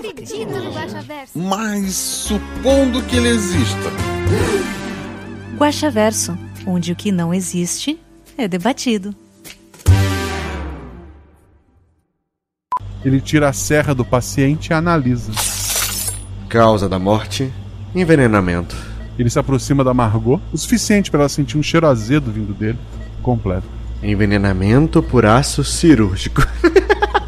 acredito 0.00 0.50
no 0.50 0.72
Guaxaverso. 0.72 1.38
Mas 1.38 1.94
supondo 1.94 3.02
que 3.02 3.16
ele 3.16 3.28
exista, 3.28 3.90
Guaxaverso, 5.56 6.38
onde 6.66 6.92
o 6.92 6.96
que 6.96 7.12
não 7.12 7.34
existe 7.34 7.98
é 8.36 8.48
debatido. 8.48 9.14
Ele 13.04 13.20
tira 13.20 13.48
a 13.48 13.52
serra 13.52 13.94
do 13.94 14.04
paciente 14.04 14.68
e 14.68 14.72
analisa. 14.72 15.32
Causa 16.48 16.88
da 16.88 16.98
morte: 16.98 17.52
envenenamento. 17.94 18.76
Ele 19.18 19.28
se 19.28 19.38
aproxima 19.38 19.84
da 19.84 19.92
Margot, 19.92 20.40
o 20.52 20.56
suficiente 20.56 21.10
para 21.10 21.20
ela 21.20 21.28
sentir 21.28 21.58
um 21.58 21.62
cheiro 21.62 21.86
azedo 21.86 22.30
vindo 22.30 22.54
dele. 22.54 22.78
Completo. 23.22 23.66
Envenenamento 24.02 25.02
por 25.02 25.26
aço 25.26 25.62
cirúrgico. 25.62 26.42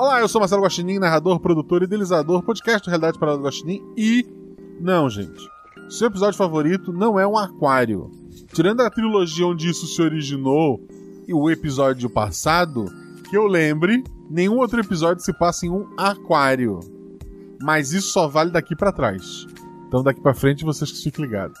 Olá, 0.00 0.18
eu 0.18 0.28
sou 0.28 0.40
Marcelo 0.40 0.62
Guaxinim, 0.62 0.98
narrador, 0.98 1.38
produtor 1.40 1.82
idealizador, 1.82 2.42
podcast 2.42 2.88
Realidade 2.88 3.18
Parada 3.18 3.36
do 3.36 3.44
Guaxinim 3.44 3.82
e... 3.94 4.26
Não, 4.80 5.10
gente. 5.10 5.46
Seu 5.90 6.08
episódio 6.08 6.38
favorito 6.38 6.90
não 6.90 7.20
é 7.20 7.26
um 7.26 7.36
aquário. 7.36 8.10
Tirando 8.50 8.80
a 8.80 8.88
trilogia 8.88 9.46
onde 9.46 9.68
isso 9.68 9.86
se 9.86 10.00
originou 10.00 10.80
e 11.28 11.34
o 11.34 11.50
episódio 11.50 12.08
passado, 12.08 12.86
que 13.28 13.36
eu 13.36 13.46
lembre, 13.46 14.02
nenhum 14.30 14.56
outro 14.56 14.80
episódio 14.80 15.22
se 15.22 15.34
passa 15.34 15.66
em 15.66 15.70
um 15.70 15.86
aquário. 15.98 16.80
Mas 17.60 17.92
isso 17.92 18.08
só 18.08 18.26
vale 18.26 18.50
daqui 18.50 18.74
pra 18.74 18.92
trás. 18.92 19.46
Então 19.86 20.02
daqui 20.02 20.22
pra 20.22 20.32
frente 20.32 20.64
vocês 20.64 20.90
que 20.90 21.02
fiquem 21.02 21.26
ligados. 21.26 21.60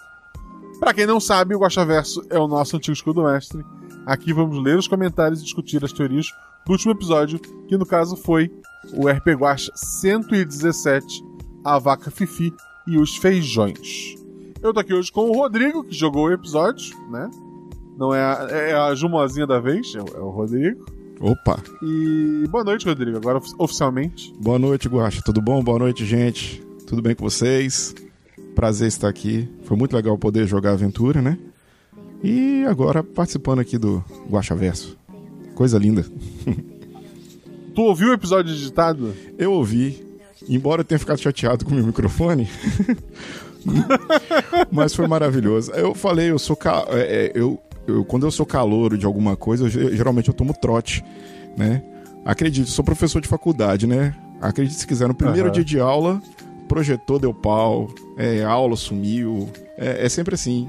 Pra 0.78 0.94
quem 0.94 1.04
não 1.04 1.20
sabe, 1.20 1.54
o 1.54 1.58
Guaxaverso 1.58 2.22
é 2.30 2.38
o 2.38 2.48
nosso 2.48 2.74
antigo 2.74 2.94
escudo 2.94 3.22
mestre. 3.22 3.62
Aqui 4.06 4.32
vamos 4.32 4.64
ler 4.64 4.78
os 4.78 4.88
comentários 4.88 5.40
e 5.40 5.44
discutir 5.44 5.84
as 5.84 5.92
teorias 5.92 6.28
do 6.66 6.72
último 6.72 6.92
episódio, 6.92 7.38
que 7.38 7.76
no 7.76 7.86
caso 7.86 8.16
foi 8.16 8.50
o 8.94 9.08
RP 9.08 9.28
Guacha 9.38 9.70
117, 9.74 11.22
a 11.64 11.78
vaca 11.78 12.10
Fifi 12.10 12.52
e 12.86 12.96
os 12.98 13.16
feijões. 13.16 14.14
Eu 14.62 14.72
tô 14.72 14.80
aqui 14.80 14.92
hoje 14.94 15.10
com 15.10 15.28
o 15.28 15.32
Rodrigo, 15.32 15.84
que 15.84 15.94
jogou 15.94 16.26
o 16.26 16.32
episódio, 16.32 16.96
né? 17.10 17.30
Não 17.96 18.14
é 18.14 18.20
a, 18.22 18.48
é 18.50 18.74
a 18.74 18.94
Jumozinha 18.94 19.46
da 19.46 19.60
vez, 19.60 19.94
é 19.94 20.00
o, 20.00 20.16
é 20.16 20.20
o 20.20 20.30
Rodrigo. 20.30 20.84
Opa, 21.20 21.62
E 21.82 22.46
boa 22.48 22.64
noite, 22.64 22.86
Rodrigo, 22.86 23.16
agora 23.18 23.36
ofi- 23.38 23.54
oficialmente. 23.58 24.32
boa 24.40 24.58
noite, 24.58 24.88
Guaxa. 24.88 25.20
Tudo 25.22 25.42
bom? 25.42 25.62
Boa 25.62 25.78
noite, 25.78 26.04
gente. 26.06 26.62
Tudo 26.86 27.02
bem 27.02 27.14
com 27.14 27.22
vocês? 27.28 27.94
Prazer 28.54 28.88
estar 28.88 29.08
aqui. 29.08 29.46
Foi 29.64 29.76
muito 29.76 29.94
legal 29.94 30.16
poder 30.16 30.46
jogar 30.46 30.70
a 30.70 30.72
aventura, 30.74 31.20
né? 31.20 31.38
E 32.22 32.64
agora 32.66 33.02
participando 33.04 33.58
aqui 33.60 33.76
do 33.76 34.02
Guaxa 34.30 34.54
Verso. 34.54 34.96
Coisa 35.60 35.76
linda. 35.78 36.06
Tu 37.74 37.82
ouviu 37.82 38.08
o 38.08 38.12
episódio 38.14 38.50
digitado? 38.54 39.14
Eu 39.36 39.52
ouvi, 39.52 40.02
embora 40.48 40.80
eu 40.80 40.84
tenha 40.86 40.98
ficado 40.98 41.20
chateado 41.20 41.66
com 41.66 41.70
o 41.72 41.74
meu 41.74 41.84
microfone, 41.86 42.48
mas 44.72 44.94
foi 44.94 45.06
maravilhoso. 45.06 45.70
Eu 45.72 45.94
falei, 45.94 46.30
eu 46.30 46.38
sou 46.38 46.56
ca... 46.56 46.86
é, 46.88 47.26
é, 47.26 47.32
eu, 47.34 47.60
eu 47.86 48.02
quando 48.06 48.26
eu 48.26 48.30
sou 48.30 48.46
calouro 48.46 48.96
de 48.96 49.04
alguma 49.04 49.36
coisa, 49.36 49.64
eu, 49.64 49.68
ge- 49.68 49.94
geralmente 49.94 50.28
eu 50.28 50.34
tomo 50.34 50.54
trote, 50.54 51.04
né? 51.58 51.82
Acredite, 52.24 52.70
sou 52.70 52.82
professor 52.82 53.20
de 53.20 53.28
faculdade, 53.28 53.86
né? 53.86 54.14
Acredite 54.40 54.76
se 54.80 54.86
quiser, 54.86 55.06
no 55.08 55.14
primeiro 55.14 55.48
Aham. 55.48 55.52
dia 55.52 55.64
de 55.64 55.78
aula, 55.78 56.22
projetor 56.68 57.18
deu 57.20 57.34
pau, 57.34 57.90
é, 58.16 58.42
aula 58.42 58.76
sumiu, 58.76 59.48
é, 59.76 60.06
é 60.06 60.08
sempre 60.08 60.34
assim. 60.34 60.66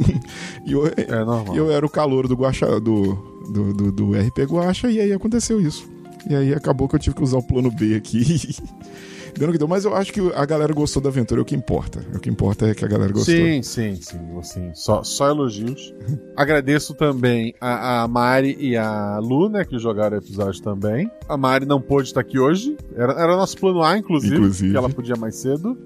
e 0.66 0.72
eu, 0.72 0.86
É 0.94 1.24
normal. 1.24 1.54
e 1.54 1.58
eu 1.58 1.70
era 1.72 1.86
o 1.86 1.88
calouro 1.90 2.28
do 2.28 2.34
Guaxa, 2.36 2.78
do, 2.78 3.35
do, 3.52 3.72
do, 3.72 3.92
do 3.92 4.12
RP 4.12 4.38
Guaxa, 4.50 4.90
e 4.90 5.00
aí 5.00 5.12
aconteceu 5.12 5.60
isso. 5.60 5.88
E 6.28 6.34
aí 6.34 6.54
acabou 6.54 6.88
que 6.88 6.96
eu 6.96 7.00
tive 7.00 7.14
que 7.16 7.22
usar 7.22 7.38
o 7.38 7.42
plano 7.42 7.70
B 7.70 7.94
aqui. 7.94 8.56
Deu 9.38 9.46
no 9.46 9.52
que 9.52 9.58
deu. 9.58 9.68
Mas 9.68 9.84
eu 9.84 9.94
acho 9.94 10.12
que 10.12 10.20
a 10.34 10.46
galera 10.46 10.72
gostou 10.72 11.02
da 11.02 11.10
aventura, 11.10 11.40
é 11.40 11.42
o 11.42 11.44
que 11.44 11.54
importa. 11.54 12.00
O 12.14 12.18
que 12.18 12.30
importa 12.30 12.68
é 12.68 12.74
que 12.74 12.84
a 12.84 12.88
galera 12.88 13.12
gostou. 13.12 13.34
Sim, 13.34 13.62
sim, 13.62 13.94
sim, 13.96 14.18
sim. 14.42 14.70
Só, 14.74 15.02
só 15.02 15.28
elogios. 15.28 15.94
Agradeço 16.34 16.94
também 16.94 17.54
a, 17.60 18.02
a 18.02 18.08
Mari 18.08 18.56
e 18.58 18.76
a 18.76 19.18
Lu, 19.18 19.48
né, 19.48 19.64
que 19.64 19.78
jogaram 19.78 20.16
o 20.16 20.20
episódio 20.20 20.62
também. 20.62 21.10
A 21.28 21.36
Mari 21.36 21.66
não 21.66 21.80
pôde 21.80 22.08
estar 22.08 22.20
aqui 22.20 22.38
hoje. 22.38 22.76
Era, 22.94 23.12
era 23.12 23.36
nosso 23.36 23.58
plano 23.58 23.82
A, 23.82 23.98
inclusive, 23.98 24.36
Inclusive. 24.36 24.70
que 24.70 24.76
ela 24.76 24.88
podia 24.88 25.16
mais 25.16 25.36
cedo. 25.36 25.76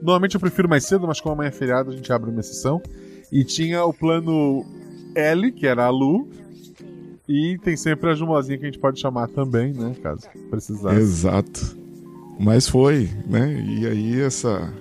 Normalmente 0.00 0.36
eu 0.36 0.40
prefiro 0.40 0.68
mais 0.68 0.84
cedo, 0.84 1.06
mas 1.06 1.20
como 1.20 1.34
amanhã 1.34 1.48
é 1.48 1.52
feriado, 1.52 1.90
a 1.90 1.96
gente 1.96 2.12
abre 2.12 2.30
uma 2.30 2.40
exceção. 2.40 2.80
E 3.32 3.44
tinha 3.44 3.84
o 3.84 3.92
plano 3.92 4.64
L, 5.14 5.50
que 5.52 5.66
era 5.66 5.84
a 5.84 5.90
Lu. 5.90 6.28
E 7.30 7.56
tem 7.58 7.76
sempre 7.76 8.10
a 8.10 8.14
Jumozinha 8.14 8.58
que 8.58 8.64
a 8.64 8.68
gente 8.68 8.78
pode 8.80 8.98
chamar 8.98 9.28
também, 9.28 9.72
né, 9.72 9.94
caso 10.02 10.22
precisasse. 10.50 10.96
Exato. 10.98 11.76
Mas 12.40 12.66
foi, 12.68 13.08
né? 13.26 13.62
E 13.66 13.86
aí 13.86 14.20
essa. 14.20 14.72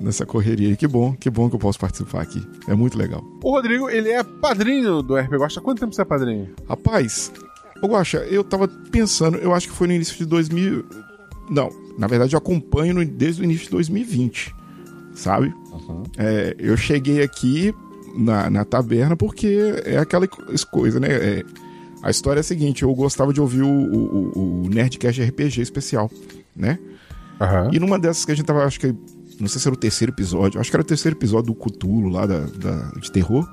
Nessa 0.00 0.24
correria 0.24 0.68
aí, 0.68 0.76
que 0.76 0.86
bom, 0.86 1.12
que 1.12 1.28
bom 1.28 1.48
que 1.50 1.56
eu 1.56 1.58
posso 1.58 1.76
participar 1.78 2.22
aqui. 2.22 2.40
É 2.68 2.74
muito 2.74 2.96
legal. 2.96 3.20
O 3.42 3.50
Rodrigo, 3.50 3.90
ele 3.90 4.10
é 4.10 4.22
padrinho 4.22 5.02
do 5.02 5.16
RP 5.16 5.32
Gosta. 5.36 5.58
Há 5.58 5.62
quanto 5.62 5.80
tempo 5.80 5.92
você 5.92 6.02
é 6.02 6.04
padrinho? 6.04 6.50
Rapaz, 6.68 7.32
ô 7.82 7.88
Guaxa, 7.88 8.18
eu 8.30 8.44
tava 8.44 8.68
pensando, 8.92 9.38
eu 9.38 9.52
acho 9.52 9.66
que 9.68 9.74
foi 9.74 9.88
no 9.88 9.92
início 9.94 10.16
de 10.16 10.24
2000. 10.24 10.84
Não, 11.50 11.68
na 11.98 12.06
verdade 12.06 12.32
eu 12.34 12.38
acompanho 12.38 12.94
no- 12.94 13.04
desde 13.04 13.42
o 13.42 13.44
início 13.44 13.64
de 13.64 13.70
2020, 13.72 14.54
sabe? 15.14 15.52
É, 16.16 16.54
eu 16.60 16.76
cheguei 16.76 17.20
aqui 17.20 17.74
na, 18.16 18.48
na 18.48 18.64
taberna 18.64 19.16
porque 19.16 19.58
é 19.84 19.98
aquela 19.98 20.28
co- 20.28 20.44
coisa, 20.70 21.00
né? 21.00 21.08
É, 21.10 21.44
a 22.08 22.10
história 22.10 22.40
é 22.40 22.42
a 22.42 22.44
seguinte: 22.44 22.82
eu 22.82 22.94
gostava 22.94 23.32
de 23.32 23.40
ouvir 23.40 23.62
o, 23.62 23.68
o, 23.68 24.62
o 24.64 24.68
Nerdcast 24.68 25.22
RPG 25.22 25.60
especial, 25.60 26.10
né? 26.56 26.78
Aham. 27.40 27.70
E 27.72 27.78
numa 27.78 27.98
dessas 27.98 28.24
que 28.24 28.32
a 28.32 28.34
gente 28.34 28.46
tava, 28.46 28.64
acho 28.64 28.80
que. 28.80 28.94
Não 29.40 29.46
sei 29.46 29.60
se 29.60 29.68
era 29.68 29.74
o 29.74 29.78
terceiro 29.78 30.12
episódio, 30.12 30.60
acho 30.60 30.68
que 30.68 30.74
era 30.76 30.82
o 30.82 30.86
terceiro 30.86 31.16
episódio 31.16 31.46
do 31.46 31.54
Cutulo 31.54 32.08
lá 32.08 32.26
da, 32.26 32.40
da- 32.40 32.90
de 33.00 33.12
terror. 33.12 33.48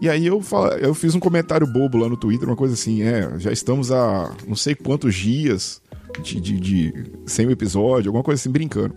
E 0.00 0.10
aí 0.10 0.26
eu, 0.26 0.42
fala, 0.42 0.74
eu 0.76 0.92
fiz 0.92 1.14
um 1.14 1.20
comentário 1.20 1.66
bobo 1.66 1.96
lá 1.96 2.06
no 2.08 2.16
Twitter, 2.18 2.46
uma 2.46 2.56
coisa 2.56 2.74
assim, 2.74 3.00
é, 3.02 3.32
já 3.38 3.50
estamos 3.50 3.90
há 3.90 4.30
não 4.46 4.54
sei 4.56 4.74
quantos 4.74 5.14
dias 5.14 5.80
de, 6.22 6.38
de, 6.38 6.60
de 6.60 6.92
sem 7.24 7.46
o 7.46 7.50
episódio, 7.50 8.10
alguma 8.10 8.22
coisa 8.22 8.38
assim, 8.38 8.50
brincando. 8.50 8.94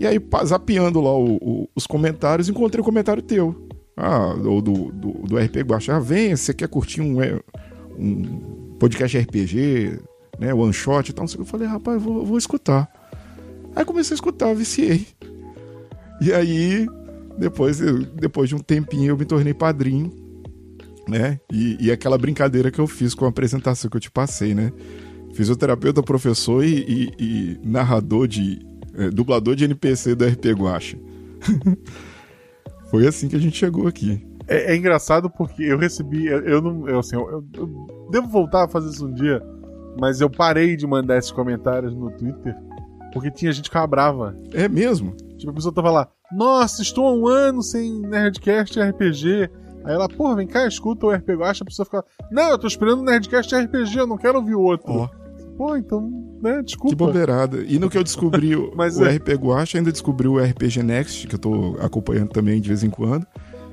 E 0.00 0.06
aí, 0.06 0.18
zapeando 0.44 1.00
lá 1.00 1.16
o- 1.16 1.36
o- 1.36 1.68
os 1.76 1.86
comentários, 1.86 2.48
encontrei 2.48 2.80
o 2.80 2.84
comentário 2.84 3.22
teu. 3.22 3.68
Ah, 3.96 4.32
do, 4.34 4.60
do, 4.60 4.72
do, 4.90 5.10
do 5.28 5.36
RP. 5.38 5.58
Ah, 5.92 6.00
vem, 6.00 6.34
você 6.34 6.52
quer 6.52 6.66
curtir 6.68 7.02
um, 7.02 7.22
é, 7.22 7.38
um 8.00 8.76
podcast 8.78 9.16
RPG, 9.18 9.98
né, 10.38 10.54
one 10.54 10.72
shot 10.72 11.10
e 11.10 11.12
tal. 11.12 11.26
Eu 11.38 11.44
falei, 11.44 11.66
rapaz, 11.68 12.02
vou, 12.02 12.24
vou 12.24 12.38
escutar. 12.38 12.88
Aí 13.76 13.84
comecei 13.84 14.14
a 14.14 14.16
escutar, 14.16 14.54
viciei. 14.54 15.06
E 16.20 16.32
aí, 16.32 16.86
depois, 17.38 17.78
depois 18.14 18.48
de 18.48 18.54
um 18.54 18.58
tempinho, 18.58 19.10
eu 19.10 19.16
me 19.16 19.24
tornei 19.24 19.54
padrinho, 19.54 20.12
né? 21.08 21.38
E, 21.52 21.76
e 21.80 21.90
aquela 21.90 22.18
brincadeira 22.18 22.70
que 22.70 22.78
eu 22.78 22.86
fiz 22.86 23.14
com 23.14 23.24
a 23.24 23.28
apresentação 23.28 23.88
que 23.90 23.96
eu 23.96 24.00
te 24.00 24.10
passei, 24.10 24.54
né? 24.54 24.72
Fisioterapeuta, 25.34 26.02
professor 26.02 26.64
e, 26.64 26.78
e- 26.80 27.12
e 27.18 27.60
narrador 27.64 28.26
de. 28.26 28.58
é, 28.94 29.08
dublador 29.10 29.54
de 29.54 29.64
NPC 29.64 30.14
do 30.14 30.26
RP 30.26 30.46
Guacha. 30.58 30.98
Foi 32.90 33.06
assim 33.06 33.28
que 33.28 33.36
a 33.36 33.38
gente 33.38 33.56
chegou 33.56 33.86
aqui. 33.86 34.20
É, 34.50 34.72
é 34.72 34.76
engraçado 34.76 35.30
porque 35.30 35.62
eu 35.62 35.78
recebi. 35.78 36.26
Eu, 36.26 36.40
eu 36.40 36.60
não. 36.60 36.88
Eu, 36.88 36.98
assim, 36.98 37.16
eu, 37.16 37.44
eu 37.56 38.08
devo 38.10 38.28
voltar 38.28 38.64
a 38.64 38.68
fazer 38.68 38.90
isso 38.90 39.06
um 39.06 39.14
dia, 39.14 39.42
mas 39.98 40.20
eu 40.20 40.28
parei 40.28 40.76
de 40.76 40.86
mandar 40.86 41.16
esses 41.16 41.30
comentários 41.30 41.94
no 41.94 42.10
Twitter 42.10 42.54
porque 43.12 43.30
tinha 43.30 43.52
gente 43.52 43.64
que 43.64 43.68
ficava 43.70 43.86
brava. 43.86 44.36
É 44.52 44.68
mesmo? 44.68 45.14
Tipo, 45.36 45.50
a 45.50 45.54
pessoa 45.54 45.74
tava 45.74 45.90
lá, 45.90 46.08
nossa, 46.32 46.82
estou 46.82 47.06
há 47.06 47.12
um 47.12 47.26
ano 47.26 47.62
sem 47.62 48.00
Nerdcast 48.00 48.78
e 48.78 48.82
RPG. 48.82 49.50
Aí 49.84 49.94
ela, 49.94 50.08
porra, 50.08 50.36
vem 50.36 50.46
cá, 50.46 50.66
escuta 50.66 51.06
o 51.06 51.10
RPG 51.10 51.36
Guacha, 51.36 51.64
a 51.64 51.66
pessoa 51.66 51.86
fica, 51.86 52.04
não, 52.30 52.50
eu 52.50 52.58
tô 52.58 52.66
esperando 52.66 53.00
o 53.00 53.04
Nerdcast 53.04 53.54
e 53.54 53.58
RPG, 53.58 53.98
eu 53.98 54.06
não 54.06 54.18
quero 54.18 54.38
ouvir 54.38 54.54
o 54.54 54.60
outro. 54.60 54.92
Ó, 54.92 55.08
Pô, 55.56 55.76
então, 55.76 56.10
né, 56.42 56.56
que 56.58 56.64
desculpa. 56.64 56.96
bobeirada. 56.96 57.62
E 57.66 57.78
no 57.78 57.90
que 57.90 57.96
eu 57.96 58.04
descobri 58.04 58.56
o, 58.56 58.72
Mas 58.76 58.98
o 58.98 59.04
é. 59.04 59.16
RP 59.16 59.28
Guacha, 59.34 59.78
ainda 59.78 59.90
descobri 59.90 60.28
o 60.28 60.38
RPG 60.38 60.82
Next, 60.82 61.26
que 61.26 61.34
eu 61.34 61.38
tô 61.38 61.76
acompanhando 61.80 62.30
também 62.30 62.60
de 62.60 62.68
vez 62.68 62.82
em 62.82 62.90
quando. 62.90 63.26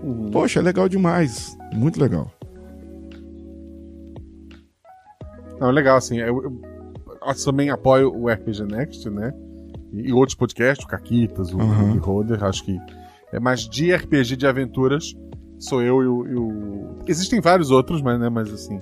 Uhum. 0.04 0.30
Poxa, 0.32 0.60
é 0.60 0.64
legal 0.64 0.88
demais. 0.88 1.58
Muito 1.74 2.00
legal. 2.00 2.32
Não, 5.60 5.72
legal, 5.72 5.98
assim, 5.98 6.18
eu, 6.20 6.44
eu- 6.44 6.62
eu 7.26 7.44
também 7.44 7.70
apoio 7.70 8.14
o 8.16 8.30
RPG 8.30 8.64
Next, 8.64 9.10
né? 9.10 9.34
E, 9.92 10.10
e 10.10 10.14
outros 10.14 10.36
podcasts, 10.36 10.86
o 10.86 10.88
Caquitas, 10.88 11.52
o 11.54 11.58
Uhum. 11.58 11.98
Roder, 12.00 12.44
acho 12.44 12.64
que. 12.64 12.78
É 13.34 13.40
mais 13.40 13.62
de 13.68 13.92
RPG 13.94 14.36
de 14.38 14.48
aventuras. 14.48 15.14
Sou 15.60 15.82
eu 15.82 16.04
e 16.04 16.08
o. 16.08 16.28
e 16.28 16.36
o- 16.36 16.96
Existem 17.08 17.42
vários 17.42 17.72
outros, 17.72 18.02
mas, 18.02 18.20
né, 18.20 18.30
mas 18.30 18.54
assim. 18.54 18.80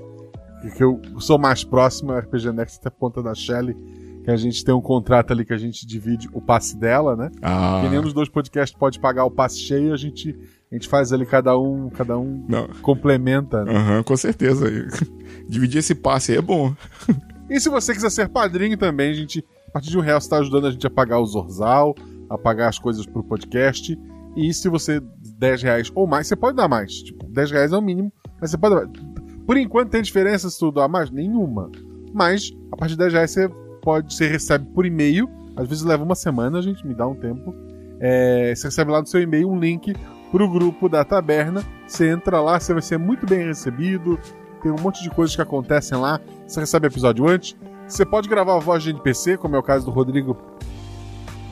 Que 0.76 0.84
eu 0.84 1.00
sou 1.20 1.38
mais 1.38 1.64
próximo 1.64 2.12
é 2.12 2.16
o 2.16 2.20
RPG 2.20 2.52
Next 2.52 2.80
até 2.80 2.90
por 2.90 2.98
conta 3.00 3.24
da 3.24 3.34
Shelly. 3.34 3.76
Que 4.24 4.32
a 4.32 4.36
gente 4.36 4.66
tem 4.66 4.74
um 4.74 4.82
contrato 4.82 5.32
ali 5.32 5.46
que 5.46 5.54
a 5.54 5.58
gente 5.58 5.86
divide 5.86 6.28
o 6.34 6.42
passe 6.42 6.76
dela, 6.76 7.16
né? 7.16 7.30
Ah, 7.42 7.82
Que 7.84 7.90
nenhum 7.90 8.02
dos 8.02 8.14
dois 8.14 8.28
podcasts 8.28 8.76
pode 8.78 9.00
pagar 9.00 9.24
o 9.26 9.32
passe 9.32 9.60
cheio, 9.60 9.94
a 9.94 9.98
gente, 9.98 10.36
a 10.72 10.76
gente 10.76 10.88
faz 10.88 11.14
ali 11.14 11.26
cada 11.26 11.58
um, 11.58 11.90
cada 11.90 12.18
um 12.18 12.44
não. 12.48 12.68
complementa. 12.82 13.64
né? 13.64 13.74
Aham, 13.74 14.04
com 14.04 14.18
certeza. 14.18 14.66
Dividir 15.48 15.80
esse 15.80 15.96
passe 15.96 16.32
aí 16.32 16.38
é 16.38 16.42
bom. 16.42 16.74
E 17.48 17.60
se 17.60 17.70
você 17.70 17.94
quiser 17.94 18.10
ser 18.10 18.28
padrinho 18.28 18.76
também, 18.76 19.12
a 19.12 19.14
gente, 19.14 19.46
a 19.68 19.74
partir 19.74 19.92
de 19.92 19.98
um 20.00 20.02
real, 20.02 20.20
você 20.20 20.26
está 20.26 20.38
ajudando 20.38 20.66
a 20.66 20.72
gente 20.72 20.88
a 20.88 20.90
pagar 20.90 21.20
o 21.20 21.26
Zorzal, 21.28 21.94
a 22.28 22.40
pagar 22.40 22.70
as 22.70 22.80
coisas 22.80 23.06
pro 23.06 23.24
podcast. 23.24 23.96
E 24.36 24.52
se 24.52 24.68
você 24.68 25.00
10 25.38 25.62
reais 25.62 25.92
ou 25.94 26.08
mais, 26.08 26.26
você 26.26 26.36
pode 26.36 26.58
dar 26.58 26.68
mais. 26.68 26.92
Tipo, 26.92 27.28
10 27.30 27.52
reais 27.52 27.72
é 27.72 27.78
o 27.78 27.82
mínimo, 27.84 28.12
mas 28.42 28.50
você 28.50 28.58
pode 28.58 28.74
dar 28.74 28.88
mais. 28.88 29.46
Por 29.46 29.58
enquanto 29.58 29.92
tem 29.92 30.02
diferença 30.02 30.50
se 30.50 30.58
tu 30.58 30.72
doar 30.72 30.90
mais? 30.90 31.12
Nenhuma. 31.12 31.70
Mas, 32.12 32.52
a 32.72 32.78
partir 32.78 32.94
de 32.94 33.00
10 33.00 33.14
reais 33.14 33.32
você 33.32 33.48
pode, 33.82 34.14
você 34.14 34.28
recebe 34.28 34.66
por 34.74 34.86
e-mail. 34.86 35.30
Às 35.56 35.68
vezes 35.68 35.84
leva 35.84 36.04
uma 36.04 36.16
semana, 36.16 36.58
a 36.58 36.62
gente 36.62 36.86
me 36.86 36.96
dá 36.96 37.08
um 37.08 37.16
tempo. 37.16 37.54
É, 38.00 38.56
você 38.56 38.68
recebe 38.68 38.92
lá 38.92 39.02
no 39.02 39.08
seu 39.08 39.22
e-mail 39.22 39.50
um 39.50 39.60
link 39.60 39.94
pro 40.32 40.50
grupo 40.50 40.88
da 40.90 41.04
taberna. 41.04 41.64
Você 41.88 42.10
entra 42.10 42.40
lá, 42.42 42.60
você 42.60 42.74
vai 42.74 42.82
ser 42.82 42.98
muito 42.98 43.26
bem 43.26 43.46
recebido. 43.46 44.20
Tem 44.62 44.72
um 44.72 44.80
monte 44.82 45.02
de 45.04 45.10
coisas 45.10 45.36
que 45.36 45.42
acontecem 45.42 45.98
lá. 45.98 46.20
Você 46.48 46.60
recebe 46.60 46.88
episódio 46.88 47.28
antes. 47.28 47.56
Você 47.88 48.04
pode 48.06 48.28
gravar 48.28 48.56
a 48.56 48.60
voz 48.60 48.82
de 48.84 48.90
NPC, 48.90 49.38
como 49.38 49.56
é 49.56 49.60
o 49.60 49.64
caso 49.64 49.86
do 49.86 49.92
Rodrigo, 49.92 50.36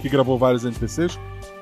que 0.01 0.09
gravou 0.09 0.37
vários 0.37 0.65
NPCs. 0.65 1.19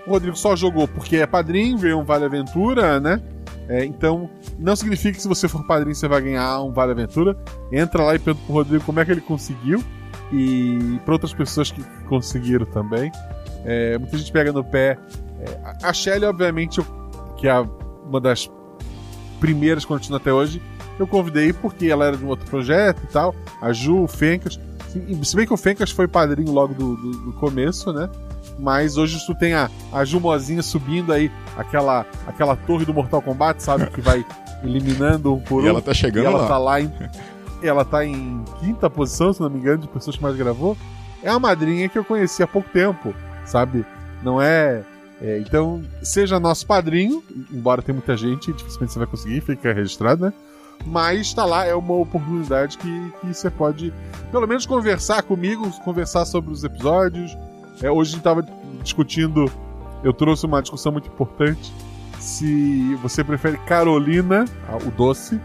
O 0.08 0.12
Rodrigo 0.12 0.36
só 0.36 0.56
jogou 0.56 0.88
porque 0.88 1.18
é 1.18 1.28
padrinho, 1.28 1.78
ganhou 1.78 2.02
um 2.02 2.06
Vale 2.06 2.26
Aventura, 2.26 3.00
né? 3.00 3.22
É, 3.68 3.86
então, 3.86 4.30
não 4.58 4.76
significa 4.76 5.16
que 5.16 5.22
se 5.22 5.28
você 5.28 5.48
for 5.48 5.64
padrinho 5.66 5.94
você 5.96 6.08
vai 6.08 6.22
ganhar 6.22 6.62
um 6.62 6.72
Vale 6.72 6.92
Aventura. 6.94 7.38
Entra 7.72 8.02
lá 8.04 8.16
e 8.16 8.20
pergunta 8.20 8.46
pro 8.46 8.56
Rodrigo 8.56 8.84
como 8.86 9.00
é 9.00 9.06
que 9.06 9.12
ele 9.12 9.22
conseguiu. 9.22 9.84
E 10.32 11.00
para 11.04 11.14
outras 11.14 11.34
pessoas 11.34 11.70
que 11.72 11.84
conseguiram 12.08 12.66
também. 12.66 13.12
É, 13.66 13.98
muita 13.98 14.18
gente 14.18 14.32
pega 14.32 14.52
no 14.54 14.64
pé. 14.64 14.98
É, 15.40 15.76
a 15.84 15.92
Shelly, 15.94 16.26
obviamente, 16.26 16.80
eu- 16.80 17.01
que 17.42 17.48
é 17.48 17.52
a- 17.52 17.68
uma 18.08 18.22
das 18.22 18.50
primeiras 19.40 19.84
que 19.84 19.88
continua 19.90 20.18
até 20.20 20.32
hoje, 20.32 20.62
eu 21.00 21.08
convidei 21.08 21.52
porque 21.52 21.88
ela 21.88 22.06
era 22.06 22.16
de 22.16 22.24
um 22.24 22.28
outro 22.28 22.46
projeto 22.50 23.02
e 23.04 23.08
tal. 23.08 23.34
A 23.62 23.74
Ju, 23.74 24.04
o 24.04 24.08
Fencas. 24.08 24.60
Se 25.24 25.36
bem 25.36 25.48
que 25.48 25.54
o 25.54 25.58
Fencas 25.58 25.90
foi 25.92 26.08
padrinho 26.08 26.52
logo 26.52 26.74
do, 26.74 26.96
do- 26.96 27.12
do 27.26 27.34
começo, 27.34 27.92
né? 27.94 28.10
Mas 28.60 28.98
hoje 28.98 29.18
tu 29.26 29.34
tem 29.34 29.54
a, 29.54 29.70
a 29.92 30.04
Jumozinha 30.06 30.62
subindo 30.62 31.12
aí 31.14 31.32
aquela, 31.58 32.06
aquela 32.28 32.56
torre 32.56 32.86
do 32.86 32.94
Mortal 32.94 33.22
Kombat, 33.22 33.64
sabe? 33.64 33.88
Que 33.88 34.02
vai 34.02 34.24
eliminando 34.64 35.34
um 35.34 35.40
por 35.40 35.62
um. 35.62 35.66
E 35.66 35.70
ela 35.70 35.82
tá 35.82 35.92
E 35.92 35.96
chegando 35.96 36.26
ela 36.28 36.42
lá. 36.42 36.48
tá 36.48 36.58
lá 36.58 36.82
em. 36.82 36.92
Ela 37.64 37.86
tá 37.86 38.04
em 38.04 38.44
quinta 38.60 38.90
posição, 38.90 39.32
se 39.32 39.40
não 39.40 39.48
me 39.48 39.60
engano, 39.60 39.84
de 39.84 39.88
pessoas 39.88 40.16
que 40.18 40.24
mais 40.24 40.36
gravou. 40.36 40.76
É 41.22 41.30
uma 41.30 41.40
madrinha 41.42 41.88
que 41.88 41.96
eu 41.96 42.04
conheci 42.04 42.42
há 42.42 42.48
pouco 42.48 42.68
tempo, 42.72 43.14
sabe? 43.46 43.86
Não 44.24 44.42
é. 44.42 44.82
É, 45.22 45.38
então, 45.38 45.84
seja 46.02 46.40
nosso 46.40 46.66
padrinho, 46.66 47.24
embora 47.52 47.82
tenha 47.82 47.94
muita 47.94 48.18
gente, 48.18 48.52
dificilmente 48.52 48.94
você 48.94 49.00
vai 49.00 49.08
conseguir, 49.08 49.42
fica 49.42 49.72
registrado, 49.72 50.26
né? 50.26 50.34
Mas 50.84 51.32
tá 51.32 51.46
lá, 51.46 51.64
é 51.64 51.76
uma 51.76 51.94
oportunidade 51.94 52.76
que, 52.80 53.14
que 53.22 53.28
você 53.28 53.52
pode, 53.52 53.94
pelo 54.32 54.48
menos, 54.48 54.66
conversar 54.66 55.22
comigo, 55.22 55.70
conversar 55.84 56.26
sobre 56.26 56.52
os 56.52 56.64
episódios. 56.64 57.38
É, 57.84 57.92
hoje 57.92 58.12
a 58.12 58.14
gente 58.16 58.24
tava 58.24 58.44
discutindo, 58.82 59.46
eu 60.04 60.12
trouxe 60.12 60.48
uma 60.48 60.60
discussão 60.60 60.92
muito 60.92 61.08
importante. 61.08 61.72
Se 62.20 62.96
você 62.96 63.24
prefere 63.24 63.58
Carolina, 63.60 64.46
o 64.88 64.90
doce, 64.90 65.40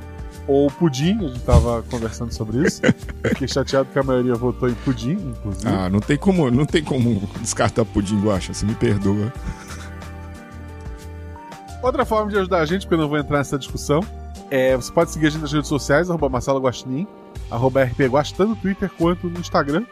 ou 0.47 0.71
pudim, 0.71 1.19
a 1.19 1.29
gente 1.29 1.41
tava 1.41 1.83
conversando 1.91 2.33
sobre 2.33 2.67
isso. 2.67 2.81
Fiquei 3.29 3.49
chateado 3.49 3.89
que 3.93 3.99
a 3.99 4.03
maioria 4.03 4.35
votou 4.35 4.69
em 4.69 4.75
pudim, 4.75 5.13
inclusive. 5.13 5.69
Ah, 5.69 5.91
não 5.91 6.01
tem 6.01 6.17
como, 6.17 6.51
não 6.51 6.65
tem 6.65 6.83
como 6.83 7.29
descartar 7.41 7.85
pudim 7.85 8.21
guacha, 8.21 8.55
você 8.55 8.65
me 8.65 8.75
perdoa. 8.75 9.33
Outra 11.87 12.05
forma 12.05 12.29
de 12.29 12.37
ajudar 12.37 12.59
a 12.59 12.67
gente, 12.67 12.81
porque 12.83 12.95
eu 12.95 12.99
não 12.99 13.09
vou 13.09 13.17
entrar 13.17 13.39
nessa 13.39 13.57
discussão, 13.57 14.01
é 14.51 14.75
você 14.75 14.91
pode 14.91 15.13
seguir 15.13 15.29
a 15.29 15.31
gente 15.31 15.43
nas 15.43 15.53
redes 15.53 15.69
sociais, 15.69 16.11
arroba 16.11 16.29
Marcelo 16.29 16.61
arroba 17.49 17.85
RPGuax, 17.85 18.33
tanto 18.33 18.51
no 18.51 18.57
Twitter 18.57 18.91
quanto 18.99 19.29
no 19.31 19.39
Instagram. 19.39 19.85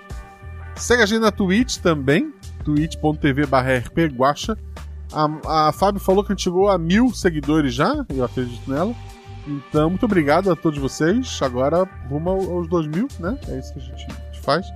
Segue 0.75 1.05
a 1.05 1.07
gente 1.07 1.21
na 1.21 1.31
Twitch 1.31 1.77
também, 1.77 2.35
twitch.tv 2.65 3.47
barra. 3.47 3.81
A, 5.13 5.69
a 5.69 5.73
Fábio 5.73 6.01
falou 6.01 6.25
que 6.25 6.33
a 6.33 6.35
gente 6.35 6.43
chegou 6.43 6.69
a 6.69 6.77
mil 6.77 7.15
seguidores 7.15 7.73
já, 7.73 8.05
eu 8.09 8.25
acredito 8.25 8.69
nela. 8.69 8.93
Então, 9.47 9.89
muito 9.89 10.05
obrigado 10.05 10.51
a 10.51 10.57
todos 10.57 10.81
vocês. 10.81 11.39
Agora, 11.43 11.89
rumo 12.11 12.29
ao- 12.29 12.57
aos 12.57 12.67
dois 12.69 12.89
mil, 12.89 13.07
né? 13.21 13.39
É 13.47 13.57
isso 13.57 13.73
que 13.73 13.79
a 13.79 13.83
gente 13.83 14.07
faz. 14.43 14.67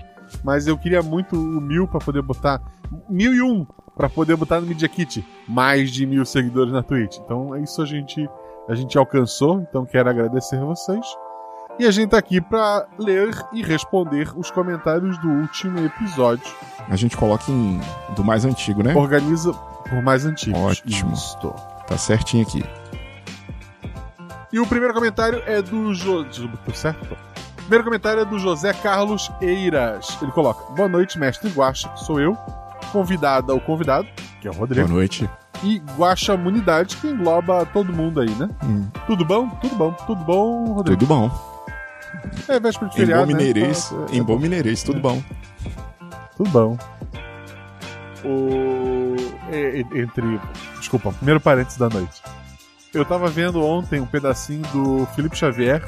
Mas 0.44 0.68
eu 0.68 0.78
queria 0.78 1.02
muito 1.02 1.34
o 1.34 1.60
mil 1.60 1.88
pra 1.88 1.98
poder 1.98 2.22
botar. 2.22 2.60
Mil 3.08 3.34
e 3.34 3.42
um 3.42 3.66
pra 3.98 4.08
poder 4.08 4.36
botar 4.36 4.60
no 4.60 4.66
Media 4.68 4.88
Kit. 4.88 5.26
Mais 5.46 5.90
de 5.90 6.06
mil 6.06 6.24
seguidores 6.24 6.72
na 6.72 6.84
Twitch. 6.84 7.18
Então, 7.18 7.52
é 7.52 7.60
isso 7.60 7.82
a 7.82 7.84
gente, 7.84 8.30
a 8.68 8.74
gente 8.76 8.96
alcançou. 8.96 9.60
Então, 9.60 9.84
quero 9.84 10.08
agradecer 10.08 10.56
a 10.56 10.64
vocês. 10.64 11.04
E 11.80 11.84
a 11.84 11.90
gente 11.90 12.10
tá 12.10 12.18
aqui 12.18 12.40
pra 12.40 12.86
ler 12.96 13.34
e 13.52 13.62
responder 13.62 14.30
os 14.36 14.50
comentários 14.52 15.18
do 15.18 15.28
último 15.28 15.84
episódio. 15.84 16.46
A 16.88 16.94
gente 16.94 17.16
coloca 17.16 17.50
em 17.50 17.80
do 18.14 18.24
mais 18.24 18.44
antigo, 18.44 18.82
né? 18.82 18.94
Organiza 18.94 19.52
por 19.52 20.02
mais 20.02 20.24
antigos. 20.24 20.60
Ótimo. 20.60 21.12
Isto. 21.12 21.54
Tá 21.86 21.98
certinho 21.98 22.44
aqui. 22.44 22.64
E 24.52 24.60
o 24.60 24.66
primeiro 24.66 24.94
comentário 24.94 25.42
é 25.44 25.60
do 25.60 25.92
jo... 25.92 26.24
Certo? 26.72 27.12
O 27.12 27.60
primeiro 27.68 27.84
comentário 27.84 28.22
é 28.22 28.24
do 28.24 28.38
José 28.38 28.72
Carlos 28.72 29.30
Eiras. 29.40 30.16
Ele 30.22 30.32
coloca: 30.32 30.72
Boa 30.74 30.88
noite, 30.88 31.18
mestre 31.18 31.50
que 31.50 31.98
sou 32.04 32.18
eu. 32.18 32.36
Convidada 32.92 33.52
ou 33.52 33.60
convidado, 33.60 34.08
que 34.40 34.48
é 34.48 34.50
o 34.50 34.54
Rodrigo. 34.54 34.86
Boa 34.86 34.98
noite. 34.98 35.28
E 35.62 35.78
Guaxa 35.96 36.36
Munidade, 36.36 36.96
que 36.98 37.08
engloba 37.08 37.66
todo 37.66 37.92
mundo 37.92 38.20
aí, 38.20 38.30
né? 38.30 38.48
Hum, 38.64 38.86
Tudo 39.06 39.24
bom? 39.24 39.48
Tudo 39.60 39.74
bom. 39.76 39.92
Tudo 40.06 40.24
bom, 40.24 40.72
Rodrigo? 40.74 41.00
tudo 41.00 41.08
bom. 41.08 41.30
É 42.48 42.58
véspera 42.60 42.88
de 42.90 42.96
Em 42.96 42.98
feriado, 43.00 43.26
bom 43.26 43.32
né? 43.32 43.38
mineirês, 43.38 43.90
Então, 43.92 44.06
é- 44.10 44.16
em 44.16 44.22
bom 44.22 44.38
mineirês, 44.38 44.82
tudo 44.82 45.00
bom. 45.00 45.22
Tudo 46.36 46.50
bom. 46.50 46.78
O... 48.24 49.16
Entre. 49.94 50.40
Desculpa, 50.78 51.12
primeiro 51.12 51.40
parênteses 51.40 51.78
da 51.78 51.88
noite. 51.88 52.22
Eu 52.94 53.04
tava 53.04 53.28
vendo 53.28 53.64
ontem 53.64 54.00
um 54.00 54.06
pedacinho 54.06 54.62
do 54.72 55.06
Felipe 55.14 55.36
Xavier 55.36 55.82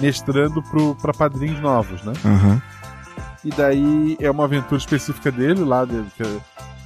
mestrando 0.00 0.62
pro, 0.62 0.94
pra 0.96 1.12
padrinhos 1.12 1.60
novos, 1.60 2.02
né? 2.02 2.12
Aham. 2.24 2.62
E 3.44 3.50
daí 3.50 4.16
é 4.20 4.30
uma 4.30 4.44
aventura 4.44 4.76
específica 4.76 5.30
dele 5.30 5.64
lá. 5.64 5.84
Dele, 5.84 6.06
é- 6.20 6.40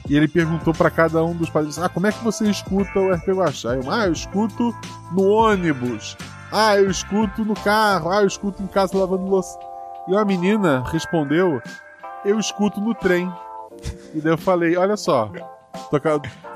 E 0.08 0.16
ele 0.16 0.28
perguntou 0.28 0.72
pra 0.74 0.90
cada 0.90 1.24
um 1.24 1.34
dos 1.34 1.50
padrinhos: 1.50 1.78
Ah, 1.78 1.88
como 1.88 2.06
é 2.06 2.12
que 2.12 2.22
você 2.22 2.44
escuta 2.48 2.98
o 3.00 3.12
RP 3.12 3.28
Guaxá? 3.32 3.74
Eu, 3.74 3.90
ah, 3.90 4.06
eu 4.06 4.12
escuto 4.12 4.74
no 5.12 5.24
ônibus. 5.28 6.16
Ah, 6.52 6.76
eu 6.76 6.90
escuto 6.90 7.44
no 7.44 7.54
carro. 7.54 8.10
Ah, 8.12 8.20
eu 8.22 8.26
escuto 8.26 8.62
em 8.62 8.66
casa 8.66 8.96
lavando 8.96 9.26
louça. 9.26 9.58
E 10.06 10.12
uma 10.12 10.24
menina 10.24 10.84
respondeu: 10.92 11.60
Eu 12.24 12.38
escuto 12.38 12.80
no 12.80 12.94
trem. 12.94 13.32
E 14.14 14.20
daí 14.20 14.32
eu 14.32 14.38
falei: 14.38 14.76
Olha 14.76 14.96
só, 14.96 15.30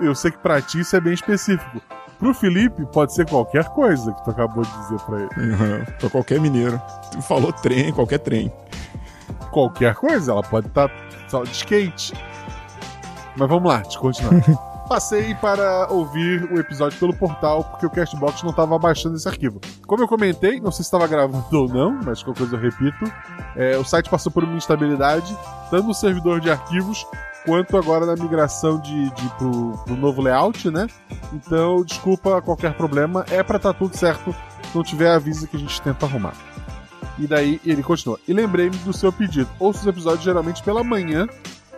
eu 0.01 0.15
sei 0.15 0.31
que 0.31 0.39
pra 0.39 0.61
ti 0.61 0.81
isso 0.81 0.95
é 0.95 1.01
bem 1.01 1.15
específico. 1.15 1.81
Pro 2.19 2.35
Felipe, 2.35 2.85
pode 2.87 3.15
ser 3.15 3.29
qualquer 3.29 3.65
coisa 3.71 4.13
que 4.13 4.25
tu 4.25 4.31
acabou 4.31 4.65
de 4.65 4.79
dizer 4.83 4.99
pra 5.01 5.19
ele. 5.21 5.53
Aham. 5.55 5.85
Pra 6.01 6.11
qualquer 6.11 6.41
mineiro. 6.41 6.81
Tu 7.13 7.23
falou 7.23 7.53
trem, 7.53 7.93
qualquer 7.93 8.19
trem. 8.19 8.53
Qualquer 9.51 9.95
coisa. 9.95 10.33
Ela 10.33 10.43
pode 10.43 10.69
estar 10.69 10.91
só 11.29 11.43
de 11.45 11.53
skate. 11.53 12.13
Mas 13.37 13.49
vamos 13.49 13.69
lá, 13.69 13.83
eu 13.85 14.01
continuar. 14.01 14.43
Passei 14.89 15.35
para 15.35 15.87
ouvir 15.91 16.51
o 16.51 16.59
episódio 16.59 16.99
pelo 16.99 17.13
portal, 17.13 17.63
porque 17.63 17.85
o 17.85 17.91
Castbox 17.91 18.43
não 18.43 18.51
estava 18.51 18.79
baixando 18.79 19.17
esse 19.17 19.29
arquivo. 19.29 19.61
Como 19.87 20.03
eu 20.03 20.09
comentei, 20.09 20.61
não 20.61 20.73
sei 20.73 20.77
se 20.77 20.89
estava 20.89 21.07
gravando 21.07 21.45
ou 21.53 21.69
não, 21.69 22.01
mas 22.03 22.23
qualquer 22.23 22.49
coisa 22.49 22.57
eu 22.57 22.61
repito. 22.61 23.05
é, 23.55 23.77
o 23.77 23.85
site 23.85 24.09
passou 24.09 24.33
por 24.33 24.45
uma 24.45 24.57
instabilidade, 24.57 25.37
tanto 25.71 25.89
no 25.89 25.95
servidor 25.95 26.41
de 26.41 26.51
arquivos, 26.51 27.07
quanto 27.45 27.77
agora 27.77 28.07
na 28.07 28.15
migração 28.17 28.81
de, 28.81 29.11
de 29.11 29.29
pro, 29.37 29.79
pro 29.85 29.95
novo 29.95 30.23
layout, 30.23 30.71
né? 30.71 30.87
Então, 31.35 31.85
desculpa 31.85 32.41
qualquer 32.41 32.73
problema, 32.75 33.27
é 33.31 33.43
para 33.43 33.59
estar 33.59 33.75
tudo 33.75 33.95
certo. 33.95 34.35
Se 34.71 34.75
não 34.75 34.83
tiver, 34.83 35.11
avisa 35.11 35.47
que 35.47 35.57
a 35.57 35.61
gente 35.61 35.83
tenta 35.83 36.07
arrumar. 36.07 36.35
E 37.19 37.27
daí 37.27 37.61
ele 37.65 37.83
continua. 37.83 38.19
E 38.27 38.33
lembrei-me 38.33 38.77
do 38.79 38.93
seu 38.93 39.13
pedido. 39.13 39.49
Ouço 39.59 39.81
os 39.81 39.87
episódios 39.87 40.25
geralmente 40.25 40.63
pela 40.63 40.85
manhã, 40.85 41.29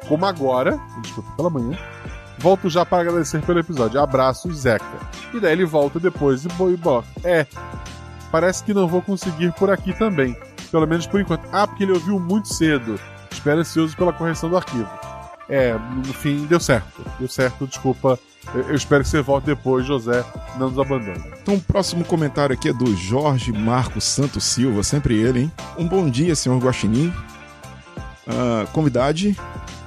como 0.06 0.26
agora. 0.26 0.78
Desculpa, 1.02 1.30
pela 1.36 1.50
manhã. 1.50 1.78
Volto 2.38 2.70
já 2.70 2.86
para 2.86 3.02
agradecer 3.02 3.42
pelo 3.42 3.58
episódio. 3.58 4.00
Abraço, 4.00 4.52
Zeca. 4.52 4.84
E 5.32 5.40
daí 5.40 5.52
ele 5.52 5.64
volta 5.64 6.00
depois 6.00 6.44
e 6.44 6.48
boi 6.48 6.76
bota. 6.76 7.08
É, 7.22 7.46
parece 8.30 8.64
que 8.64 8.72
não 8.72 8.88
vou 8.88 9.02
conseguir 9.02 9.52
por 9.52 9.70
aqui 9.70 9.92
também. 9.92 10.36
Pelo 10.70 10.86
menos 10.86 11.06
por 11.06 11.20
enquanto. 11.20 11.46
Ah, 11.52 11.66
porque 11.66 11.84
ele 11.84 11.92
ouviu 11.92 12.18
muito 12.18 12.48
cedo. 12.48 12.98
Espero 13.30 13.60
ansioso 13.60 13.96
pela 13.96 14.12
correção 14.12 14.48
do 14.48 14.56
arquivo. 14.56 14.88
É, 15.48 15.74
no 15.74 16.12
fim 16.14 16.46
deu 16.46 16.60
certo. 16.60 17.04
Deu 17.18 17.28
certo, 17.28 17.66
desculpa. 17.66 18.18
Eu, 18.54 18.74
espero 18.74 19.02
que 19.04 19.08
você 19.08 19.22
volte 19.22 19.46
depois, 19.46 19.86
José. 19.86 20.24
Não 20.58 20.70
nos 20.70 20.78
abandone. 20.78 21.22
Então, 21.40 21.54
o 21.54 21.60
próximo 21.60 22.04
comentário 22.04 22.54
aqui 22.54 22.68
é 22.68 22.72
do 22.72 22.96
Jorge 22.96 23.52
Marcos 23.52 24.04
Santos 24.04 24.44
Silva, 24.44 24.82
sempre 24.82 25.14
ele, 25.14 25.42
hein? 25.42 25.52
Um 25.78 25.86
bom 25.86 26.08
dia, 26.08 26.34
senhor 26.34 26.58
Guaxinim. 26.58 27.12
Ah, 28.26 28.66
convidade, 28.72 29.36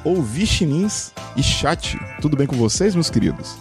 ouvir 0.03 0.45
chinins 0.45 1.13
e 1.36 1.43
chat. 1.43 1.98
Tudo 2.22 2.38
bem 2.38 2.48
com 2.48 2.55
vocês, 2.55 2.93
meus 2.93 3.10
queridos? 3.10 3.57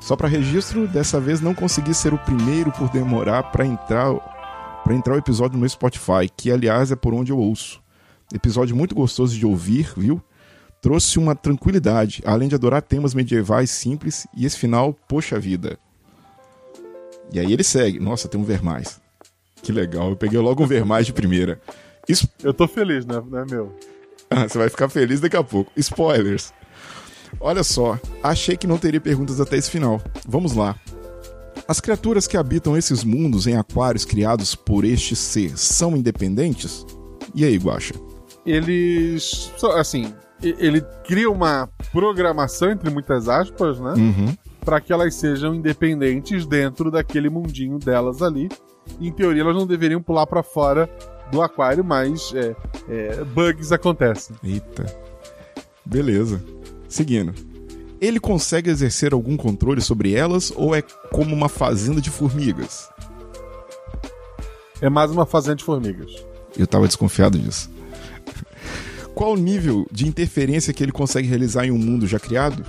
Só 0.00 0.16
para 0.16 0.28
registro, 0.28 0.88
dessa 0.88 1.20
vez 1.20 1.40
não 1.40 1.54
consegui 1.54 1.94
ser 1.94 2.12
o 2.12 2.18
primeiro 2.18 2.72
por 2.72 2.88
demorar 2.90 3.44
para 3.44 3.64
entrar 3.64 4.14
para 4.82 4.94
entrar 4.94 5.14
o 5.14 5.18
episódio 5.18 5.58
no 5.58 5.68
Spotify, 5.68 6.28
que 6.34 6.50
aliás 6.50 6.90
é 6.90 6.96
por 6.96 7.12
onde 7.12 7.30
eu 7.30 7.38
ouço. 7.38 7.80
Episódio 8.32 8.74
muito 8.74 8.94
gostoso 8.94 9.36
de 9.36 9.44
ouvir, 9.44 9.92
viu? 9.96 10.22
Trouxe 10.80 11.18
uma 11.18 11.34
tranquilidade, 11.34 12.22
além 12.24 12.48
de 12.48 12.54
adorar 12.54 12.80
temas 12.80 13.12
medievais 13.12 13.70
simples 13.70 14.26
e 14.34 14.46
esse 14.46 14.58
final, 14.58 14.94
poxa 15.06 15.38
vida. 15.38 15.78
E 17.32 17.38
aí 17.38 17.52
ele 17.52 17.62
segue. 17.62 18.00
Nossa, 18.00 18.28
tem 18.28 18.40
um 18.40 18.44
ver 18.44 18.62
mais. 18.62 19.00
Que 19.62 19.72
legal, 19.72 20.10
eu 20.10 20.16
peguei 20.16 20.38
logo 20.38 20.64
um 20.64 20.66
ver 20.66 20.84
mais 20.84 21.06
de 21.06 21.12
primeira. 21.12 21.60
Isso 22.08 22.28
Eu 22.42 22.54
tô 22.54 22.66
feliz, 22.66 23.04
né, 23.04 23.22
né 23.30 23.44
meu? 23.48 23.76
ah, 24.30 24.46
Você 24.48 24.58
vai 24.58 24.68
ficar 24.70 24.88
feliz 24.88 25.20
daqui 25.20 25.36
a 25.36 25.44
pouco. 25.44 25.70
Spoilers. 25.76 26.52
Olha 27.38 27.62
só, 27.62 27.98
achei 28.22 28.56
que 28.56 28.66
não 28.66 28.78
teria 28.78 29.00
perguntas 29.00 29.40
até 29.40 29.56
esse 29.56 29.70
final. 29.70 30.00
Vamos 30.26 30.54
lá. 30.54 30.74
As 31.68 31.78
criaturas 31.78 32.26
que 32.26 32.36
habitam 32.36 32.76
esses 32.76 33.04
mundos 33.04 33.46
em 33.46 33.56
aquários 33.56 34.04
criados 34.04 34.54
por 34.56 34.84
este 34.84 35.14
ser 35.14 35.56
são 35.56 35.96
independentes? 35.96 36.84
E 37.34 37.44
aí, 37.44 37.56
Guaxa? 37.56 37.94
Eles. 38.44 39.52
Assim, 39.76 40.12
ele 40.42 40.80
cria 41.04 41.30
uma 41.30 41.68
programação, 41.92 42.70
entre 42.70 42.90
muitas 42.90 43.28
aspas, 43.28 43.78
né? 43.78 43.94
Uhum. 43.96 44.34
Para 44.64 44.80
que 44.80 44.92
elas 44.92 45.14
sejam 45.14 45.54
independentes 45.54 46.46
dentro 46.46 46.90
daquele 46.90 47.28
mundinho 47.28 47.78
delas 47.78 48.22
ali. 48.22 48.48
Em 49.00 49.12
teoria, 49.12 49.42
elas 49.42 49.56
não 49.56 49.66
deveriam 49.66 50.02
pular 50.02 50.26
para 50.26 50.42
fora 50.42 50.88
do 51.30 51.40
aquário, 51.42 51.84
mas 51.84 52.32
é, 52.34 52.56
é, 52.88 53.24
bugs 53.24 53.72
acontecem. 53.72 54.36
Eita. 54.42 54.86
Beleza. 55.84 56.42
Seguindo. 56.88 57.32
Ele 58.00 58.18
consegue 58.18 58.70
exercer 58.70 59.12
algum 59.12 59.36
controle 59.36 59.80
sobre 59.80 60.14
elas 60.14 60.52
ou 60.56 60.74
é 60.74 60.82
como 61.12 61.34
uma 61.34 61.48
fazenda 61.48 62.00
de 62.00 62.10
formigas? 62.10 62.88
É 64.80 64.88
mais 64.88 65.10
uma 65.10 65.26
fazenda 65.26 65.56
de 65.56 65.64
formigas. 65.64 66.10
Eu 66.56 66.66
tava 66.66 66.86
desconfiado 66.86 67.38
disso. 67.38 67.70
Qual 69.20 69.34
o 69.34 69.36
nível 69.36 69.86
de 69.92 70.08
interferência 70.08 70.72
que 70.72 70.82
ele 70.82 70.92
consegue 70.92 71.28
realizar 71.28 71.66
em 71.66 71.70
um 71.70 71.76
mundo 71.76 72.06
já 72.06 72.18
criado? 72.18 72.64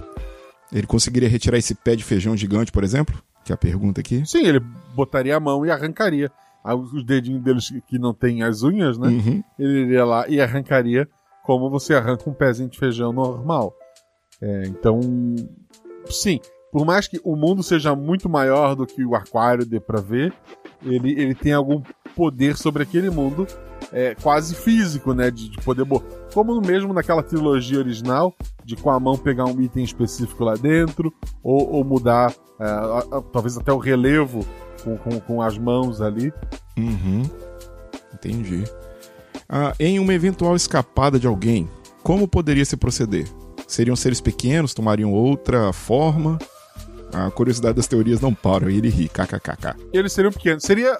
Ele 0.70 0.86
conseguiria 0.86 1.30
retirar 1.30 1.58
esse 1.58 1.74
pé 1.74 1.96
de 1.96 2.04
feijão 2.04 2.36
gigante, 2.36 2.74
por 2.74 2.84
exemplo? 2.84 3.24
Que 3.46 3.54
é 3.54 3.56
a 3.56 3.58
pergunta 3.58 4.02
aqui. 4.02 4.26
Sim, 4.26 4.46
ele 4.46 4.60
botaria 4.94 5.38
a 5.38 5.40
mão 5.40 5.66
e 5.66 5.72
arrancaria. 5.72 6.30
Ah, 6.62 6.76
Os 6.76 7.06
dedinhos 7.06 7.42
deles 7.42 7.74
que 7.88 7.98
não 7.98 8.14
tem 8.14 8.44
as 8.44 8.64
unhas, 8.64 8.98
né? 8.98 9.08
Uhum. 9.08 9.42
Ele 9.58 9.80
iria 9.84 10.04
lá 10.04 10.28
e 10.28 10.42
arrancaria 10.42 11.08
como 11.46 11.70
você 11.70 11.94
arranca 11.94 12.30
um 12.30 12.34
pezinho 12.34 12.68
de 12.68 12.78
feijão 12.78 13.14
normal. 13.14 13.74
É, 14.42 14.64
então, 14.66 15.00
sim, 16.08 16.42
por 16.70 16.86
mais 16.86 17.08
que 17.08 17.18
o 17.24 17.34
mundo 17.34 17.64
seja 17.64 17.96
muito 17.96 18.28
maior 18.28 18.76
do 18.76 18.86
que 18.86 19.06
o 19.06 19.16
aquário 19.16 19.66
dê 19.66 19.80
pra 19.80 20.02
ver, 20.02 20.34
ele, 20.84 21.14
ele 21.14 21.34
tem 21.34 21.54
algum 21.54 21.82
poder 22.14 22.58
sobre 22.58 22.84
aquele 22.84 23.10
mundo 23.10 23.48
é, 23.94 24.16
quase 24.16 24.56
físico, 24.56 25.14
né? 25.14 25.30
De, 25.32 25.50
de 25.50 25.58
poder. 25.60 25.86
Como 26.34 26.60
mesmo 26.62 26.94
naquela 26.94 27.22
trilogia 27.24 27.80
original, 27.80 28.34
de 28.64 28.76
com 28.76 28.90
a 28.90 29.00
mão 29.00 29.18
pegar 29.18 29.46
um 29.46 29.60
item 29.62 29.84
específico 29.84 30.44
lá 30.44 30.54
dentro, 30.56 31.14
ou, 31.44 31.74
ou 31.74 31.84
mudar, 31.84 32.34
é, 32.60 32.64
a- 32.64 33.04
a- 33.18 33.22
talvez 33.32 33.58
até 33.58 33.72
o 33.74 33.78
relevo 33.78 34.46
com, 34.84 34.98
com, 34.98 35.20
com 35.20 35.42
as 35.42 35.58
mãos 35.58 36.02
ali. 36.02 36.32
Uhum. 36.78 37.24
Entendi. 38.14 38.64
Ah, 39.50 39.74
em 39.80 40.00
uma 40.00 40.14
eventual 40.14 40.56
escapada 40.56 41.20
de 41.20 41.28
alguém, 41.28 41.70
como 42.04 42.28
poderia 42.28 42.64
se 42.66 42.78
proceder? 42.78 43.28
Seriam 43.68 43.96
seres 43.96 44.20
pequenos, 44.22 44.74
tomariam 44.74 45.12
outra 45.14 45.72
forma? 45.74 46.38
A 47.14 47.30
curiosidade 47.32 47.76
das 47.76 47.88
teorias 47.88 48.22
não 48.22 48.34
para, 48.34 48.72
e 48.72 48.78
ele 48.78 48.90
ri, 48.90 49.10
kkkk. 49.10 49.76
eles 49.92 50.14
seriam 50.14 50.32
pequenos. 50.32 50.64
Seria 50.64 50.98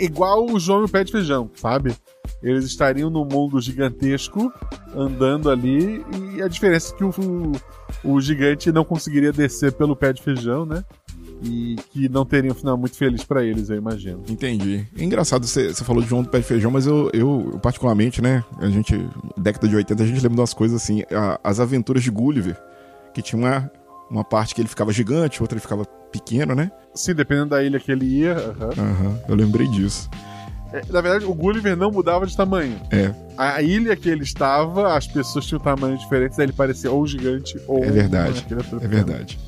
igual 0.00 0.46
o 0.50 0.58
João 0.58 0.82
e 0.82 0.84
o 0.84 0.88
pé 0.88 1.04
de 1.04 1.12
feijão, 1.12 1.50
sabe? 1.54 1.94
Eles 2.42 2.64
estariam 2.64 3.08
num 3.10 3.24
mundo 3.24 3.60
gigantesco, 3.60 4.52
andando 4.94 5.50
ali, 5.50 6.04
e 6.36 6.42
a 6.42 6.48
diferença 6.48 6.92
é 6.94 6.96
que 6.96 7.04
o, 7.04 7.52
o, 8.02 8.20
gigante 8.20 8.72
não 8.72 8.84
conseguiria 8.84 9.32
descer 9.32 9.72
pelo 9.72 9.94
pé 9.94 10.12
de 10.12 10.22
feijão, 10.22 10.64
né? 10.66 10.84
E 11.42 11.76
que 11.90 12.08
não 12.08 12.24
teria 12.24 12.50
um 12.50 12.54
final 12.54 12.76
muito 12.76 12.96
feliz 12.96 13.22
pra 13.24 13.44
eles, 13.44 13.68
eu 13.68 13.76
imagino. 13.76 14.22
Entendi. 14.28 14.86
É 14.96 15.04
engraçado, 15.04 15.46
você 15.46 15.72
falou 15.84 16.02
de 16.02 16.08
João 16.08 16.22
do 16.22 16.28
Pé 16.30 16.38
de 16.38 16.44
Feijão, 16.44 16.70
mas 16.70 16.86
eu, 16.86 17.10
eu, 17.12 17.50
eu, 17.52 17.58
particularmente, 17.58 18.22
né, 18.22 18.42
a 18.58 18.68
gente, 18.68 18.94
década 19.36 19.68
de 19.68 19.76
80, 19.76 20.02
a 20.02 20.06
gente 20.06 20.16
lembra 20.16 20.30
de 20.36 20.40
umas 20.40 20.54
coisas 20.54 20.80
assim, 20.82 21.02
a- 21.12 21.38
as 21.44 21.60
aventuras 21.60 22.02
de 22.02 22.10
Gulliver, 22.10 22.56
que 23.12 23.20
tinha 23.20 23.38
uma, 23.38 23.70
uma 24.10 24.24
parte 24.24 24.54
que 24.54 24.60
ele 24.60 24.68
ficava 24.68 24.92
gigante, 24.92 25.42
outra 25.42 25.54
ele 25.56 25.62
ficava 25.62 25.84
pequeno, 25.84 26.54
né? 26.54 26.70
Sim, 26.94 27.14
dependendo 27.14 27.50
da 27.50 27.62
ilha 27.62 27.80
que 27.80 27.90
ele 27.90 28.04
ia. 28.06 28.34
aham. 28.34 28.70
Aham, 28.78 29.18
eu 29.28 29.34
lembrei 29.34 29.66
disso. 29.66 30.08
É, 30.72 30.82
na 30.90 31.00
verdade, 31.00 31.24
o 31.24 31.32
Gulliver 31.34 31.76
não 31.76 31.90
mudava 31.90 32.26
de 32.26 32.36
tamanho. 32.36 32.80
É, 32.90 33.12
A 33.38 33.62
ilha 33.62 33.94
que 33.94 34.08
ele 34.08 34.24
estava, 34.24 34.96
as 34.96 35.06
pessoas 35.06 35.46
tinham 35.46 35.60
tamanhos 35.60 36.00
diferentes, 36.00 36.38
aí 36.38 36.46
ele 36.46 36.52
parecia 36.52 36.90
ou 36.90 37.06
gigante 37.06 37.56
ou. 37.68 37.82
É 37.84 37.90
verdade, 37.90 38.44
é 38.82 38.86
verdade. 38.88 39.38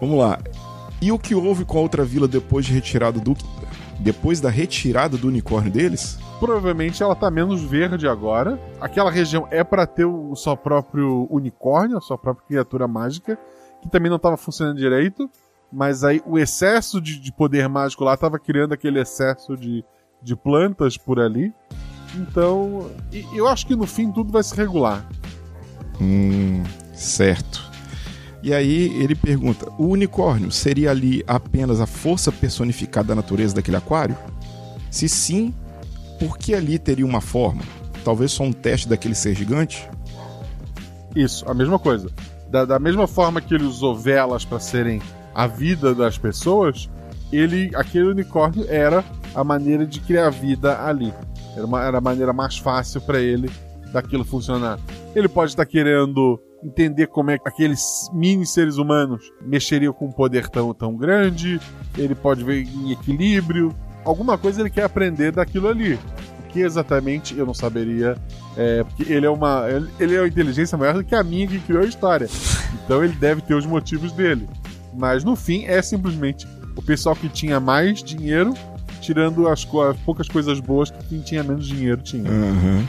Vamos 0.00 0.18
lá. 0.18 0.38
E 1.00 1.12
o 1.12 1.18
que 1.18 1.34
houve 1.34 1.64
com 1.64 1.78
a 1.78 1.80
outra 1.82 2.04
vila 2.04 2.26
depois 2.26 2.64
de 2.64 2.72
retirado 2.72 3.20
do... 3.20 3.36
Depois 3.98 4.40
da 4.40 4.50
retirada 4.50 5.16
do 5.16 5.28
unicórnio 5.28 5.70
deles? 5.70 6.18
Provavelmente 6.38 7.02
ela 7.02 7.14
tá 7.14 7.30
menos 7.30 7.62
verde 7.62 8.06
agora. 8.06 8.58
Aquela 8.80 9.10
região 9.10 9.46
é 9.50 9.64
pra 9.64 9.86
ter 9.86 10.04
o 10.04 10.34
seu 10.36 10.54
próprio 10.56 11.26
unicórnio, 11.30 11.96
a 11.96 12.00
sua 12.00 12.18
própria 12.18 12.46
criatura 12.46 12.86
mágica, 12.86 13.38
que 13.82 13.88
também 13.90 14.10
não 14.10 14.18
tava 14.18 14.36
funcionando 14.36 14.76
direito. 14.76 15.30
Mas 15.72 16.04
aí 16.04 16.22
o 16.24 16.38
excesso 16.38 17.00
de, 17.00 17.18
de 17.18 17.32
poder 17.32 17.68
mágico 17.68 18.04
lá 18.04 18.16
tava 18.16 18.38
criando 18.38 18.72
aquele 18.72 19.00
excesso 19.00 19.56
de, 19.56 19.84
de 20.22 20.36
plantas 20.36 20.96
por 20.96 21.18
ali. 21.18 21.52
Então, 22.14 22.90
eu 23.34 23.46
acho 23.46 23.66
que 23.66 23.76
no 23.76 23.86
fim 23.86 24.10
tudo 24.10 24.32
vai 24.32 24.42
se 24.42 24.54
regular. 24.54 25.06
Hum, 26.00 26.62
certo. 26.94 27.70
E 28.42 28.54
aí 28.54 29.02
ele 29.02 29.14
pergunta: 29.14 29.68
o 29.76 29.88
unicórnio 29.88 30.50
seria 30.52 30.90
ali 30.90 31.24
apenas 31.26 31.80
a 31.80 31.86
força 31.86 32.30
personificada 32.30 33.08
da 33.08 33.14
natureza 33.16 33.54
daquele 33.54 33.76
aquário? 33.76 34.16
Se 34.90 35.08
sim, 35.08 35.52
por 36.18 36.38
que 36.38 36.54
ali 36.54 36.78
teria 36.78 37.04
uma 37.04 37.20
forma? 37.20 37.62
Talvez 38.04 38.32
só 38.32 38.44
um 38.44 38.52
teste 38.52 38.88
daquele 38.88 39.14
ser 39.14 39.34
gigante? 39.34 39.88
Isso, 41.14 41.48
a 41.50 41.54
mesma 41.54 41.78
coisa. 41.78 42.08
Da, 42.56 42.64
da 42.64 42.78
mesma 42.78 43.06
forma 43.06 43.38
que 43.38 43.54
ele 43.54 43.64
usou 43.64 43.94
velas 43.94 44.42
para 44.42 44.58
serem 44.58 45.02
a 45.34 45.46
vida 45.46 45.94
das 45.94 46.16
pessoas, 46.16 46.88
ele, 47.30 47.70
aquele 47.74 48.06
unicórnio 48.06 48.64
era 48.66 49.04
a 49.34 49.44
maneira 49.44 49.86
de 49.86 50.00
criar 50.00 50.30
vida 50.30 50.82
ali. 50.82 51.12
Era, 51.54 51.66
uma, 51.66 51.84
era 51.84 51.98
a 51.98 52.00
maneira 52.00 52.32
mais 52.32 52.56
fácil 52.56 53.02
para 53.02 53.20
ele 53.20 53.50
daquilo 53.92 54.24
funcionar. 54.24 54.78
Ele 55.14 55.28
pode 55.28 55.50
estar 55.50 55.66
querendo 55.66 56.40
entender 56.64 57.08
como 57.08 57.30
é 57.30 57.38
que 57.38 57.46
aqueles 57.46 58.08
mini 58.14 58.46
seres 58.46 58.78
humanos 58.78 59.30
mexeriam 59.42 59.92
com 59.92 60.06
um 60.06 60.12
poder 60.12 60.48
tão, 60.48 60.72
tão 60.72 60.96
grande. 60.96 61.60
Ele 61.98 62.14
pode 62.14 62.42
ver 62.42 62.62
em 62.62 62.90
equilíbrio. 62.90 63.76
Alguma 64.02 64.38
coisa 64.38 64.62
ele 64.62 64.70
quer 64.70 64.84
aprender 64.84 65.30
daquilo 65.30 65.68
ali. 65.68 65.98
Que 66.56 66.62
exatamente 66.62 67.36
eu 67.38 67.44
não 67.44 67.52
saberia 67.52 68.16
é, 68.56 68.82
porque 68.82 69.12
ele 69.12 69.26
é 69.26 69.30
uma. 69.30 69.66
ele- 69.68 69.88
Ele 70.00 70.14
é 70.16 70.20
uma 70.22 70.26
inteligência 70.28 70.78
maior 70.78 70.94
do 70.94 71.04
que 71.04 71.14
a 71.14 71.22
minha 71.22 71.46
que 71.46 71.58
criou 71.60 71.82
a 71.82 71.86
história. 71.86 72.26
Então 72.82 73.04
ele 73.04 73.12
deve 73.12 73.42
ter 73.42 73.52
os 73.54 73.66
motivos 73.66 74.10
dele. 74.12 74.48
Mas 74.96 75.22
no 75.22 75.36
fim 75.36 75.66
é 75.66 75.82
simplesmente 75.82 76.48
o 76.74 76.80
pessoal 76.80 77.14
que 77.14 77.28
tinha 77.28 77.60
mais 77.60 78.02
dinheiro, 78.02 78.54
tirando 79.02 79.46
as, 79.48 79.64
co- 79.66 79.82
as 79.82 79.98
poucas 79.98 80.28
coisas 80.28 80.58
boas 80.60 80.90
que 80.90 81.04
quem 81.08 81.20
tinha 81.20 81.42
menos 81.44 81.66
dinheiro 81.66 82.00
tinha. 82.00 82.30
Aham. 82.30 82.88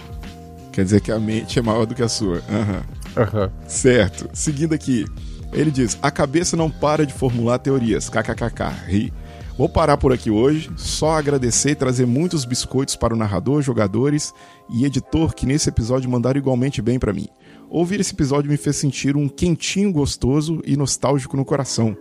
Quer 0.71 0.86
dizer 0.86 1.01
que 1.01 1.12
a 1.12 1.19
mente 1.19 1.59
é 1.59 1.62
maior 1.62 1.86
do 1.86 1.93
que 1.93 2.03
a 2.03 2.07
sua. 2.07 2.41
Aham. 2.50 2.81
Aham. 3.17 3.51
Certo. 3.67 4.29
Seguindo 4.31 4.71
aqui, 4.74 5.03
ele 5.51 5.71
diz: 5.71 5.97
a 6.01 6.09
cabeça 6.09 6.55
não 6.55 6.69
para 6.71 7.05
de 7.05 7.12
formular 7.13 7.57
teorias. 7.59 8.07
KKKK. 8.07 8.63
Ri. 8.88 9.13
Vou 9.58 9.68
parar 9.68 9.98
por 9.98 10.14
aqui 10.14 10.30
hoje, 10.30 10.70
só 10.78 11.18
agradecer 11.18 11.72
e 11.72 11.76
trazer 11.76 12.06
muitos 12.06 12.46
biscoitos 12.46 12.96
para 12.96 13.16
o 13.16 13.18
narrador, 13.18 13.60
jogadores 13.64 14.32
e 14.70 14.86
editor 14.86 15.34
que 15.34 15.48
nesse 15.48 15.68
episódio 15.68 16.08
mandaram 16.08 16.38
igualmente 16.38 16.80
bem 16.80 17.00
para 17.00 17.12
mim. 17.12 17.28
Ouvir 17.68 18.00
esse 18.00 18.14
episódio 18.14 18.52
me 18.52 18.56
fez 18.56 18.76
sentir 18.76 19.18
um 19.18 19.28
quentinho 19.28 19.92
gostoso 19.92 20.62
e 20.64 20.78
nostálgico 20.78 21.36
no 21.36 21.44
coração. 21.44 21.98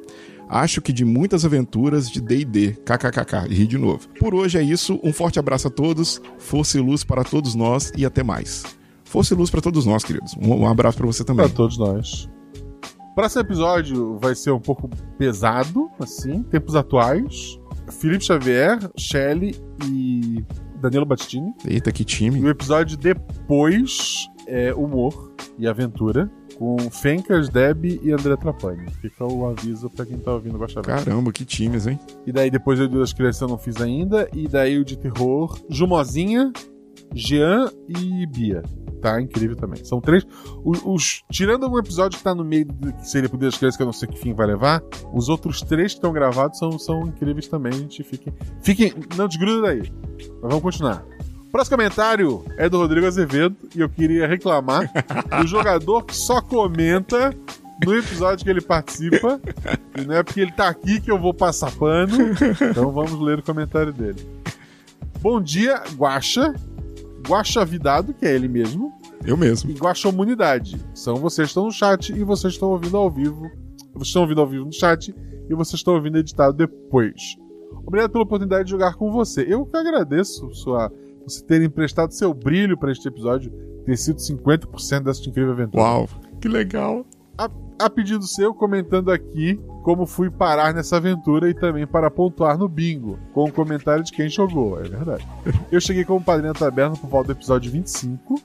Acho 0.50 0.82
que 0.82 0.92
de 0.92 1.02
muitas 1.02 1.46
aventuras 1.46 2.10
de 2.10 2.20
D&D, 2.20 2.72
kkkk, 2.84 3.46
e 3.48 3.54
ri 3.54 3.66
de 3.66 3.78
novo. 3.78 4.06
Por 4.20 4.34
hoje 4.34 4.58
é 4.58 4.62
isso, 4.62 5.00
um 5.02 5.12
forte 5.12 5.38
abraço 5.38 5.68
a 5.68 5.70
todos, 5.70 6.20
força 6.36 6.76
e 6.76 6.80
luz 6.82 7.04
para 7.04 7.24
todos 7.24 7.54
nós 7.54 7.90
e 7.96 8.04
até 8.04 8.22
mais. 8.22 8.64
Força 9.02 9.32
e 9.32 9.36
luz 9.36 9.48
pra 9.48 9.62
todos 9.62 9.86
nós, 9.86 10.04
queridos. 10.04 10.36
Um, 10.38 10.66
abraço 10.66 10.98
pra 10.98 11.06
você 11.06 11.24
também. 11.24 11.46
Pra 11.46 11.56
todos 11.56 11.78
nós. 11.78 12.28
Próximo 13.16 13.40
episódio 13.40 14.18
vai 14.18 14.34
ser 14.34 14.50
um 14.50 14.60
pouco 14.60 14.90
pesado, 15.16 15.90
assim, 15.98 16.42
tempos 16.42 16.76
atuais. 16.76 17.58
Felipe 17.98 18.22
Xavier, 18.22 18.78
Shelley 18.94 19.56
e 19.90 20.44
Danilo 20.82 21.06
Battistini. 21.06 21.54
Eita, 21.66 21.90
que 21.90 22.02
E 22.02 22.04
time. 22.04 22.38
o 22.42 22.48
episódio 22.50 22.94
depois 22.94 24.26
é 24.46 24.74
humor 24.74 25.32
e 25.58 25.66
aventura, 25.66 26.30
com 26.58 26.76
Fencas, 26.90 27.48
Deb 27.48 27.86
e 28.02 28.12
André 28.12 28.36
Trapani. 28.36 28.90
Fica 29.00 29.24
o 29.24 29.46
aviso 29.46 29.88
pra 29.88 30.04
quem 30.04 30.18
tá 30.18 30.34
ouvindo 30.34 30.56
o 30.56 30.58
Baixa. 30.58 30.82
Caramba, 30.82 31.32
que 31.32 31.46
times, 31.46 31.86
hein? 31.86 31.98
E 32.26 32.32
daí 32.32 32.50
depois 32.50 32.78
eu 32.78 32.86
das 32.86 33.14
crianças 33.14 33.40
eu 33.40 33.48
não 33.48 33.56
fiz 33.56 33.80
ainda. 33.80 34.28
E 34.34 34.46
daí 34.46 34.78
o 34.78 34.84
de 34.84 34.98
terror, 34.98 35.58
Jumozinha, 35.70 36.52
Jean 37.14 37.70
e 37.88 38.26
Bia. 38.26 38.62
Tá 39.06 39.20
incrível 39.20 39.54
também. 39.54 39.84
São 39.84 40.00
três. 40.00 40.26
Os, 40.64 40.80
os- 40.84 41.22
tirando 41.30 41.70
um 41.70 41.78
episódio 41.78 42.18
que 42.18 42.24
tá 42.24 42.34
no 42.34 42.44
meio 42.44 42.64
do 42.64 42.92
que 42.92 43.08
seria 43.08 43.28
Poder 43.28 43.46
das 43.46 43.56
Crianças, 43.56 43.76
que 43.76 43.82
eu 43.82 43.86
não 43.86 43.92
sei 43.92 44.08
que 44.08 44.18
fim 44.18 44.34
vai 44.34 44.46
levar, 44.48 44.82
os 45.12 45.28
outros 45.28 45.60
três 45.62 45.92
que 45.92 45.98
estão 45.98 46.12
gravados 46.12 46.58
são, 46.58 46.76
são 46.76 47.02
incríveis 47.02 47.46
também. 47.46 47.72
Gente, 47.72 48.02
fiquem. 48.02 48.34
Fiquem. 48.62 48.92
Não 49.16 49.28
desgruda 49.28 49.62
daí. 49.68 49.92
Mas 50.18 50.40
vamos 50.42 50.60
continuar. 50.62 51.04
Próximo 51.52 51.76
comentário 51.76 52.44
é 52.58 52.68
do 52.68 52.78
Rodrigo 52.78 53.06
Azevedo 53.06 53.54
e 53.76 53.80
eu 53.80 53.88
queria 53.88 54.26
reclamar 54.26 54.90
do 55.40 55.46
jogador 55.46 56.04
que 56.04 56.14
só 56.16 56.40
comenta 56.42 57.32
no 57.84 57.94
episódio 57.96 58.44
que 58.44 58.50
ele 58.50 58.60
participa. 58.60 59.40
E 59.96 60.04
não 60.04 60.16
é 60.16 60.22
porque 60.24 60.40
ele 60.40 60.50
tá 60.52 60.66
aqui 60.68 61.00
que 61.00 61.10
eu 61.12 61.18
vou 61.18 61.32
passar 61.32 61.70
pano. 61.70 62.12
Então 62.70 62.90
vamos 62.90 63.12
ler 63.20 63.38
o 63.38 63.42
comentário 63.42 63.92
dele. 63.92 64.26
Bom 65.20 65.40
dia, 65.40 65.80
Guaxa. 65.96 66.52
Guaxa 67.28 67.64
Vidado, 67.64 68.14
que 68.14 68.24
é 68.26 68.34
ele 68.34 68.48
mesmo, 68.48 68.92
Eu 69.24 69.36
mesmo. 69.36 69.70
e 69.70 69.74
Guaxa 69.74 70.08
Humanidade. 70.08 70.76
São 70.94 71.16
vocês 71.16 71.46
que 71.48 71.50
estão 71.50 71.64
no 71.64 71.72
chat 71.72 72.10
e 72.12 72.22
vocês 72.22 72.54
estão 72.54 72.70
ouvindo 72.70 72.96
ao 72.96 73.10
vivo. 73.10 73.42
Vocês 73.94 74.08
estão 74.08 74.22
ouvindo 74.22 74.40
ao 74.40 74.46
vivo 74.46 74.64
no 74.66 74.72
chat 74.72 75.14
e 75.48 75.54
vocês 75.54 75.80
estão 75.80 75.94
ouvindo 75.94 76.18
editado 76.18 76.56
depois. 76.56 77.36
Obrigado 77.86 78.10
pela 78.12 78.24
oportunidade 78.24 78.64
de 78.64 78.70
jogar 78.70 78.94
com 78.94 79.10
você. 79.10 79.44
Eu 79.48 79.64
que 79.66 79.76
agradeço 79.76 80.52
sua, 80.54 80.92
você 81.26 81.42
ter 81.44 81.62
emprestado 81.62 82.12
seu 82.12 82.32
brilho 82.34 82.76
para 82.78 82.90
este 82.92 83.08
episódio, 83.08 83.52
ter 83.84 83.96
sido 83.96 84.18
50% 84.18 85.02
dessa 85.04 85.28
incrível 85.28 85.52
aventura. 85.52 85.82
Uau, 85.82 86.08
que 86.40 86.48
legal. 86.48 87.06
A, 87.38 87.50
a 87.78 87.90
pedido 87.90 88.26
seu, 88.26 88.54
comentando 88.54 89.10
aqui 89.10 89.60
como 89.82 90.04
fui 90.04 90.28
parar 90.30 90.74
nessa 90.74 90.96
aventura 90.96 91.48
e 91.48 91.54
também 91.54 91.86
para 91.86 92.10
pontuar 92.10 92.58
no 92.58 92.68
bingo, 92.68 93.18
com 93.32 93.44
o 93.44 93.52
comentário 93.52 94.02
de 94.02 94.10
quem 94.10 94.28
jogou, 94.28 94.80
é 94.80 94.82
verdade. 94.82 95.24
Eu 95.70 95.80
cheguei 95.80 96.04
como 96.04 96.20
padrinho 96.20 96.52
da 96.52 96.58
taberna 96.58 96.96
por 96.96 97.08
volta 97.08 97.32
do 97.32 97.38
episódio 97.38 97.70
25, 97.70 98.40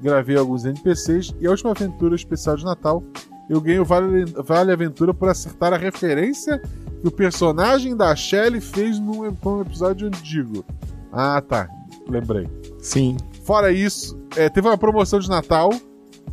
gravei 0.00 0.36
alguns 0.38 0.64
NPCs 0.64 1.34
e 1.40 1.46
a 1.46 1.50
última 1.50 1.72
aventura 1.72 2.14
especial 2.14 2.56
de 2.56 2.64
Natal 2.64 3.02
eu 3.48 3.60
ganhei 3.60 3.78
o 3.78 3.84
Vale, 3.84 4.24
vale 4.44 4.72
Aventura 4.72 5.14
por 5.14 5.28
acertar 5.28 5.72
a 5.72 5.76
referência 5.76 6.60
que 7.00 7.08
o 7.08 7.10
personagem 7.10 7.96
da 7.96 8.14
Shelly 8.14 8.60
fez 8.60 8.98
num, 8.98 9.30
num 9.44 9.60
episódio 9.60 10.06
antigo. 10.06 10.64
Ah, 11.12 11.40
tá. 11.40 11.68
Lembrei. 12.08 12.48
Sim. 12.78 13.16
Fora 13.44 13.72
isso, 13.72 14.18
é, 14.36 14.48
teve 14.48 14.68
uma 14.68 14.76
promoção 14.76 15.18
de 15.18 15.28
Natal 15.28 15.70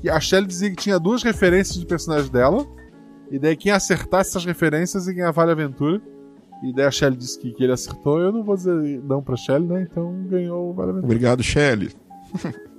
que 0.05 0.09
a 0.09 0.19
Shelly 0.19 0.45
dizia 0.45 0.69
que 0.69 0.75
tinha 0.75 0.99
duas 0.99 1.23
referências 1.23 1.79
de 1.79 1.85
personagem 1.85 2.31
dela. 2.31 2.63
E 3.31 3.39
daí 3.39 3.55
quem 3.55 3.71
acertasse 3.71 4.29
essas 4.29 4.45
referências 4.45 5.07
ia 5.07 5.13
ganhar 5.13 5.31
Vale 5.31 5.51
Aventura. 5.51 5.99
E 6.63 6.71
daí 6.71 6.85
a 6.85 6.91
Shelly 6.91 7.17
disse 7.17 7.39
que, 7.39 7.51
que 7.51 7.63
ele 7.63 7.73
acertou. 7.73 8.19
Eu 8.19 8.31
não 8.31 8.43
vou 8.43 8.55
dizer 8.55 9.01
não 9.03 9.23
pra 9.23 9.35
Shelly, 9.35 9.65
né? 9.65 9.87
Então 9.89 10.13
ganhou 10.27 10.69
o 10.69 10.73
Vale 10.73 10.91
Aventura. 10.91 11.07
Obrigado, 11.07 11.41
Shelly. 11.41 11.91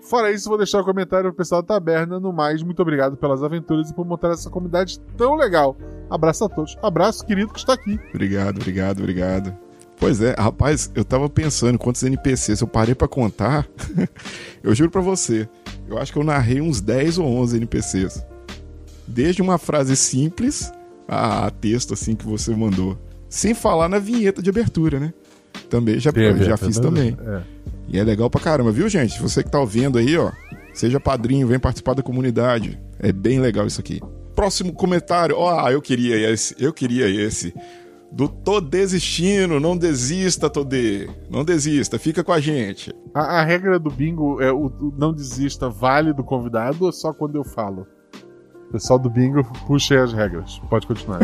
Fora 0.00 0.30
isso, 0.30 0.48
vou 0.48 0.56
deixar 0.56 0.80
o 0.80 0.84
comentário 0.84 1.30
pro 1.30 1.36
pessoal 1.36 1.60
da 1.60 1.74
taberna. 1.74 2.18
No 2.18 2.32
mais, 2.32 2.62
muito 2.62 2.80
obrigado 2.80 3.16
pelas 3.16 3.42
aventuras 3.42 3.90
e 3.90 3.94
por 3.94 4.06
montar 4.06 4.30
essa 4.30 4.48
comunidade 4.48 4.98
tão 5.18 5.34
legal. 5.34 5.76
Abraço 6.08 6.44
a 6.44 6.48
todos. 6.48 6.78
Abraço, 6.82 7.26
querido, 7.26 7.52
que 7.52 7.58
está 7.58 7.74
aqui. 7.74 8.00
Obrigado, 8.14 8.56
obrigado, 8.56 9.00
obrigado. 9.00 9.54
Pois 9.98 10.20
é, 10.22 10.34
rapaz, 10.38 10.90
eu 10.94 11.04
tava 11.04 11.28
pensando 11.28 11.78
quantos 11.78 12.02
NPCs 12.02 12.60
eu 12.60 12.68
parei 12.68 12.94
pra 12.94 13.08
contar. 13.08 13.66
eu 14.62 14.74
juro 14.74 14.90
pra 14.90 15.00
você, 15.00 15.48
eu 15.88 15.98
acho 15.98 16.12
que 16.12 16.18
eu 16.18 16.24
narrei 16.24 16.60
uns 16.60 16.80
10 16.80 17.18
ou 17.18 17.26
11 17.26 17.56
NPCs. 17.56 18.24
Desde 19.06 19.40
uma 19.40 19.58
frase 19.58 19.96
simples 19.96 20.72
a 21.08 21.50
texto 21.50 21.94
assim 21.94 22.14
que 22.14 22.26
você 22.26 22.54
mandou. 22.54 22.98
Sem 23.28 23.54
falar 23.54 23.88
na 23.88 23.98
vinheta 23.98 24.42
de 24.42 24.50
abertura, 24.50 24.98
né? 24.98 25.12
Também 25.68 25.98
já, 25.98 26.10
já 26.40 26.56
fiz 26.56 26.78
também. 26.78 27.16
É. 27.26 27.42
E 27.88 27.98
é 27.98 28.04
legal 28.04 28.28
pra 28.28 28.40
caramba, 28.40 28.72
viu, 28.72 28.88
gente? 28.88 29.20
Você 29.20 29.42
que 29.42 29.50
tá 29.50 29.60
ouvindo 29.60 29.98
aí, 29.98 30.16
ó, 30.16 30.32
seja 30.74 30.98
padrinho, 30.98 31.46
vem 31.46 31.58
participar 31.58 31.94
da 31.94 32.02
comunidade. 32.02 32.78
É 32.98 33.12
bem 33.12 33.40
legal 33.40 33.66
isso 33.66 33.80
aqui. 33.80 34.00
Próximo 34.34 34.72
comentário. 34.72 35.36
Ó, 35.36 35.70
eu 35.70 35.80
queria 35.80 36.30
esse, 36.30 36.54
eu 36.58 36.72
queria 36.72 37.08
esse. 37.08 37.54
Do 38.16 38.30
tô 38.30 38.62
desistindo, 38.62 39.60
não 39.60 39.76
desista, 39.76 40.48
Todê. 40.48 41.06
Não 41.28 41.44
desista, 41.44 41.98
fica 41.98 42.24
com 42.24 42.32
a 42.32 42.40
gente. 42.40 42.90
A, 43.12 43.40
a 43.40 43.44
regra 43.44 43.78
do 43.78 43.90
bingo 43.90 44.40
é 44.40 44.50
o, 44.50 44.68
o 44.68 44.94
não 44.96 45.12
desista 45.12 45.68
vale 45.68 46.14
do 46.14 46.24
convidado 46.24 46.86
ou 46.86 46.92
só 46.92 47.12
quando 47.12 47.36
eu 47.36 47.44
falo? 47.44 47.86
O 48.70 48.72
pessoal 48.72 48.98
do 48.98 49.10
bingo 49.10 49.44
puxa 49.66 49.96
aí 49.96 50.00
as 50.00 50.14
regras. 50.14 50.58
Pode 50.70 50.86
continuar. 50.86 51.20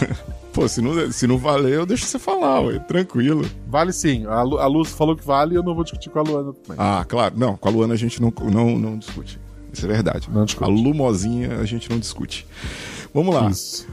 Pô, 0.50 0.66
se 0.66 0.80
não, 0.80 1.12
se 1.12 1.26
não 1.26 1.36
valer, 1.36 1.74
eu 1.74 1.84
deixo 1.84 2.06
você 2.06 2.18
falar, 2.18 2.62
ué, 2.62 2.78
tranquilo. 2.78 3.44
vale 3.68 3.92
sim. 3.92 4.24
A, 4.24 4.42
Lu, 4.42 4.58
a 4.58 4.66
Luz 4.66 4.92
falou 4.92 5.14
que 5.14 5.24
vale 5.24 5.52
e 5.52 5.58
eu 5.58 5.62
não 5.62 5.74
vou 5.74 5.84
discutir 5.84 6.08
com 6.08 6.20
a 6.20 6.22
Luana 6.22 6.54
também. 6.54 6.76
Ah, 6.78 7.04
claro. 7.06 7.34
Não, 7.36 7.54
com 7.54 7.68
a 7.68 7.70
Luana 7.70 7.92
a 7.92 7.98
gente 7.98 8.18
não, 8.20 8.32
não, 8.50 8.78
não 8.78 8.96
discute. 8.96 9.38
Isso 9.70 9.84
é 9.84 9.88
verdade. 9.88 10.30
Não 10.32 10.40
A 10.40 10.44
discute. 10.46 10.70
Lumozinha 10.70 11.58
a 11.58 11.66
gente 11.66 11.90
não 11.90 11.98
discute. 11.98 12.46
Vamos 13.12 13.34
lá. 13.34 13.50
Isso. 13.50 13.86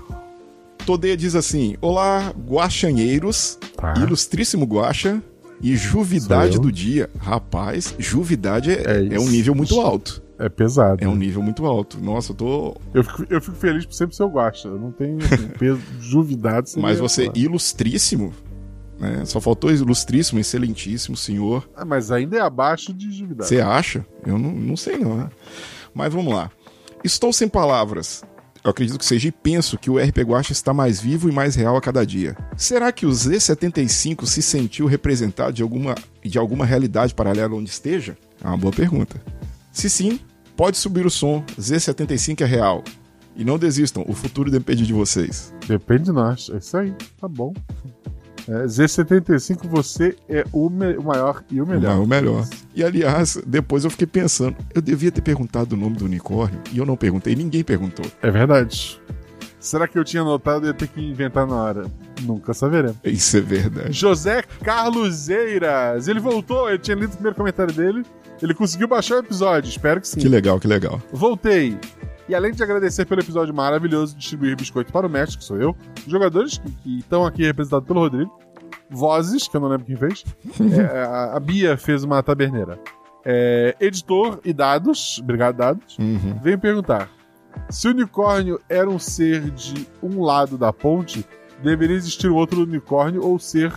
Todê 0.88 1.18
diz 1.18 1.36
assim: 1.36 1.76
Olá, 1.82 2.34
guaxanheiros, 2.50 3.60
Tá. 3.76 3.94
ilustríssimo 3.98 4.64
guaxa 4.64 5.22
e 5.62 5.76
juvidade 5.76 6.58
do 6.58 6.72
dia. 6.72 7.10
Rapaz, 7.20 7.94
juvidade 8.00 8.72
é, 8.72 9.06
É 9.10 9.16
é 9.16 9.20
um 9.20 9.28
nível 9.28 9.54
muito 9.54 9.82
alto. 9.82 10.24
É 10.40 10.48
pesado. 10.48 11.04
É 11.04 11.08
um 11.08 11.16
nível 11.16 11.42
muito 11.44 11.66
alto. 11.66 12.00
Nossa, 12.00 12.32
eu 12.32 12.36
tô. 12.38 12.76
eu, 12.94 13.04
fico, 13.04 13.26
eu 13.30 13.42
fico 13.42 13.58
feliz 13.58 13.86
por 13.86 13.94
sempre 13.94 14.16
ser 14.16 14.24
eu 14.24 14.30
gosto. 14.30 14.70
Eu 14.70 14.80
não 14.80 14.92
tenho 14.94 15.18
assim, 15.18 15.48
peso, 15.60 15.82
juvidade. 16.00 16.72
Mas 16.78 17.00
você, 17.00 17.30
ilustríssimo, 17.36 18.32
né? 18.98 19.26
Só 19.26 19.42
faltou 19.42 19.70
ilustríssimo, 19.70 20.40
excelentíssimo 20.40 21.18
senhor. 21.18 21.70
Ah, 21.76 21.84
mas 21.84 22.12
ainda 22.12 22.38
é 22.38 22.40
abaixo 22.40 22.94
de 22.94 23.12
juvidade. 23.12 23.50
Você 23.50 23.60
acha? 23.60 24.06
Eu 24.26 24.40
não, 24.40 24.52
não 24.54 24.78
sei 24.78 24.98
não, 24.98 25.18
né? 25.18 25.30
Mas 25.94 26.14
vamos 26.14 26.34
lá. 26.34 26.50
Estou 27.04 27.34
sem 27.34 27.50
palavras. 27.50 28.24
Eu 28.68 28.72
acredito 28.72 29.00
que 29.00 29.06
seja 29.06 29.30
e 29.30 29.32
penso 29.32 29.78
que 29.78 29.90
o 29.90 29.98
RP 29.98 30.18
Guacha 30.24 30.52
está 30.52 30.74
mais 30.74 31.00
vivo 31.00 31.30
e 31.30 31.32
mais 31.32 31.56
real 31.56 31.78
a 31.78 31.82
cada 31.82 32.06
dia. 32.06 32.36
Será 32.58 32.92
que 32.92 33.06
o 33.06 33.10
Z75 33.10 34.26
se 34.26 34.42
sentiu 34.42 34.88
representado 34.88 35.54
de 35.54 35.64
alguma, 35.64 35.96
de 36.22 36.38
alguma 36.38 36.66
realidade 36.66 37.16
paralela 37.16 37.56
onde 37.56 37.70
esteja? 37.70 38.18
É 38.44 38.46
uma 38.46 38.58
boa 38.58 38.74
pergunta. 38.74 39.24
Se 39.72 39.90
sim, 39.90 40.20
pode 40.58 40.76
subir 40.76 41.06
o 41.06 41.10
som. 41.10 41.46
Z75 41.58 42.42
é 42.42 42.46
real. 42.46 42.84
E 43.38 43.46
não 43.46 43.58
desistam, 43.58 44.04
o 44.06 44.12
futuro 44.12 44.52
depende 44.52 44.86
de 44.86 44.92
vocês. 44.92 45.54
Depende 45.66 46.04
de 46.04 46.12
nós. 46.12 46.50
É 46.54 46.58
isso 46.58 46.76
aí. 46.76 46.94
Tá 47.22 47.28
bom. 47.30 47.54
É, 48.48 48.66
Z75, 48.66 49.68
você 49.68 50.16
é 50.30 50.46
o, 50.54 50.68
o 50.68 51.04
maior 51.04 51.44
e 51.52 51.62
o 51.62 51.68
melhor. 51.68 52.00
O 52.00 52.08
melhor. 52.08 52.48
E 52.74 52.84
aliás, 52.84 53.38
depois 53.46 53.84
eu 53.84 53.90
fiquei 53.90 54.08
pensando, 54.08 54.56
eu 54.74 54.82
devia 54.82 55.12
ter 55.12 55.22
perguntado 55.22 55.76
o 55.76 55.78
nome 55.78 55.98
do 55.98 56.06
unicórnio 56.06 56.60
e 56.72 56.78
eu 56.78 56.86
não 56.86 56.96
perguntei, 56.96 57.36
ninguém 57.36 57.64
perguntou. 57.64 58.06
É 58.22 58.32
verdade. 58.32 59.00
Será 59.60 59.88
que 59.88 60.00
eu 60.00 60.04
tinha 60.04 60.22
anotado 60.22 60.66
e 60.66 60.68
ia 60.68 60.74
ter 60.74 60.88
que 60.88 61.02
inventar 61.02 61.46
na 61.46 61.56
hora? 61.56 61.92
Nunca 62.22 62.54
saberemos. 62.54 62.98
Isso 63.04 63.38
é 63.38 63.42
verdade. 63.42 63.92
José 63.92 64.44
Carlos 64.64 65.28
Eiras. 65.28 66.08
Ele 66.08 66.20
voltou, 66.20 66.70
eu 66.70 66.78
tinha 66.78 66.96
lido 66.96 67.10
o 67.10 67.14
primeiro 67.16 67.36
comentário 67.36 67.74
dele. 67.74 68.06
Ele 68.42 68.54
conseguiu 68.54 68.88
baixar 68.88 69.16
o 69.16 69.20
episódio, 69.20 69.68
espero 69.68 70.00
que 70.00 70.08
sim. 70.08 70.20
Que 70.20 70.30
legal, 70.30 70.60
que 70.60 70.68
legal. 70.68 71.02
Voltei. 71.12 71.78
E 72.30 72.36
além 72.36 72.52
de 72.52 72.62
agradecer 72.62 73.06
pelo 73.06 73.22
episódio 73.22 73.54
maravilhoso 73.54 74.14
de 74.14 74.20
distribuir 74.20 74.56
biscoito 74.56 74.92
para 74.92 75.08
o 75.08 75.10
mestre, 75.10 75.38
que 75.38 75.44
sou 75.44 75.58
eu, 75.58 75.76
jogadores 76.06 76.58
que, 76.58 76.70
que 76.72 77.00
estão 77.00 77.26
aqui 77.26 77.44
representados 77.44 77.88
pelo 77.88 78.02
Rodrigo, 78.02 78.38
vozes, 78.90 79.48
que 79.48 79.56
eu 79.56 79.62
não 79.62 79.70
lembro 79.70 79.86
quem 79.86 79.96
fez, 79.96 80.24
é, 80.78 81.04
a, 81.04 81.36
a 81.36 81.40
Bia 81.40 81.78
fez 81.78 82.04
uma 82.04 82.22
taberneira, 82.22 82.80
é, 83.26 83.76
editor 83.80 84.40
e 84.44 84.52
dados, 84.54 85.20
obrigado 85.24 85.56
dados, 85.56 85.98
Uhum. 85.98 86.38
veio 86.42 86.60
perguntar, 86.60 87.10
se 87.70 87.88
o 87.88 87.92
unicórnio 87.92 88.60
era 88.70 88.90
um 88.90 89.00
ser 89.00 89.50
de 89.52 89.88
um 90.04 90.22
lado 90.22 90.58
da 90.58 90.72
ponte, 90.74 91.26
deveria 91.64 91.96
existir 91.96 92.30
um 92.30 92.36
outro 92.36 92.62
unicórnio 92.64 93.24
ou 93.26 93.40
ser 93.40 93.74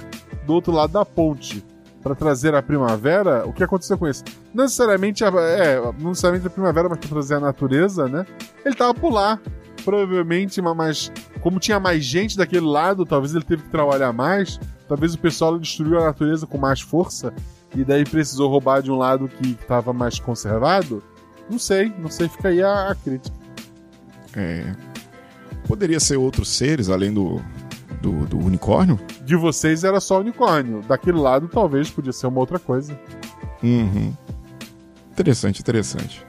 do 0.46 0.52
outro 0.54 0.72
lado 0.72 0.92
da 0.92 1.04
ponte. 1.04 1.64
Para 2.02 2.14
trazer 2.14 2.54
a 2.54 2.62
primavera, 2.62 3.46
o 3.46 3.52
que 3.52 3.62
aconteceu 3.62 3.98
com 3.98 4.08
esse? 4.08 4.24
Não 4.54 4.64
necessariamente 4.64 5.22
a, 5.24 5.28
é, 5.28 5.80
não 5.98 6.08
necessariamente 6.10 6.46
a 6.46 6.50
primavera, 6.50 6.88
mas 6.88 6.98
para 6.98 7.08
trazer 7.08 7.34
a 7.34 7.40
natureza, 7.40 8.08
né? 8.08 8.24
Ele 8.64 8.74
tava 8.74 8.94
por 8.94 9.12
lá. 9.12 9.38
Provavelmente, 9.84 10.60
ma- 10.62 10.74
mas 10.74 11.10
como 11.40 11.58
tinha 11.60 11.78
mais 11.80 12.04
gente 12.04 12.36
daquele 12.36 12.66
lado, 12.66 13.04
talvez 13.04 13.34
ele 13.34 13.44
teve 13.44 13.62
que 13.64 13.68
trabalhar 13.70 14.12
mais. 14.12 14.58
Talvez 14.88 15.14
o 15.14 15.18
pessoal 15.18 15.58
destruiu 15.58 15.98
a 16.00 16.04
natureza 16.04 16.46
com 16.46 16.56
mais 16.58 16.80
força. 16.80 17.32
e 17.74 17.84
daí 17.84 18.04
precisou 18.04 18.50
roubar 18.50 18.82
de 18.82 18.90
um 18.90 18.96
lado 18.96 19.28
que 19.28 19.50
estava 19.52 19.92
mais 19.92 20.18
conservado? 20.18 21.02
Não 21.50 21.58
sei, 21.58 21.92
não 21.98 22.10
sei, 22.10 22.28
fica 22.28 22.48
aí 22.48 22.62
a, 22.62 22.88
a 22.90 22.94
crítica. 22.94 23.36
É. 24.34 24.74
Poderia 25.66 26.00
ser 26.00 26.16
outros 26.16 26.48
seres 26.48 26.88
além 26.88 27.12
do, 27.12 27.40
do, 28.00 28.26
do 28.26 28.38
unicórnio? 28.38 28.98
De 29.24 29.36
vocês 29.36 29.84
era 29.84 30.00
só 30.00 30.20
unicórnio, 30.20 30.82
daquele 30.82 31.18
lado 31.18 31.48
talvez 31.48 31.90
podia 31.90 32.12
ser 32.12 32.26
uma 32.26 32.40
outra 32.40 32.58
coisa. 32.58 32.98
Uhum. 33.62 34.12
Interessante, 35.12 35.60
interessante. 35.60 36.24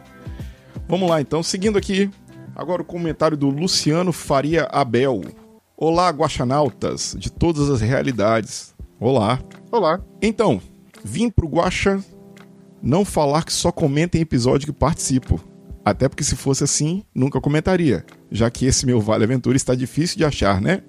Vamos 0.87 1.09
lá 1.09 1.21
então, 1.21 1.41
seguindo 1.41 1.77
aqui. 1.77 2.09
Agora 2.55 2.81
o 2.81 2.85
comentário 2.85 3.37
do 3.37 3.49
Luciano 3.49 4.11
Faria 4.11 4.67
Abel. 4.71 5.21
Olá, 5.77 6.09
guaxanautas 6.09 7.15
de 7.17 7.31
todas 7.31 7.69
as 7.69 7.81
realidades. 7.81 8.75
Olá. 8.99 9.39
Olá. 9.71 10.01
Então, 10.21 10.61
vim 11.03 11.29
pro 11.29 11.47
Guaxa 11.47 12.03
não 12.83 13.05
falar 13.05 13.45
que 13.45 13.53
só 13.53 13.71
comenta 13.71 14.17
em 14.17 14.21
episódio 14.21 14.67
que 14.67 14.73
participo. 14.73 15.39
Até 15.83 16.07
porque 16.07 16.23
se 16.23 16.35
fosse 16.35 16.63
assim, 16.63 17.03
nunca 17.15 17.41
comentaria. 17.41 18.05
Já 18.29 18.51
que 18.51 18.65
esse 18.65 18.85
meu 18.85 18.99
Vale 18.99 19.23
Aventura 19.23 19.55
está 19.55 19.73
difícil 19.73 20.17
de 20.17 20.25
achar, 20.25 20.61
né? 20.61 20.83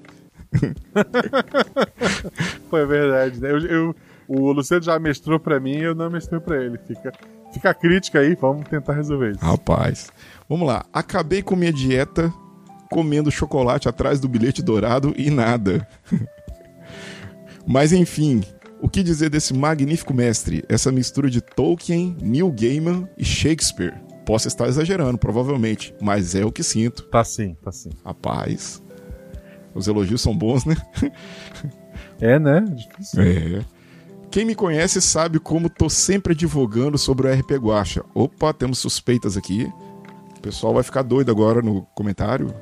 Pô, 2.71 2.79
é 2.79 2.87
verdade, 2.87 3.41
né? 3.41 3.51
Eu, 3.51 3.59
eu- 3.59 3.97
o 4.29 4.53
Luciano 4.53 4.83
já 4.83 4.99
mestrou 4.99 5.39
pra 5.39 5.61
mim 5.61 5.77
e 5.79 5.83
eu 5.83 5.95
não 5.95 6.11
mestrei 6.11 6.41
pra 6.41 6.63
ele. 6.63 6.79
Fica, 6.79 7.13
fica 7.53 7.71
a 7.71 7.75
crítica 7.75 8.21
aí, 8.21 8.35
vamos 8.35 8.67
tentar 8.69 8.95
resolver 8.95 9.33
isso. 9.33 9.45
Rapaz. 9.45 10.11
Vamos 10.49 10.67
lá. 10.67 10.85
Acabei 10.93 11.43
com 11.43 11.57
minha 11.57 11.73
dieta 11.73 12.33
comendo 12.91 13.31
chocolate 13.31 13.89
atrás 13.89 14.21
do 14.21 14.29
bilhete 14.29 14.63
dourado 14.63 15.13
e 15.17 15.31
nada. 15.31 15.87
Mas 17.67 17.93
enfim, 17.93 18.43
o 18.81 18.89
que 18.89 19.03
dizer 19.03 19.31
desse 19.31 19.55
magnífico 19.55 20.13
mestre? 20.13 20.65
Essa 20.69 20.91
mistura 20.91 21.31
de 21.31 21.41
Tolkien, 21.41 22.17
Neil 22.21 22.51
Gaiman 22.51 23.09
e 23.17 23.25
Shakespeare. 23.25 23.95
Posso 24.27 24.49
estar 24.49 24.69
exagerando, 24.69 25.19
provavelmente, 25.19 25.93
mas 26.01 26.35
é 26.37 26.45
o 26.45 26.53
que 26.53 26.63
sinto. 26.63 27.03
Tá 27.05 27.25
sim, 27.25 27.57
tá 27.63 27.73
sim. 27.73 27.91
Rapaz. 28.05 28.82
Os 29.75 29.87
elogios 29.89 30.21
são 30.21 30.37
bons, 30.37 30.65
né? 30.65 30.77
É, 32.21 32.39
né? 32.39 32.61
Difícil. 32.61 33.21
É. 33.23 33.65
Quem 34.31 34.45
me 34.45 34.55
conhece 34.55 35.01
sabe 35.01 35.41
como 35.41 35.69
tô 35.69 35.91
sempre 35.91 36.33
advogando 36.35 36.97
sobre 36.97 37.27
o 37.27 37.33
RP 37.35 37.51
Guacha. 37.59 38.05
Opa, 38.15 38.55
temos 38.55 38.79
suspeitas 38.79 39.37
aqui. 39.37 39.69
O 40.39 40.41
pessoal 40.41 40.73
vai 40.73 40.83
ficar 40.85 41.03
doido 41.03 41.31
agora 41.33 41.61
no 41.61 41.83
comentário, 41.97 42.55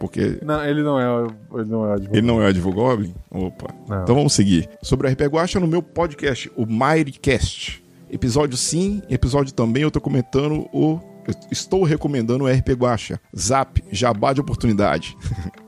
porque 0.00 0.38
Não, 0.42 0.64
ele 0.64 0.82
não 0.82 0.98
é, 1.00 1.26
ele 1.54 1.64
não 1.64 1.86
é 1.88 1.92
advogado. 1.94 2.16
ele 2.16 2.26
não 2.26 2.42
é 2.42 2.46
Advogoblin? 2.48 3.14
Opa. 3.30 3.72
Não. 3.88 4.02
Então 4.02 4.14
vamos 4.16 4.32
seguir. 4.32 4.68
Sobre 4.82 5.06
o 5.08 5.10
RP 5.12 5.20
Guacha 5.22 5.60
no 5.60 5.66
meu 5.68 5.82
podcast, 5.82 6.50
o 6.56 6.66
Mightycast. 6.66 7.82
Episódio 8.10 8.56
sim, 8.56 9.00
episódio 9.08 9.54
também 9.54 9.82
eu 9.84 9.90
tô 9.90 10.00
comentando 10.00 10.68
o... 10.72 11.00
eu 11.26 11.34
estou 11.50 11.84
recomendando 11.84 12.44
o 12.44 12.48
RP 12.48 12.70
Guacha. 12.70 13.20
Zap, 13.36 13.82
jabá 13.92 14.32
de 14.32 14.40
oportunidade. 14.40 15.16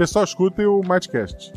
Pessoal, 0.00 0.24
escutem 0.24 0.64
o 0.64 0.80
Mightcast. 0.80 1.52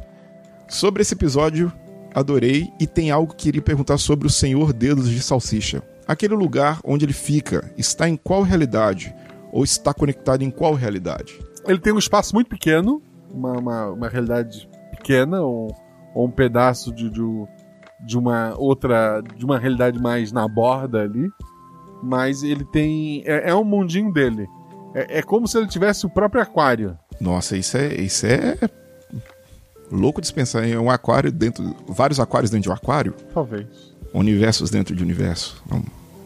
Sobre 0.67 1.01
esse 1.01 1.13
episódio, 1.13 1.71
adorei 2.13 2.73
e 2.77 2.86
tem 2.86 3.10
algo 3.10 3.34
que 3.34 3.45
queria 3.45 3.62
perguntar 3.62 3.97
sobre 3.97 4.27
o 4.27 4.29
Senhor 4.29 4.73
Dedos 4.73 5.10
de 5.10 5.21
Salsicha. 5.21 5.82
Aquele 6.06 6.36
lugar 6.36 6.82
onde 6.84 7.06
ele 7.06 7.13
fica 7.13 7.73
está 7.77 8.10
em 8.10 8.17
qual 8.17 8.41
realidade? 8.41 9.15
Ou 9.49 9.63
está 9.63 9.93
conectado 9.93 10.41
em 10.41 10.51
qual 10.51 10.73
realidade? 10.73 11.39
Ele 11.65 11.79
tem 11.79 11.93
um 11.93 11.97
espaço 11.97 12.36
muito 12.36 12.49
pequeno, 12.49 13.01
uma, 13.34 13.53
uma, 13.53 13.86
uma 13.91 14.10
realidade 14.10 14.69
pequena, 14.91 15.41
ou, 15.41 15.73
ou 16.13 16.27
um 16.27 16.32
pedaço 16.32 16.93
de, 16.93 17.10
de, 17.10 17.21
de 18.06 18.17
uma 18.17 18.56
outra. 18.58 19.21
de 19.21 19.45
uma 19.45 19.58
realidade 19.58 20.01
mais 20.01 20.34
na 20.34 20.45
borda 20.49 21.01
ali. 21.01 21.29
Mas 22.03 22.43
ele 22.43 22.65
tem. 22.65 23.23
É, 23.25 23.51
é 23.51 23.56
um 23.56 23.63
mundinho 23.63 24.12
dele. 24.12 24.49
É, 24.93 25.19
é 25.19 25.23
como 25.23 25.47
se 25.47 25.58
ele 25.58 25.67
tivesse 25.67 26.06
o 26.06 26.10
próprio 26.10 26.41
aquário. 26.41 26.99
Nossa, 27.19 27.56
isso 27.56 27.78
é, 27.78 27.95
isso 28.02 28.26
é 28.26 28.58
louco 29.91 30.21
de 30.21 30.34
pensar 30.34 30.67
em 30.67 30.78
um 30.78 30.89
aquário 30.89 31.32
dentro, 31.32 31.76
vários 31.88 32.19
aquários 32.19 32.49
dentro 32.49 32.63
de 32.63 32.69
um 32.69 32.73
aquário, 32.73 33.13
Talvez. 33.34 33.67
universos 34.13 34.69
dentro 34.69 34.95
de 34.95 35.04
universo. 35.04 35.62
Hum, 35.71 35.84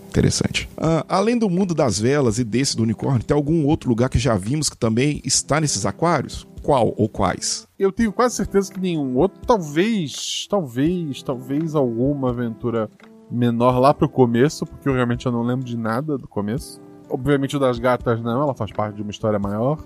interessante. 0.08 0.70
Ah, 0.78 1.06
além 1.10 1.38
do 1.38 1.50
mundo 1.50 1.76
das 1.76 2.00
velas 2.00 2.40
e 2.40 2.44
desse 2.44 2.76
do 2.76 2.84
unicórnio, 2.84 3.24
tem 3.24 3.36
algum 3.36 3.66
outro 3.66 3.90
lugar 3.90 4.10
que 4.10 4.18
já 4.18 4.36
vimos 4.36 4.70
que 4.70 4.78
também 4.78 5.22
está 5.24 5.60
nesses 5.60 5.86
aquários? 5.86 6.48
Qual 6.64 6.94
ou 6.98 7.08
quais? 7.08 7.68
Eu 7.78 7.92
tenho 7.92 8.12
quase 8.12 8.36
certeza 8.36 8.74
que 8.74 8.80
nenhum 8.80 9.16
outro. 9.16 9.40
Talvez, 9.46 10.48
talvez, 10.50 11.24
talvez 11.24 11.76
alguma 11.76 12.30
aventura 12.32 12.90
menor 13.30 13.80
lá 13.80 13.94
pro 13.94 14.10
começo, 14.10 14.66
porque 14.66 14.90
eu 14.90 14.94
realmente 14.94 15.26
eu 15.26 15.32
não 15.32 15.44
lembro 15.44 15.66
de 15.66 15.78
nada 15.78 16.18
do 16.18 16.28
começo. 16.28 16.82
Obviamente 17.10 17.56
o 17.56 17.60
das 17.60 17.80
gatas 17.80 18.22
não, 18.22 18.42
ela 18.42 18.54
faz 18.54 18.72
parte 18.72 18.96
de 18.96 19.02
uma 19.02 19.12
história 19.12 19.40
maior. 19.40 19.82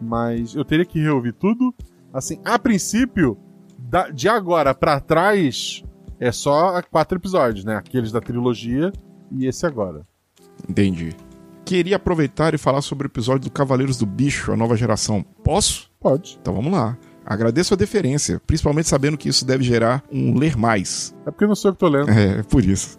Mas 0.00 0.54
eu 0.54 0.64
teria 0.64 0.84
que 0.84 1.00
reouvir 1.00 1.32
tudo. 1.32 1.74
Assim, 2.12 2.40
a 2.44 2.58
princípio, 2.58 3.36
da- 3.78 4.10
de 4.10 4.28
agora 4.28 4.74
pra 4.74 5.00
trás, 5.00 5.82
é 6.20 6.32
só 6.32 6.80
quatro 6.90 7.18
episódios, 7.18 7.64
né? 7.64 7.76
Aqueles 7.76 8.12
da 8.12 8.20
trilogia 8.20 8.92
e 9.30 9.46
esse 9.46 9.66
agora. 9.66 10.06
Entendi. 10.68 11.14
Queria 11.64 11.96
aproveitar 11.96 12.54
e 12.54 12.58
falar 12.58 12.80
sobre 12.80 13.06
o 13.06 13.10
episódio 13.10 13.44
do 13.44 13.52
Cavaleiros 13.52 13.98
do 13.98 14.06
Bicho, 14.06 14.52
a 14.52 14.56
nova 14.56 14.74
geração. 14.76 15.22
Posso? 15.44 15.90
Pode. 16.00 16.38
Então 16.40 16.54
vamos 16.54 16.72
lá. 16.72 16.96
Agradeço 17.26 17.74
a 17.74 17.76
deferência, 17.76 18.40
principalmente 18.46 18.88
sabendo 18.88 19.18
que 19.18 19.28
isso 19.28 19.44
deve 19.44 19.62
gerar 19.62 20.02
um 20.10 20.34
ler 20.38 20.56
mais. 20.56 21.14
É 21.26 21.30
porque 21.30 21.44
eu 21.44 21.48
não 21.48 21.54
sei 21.54 21.70
o 21.70 21.74
que 21.74 21.78
tô 21.80 21.88
lendo. 21.88 22.08
É, 22.10 22.42
por 22.44 22.64
isso. 22.64 22.98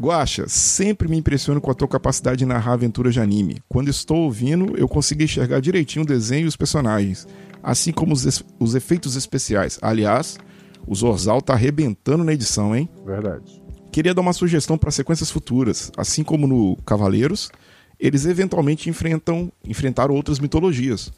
Guaxa, 0.00 0.48
sempre 0.48 1.06
me 1.06 1.18
impressiono 1.18 1.60
com 1.60 1.70
a 1.70 1.74
tua 1.74 1.86
capacidade 1.86 2.38
de 2.38 2.46
narrar 2.46 2.72
aventuras 2.72 3.12
de 3.12 3.20
anime. 3.20 3.62
Quando 3.68 3.90
estou 3.90 4.16
ouvindo, 4.16 4.74
eu 4.78 4.88
consigo 4.88 5.22
enxergar 5.22 5.60
direitinho 5.60 6.04
o 6.04 6.08
desenho 6.08 6.46
e 6.46 6.48
os 6.48 6.56
personagens, 6.56 7.28
assim 7.62 7.92
como 7.92 8.14
os, 8.14 8.42
os 8.58 8.74
efeitos 8.74 9.14
especiais. 9.14 9.78
Aliás, 9.82 10.38
o 10.86 10.94
Zorzal 10.94 11.42
tá 11.42 11.52
arrebentando 11.52 12.24
na 12.24 12.32
edição, 12.32 12.74
hein? 12.74 12.88
Verdade. 13.04 13.62
Queria 13.92 14.14
dar 14.14 14.22
uma 14.22 14.32
sugestão 14.32 14.78
para 14.78 14.90
sequências 14.90 15.30
futuras. 15.30 15.92
Assim 15.98 16.24
como 16.24 16.46
no 16.46 16.76
Cavaleiros, 16.86 17.50
eles 17.98 18.24
eventualmente 18.24 18.88
enfrentam 18.88 19.52
enfrentaram 19.62 20.14
outras 20.14 20.38
mitologias. 20.38 21.12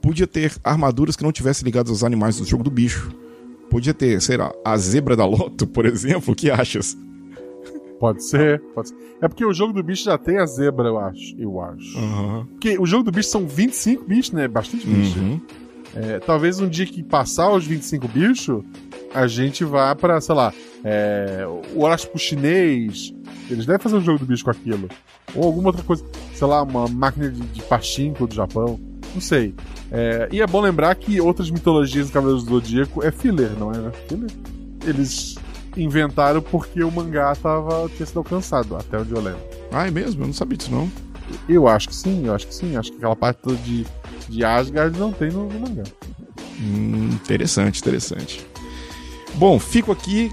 Podia 0.00 0.28
ter 0.28 0.56
armaduras 0.62 1.16
que 1.16 1.24
não 1.24 1.32
tivessem 1.32 1.64
ligadas 1.64 1.90
aos 1.90 2.04
animais 2.04 2.36
do 2.36 2.44
jogo 2.44 2.62
do 2.62 2.70
bicho. 2.70 3.10
Podia 3.68 3.92
ter, 3.92 4.22
sei 4.22 4.36
lá, 4.36 4.52
a 4.64 4.76
zebra 4.76 5.16
da 5.16 5.26
Loto, 5.26 5.66
por 5.66 5.84
exemplo. 5.86 6.32
O 6.32 6.36
que 6.36 6.48
achas? 6.48 6.96
Pode 8.00 8.24
ser, 8.24 8.62
pode 8.74 8.88
ser. 8.88 8.96
É 9.20 9.28
porque 9.28 9.44
o 9.44 9.52
jogo 9.52 9.74
do 9.74 9.82
bicho 9.82 10.04
já 10.04 10.16
tem 10.16 10.38
a 10.38 10.46
zebra, 10.46 10.88
eu 10.88 10.98
acho. 10.98 11.36
Eu 11.38 11.60
acho. 11.60 11.98
Porque 12.52 12.78
o 12.78 12.86
jogo 12.86 13.04
do 13.04 13.12
bicho 13.12 13.28
são 13.28 13.46
25 13.46 14.04
bichos, 14.04 14.32
né? 14.32 14.48
Bastante 14.48 14.86
bicho. 14.86 15.20
Uhum. 15.20 15.38
É, 15.94 16.18
talvez 16.18 16.58
um 16.60 16.68
dia 16.68 16.86
que 16.86 17.02
passar 17.02 17.52
os 17.52 17.66
25 17.66 18.08
bichos, 18.08 18.64
a 19.12 19.26
gente 19.26 19.64
vá 19.64 19.94
pra, 19.94 20.18
sei 20.18 20.34
lá, 20.34 20.50
é, 20.82 21.44
o 21.74 21.82
horóscopo 21.82 22.18
chinês. 22.18 23.12
Eles 23.50 23.66
devem 23.66 23.82
fazer 23.82 23.96
um 23.96 24.00
jogo 24.00 24.20
do 24.20 24.24
bicho 24.24 24.44
com 24.44 24.50
aquilo. 24.50 24.88
Ou 25.34 25.44
alguma 25.44 25.68
outra 25.68 25.82
coisa, 25.82 26.02
sei 26.32 26.46
lá, 26.46 26.62
uma 26.62 26.88
máquina 26.88 27.28
de, 27.28 27.40
de 27.40 27.62
pachinko 27.64 28.26
do 28.26 28.34
Japão. 28.34 28.80
Não 29.12 29.20
sei. 29.20 29.54
É, 29.92 30.26
e 30.32 30.40
é 30.40 30.46
bom 30.46 30.62
lembrar 30.62 30.94
que 30.94 31.20
outras 31.20 31.50
mitologias 31.50 32.06
do 32.06 32.12
Cavaleiros 32.14 32.44
do 32.44 32.50
Zodíaco 32.50 33.04
é 33.04 33.10
filler, 33.10 33.50
não 33.58 33.70
é? 33.72 33.90
Filler? 34.08 34.30
Eles 34.86 35.36
inventaram 35.76 36.42
porque 36.42 36.82
o 36.82 36.90
mangá 36.90 37.34
tava, 37.34 37.88
tinha 37.96 38.06
sido 38.06 38.18
alcançado, 38.18 38.76
até 38.76 38.98
onde 38.98 39.12
eu 39.12 39.20
lembro. 39.20 39.40
Ah, 39.72 39.86
é 39.86 39.90
mesmo? 39.90 40.22
Eu 40.22 40.26
não 40.26 40.34
sabia 40.34 40.56
disso, 40.58 40.70
não. 40.70 40.90
Eu 41.48 41.68
acho 41.68 41.88
que 41.88 41.94
sim, 41.94 42.26
eu 42.26 42.34
acho 42.34 42.46
que 42.46 42.54
sim. 42.54 42.76
Acho 42.76 42.90
que 42.90 42.96
aquela 42.96 43.14
parte 43.14 43.38
toda 43.42 43.56
de, 43.56 43.86
de 44.28 44.44
Asgard 44.44 44.98
não 44.98 45.12
tem 45.12 45.30
no, 45.30 45.48
no 45.48 45.60
mangá. 45.60 45.84
Hum, 46.60 47.10
interessante, 47.12 47.80
interessante. 47.80 48.46
Bom, 49.34 49.58
fico 49.58 49.92
aqui. 49.92 50.30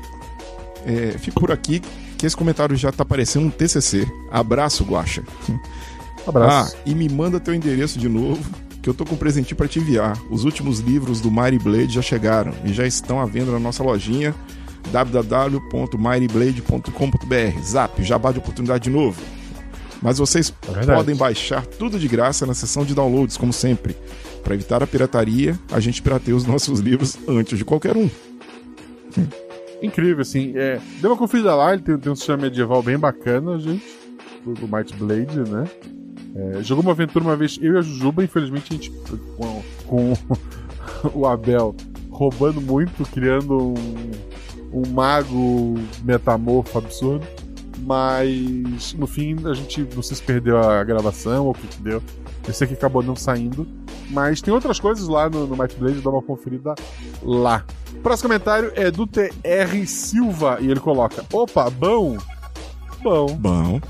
é, 0.86 1.18
fico 1.18 1.40
por 1.40 1.52
aqui, 1.52 1.82
que 2.18 2.26
esse 2.26 2.36
comentário 2.36 2.76
já 2.76 2.92
tá 2.92 3.06
parecendo 3.06 3.46
um 3.46 3.50
TCC. 3.50 4.08
Abraço, 4.32 4.84
Guaxa. 4.84 5.24
Abraço. 6.26 6.76
Ah, 6.76 6.80
e 6.86 6.94
me 6.94 7.08
manda 7.08 7.40
teu 7.40 7.54
endereço 7.54 7.98
de 7.98 8.10
novo, 8.10 8.44
que 8.82 8.90
eu 8.90 8.94
tô 8.94 9.06
com 9.06 9.16
um 9.16 9.18
presentinho 9.18 9.56
pra 9.56 9.68
te 9.68 9.80
enviar. 9.80 10.18
Os 10.30 10.44
últimos 10.44 10.80
livros 10.80 11.22
do 11.22 11.32
Mighty 11.32 11.60
Blade 11.60 11.94
já 11.94 12.02
chegaram 12.02 12.54
e 12.66 12.74
já 12.74 12.86
estão 12.86 13.22
à 13.22 13.26
venda 13.26 13.52
na 13.52 13.60
nossa 13.60 13.84
lojinha 13.84 14.36
www.mightyblade.com.br. 14.92 17.62
Zap, 17.64 18.04
jabá 18.04 18.32
de 18.32 18.40
oportunidade 18.40 18.86
de 18.86 18.90
novo. 18.90 19.22
Mas 20.02 20.18
vocês 20.18 20.52
verdade. 20.64 20.88
podem 20.88 21.16
baixar 21.16 21.64
tudo 21.66 22.00
de 22.00 22.08
graça 22.08 22.46
na 22.46 22.54
seção 22.54 22.86
de 22.86 22.94
downloads, 22.94 23.38
como 23.38 23.52
sempre. 23.52 23.96
Para 24.44 24.56
evitar 24.56 24.84
a 24.84 24.88
pirataria, 24.88 25.58
a 25.72 25.80
gente 25.80 26.02
pirateia 26.02 26.36
os 26.36 26.46
nossos 26.46 26.80
livros 26.80 27.18
antes 27.28 27.58
de 27.58 27.66
qualquer 27.66 27.98
um. 27.98 28.10
Incrível, 29.82 30.22
assim. 30.22 30.54
É, 30.56 30.80
deu 31.02 31.12
uma 31.12 31.18
conferida 31.18 31.54
lá, 31.56 31.74
ele 31.74 31.82
tem, 31.82 31.98
tem 31.98 32.12
um 32.12 32.16
sistema 32.16 32.44
medieval 32.44 32.82
bem 32.82 32.98
bacana, 32.98 33.60
gente. 33.60 33.86
Do, 34.44 34.54
do 34.54 34.68
Might 34.68 34.94
Blade, 34.96 35.50
né? 35.50 35.66
É, 36.36 36.64
jogou 36.64 36.84
uma 36.84 36.92
aventura 36.92 37.26
uma 37.26 37.36
vez, 37.36 37.58
eu 37.62 37.74
e 37.74 37.78
a 37.78 37.82
Jujuba, 37.82 38.24
infelizmente 38.24 38.72
a 38.72 38.76
gente, 38.76 38.92
com, 39.36 39.64
com 39.88 40.14
o 41.14 41.26
Abel 41.26 41.76
roubando 42.10 42.62
muito, 42.62 43.04
criando 43.12 43.58
um, 43.58 44.12
um 44.72 44.88
mago 44.88 45.76
metamorfo 46.04 46.78
absurdo. 46.78 47.26
Mas 47.80 48.94
no 48.94 49.08
fim 49.08 49.36
a 49.46 49.54
gente 49.54 49.88
não 49.96 50.02
sei 50.02 50.18
se 50.18 50.24
perdeu 50.24 50.58
a 50.58 50.84
gravação 50.84 51.46
ou 51.46 51.52
o 51.52 51.54
que, 51.54 51.68
que 51.68 51.82
deu. 51.82 52.02
Esse 52.48 52.64
aqui 52.64 52.74
acabou 52.74 53.04
não 53.04 53.16
saindo. 53.16 53.68
Mas 54.10 54.42
tem 54.42 54.54
outras 54.54 54.80
coisas 54.80 55.08
lá 55.08 55.30
no, 55.30 55.46
no 55.46 55.56
Might 55.58 55.76
Blade, 55.76 56.02
dá 56.02 56.10
uma 56.10 56.22
conferida 56.22 56.74
lá. 57.22 57.66
O 57.94 58.00
próximo 58.00 58.30
comentário 58.30 58.72
é 58.76 58.90
do 58.90 59.06
TR 59.06 59.86
Silva 59.86 60.58
e 60.62 60.72
ele 60.72 60.80
coloca: 60.80 61.26
Opa, 61.32 61.70
bom? 61.70 62.18
Bom. 63.02 63.28
Bom. 63.36 63.82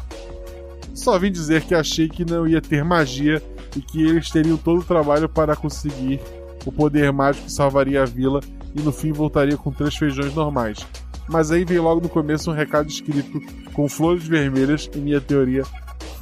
Só 0.93 1.17
vim 1.19 1.31
dizer 1.31 1.63
que 1.63 1.75
achei 1.75 2.09
que 2.09 2.25
não 2.25 2.47
ia 2.47 2.59
ter 2.59 2.83
magia 2.83 3.41
e 3.75 3.81
que 3.81 4.01
eles 4.01 4.29
teriam 4.31 4.57
todo 4.57 4.79
o 4.79 4.83
trabalho 4.83 5.29
para 5.29 5.55
conseguir 5.55 6.19
o 6.65 6.71
poder 6.71 7.13
mágico 7.13 7.45
que 7.45 7.51
salvaria 7.51 8.01
a 8.01 8.05
vila 8.05 8.41
e 8.77 8.81
no 8.81 8.91
fim 8.91 9.11
voltaria 9.11 9.57
com 9.57 9.71
três 9.71 9.95
feijões 9.95 10.33
normais. 10.33 10.85
Mas 11.27 11.51
aí 11.51 11.65
veio 11.65 11.83
logo 11.83 11.99
no 12.01 12.09
começo 12.09 12.49
um 12.49 12.53
recado 12.53 12.87
escrito 12.87 13.41
com 13.73 13.89
flores 13.89 14.25
vermelhas 14.25 14.89
e 14.93 14.97
minha 14.99 15.19
teoria 15.19 15.63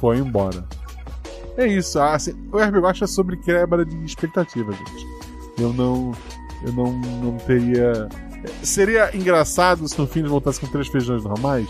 foi 0.00 0.18
embora. 0.18 0.64
É 1.56 1.66
isso, 1.66 1.98
ah, 1.98 2.14
assim, 2.14 2.32
o 2.52 2.80
Watch 2.80 3.02
é 3.02 3.06
sobre 3.06 3.36
quebra 3.36 3.84
de 3.84 3.96
expectativas, 4.04 4.76
gente. 4.76 5.06
Eu 5.58 5.72
não. 5.72 6.12
Eu 6.62 6.72
não, 6.72 6.92
não 6.92 7.36
teria. 7.38 8.08
Seria 8.62 9.14
engraçado 9.16 9.86
se 9.88 9.98
no 9.98 10.06
fim 10.06 10.20
eles 10.20 10.30
voltassem 10.30 10.60
com 10.60 10.72
três 10.72 10.88
feijões 10.88 11.24
normais? 11.24 11.66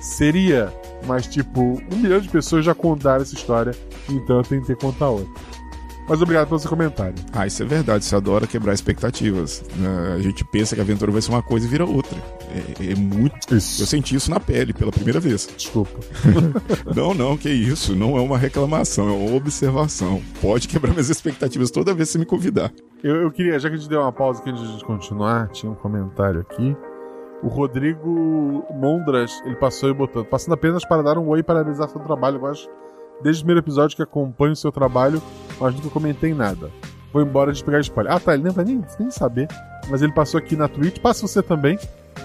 Seria, 0.00 0.72
mas 1.06 1.26
tipo, 1.26 1.60
um 1.60 1.96
milhão 1.96 2.20
de 2.20 2.28
pessoas 2.28 2.64
já 2.64 2.74
contaram 2.74 3.22
essa 3.22 3.34
história, 3.34 3.72
então 4.08 4.38
eu 4.38 4.42
tentei 4.42 4.74
contar 4.74 5.10
outra. 5.10 5.32
Mas 6.12 6.20
obrigado 6.20 6.46
pelo 6.46 6.60
seu 6.60 6.68
comentário. 6.68 7.14
Ah, 7.32 7.46
isso 7.46 7.62
é 7.62 7.64
verdade. 7.64 8.04
Você 8.04 8.14
adora 8.14 8.46
quebrar 8.46 8.74
expectativas. 8.74 9.64
né? 9.76 10.12
A 10.14 10.18
gente 10.18 10.44
pensa 10.44 10.74
que 10.74 10.80
a 10.82 10.84
aventura 10.84 11.10
vai 11.10 11.22
ser 11.22 11.30
uma 11.30 11.42
coisa 11.42 11.66
e 11.66 11.70
vira 11.70 11.86
outra. 11.86 12.18
É, 12.78 12.92
é 12.92 12.94
muito. 12.94 13.54
Isso. 13.54 13.82
Eu 13.82 13.86
senti 13.86 14.14
isso 14.14 14.30
na 14.30 14.38
pele 14.38 14.74
pela 14.74 14.92
primeira 14.92 15.18
vez. 15.18 15.48
Desculpa. 15.56 15.98
Não, 16.94 17.14
não, 17.14 17.34
que 17.38 17.48
isso. 17.48 17.96
Não 17.96 18.18
é 18.18 18.20
uma 18.20 18.36
reclamação, 18.36 19.08
é 19.08 19.12
uma 19.12 19.34
observação. 19.34 20.20
Pode 20.42 20.68
quebrar 20.68 20.90
minhas 20.90 21.08
expectativas 21.08 21.70
toda 21.70 21.94
vez 21.94 22.10
que 22.10 22.12
você 22.12 22.18
me 22.18 22.26
convidar. 22.26 22.70
Eu, 23.02 23.22
eu 23.22 23.30
queria, 23.30 23.58
já 23.58 23.70
que 23.70 23.76
a 23.76 23.78
gente 23.78 23.88
deu 23.88 24.02
uma 24.02 24.12
pausa 24.12 24.42
aqui 24.42 24.50
antes 24.50 24.76
de 24.76 24.84
continuar, 24.84 25.48
tinha 25.48 25.72
um 25.72 25.74
comentário 25.74 26.40
aqui. 26.42 26.76
O 27.42 27.48
Rodrigo 27.48 28.66
Mondras, 28.74 29.40
ele 29.46 29.56
passou 29.56 29.88
e 29.88 29.94
botou, 29.94 30.26
passando 30.26 30.52
apenas 30.52 30.84
para 30.84 31.00
dar 31.00 31.16
um 31.16 31.26
oi 31.28 31.38
e 31.38 31.42
parabenizar 31.42 31.88
seu 31.88 32.00
trabalho. 32.02 32.36
Eu 32.36 32.46
acho, 32.48 32.68
desde 33.22 33.42
o 33.42 33.44
primeiro 33.44 33.60
episódio 33.60 33.96
que 33.96 34.02
acompanho 34.02 34.52
o 34.52 34.56
seu 34.56 34.72
trabalho, 34.72 35.22
mas 35.60 35.74
nunca 35.74 35.90
comentei 35.90 36.34
nada. 36.34 36.70
Vou 37.12 37.22
embora 37.22 37.52
de 37.52 37.62
pegar 37.62 37.80
spoiler. 37.80 38.12
Ah, 38.12 38.20
tá, 38.20 38.34
ele 38.34 38.44
nem 38.44 38.52
vai 38.52 38.64
nem, 38.64 38.82
nem 38.98 39.10
saber. 39.10 39.48
Mas 39.90 40.00
ele 40.00 40.12
passou 40.12 40.38
aqui 40.38 40.56
na 40.56 40.66
Twitch. 40.66 40.98
Passa 40.98 41.26
você 41.26 41.42
também. 41.42 41.78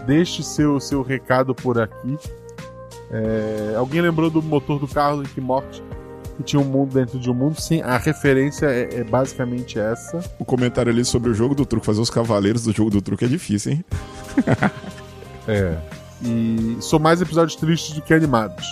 Deixe 0.05 0.41
seu, 0.43 0.79
seu 0.79 1.01
recado 1.01 1.53
por 1.53 1.79
aqui. 1.79 2.17
É, 3.11 3.75
alguém 3.75 4.01
lembrou 4.01 4.29
do 4.29 4.41
motor 4.41 4.79
do 4.79 4.87
carro 4.87 5.23
do 5.23 5.41
Morty? 5.41 5.83
Que 6.37 6.43
tinha 6.43 6.59
um 6.61 6.65
mundo 6.65 6.93
dentro 6.93 7.19
de 7.19 7.29
um 7.29 7.33
mundo? 7.33 7.59
Sim, 7.59 7.81
a 7.81 7.97
referência 7.97 8.67
é, 8.67 8.99
é 8.99 9.03
basicamente 9.03 9.79
essa. 9.79 10.19
O 10.39 10.45
comentário 10.45 10.91
ali 10.91 11.03
sobre 11.03 11.31
o 11.31 11.33
jogo 11.33 11.55
do 11.55 11.65
truque, 11.65 11.85
fazer 11.85 11.99
os 11.99 12.11
cavaleiros 12.11 12.63
do 12.63 12.71
jogo 12.71 12.91
do 12.91 13.01
truque 13.01 13.25
é 13.25 13.27
difícil, 13.27 13.73
hein? 13.73 13.85
É. 15.49 15.77
E 16.21 16.77
são 16.81 16.99
mais 16.99 17.21
episódios 17.21 17.55
tristes 17.55 17.95
do 17.95 18.01
que 18.01 18.13
animados. 18.13 18.67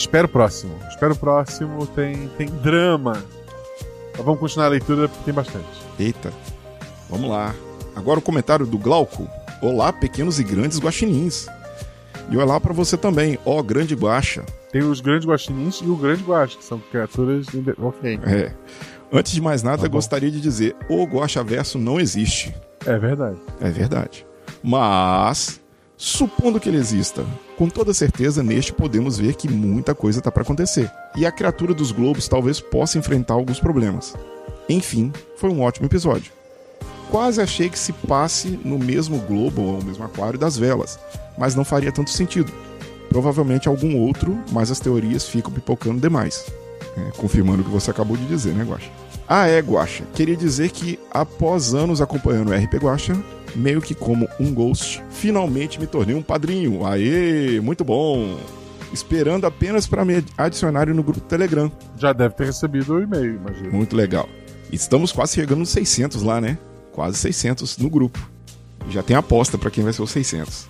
Espero 0.00 0.24
o 0.26 0.30
próximo. 0.30 0.74
Espero 0.88 1.12
o 1.12 1.16
próximo. 1.16 1.86
Tem, 1.88 2.26
tem 2.38 2.48
drama. 2.48 3.22
Mas 4.16 4.24
vamos 4.24 4.40
continuar 4.40 4.64
a 4.64 4.70
leitura 4.70 5.06
porque 5.10 5.24
tem 5.24 5.34
bastante. 5.34 5.66
Eita. 5.98 6.32
Vamos 7.10 7.28
lá. 7.28 7.54
Agora 7.94 8.18
o 8.18 8.22
comentário 8.22 8.66
do 8.66 8.78
Glauco. 8.78 9.28
Olá, 9.60 9.92
pequenos 9.92 10.40
e 10.40 10.42
grandes 10.42 10.80
guaxinins. 10.80 11.46
E 12.30 12.36
olá 12.38 12.58
pra 12.58 12.72
você 12.72 12.96
também, 12.96 13.38
ó 13.44 13.62
grande 13.62 13.94
guaxa. 13.94 14.42
Tem 14.72 14.82
os 14.82 15.02
grandes 15.02 15.28
guaxinins 15.28 15.82
e 15.82 15.86
o 15.86 15.96
grande 15.96 16.22
guaxa, 16.22 16.56
que 16.56 16.64
são 16.64 16.78
criaturas. 16.78 17.48
Ok. 17.78 18.20
É. 18.24 18.54
Antes 19.12 19.32
de 19.32 19.42
mais 19.42 19.62
nada, 19.62 19.82
Tá 19.82 19.88
gostaria 19.88 20.30
de 20.30 20.40
dizer, 20.40 20.74
o 20.88 21.04
Guaxa 21.04 21.44
Verso 21.44 21.78
não 21.78 22.00
existe. 22.00 22.54
É 22.86 22.96
verdade. 22.96 23.36
É 23.60 23.68
verdade. 23.68 24.26
Mas, 24.62 25.60
supondo 25.94 26.58
que 26.58 26.70
ele 26.70 26.78
exista, 26.78 27.22
com 27.60 27.68
toda 27.68 27.92
certeza 27.92 28.42
neste 28.42 28.72
podemos 28.72 29.18
ver 29.18 29.34
que 29.34 29.46
muita 29.46 29.94
coisa 29.94 30.22
tá 30.22 30.32
para 30.32 30.42
acontecer. 30.42 30.90
E 31.14 31.26
a 31.26 31.30
criatura 31.30 31.74
dos 31.74 31.92
globos 31.92 32.26
talvez 32.26 32.58
possa 32.58 32.96
enfrentar 32.96 33.34
alguns 33.34 33.60
problemas. 33.60 34.14
Enfim, 34.66 35.12
foi 35.36 35.50
um 35.50 35.60
ótimo 35.60 35.84
episódio. 35.84 36.32
Quase 37.10 37.38
achei 37.38 37.68
que 37.68 37.78
se 37.78 37.92
passe 37.92 38.58
no 38.64 38.78
mesmo 38.78 39.18
globo 39.18 39.60
ou 39.60 39.72
no 39.74 39.84
mesmo 39.84 40.02
aquário 40.02 40.38
das 40.38 40.56
velas, 40.56 40.98
mas 41.36 41.54
não 41.54 41.62
faria 41.62 41.92
tanto 41.92 42.08
sentido. 42.08 42.50
Provavelmente 43.10 43.68
algum 43.68 43.94
outro, 43.98 44.42
mas 44.50 44.70
as 44.70 44.80
teorias 44.80 45.28
ficam 45.28 45.52
pipocando 45.52 46.00
demais. 46.00 46.46
É, 46.96 47.10
confirmando 47.18 47.60
o 47.60 47.64
que 47.66 47.70
você 47.70 47.90
acabou 47.90 48.16
de 48.16 48.24
dizer, 48.24 48.54
né, 48.54 48.64
Guaxa? 48.64 48.88
Ah, 49.32 49.46
é, 49.46 49.60
Guaxa. 49.60 50.02
Queria 50.12 50.36
dizer 50.36 50.72
que, 50.72 50.98
após 51.08 51.72
anos 51.72 52.00
acompanhando 52.00 52.50
o 52.50 52.52
RP 52.52 52.82
Guaxa, 52.82 53.16
meio 53.54 53.80
que 53.80 53.94
como 53.94 54.28
um 54.40 54.52
ghost, 54.52 55.00
finalmente 55.08 55.78
me 55.78 55.86
tornei 55.86 56.16
um 56.16 56.22
padrinho. 56.22 56.84
Aê, 56.84 57.60
muito 57.60 57.84
bom! 57.84 58.36
Esperando 58.92 59.46
apenas 59.46 59.86
para 59.86 60.04
me 60.04 60.24
adicionarem 60.36 60.92
no 60.92 61.04
grupo 61.04 61.20
do 61.20 61.26
Telegram. 61.26 61.70
Já 61.96 62.12
deve 62.12 62.34
ter 62.34 62.46
recebido 62.46 62.94
o 62.94 63.00
e-mail, 63.00 63.36
imagino. 63.36 63.70
Muito 63.70 63.94
legal. 63.94 64.28
Estamos 64.72 65.12
quase 65.12 65.36
chegando 65.36 65.60
nos 65.60 65.70
600 65.70 66.24
lá, 66.24 66.40
né? 66.40 66.58
Quase 66.90 67.16
600 67.18 67.78
no 67.78 67.88
grupo. 67.88 68.18
Já 68.88 69.00
tem 69.00 69.16
aposta 69.16 69.56
para 69.56 69.70
quem 69.70 69.84
vai 69.84 69.92
ser 69.92 70.02
os 70.02 70.10
600. 70.10 70.66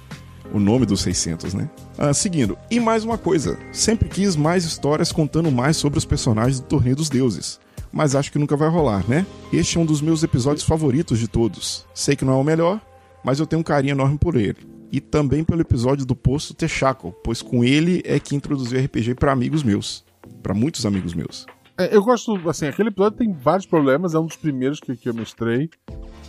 O 0.53 0.61
nome 0.61 0.85
dos 0.85 1.01
600, 1.01 1.55
né? 1.55 1.71
Ah, 1.97 2.13
seguindo. 2.13 2.59
E 2.71 2.79
mais 2.79 3.05
uma 3.05 3.17
coisa. 3.17 3.59
Sempre 3.73 4.11
quis 4.11 4.37
mais 4.37 4.67
histórias 4.67 5.11
contando 5.11 5.51
mais 5.51 5.79
sobre 5.79 5.99
os 5.99 6.05
personagens 6.05 6.61
do 6.61 6.67
Torneio 6.67 6.97
dos 6.97 7.09
Deuses. 7.09 7.59
Mas 7.93 8.15
acho 8.15 8.31
que 8.31 8.39
nunca 8.39 8.57
vai 8.57 8.69
rolar, 8.69 9.05
né? 9.09 9.27
Este 9.53 9.77
é 9.77 9.81
um 9.81 9.87
dos 9.87 10.01
meus 10.01 10.23
episódios 10.23 10.65
favoritos 10.65 11.19
de 11.19 11.27
todos. 11.27 11.87
Sei 11.93 12.15
que 12.15 12.25
não 12.25 12.35
é 12.35 12.37
o 12.37 12.45
melhor, 12.45 12.81
mas 13.25 13.41
eu 13.41 13.47
tenho 13.47 13.61
um 13.61 13.65
carinho 13.65 13.93
enorme 13.93 14.19
por 14.19 14.37
ele. 14.37 14.59
E 14.93 15.01
também 15.01 15.45
pelo 15.45 15.61
episódio 15.61 16.05
do 16.05 16.17
Poço 16.17 16.55
Texaco, 16.55 17.15
pois 17.25 17.43
com 17.43 17.65
ele 17.65 18.03
é 18.05 18.19
que 18.19 18.35
introduziu 18.35 18.83
RPG 18.83 19.15
para 19.15 19.33
amigos 19.33 19.63
meus. 19.63 20.05
para 20.43 20.55
muitos 20.55 20.87
amigos 20.87 21.15
meus. 21.15 21.47
É, 21.79 21.95
eu 21.97 22.03
gosto, 22.03 22.37
assim, 22.49 22.67
aquele 22.67 22.91
episódio 22.91 23.19
tem 23.19 23.33
vários 23.33 23.65
problemas, 23.65 24.15
é 24.15 24.19
um 24.19 24.27
dos 24.27 24.37
primeiros 24.37 24.81
que, 24.81 24.95
que 24.97 25.09
eu 25.09 25.15
mestrei. 25.15 25.71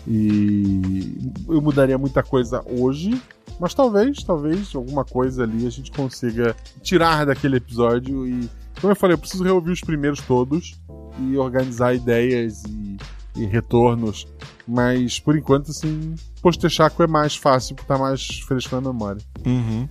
E 0.08 1.32
eu 1.48 1.62
mudaria 1.62 1.98
muita 1.98 2.24
coisa 2.24 2.64
hoje, 2.66 3.22
mas 3.60 3.74
talvez, 3.74 4.24
talvez 4.24 4.74
alguma 4.74 5.04
coisa 5.04 5.44
ali 5.44 5.68
a 5.68 5.70
gente 5.70 5.92
consiga 5.92 6.56
tirar 6.82 7.26
daquele 7.26 7.58
episódio 7.58 8.26
e, 8.26 8.50
como 8.80 8.92
eu 8.92 8.96
falei, 8.96 9.14
eu 9.14 9.20
preciso 9.20 9.44
reouvir 9.44 9.72
os 9.72 9.82
primeiros 9.82 10.22
todos 10.22 10.80
e 11.22 11.38
organizar 11.38 11.94
ideias 11.94 12.64
e, 12.64 12.98
e 13.36 13.46
retornos. 13.46 14.28
Mas 14.68 15.20
por 15.20 15.38
enquanto, 15.38 15.72
assim, 15.72 16.16
Postechaco 16.42 17.04
é 17.04 17.08
mais 17.08 17.36
fácil 17.36 17.76
porque 17.76 17.88
tá 17.88 17.98
mais 17.98 18.40
fresco 18.40 18.76
na 18.76 18.82
memória. 18.82 19.22
Uhum. 19.46 19.88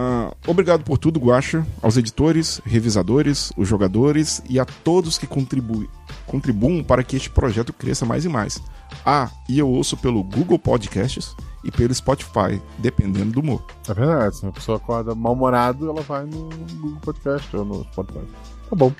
Ah, 0.00 0.32
obrigado 0.46 0.84
por 0.84 0.96
tudo, 0.96 1.18
Guacha, 1.18 1.66
aos 1.82 1.96
editores, 1.96 2.60
revisadores, 2.64 3.52
os 3.56 3.66
jogadores 3.66 4.40
e 4.48 4.60
a 4.60 4.64
todos 4.64 5.18
que 5.18 5.26
contribuem, 5.26 5.88
contribuam 6.24 6.84
para 6.84 7.02
que 7.02 7.16
este 7.16 7.28
projeto 7.28 7.72
cresça 7.72 8.06
mais 8.06 8.24
e 8.24 8.28
mais. 8.28 8.62
Ah, 9.04 9.28
e 9.48 9.58
eu 9.58 9.68
ouço 9.68 9.96
pelo 9.96 10.22
Google 10.22 10.56
Podcasts 10.56 11.34
e 11.64 11.70
pelo 11.72 11.92
Spotify, 11.92 12.62
dependendo 12.78 13.32
do 13.32 13.40
humor. 13.40 13.64
É 13.88 13.92
verdade, 13.92 14.36
se 14.36 14.44
uma 14.44 14.52
pessoa 14.52 14.76
acorda 14.76 15.16
mal-humorado, 15.16 15.90
ela 15.90 16.02
vai 16.02 16.24
no 16.24 16.48
Google 16.80 17.00
Podcast 17.00 17.56
ou 17.56 17.64
no 17.64 17.84
Spotify. 17.84 18.24
Tá 18.68 18.76
bom. 18.76 18.92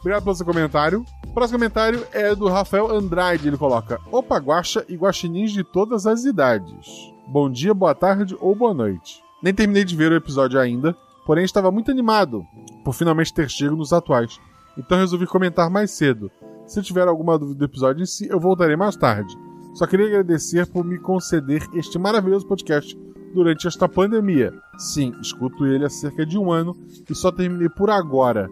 Obrigado 0.00 0.24
pelo 0.24 0.36
seu 0.36 0.44
comentário. 0.44 1.04
O 1.26 1.32
próximo 1.32 1.58
comentário 1.58 2.06
é 2.12 2.34
do 2.34 2.48
Rafael 2.48 2.90
Andrade. 2.90 3.48
Ele 3.48 3.56
coloca: 3.56 3.98
Opa, 4.12 4.36
guacha 4.38 4.84
e 4.88 4.94
guaxinins 4.94 5.52
de 5.52 5.64
todas 5.64 6.06
as 6.06 6.24
idades. 6.24 6.86
Bom 7.26 7.50
dia, 7.50 7.72
boa 7.72 7.94
tarde 7.94 8.36
ou 8.40 8.54
boa 8.54 8.74
noite. 8.74 9.22
Nem 9.42 9.54
terminei 9.54 9.84
de 9.84 9.96
ver 9.96 10.12
o 10.12 10.16
episódio 10.16 10.60
ainda, 10.60 10.94
porém 11.24 11.44
estava 11.44 11.70
muito 11.70 11.90
animado 11.90 12.44
por 12.84 12.92
finalmente 12.92 13.32
ter 13.32 13.48
chego 13.48 13.76
nos 13.76 13.92
atuais. 13.92 14.38
Então 14.76 14.98
resolvi 14.98 15.26
comentar 15.26 15.70
mais 15.70 15.92
cedo. 15.92 16.30
Se 16.66 16.82
tiver 16.82 17.08
alguma 17.08 17.38
dúvida 17.38 17.58
do 17.60 17.64
episódio 17.64 18.02
em 18.02 18.06
si, 18.06 18.28
eu 18.28 18.38
voltarei 18.38 18.76
mais 18.76 18.96
tarde. 18.96 19.34
Só 19.74 19.86
queria 19.86 20.06
agradecer 20.06 20.66
por 20.66 20.84
me 20.84 20.98
conceder 20.98 21.66
este 21.74 21.98
maravilhoso 21.98 22.46
podcast 22.46 22.98
durante 23.34 23.66
esta 23.66 23.88
pandemia. 23.88 24.52
Sim, 24.76 25.14
escuto 25.20 25.66
ele 25.66 25.84
há 25.84 25.90
cerca 25.90 26.26
de 26.26 26.36
um 26.36 26.50
ano 26.52 26.76
e 27.08 27.14
só 27.14 27.32
terminei 27.32 27.68
por 27.68 27.90
agora. 27.90 28.50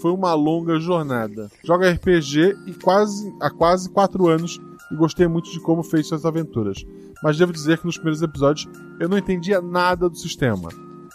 Foi 0.00 0.12
uma 0.12 0.34
longa 0.34 0.78
jornada. 0.78 1.50
Jogo 1.64 1.84
RPG 1.84 2.56
e 2.66 2.74
quase, 2.74 3.34
há 3.40 3.50
quase 3.50 3.90
quatro 3.90 4.28
anos 4.28 4.60
e 4.90 4.96
gostei 4.96 5.26
muito 5.26 5.50
de 5.50 5.60
como 5.60 5.82
fez 5.82 6.06
suas 6.06 6.24
aventuras. 6.24 6.84
Mas 7.22 7.36
devo 7.36 7.52
dizer 7.52 7.78
que 7.78 7.86
nos 7.86 7.96
primeiros 7.96 8.22
episódios 8.22 8.68
eu 9.00 9.08
não 9.08 9.18
entendia 9.18 9.60
nada 9.60 10.08
do 10.08 10.16
sistema. 10.16 10.68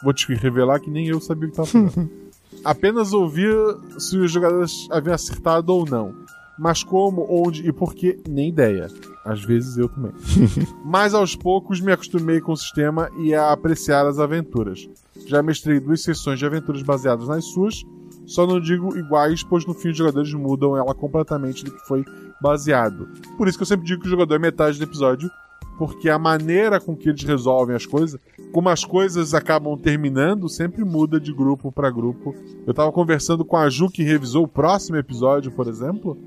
Vou 0.04 0.14
te 0.14 0.34
revelar 0.34 0.80
que 0.80 0.92
nem 0.92 1.08
eu 1.08 1.22
sabia 1.22 1.48
o 1.48 1.52
que 1.52 1.62
estava 1.62 1.86
fazendo. 1.86 2.10
Apenas 2.64 3.14
ouvia 3.14 3.56
se 3.98 4.18
os 4.18 4.32
jogadores 4.32 4.88
haviam 4.92 5.14
acertado 5.14 5.74
ou 5.74 5.86
não. 5.86 6.14
Mas 6.58 6.84
como, 6.84 7.26
onde 7.30 7.68
e 7.68 7.72
por 7.72 7.96
que, 7.96 8.22
nem 8.28 8.50
ideia. 8.50 8.88
Às 9.26 9.44
vezes 9.44 9.78
eu 9.78 9.90
também. 9.90 10.12
Mas 10.86 11.14
aos 11.14 11.36
poucos 11.36 11.82
me 11.82 11.92
acostumei 11.92 12.40
com 12.42 12.52
o 12.52 12.58
sistema 12.58 13.10
e 13.18 13.34
a 13.34 13.52
apreciar 13.52 14.06
as 14.06 14.20
aventuras. 14.20 14.88
Já 15.26 15.42
mestrei 15.42 15.80
duas 15.80 16.02
sessões 16.02 16.38
de 16.38 16.46
aventuras 16.46 16.84
baseadas 16.84 17.28
nas 17.28 17.46
suas, 17.46 17.84
só 18.26 18.48
não 18.48 18.60
digo 18.60 18.98
iguais, 18.98 19.44
pois 19.44 19.66
no 19.66 19.74
fim 19.74 19.90
os 19.90 19.98
jogadores 19.98 20.34
mudam 20.34 20.78
ela 20.78 20.94
completamente 20.94 21.64
do 21.64 21.72
que 21.72 21.88
foi 21.88 22.06
baseado. 22.42 23.08
Por 23.38 23.48
isso 23.48 23.58
que 23.58 23.64
eu 23.64 23.68
sempre 23.68 23.86
digo 23.86 24.02
que 24.02 24.08
o 24.08 24.12
jogador 24.12 24.36
é 24.36 24.40
metade 24.40 24.78
do 24.78 24.84
episódio, 24.84 25.30
porque 25.78 26.10
a 26.10 26.20
maneira 26.20 26.80
com 26.80 26.96
que 26.96 27.10
eles 27.10 27.24
resolvem 27.24 27.76
as 27.76 27.86
coisas, 27.86 28.20
como 28.52 28.70
as 28.70 28.86
coisas 28.86 29.34
acabam 29.34 29.78
terminando, 29.78 30.48
sempre 30.48 30.84
muda 30.86 31.20
de 31.20 31.34
grupo 31.34 31.72
para 31.72 31.90
grupo. 31.90 32.36
Eu 32.66 32.74
tava 32.74 32.92
conversando 32.92 33.44
com 33.44 33.58
a 33.58 33.70
Ju 33.70 33.90
que 33.90 34.04
revisou 34.04 34.44
o 34.44 34.48
próximo 34.48 34.98
episódio, 34.98 35.52
por 35.52 35.68
exemplo, 35.68 36.18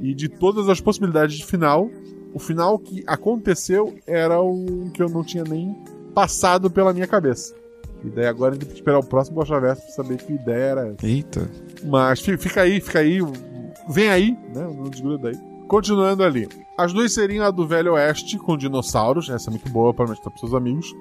e 0.00 0.14
de 0.14 0.28
todas 0.28 0.68
as 0.68 0.80
possibilidades 0.80 1.36
de 1.36 1.46
final, 1.46 1.90
o 2.32 2.38
final 2.38 2.78
que 2.78 3.02
aconteceu 3.06 3.94
era 4.06 4.40
um 4.40 4.90
que 4.90 5.02
eu 5.02 5.08
não 5.08 5.24
tinha 5.24 5.44
nem 5.44 5.74
passado 6.14 6.70
pela 6.70 6.92
minha 6.92 7.06
cabeça. 7.06 7.54
E 8.04 8.08
daí 8.10 8.26
agora 8.26 8.52
a 8.52 8.54
gente 8.54 8.64
tem 8.64 8.72
que 8.74 8.80
esperar 8.80 8.98
o 8.98 9.04
próximo 9.04 9.36
Bocha 9.36 9.60
Verso 9.60 9.82
pra 9.82 9.90
saber 9.92 10.16
que 10.18 10.32
ideia 10.32 10.64
era 10.64 10.86
essa. 10.88 11.06
Eita. 11.06 11.50
Mas 11.84 12.20
fi- 12.20 12.36
fica 12.38 12.62
aí, 12.62 12.80
fica 12.80 12.98
aí. 13.00 13.18
Vem 13.88 14.08
aí, 14.08 14.32
né? 14.54 14.66
Não 14.74 14.84
desgruda 14.88 15.28
aí. 15.28 15.36
Continuando 15.68 16.22
ali. 16.24 16.48
As 16.78 16.92
duas 16.92 17.12
seriam 17.12 17.44
a 17.44 17.50
do 17.50 17.66
Velho 17.66 17.92
Oeste 17.92 18.38
com 18.38 18.56
dinossauros. 18.56 19.28
Essa 19.28 19.50
é 19.50 19.52
muito 19.52 19.68
boa 19.70 19.92
para 19.92 20.06
mostrar 20.06 20.30
pros 20.30 20.40
seus 20.40 20.54
amigos. 20.54 20.94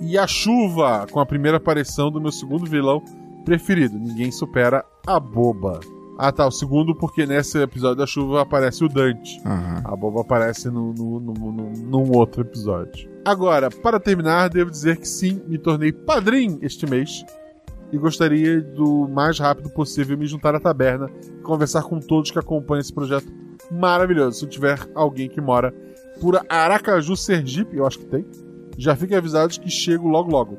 E 0.00 0.18
a 0.18 0.26
chuva 0.26 1.06
com 1.10 1.20
a 1.20 1.26
primeira 1.26 1.56
aparição 1.56 2.10
do 2.10 2.20
meu 2.20 2.32
segundo 2.32 2.66
vilão 2.66 3.02
preferido. 3.44 3.98
Ninguém 3.98 4.30
supera 4.30 4.84
a 5.06 5.18
boba. 5.20 5.80
Ah 6.18 6.32
tá, 6.32 6.46
o 6.46 6.50
segundo 6.50 6.94
porque 6.94 7.26
nesse 7.26 7.58
episódio 7.60 7.96
da 7.96 8.06
chuva 8.06 8.40
aparece 8.42 8.84
o 8.84 8.88
Dante. 8.88 9.40
Aham. 9.44 9.82
A 9.84 9.94
boba 9.96 10.22
aparece 10.22 10.70
no, 10.70 10.92
no, 10.94 11.20
no, 11.20 11.32
no- 11.34 11.72
num 11.72 12.10
outro 12.16 12.40
episódio. 12.40 13.10
Agora, 13.24 13.68
para 13.70 14.00
terminar, 14.00 14.48
devo 14.48 14.70
dizer 14.70 14.96
que 14.96 15.06
sim, 15.06 15.42
me 15.46 15.58
tornei 15.58 15.92
padrinho 15.92 16.58
este 16.62 16.88
mês. 16.88 17.24
E 17.92 17.98
gostaria 17.98 18.60
do 18.60 19.06
mais 19.08 19.38
rápido 19.38 19.70
possível 19.70 20.18
me 20.18 20.26
juntar 20.26 20.54
à 20.54 20.60
taberna 20.60 21.08
e 21.38 21.42
conversar 21.42 21.82
com 21.84 22.00
todos 22.00 22.30
que 22.32 22.38
acompanham 22.38 22.80
esse 22.80 22.92
projeto 22.92 23.26
maravilhoso. 23.70 24.40
Se 24.40 24.46
tiver 24.48 24.78
alguém 24.94 25.28
que 25.28 25.40
mora 25.40 25.72
por 26.20 26.40
Aracaju, 26.48 27.14
Sergipe, 27.16 27.76
eu 27.76 27.86
acho 27.86 27.98
que 28.00 28.06
tem, 28.06 28.24
já 28.76 28.96
fiquem 28.96 29.16
avisados 29.16 29.58
que 29.58 29.70
chego 29.70 30.08
logo 30.08 30.30
logo. 30.30 30.58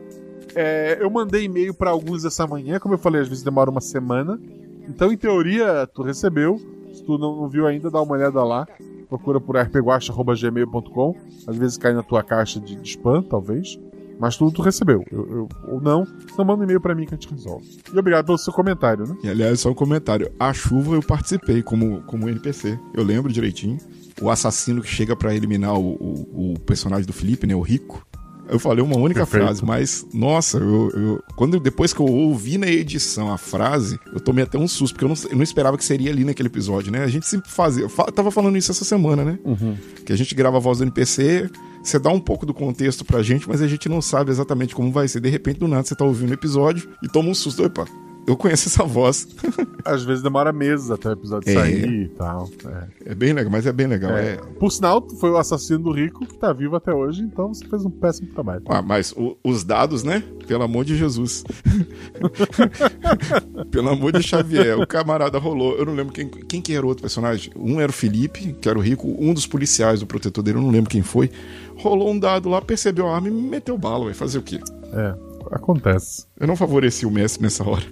É, 0.55 0.97
eu 1.01 1.09
mandei 1.09 1.43
e-mail 1.43 1.73
para 1.73 1.89
alguns 1.89 2.23
essa 2.23 2.47
manhã, 2.47 2.79
como 2.79 2.93
eu 2.93 2.97
falei, 2.99 3.21
às 3.21 3.27
vezes 3.27 3.43
demora 3.43 3.69
uma 3.69 3.81
semana. 3.81 4.39
Então, 4.87 5.11
em 5.11 5.17
teoria, 5.17 5.87
tu 5.93 6.01
recebeu. 6.03 6.57
Se 6.93 7.03
tu 7.03 7.17
não, 7.17 7.47
viu 7.47 7.67
ainda, 7.67 7.89
dá 7.91 8.01
uma 8.01 8.13
olhada 8.13 8.43
lá. 8.43 8.65
Procura 9.09 9.39
por 9.39 9.55
rpguacha.gmail.com. 9.57 11.15
Às 11.47 11.55
vezes 11.57 11.77
cai 11.77 11.93
na 11.93 12.03
tua 12.03 12.23
caixa 12.23 12.59
de, 12.59 12.75
de 12.75 12.89
spam, 12.89 13.21
talvez. 13.21 13.79
Mas 14.19 14.35
tu, 14.35 14.51
tu 14.51 14.61
recebeu. 14.63 15.03
Eu- 15.11 15.29
eu- 15.29 15.49
ou 15.67 15.79
não, 15.79 16.03
então 16.23 16.43
manda 16.43 16.61
um 16.61 16.63
e-mail 16.63 16.81
pra 16.81 16.95
mim 16.95 17.05
que 17.05 17.13
a 17.13 17.17
gente 17.17 17.29
resolve. 17.31 17.67
E 17.93 17.99
obrigado 17.99 18.25
pelo 18.25 18.37
seu 18.37 18.51
comentário, 18.51 19.05
né? 19.05 19.15
E 19.23 19.29
aliás, 19.29 19.59
só 19.59 19.69
um 19.69 19.75
comentário. 19.75 20.31
A 20.39 20.51
chuva 20.53 20.95
eu 20.95 21.03
participei 21.03 21.61
como, 21.61 22.01
como 22.03 22.27
NPC. 22.27 22.79
Eu 22.95 23.03
lembro 23.03 23.31
direitinho. 23.31 23.77
O 24.19 24.31
assassino 24.31 24.81
que 24.81 24.87
chega 24.89 25.15
pra 25.15 25.35
eliminar 25.35 25.75
o, 25.77 25.91
o, 25.93 26.53
o 26.53 26.59
personagem 26.61 27.05
do 27.05 27.13
Felipe, 27.13 27.45
né? 27.45 27.53
O 27.53 27.61
Rico. 27.61 28.03
Eu 28.49 28.59
falei 28.59 28.83
uma 28.83 28.97
única 28.97 29.21
Perfeito. 29.21 29.43
frase, 29.45 29.65
mas, 29.65 30.05
nossa, 30.13 30.57
eu, 30.57 30.89
eu- 30.93 31.23
quando 31.35 31.59
depois 31.59 31.93
que 31.93 31.99
eu 31.99 32.05
ouvi 32.05 32.57
na 32.57 32.67
edição 32.67 33.31
a 33.31 33.37
frase, 33.37 33.99
eu 34.13 34.19
tomei 34.19 34.43
até 34.43 34.57
um 34.57 34.67
susto, 34.67 34.93
porque 34.93 35.05
eu 35.05 35.09
não, 35.09 35.15
eu 35.31 35.35
não 35.37 35.43
esperava 35.43 35.77
que 35.77 35.83
seria 35.85 36.11
ali 36.11 36.23
naquele 36.23 36.47
episódio, 36.47 36.91
né? 36.91 37.03
A 37.03 37.07
gente 37.07 37.25
sempre 37.27 37.49
fazia. 37.49 37.83
Eu 37.83 37.89
fa- 37.89 38.05
tava 38.11 38.31
falando 38.31 38.57
isso 38.57 38.71
essa 38.71 38.85
semana, 38.85 39.23
né? 39.25 39.39
Que 40.05 40.13
a 40.13 40.15
gente 40.15 40.33
grava 40.33 40.57
a 40.57 40.59
voz 40.59 40.77
do 40.77 40.83
NPC, 40.85 41.49
você 41.83 41.99
dá 41.99 42.09
um 42.09 42.19
pouco 42.19 42.45
do 42.45 42.53
contexto 42.53 43.03
pra 43.05 43.21
gente, 43.23 43.47
mas 43.47 43.61
a 43.61 43.67
gente 43.67 43.87
não 43.89 44.01
sabe 44.01 44.31
exatamente 44.31 44.73
como 44.75 44.91
vai 44.91 45.07
ser. 45.07 45.19
De 45.19 45.29
repente, 45.29 45.59
do 45.59 45.67
nada, 45.67 45.83
você 45.83 45.95
tá 45.95 46.05
ouvindo 46.05 46.31
o 46.31 46.33
episódio 46.33 46.89
e 47.03 47.07
toma 47.07 47.29
um 47.29 47.33
susto. 47.33 47.63
Opa, 47.65 47.85
eu 48.27 48.37
conheço 48.37 48.67
essa 48.67 48.83
voz. 48.83 49.27
Às 49.83 50.03
vezes 50.03 50.21
demora 50.21 50.51
meses 50.51 50.91
até 50.91 51.09
o 51.09 51.13
episódio 51.13 51.49
É. 51.49 51.53
sair 51.53 52.03
e 52.03 52.07
tal. 52.09 52.49
É. 53.05 53.11
É 53.11 53.15
bem 53.15 53.33
legal, 53.33 53.51
mas 53.51 53.65
é 53.65 53.71
bem 53.71 53.87
legal. 53.87 54.11
É. 54.11 54.33
É. 54.33 54.35
Por 54.59 54.69
sinal, 54.71 55.07
foi 55.19 55.31
o 55.31 55.37
assassino 55.37 55.79
do 55.79 55.91
Rico 55.91 56.25
que 56.25 56.37
tá 56.37 56.51
vivo 56.53 56.75
até 56.75 56.93
hoje, 56.93 57.21
então 57.21 57.53
você 57.53 57.65
fez 57.65 57.85
um 57.85 57.89
péssimo 57.89 58.27
trabalho. 58.33 58.61
Ah, 58.67 58.81
mas 58.81 59.11
o- 59.13 59.37
os 59.43 59.63
dados, 59.63 60.03
né? 60.03 60.23
Pelo 60.45 60.63
amor 60.63 60.83
de 60.85 60.95
Jesus. 60.97 61.43
Pelo 63.71 63.89
amor 63.89 64.11
de 64.11 64.23
Xavier, 64.23 64.79
o 64.79 64.87
camarada 64.87 65.37
rolou. 65.37 65.75
Eu 65.77 65.85
não 65.85 65.93
lembro 65.93 66.13
quem, 66.13 66.27
quem 66.27 66.61
que 66.61 66.73
era 66.73 66.85
o 66.85 66.89
outro 66.89 67.01
personagem. 67.01 67.51
Um 67.55 67.79
era 67.79 67.89
o 67.89 67.93
Felipe, 67.93 68.53
que 68.61 68.69
era 68.69 68.77
o 68.77 68.81
rico. 68.81 69.07
Um 69.19 69.33
dos 69.33 69.45
policiais 69.47 69.99
do 69.99 70.07
protetor 70.07 70.43
dele, 70.43 70.57
eu 70.57 70.61
não 70.61 70.69
lembro 70.69 70.89
quem 70.89 71.01
foi. 71.01 71.29
Rolou 71.77 72.11
um 72.11 72.19
dado 72.19 72.49
lá, 72.49 72.61
percebeu 72.61 73.07
a 73.07 73.15
arma 73.15 73.27
e 73.27 73.31
me 73.31 73.41
meteu 73.41 73.77
bala. 73.77 74.05
Vai 74.05 74.13
fazer 74.13 74.39
o 74.39 74.41
quê? 74.41 74.59
É, 74.93 75.15
acontece. 75.51 76.25
Eu 76.39 76.47
não 76.47 76.55
favoreci 76.55 77.05
o 77.05 77.11
Messi 77.11 77.41
nessa 77.41 77.67
hora. 77.67 77.83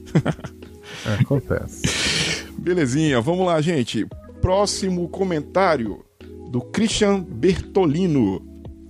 É, 1.06 1.22
acontece. 1.22 2.46
Belezinha, 2.58 3.20
vamos 3.22 3.46
lá, 3.46 3.60
gente. 3.62 4.08
Próximo 4.42 5.08
comentário 5.10 6.04
do 6.50 6.62
Christian 6.62 7.22
Bertolino. 7.22 8.42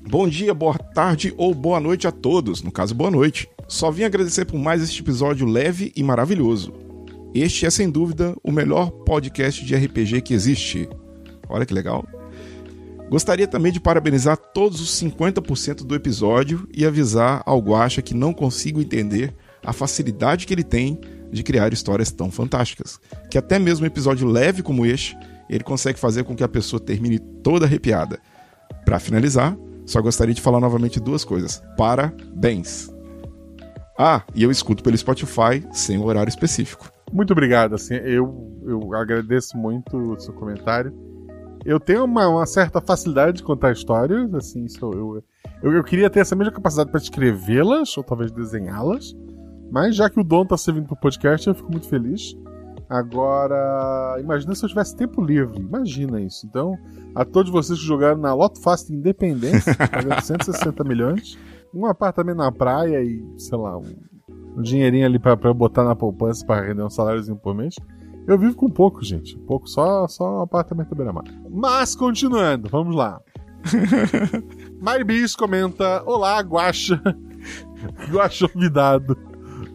Bom 0.07 0.27
dia, 0.27 0.53
boa 0.53 0.77
tarde 0.77 1.33
ou 1.35 1.53
boa 1.53 1.79
noite 1.79 2.07
a 2.07 2.11
todos. 2.11 2.61
No 2.61 2.71
caso, 2.71 2.93
boa 2.93 3.09
noite. 3.09 3.49
Só 3.67 3.89
vim 3.89 4.03
agradecer 4.03 4.45
por 4.45 4.59
mais 4.59 4.83
este 4.83 5.01
episódio 5.01 5.47
leve 5.47 5.91
e 5.95 6.03
maravilhoso. 6.03 6.73
Este 7.33 7.65
é, 7.65 7.69
sem 7.69 7.89
dúvida, 7.89 8.35
o 8.43 8.51
melhor 8.51 8.91
podcast 8.91 9.65
de 9.65 9.75
RPG 9.75 10.21
que 10.21 10.33
existe. 10.33 10.87
Olha 11.49 11.65
que 11.65 11.73
legal. 11.73 12.05
Gostaria 13.09 13.47
também 13.47 13.71
de 13.71 13.79
parabenizar 13.79 14.35
todos 14.35 14.81
os 14.81 14.89
50% 14.99 15.83
do 15.83 15.93
episódio 15.93 16.67
e 16.73 16.85
avisar 16.85 17.43
ao 17.45 17.59
Guaxa 17.59 18.01
que 18.01 18.15
não 18.15 18.33
consigo 18.33 18.81
entender 18.81 19.33
a 19.63 19.71
facilidade 19.71 20.45
que 20.47 20.53
ele 20.53 20.63
tem 20.63 20.99
de 21.31 21.43
criar 21.43 21.71
histórias 21.71 22.11
tão 22.11 22.31
fantásticas. 22.31 22.99
Que 23.29 23.37
até 23.37 23.59
mesmo 23.59 23.83
um 23.83 23.87
episódio 23.87 24.27
leve 24.27 24.63
como 24.63 24.85
este, 24.85 25.17
ele 25.49 25.63
consegue 25.63 25.99
fazer 25.99 26.23
com 26.23 26.35
que 26.35 26.43
a 26.43 26.47
pessoa 26.47 26.79
termine 26.79 27.19
toda 27.19 27.65
arrepiada. 27.65 28.19
Para 28.83 28.99
finalizar, 28.99 29.55
só 29.85 30.01
gostaria 30.01 30.33
de 30.33 30.41
falar 30.41 30.59
novamente 30.59 30.99
duas 30.99 31.23
coisas. 31.23 31.61
Parabéns! 31.77 32.89
Ah, 33.97 34.23
e 34.33 34.43
eu 34.43 34.51
escuto 34.51 34.83
pelo 34.83 34.97
Spotify 34.97 35.63
sem 35.71 35.97
o 35.97 36.05
horário 36.05 36.29
específico. 36.29 36.91
Muito 37.13 37.31
obrigado, 37.31 37.75
assim, 37.75 37.93
eu, 37.93 38.61
eu 38.65 38.93
agradeço 38.93 39.55
muito 39.55 39.95
o 39.95 40.19
seu 40.19 40.33
comentário. 40.33 40.91
Eu 41.65 41.79
tenho 41.79 42.05
uma, 42.05 42.27
uma 42.27 42.45
certa 42.45 42.79
facilidade 42.79 43.37
de 43.37 43.43
contar 43.43 43.71
histórias, 43.71 44.31
assim, 44.35 44.67
eu, 44.79 45.23
eu, 45.63 45.71
eu 45.73 45.83
queria 45.83 46.09
ter 46.11 46.19
essa 46.19 46.35
mesma 46.35 46.53
capacidade 46.53 46.91
para 46.91 47.01
escrevê-las, 47.01 47.97
ou 47.97 48.03
talvez 48.03 48.31
desenhá-las, 48.31 49.15
mas 49.71 49.95
já 49.95 50.07
que 50.07 50.19
o 50.19 50.23
dom 50.23 50.45
tá 50.45 50.55
servindo 50.57 50.85
pro 50.85 50.95
podcast, 50.95 51.47
eu 51.47 51.55
fico 51.55 51.71
muito 51.71 51.89
feliz. 51.89 52.37
Agora, 52.87 54.17
imagina 54.19 54.53
se 54.53 54.63
eu 54.63 54.69
tivesse 54.69 54.95
tempo 54.95 55.19
livre, 55.19 55.59
imagina 55.59 56.21
isso. 56.21 56.45
Então, 56.45 56.77
a 57.15 57.25
todos 57.25 57.51
vocês 57.51 57.79
que 57.79 57.85
jogaram 57.85 58.19
na 58.19 58.31
Loto 58.35 58.59
de 58.87 58.93
Independência, 58.93 59.73
pagando 59.89 60.21
160 60.21 60.83
milhões, 60.83 61.35
um 61.73 61.87
apartamento 61.87 62.37
na 62.37 62.51
praia 62.51 63.01
e, 63.03 63.25
sei 63.39 63.57
lá, 63.57 63.75
um, 63.75 63.91
um 64.55 64.61
dinheirinho 64.61 65.07
ali 65.07 65.19
eu 65.43 65.53
botar 65.53 65.83
na 65.83 65.95
poupança 65.95 66.45
pra 66.45 66.61
render 66.61 66.83
um 66.83 66.89
saláriozinho 66.91 67.37
por 67.37 67.55
mês. 67.55 67.75
Eu 68.27 68.37
vivo 68.39 68.55
com 68.55 68.69
pouco, 68.69 69.03
gente. 69.03 69.37
Pouco, 69.39 69.67
só, 69.67 70.07
só 70.07 70.39
um 70.39 70.41
apartamento 70.41 70.89
da 70.89 70.95
beira-mar. 70.95 71.23
Mas, 71.49 71.95
continuando, 71.95 72.67
vamos 72.69 72.95
lá. 72.95 73.21
Maribis 74.81 75.35
comenta: 75.35 76.01
Olá, 76.05 76.39
Guaxa. 76.39 77.01
Guaxa 78.09 78.47
convidado. 78.49 79.17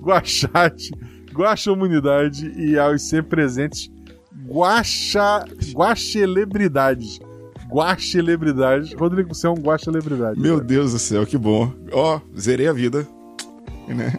Guaxate. 0.01 0.93
Guaxa 1.33 1.73
humanidade 1.73 2.53
e 2.57 2.79
aos 2.79 3.03
sempre 3.03 3.31
presentes. 3.31 3.91
Guaxa. 4.47 5.45
Guaxelebridades. 5.73 7.21
Guaxelebridades. 7.71 8.93
Rodrigo, 8.95 9.33
você 9.33 9.47
é 9.47 9.51
um 9.51 9.55
guaxelebridade. 9.55 10.41
Meu 10.41 10.61
Deus 10.61 10.93
do 10.93 10.99
céu, 10.99 11.25
que 11.25 11.39
bom. 11.39 11.73
Ó, 11.93 12.21
zerei 12.39 12.67
a 12.67 12.73
vida. 12.73 13.07
Né? 13.91 14.13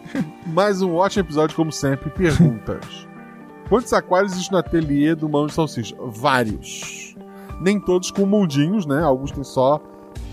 Mais 0.48 0.82
um 0.82 0.94
ótimo 0.96 1.24
episódio, 1.24 1.56
como 1.56 1.72
sempre. 1.72 2.10
Perguntas. 2.10 3.06
Quantos 3.72 3.90
aquários 3.94 4.32
existem 4.32 4.52
no 4.52 4.58
ateliê 4.58 5.14
do 5.14 5.30
Mão 5.30 5.46
de 5.46 5.54
Salsicha? 5.54 5.96
Vários. 5.98 7.16
Nem 7.58 7.80
todos 7.80 8.10
com 8.10 8.26
mundinhos, 8.26 8.84
né? 8.84 9.02
Alguns 9.02 9.30
têm 9.30 9.42
só. 9.42 9.80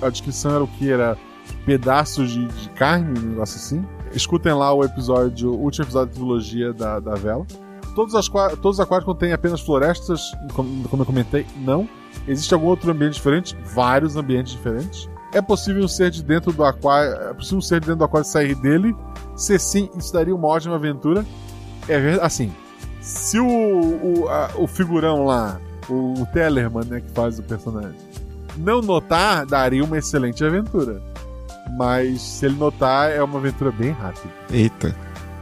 A 0.01 0.09
descrição 0.09 0.55
era 0.55 0.63
o 0.65 0.67
que? 0.67 0.91
Era 0.91 1.17
pedaços 1.65 2.31
de, 2.31 2.45
de 2.45 2.69
carne, 2.71 3.17
um 3.17 3.29
negócio 3.29 3.55
assim. 3.55 3.85
Escutem 4.11 4.51
lá 4.51 4.73
o 4.73 4.83
episódio, 4.83 5.53
o 5.53 5.61
último 5.61 5.85
episódio 5.85 6.09
da 6.09 6.15
trilogia 6.19 6.73
da, 6.73 6.99
da 6.99 7.15
vela. 7.15 7.47
Todos, 7.95 8.13
as, 8.13 8.27
todos 8.27 8.77
os 8.77 8.79
aquários 8.81 9.05
contêm 9.05 9.31
apenas 9.31 9.61
florestas, 9.61 10.19
como, 10.53 10.85
como 10.89 11.03
eu 11.03 11.05
comentei, 11.05 11.45
não. 11.59 11.87
Existe 12.27 12.53
algum 12.53 12.67
outro 12.67 12.91
ambiente 12.91 13.13
diferente? 13.13 13.57
Vários 13.63 14.17
ambientes 14.17 14.51
diferentes. 14.51 15.09
É 15.31 15.41
possível 15.41 15.81
um 15.81 15.87
ser 15.87 16.11
de 16.11 16.21
dentro 16.21 16.51
do 16.51 16.65
aquário. 16.65 17.13
É 17.13 17.33
possível 17.33 17.59
um 17.59 17.61
ser 17.61 17.79
de 17.79 17.85
dentro 17.85 17.99
do 17.99 18.03
aquário 18.03 18.27
sair 18.27 18.55
dele? 18.55 18.93
Se 19.33 19.57
sim, 19.57 19.89
isso 19.97 20.11
daria 20.11 20.35
uma 20.35 20.49
ótima 20.49 20.75
aventura. 20.75 21.25
É 21.87 22.19
assim. 22.21 22.51
Se 23.09 23.39
o, 23.39 23.47
o, 23.47 24.29
a- 24.29 24.51
o 24.55 24.67
figurão 24.67 25.25
lá 25.25 25.59
o, 25.89 26.21
o 26.21 26.25
Tellerman, 26.27 26.85
né, 26.85 27.01
que 27.01 27.11
faz 27.11 27.39
o 27.39 27.43
personagem. 27.43 27.95
Não 28.57 28.81
notar 28.81 29.45
daria 29.45 29.83
uma 29.83 29.97
excelente 29.97 30.43
aventura. 30.43 31.01
Mas 31.77 32.21
se 32.21 32.45
ele 32.45 32.55
notar, 32.55 33.11
é 33.11 33.21
uma 33.23 33.39
aventura 33.39 33.71
bem 33.71 33.91
rápida. 33.91 34.33
Eita. 34.51 34.95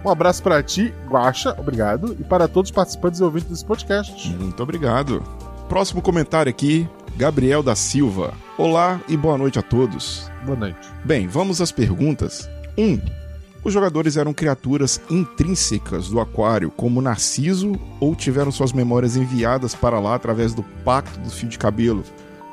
Um 0.06 0.10
abraço 0.10 0.42
para 0.44 0.62
ti, 0.64 0.94
Guaxa, 1.10 1.56
obrigado, 1.58 2.16
e 2.20 2.24
para 2.24 2.48
todos 2.48 2.70
os 2.70 2.76
participantes 2.76 3.20
e 3.20 3.24
ouvintes 3.24 3.50
desse 3.50 3.66
podcast. 3.66 4.30
Muito 4.38 4.62
obrigado. 4.64 5.22
Próximo 5.68 6.02
comentário 6.02 6.50
aqui, 6.50 6.88
Gabriel 7.18 7.62
da 7.64 7.76
Silva. 7.76 8.34
Olá 8.58 9.02
e 9.10 9.18
boa 9.18 9.38
noite 9.38 9.60
a 9.60 9.62
todos. 9.62 10.30
Boa 10.46 10.58
noite. 10.58 10.78
Bem, 11.04 11.28
vamos 11.28 11.60
às 11.62 11.72
perguntas. 11.72 12.50
1. 12.78 12.84
Um, 12.84 13.02
os 13.68 13.74
jogadores 13.74 14.16
eram 14.16 14.34
criaturas 14.34 15.02
intrínsecas 15.10 16.08
do 16.08 16.22
aquário, 16.22 16.72
como 16.72 17.02
Narciso, 17.02 17.74
ou 18.00 18.16
tiveram 18.16 18.50
suas 18.50 18.72
memórias 18.72 19.18
enviadas 19.18 19.76
para 19.76 20.00
lá 20.00 20.16
através 20.16 20.54
do 20.54 20.64
pacto 20.64 21.20
do 21.20 21.30
fio 21.30 21.50
de 21.50 21.58
cabelo, 21.58 22.02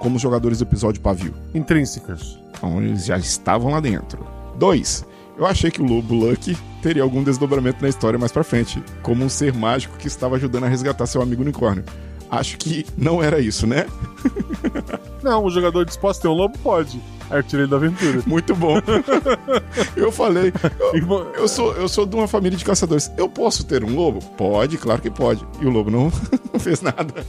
como 0.01 0.17
os 0.17 0.23
jogadores 0.23 0.59
do 0.59 0.65
episódio 0.65 1.01
Pavio? 1.01 1.33
Intrínsecas. 1.55 2.37
Então, 2.51 2.83
eles 2.83 3.05
já 3.05 3.17
estavam 3.17 3.71
lá 3.71 3.79
dentro. 3.79 4.27
2. 4.59 5.07
Eu 5.39 5.47
achei 5.47 5.71
que 5.71 5.81
o 5.81 5.87
Lobo 5.87 6.15
Lucky 6.15 6.59
teria 6.83 7.05
algum 7.05 7.23
desdobramento 7.23 7.81
na 7.81 7.89
história 7.89 8.19
mais 8.19 8.33
pra 8.33 8.43
frente, 8.43 8.83
como 9.01 9.25
um 9.25 9.29
ser 9.29 9.53
mágico 9.53 9.97
que 9.97 10.09
estava 10.09 10.35
ajudando 10.35 10.65
a 10.65 10.69
resgatar 10.69 11.07
seu 11.07 11.23
amigo 11.23 11.43
unicórnio. 11.43 11.85
Acho 12.31 12.57
que 12.59 12.87
não 12.97 13.23
era 13.23 13.39
isso, 13.39 13.67
né? 13.67 13.87
Não, 15.23 15.45
o 15.45 15.51
jogador 15.51 15.85
disposto 15.85 16.21
a 16.21 16.23
ter 16.23 16.29
um 16.29 16.33
lobo 16.33 16.59
pode. 16.59 17.01
Aí 17.31 17.39
eu 17.39 17.43
tirei 17.43 17.67
da 17.67 17.77
aventura. 17.77 18.23
Muito 18.27 18.55
bom. 18.55 18.77
eu 19.97 20.13
falei, 20.13 20.53
eu, 20.93 21.35
eu, 21.35 21.49
sou, 21.49 21.73
eu 21.75 21.89
sou 21.89 22.07
de 22.07 22.15
uma 22.15 22.29
família 22.29 22.59
de 22.59 22.65
caçadores. 22.65 23.11
Eu 23.17 23.29
posso 23.29 23.65
ter 23.65 23.85
um 23.85 23.95
lobo? 23.95 24.21
Pode, 24.37 24.77
claro 24.77 25.01
que 25.01 25.11
pode. 25.11 25.47
E 25.61 25.67
o 25.67 25.71
lobo 25.71 25.91
não, 25.91 26.13
não 26.53 26.61
fez 26.61 26.81
nada. 26.81 27.25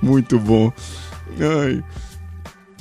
Muito 0.00 0.38
bom. 0.38 0.72
Ai. 1.40 1.82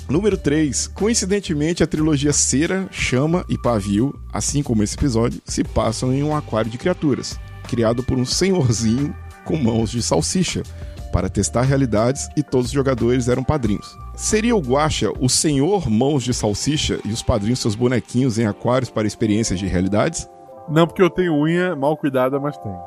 Número 0.09 0.37
3. 0.37 0.87
Coincidentemente, 0.87 1.81
a 1.81 1.87
trilogia 1.87 2.33
Cera, 2.33 2.87
Chama 2.91 3.45
e 3.47 3.57
Pavio, 3.57 4.13
assim 4.33 4.61
como 4.61 4.83
esse 4.83 4.95
episódio, 4.95 5.41
se 5.45 5.63
passam 5.63 6.13
em 6.13 6.21
um 6.21 6.35
aquário 6.35 6.69
de 6.69 6.77
criaturas, 6.77 7.39
criado 7.67 8.03
por 8.03 8.17
um 8.17 8.25
senhorzinho 8.25 9.15
com 9.51 9.57
mãos 9.57 9.91
de 9.91 10.01
salsicha, 10.01 10.63
para 11.11 11.29
testar 11.29 11.63
realidades 11.63 12.29
e 12.37 12.41
todos 12.41 12.67
os 12.67 12.71
jogadores 12.71 13.27
eram 13.27 13.43
padrinhos. 13.43 13.97
Seria 14.15 14.55
o 14.55 14.61
Guacha 14.61 15.11
o 15.19 15.27
senhor 15.27 15.89
mãos 15.89 16.23
de 16.23 16.33
salsicha 16.33 16.99
e 17.03 17.11
os 17.11 17.21
padrinhos 17.21 17.59
seus 17.59 17.75
bonequinhos 17.75 18.39
em 18.39 18.45
aquários 18.45 18.89
para 18.89 19.05
experiências 19.05 19.59
de 19.59 19.67
realidades? 19.67 20.29
Não, 20.69 20.87
porque 20.87 21.01
eu 21.01 21.09
tenho 21.09 21.33
unha 21.33 21.75
mal 21.75 21.97
cuidada, 21.97 22.39
mas 22.39 22.57
tenho. 22.57 22.79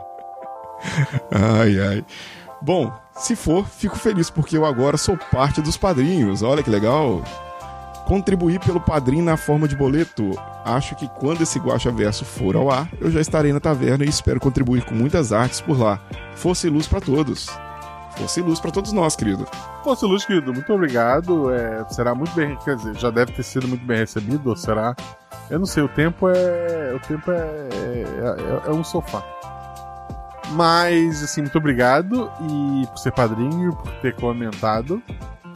ai, 1.30 1.78
ai. 1.80 2.04
Bom, 2.62 2.90
se 3.14 3.36
for, 3.36 3.66
fico 3.68 3.96
feliz 3.96 4.30
porque 4.30 4.56
eu 4.56 4.64
agora 4.64 4.96
sou 4.96 5.18
parte 5.30 5.60
dos 5.60 5.76
padrinhos. 5.76 6.42
Olha 6.42 6.62
que 6.62 6.70
legal. 6.70 7.22
Contribuir 8.06 8.60
pelo 8.60 8.80
padrinho 8.80 9.24
na 9.24 9.36
forma 9.36 9.66
de 9.66 9.74
boleto. 9.74 10.32
Acho 10.64 10.94
que 10.94 11.08
quando 11.08 11.42
esse 11.42 11.58
Guacha 11.58 11.90
Verso 11.90 12.24
for 12.24 12.54
ao 12.54 12.70
ar, 12.70 12.88
eu 13.00 13.10
já 13.10 13.20
estarei 13.20 13.52
na 13.52 13.60
taverna 13.60 14.04
e 14.04 14.08
espero 14.08 14.38
contribuir 14.38 14.84
com 14.84 14.94
muitas 14.94 15.32
artes 15.32 15.60
por 15.60 15.78
lá. 15.78 16.00
Fosse 16.34 16.68
luz 16.68 16.86
para 16.86 17.00
todos. 17.00 17.48
Fosse 18.16 18.40
luz 18.40 18.60
para 18.60 18.70
todos 18.70 18.92
nós, 18.92 19.16
querido. 19.16 19.46
Fosse 19.82 20.04
luz, 20.06 20.24
querido. 20.24 20.52
Muito 20.52 20.72
obrigado. 20.72 21.52
É, 21.52 21.84
será 21.90 22.14
muito 22.14 22.34
bem, 22.34 22.56
quer 22.64 22.76
dizer, 22.76 22.96
já 22.96 23.10
deve 23.10 23.32
ter 23.32 23.42
sido 23.42 23.66
muito 23.66 23.84
bem 23.84 23.98
recebido, 23.98 24.50
ou 24.50 24.56
será? 24.56 24.94
Eu 25.50 25.58
não 25.58 25.66
sei. 25.66 25.82
O 25.82 25.88
tempo 25.88 26.28
é, 26.28 26.94
o 26.94 27.00
tempo 27.00 27.30
é, 27.30 27.68
é, 28.66 28.68
é 28.68 28.70
um 28.70 28.84
sofá. 28.84 29.22
Mas, 30.52 31.22
assim, 31.22 31.40
muito 31.40 31.58
obrigado 31.58 32.30
e 32.48 32.86
por 32.86 32.98
ser 32.98 33.12
padrinho, 33.12 33.74
por 33.74 33.90
ter 33.94 34.14
comentado. 34.14 35.02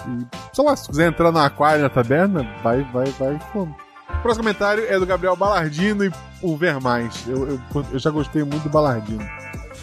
E, 0.07 0.27
sei 0.53 0.65
lá, 0.65 0.77
se 0.77 0.89
quiser 0.89 1.09
entrar 1.09 1.33
no 1.33 1.39
aquário, 1.39 1.83
na 1.83 1.89
taberna, 1.89 2.47
vai, 2.63 2.83
vai, 2.93 3.07
vai, 3.13 3.39
como. 3.53 3.75
O 4.09 4.23
próximo 4.23 4.45
comentário 4.45 4.85
é 4.89 4.99
do 4.99 5.07
Gabriel 5.07 5.37
Balardino 5.37 6.05
e 6.05 6.13
o 6.43 6.57
Vermais. 6.57 7.25
Eu, 7.27 7.49
eu, 7.49 7.61
eu 7.93 7.99
já 7.99 8.11
gostei 8.11 8.43
muito 8.43 8.65
do 8.65 8.71
Balardino. 8.71 9.25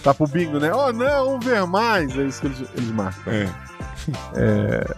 Tá 0.04 0.14
pro 0.14 0.28
bingo, 0.28 0.60
né? 0.60 0.72
Oh, 0.74 0.92
não, 0.92 1.36
um 1.36 1.40
Vermais! 1.40 2.18
É 2.18 2.24
isso 2.24 2.42
que 2.42 2.48
eles, 2.48 2.70
eles 2.76 2.92
marcam. 2.92 3.34
É. 3.34 3.50
é... 4.36 4.96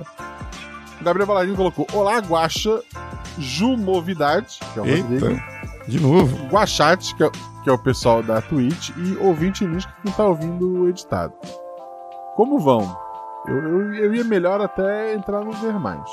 O 1.00 1.04
Gabriel 1.04 1.28
Balardino 1.28 1.58
colocou: 1.58 1.86
Olá, 1.94 2.18
Guacha, 2.20 2.82
Jumovidade, 3.38 4.60
que 4.74 4.80
é 4.80 4.82
o 4.82 4.86
Eita, 4.86 5.08
Rodrigo. 5.08 5.44
de 5.88 6.00
novo. 6.00 6.48
Guachat, 6.48 7.16
que 7.16 7.24
é, 7.24 7.30
que 7.64 7.70
é 7.70 7.74
o 7.74 7.78
pessoal 7.78 8.24
da 8.24 8.42
Twitch, 8.42 8.90
e 8.98 9.16
ouvinte 9.18 9.66
Nisco 9.66 9.92
que 10.04 10.12
tá 10.12 10.26
ouvindo 10.26 10.82
o 10.82 10.90
editado. 10.90 11.34
Como 12.36 12.60
vão? 12.60 12.98
Eu, 13.48 13.58
eu, 13.58 13.94
eu 13.94 14.16
ia 14.16 14.24
melhor 14.24 14.62
até 14.62 15.14
entrar 15.14 15.44
no 15.44 15.52
ver 15.54 15.80
mais. 15.80 16.10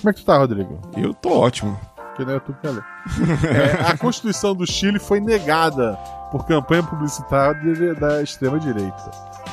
Como 0.00 0.10
é 0.10 0.12
que 0.12 0.20
tu 0.20 0.26
tá, 0.26 0.38
Rodrigo? 0.38 0.80
Eu 0.96 1.14
tô 1.14 1.30
ótimo. 1.30 1.78
Que 2.16 2.24
não 2.24 2.34
é 2.34 2.40
tu 2.40 2.52
que 2.54 2.60
quer 2.60 2.70
ler. 2.70 2.84
É, 3.86 3.90
a 3.90 3.96
Constituição 3.96 4.54
do 4.54 4.66
Chile 4.66 4.98
foi 4.98 5.20
negada 5.20 5.94
por 6.30 6.46
campanha 6.46 6.82
publicitária 6.82 7.94
da 7.94 8.22
extrema-direita. 8.22 9.10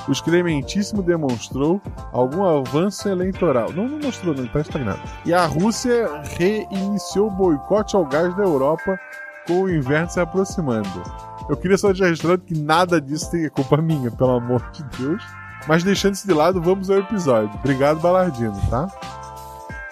O 0.07 0.11
excrementíssimo 0.11 1.03
demonstrou 1.03 1.81
algum 2.13 2.45
avanço 2.45 3.09
eleitoral. 3.09 3.71
Não, 3.73 3.87
não 3.87 3.99
mostrou, 3.99 4.33
não, 4.33 4.47
tá 4.47 4.61
estagnado. 4.61 5.01
E 5.25 5.33
a 5.33 5.45
Rússia 5.45 6.09
reiniciou 6.37 7.27
o 7.27 7.31
boicote 7.31 7.95
ao 7.95 8.05
gás 8.05 8.33
da 8.35 8.43
Europa 8.43 8.97
com 9.45 9.63
o 9.63 9.69
inverno 9.69 10.09
se 10.09 10.19
aproximando. 10.19 11.03
Eu 11.49 11.57
queria 11.57 11.77
só 11.77 11.87
deixar 11.87 12.05
registrado 12.05 12.41
que 12.41 12.57
nada 12.57 12.99
disso 13.01 13.31
tem 13.31 13.49
culpa 13.49 13.77
minha, 13.77 14.11
pelo 14.11 14.31
amor 14.31 14.61
de 14.71 14.83
Deus. 14.97 15.23
Mas 15.67 15.83
deixando 15.83 16.13
isso 16.13 16.27
de 16.27 16.33
lado, 16.33 16.61
vamos 16.61 16.89
ao 16.89 16.99
episódio. 16.99 17.53
Obrigado, 17.55 17.99
Balardino, 17.99 18.59
tá? 18.69 18.87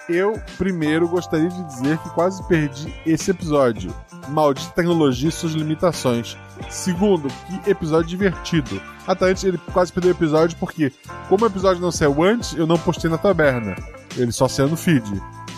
Eu, 0.08 0.40
primeiro, 0.56 1.08
gostaria 1.08 1.48
de 1.48 1.64
dizer 1.64 1.98
que 1.98 2.10
quase 2.10 2.42
perdi 2.46 2.94
esse 3.04 3.30
episódio. 3.30 3.92
Maldita 4.28 4.72
tecnologia 4.72 5.28
e 5.28 5.32
suas 5.32 5.52
limitações. 5.52 6.36
Segundo, 6.70 7.28
que 7.28 7.70
episódio 7.70 8.08
divertido. 8.08 8.80
Até 9.06 9.26
antes 9.26 9.44
ele 9.44 9.58
quase 9.72 9.92
perdeu 9.92 10.12
o 10.12 10.16
episódio 10.16 10.56
porque, 10.58 10.92
como 11.28 11.44
o 11.44 11.48
episódio 11.48 11.82
não 11.82 11.90
saiu 11.90 12.22
antes, 12.22 12.54
eu 12.54 12.66
não 12.66 12.78
postei 12.78 13.10
na 13.10 13.18
taberna. 13.18 13.74
Ele 14.16 14.32
só 14.32 14.46
saiu 14.48 14.68
no 14.68 14.76
feed. 14.76 15.04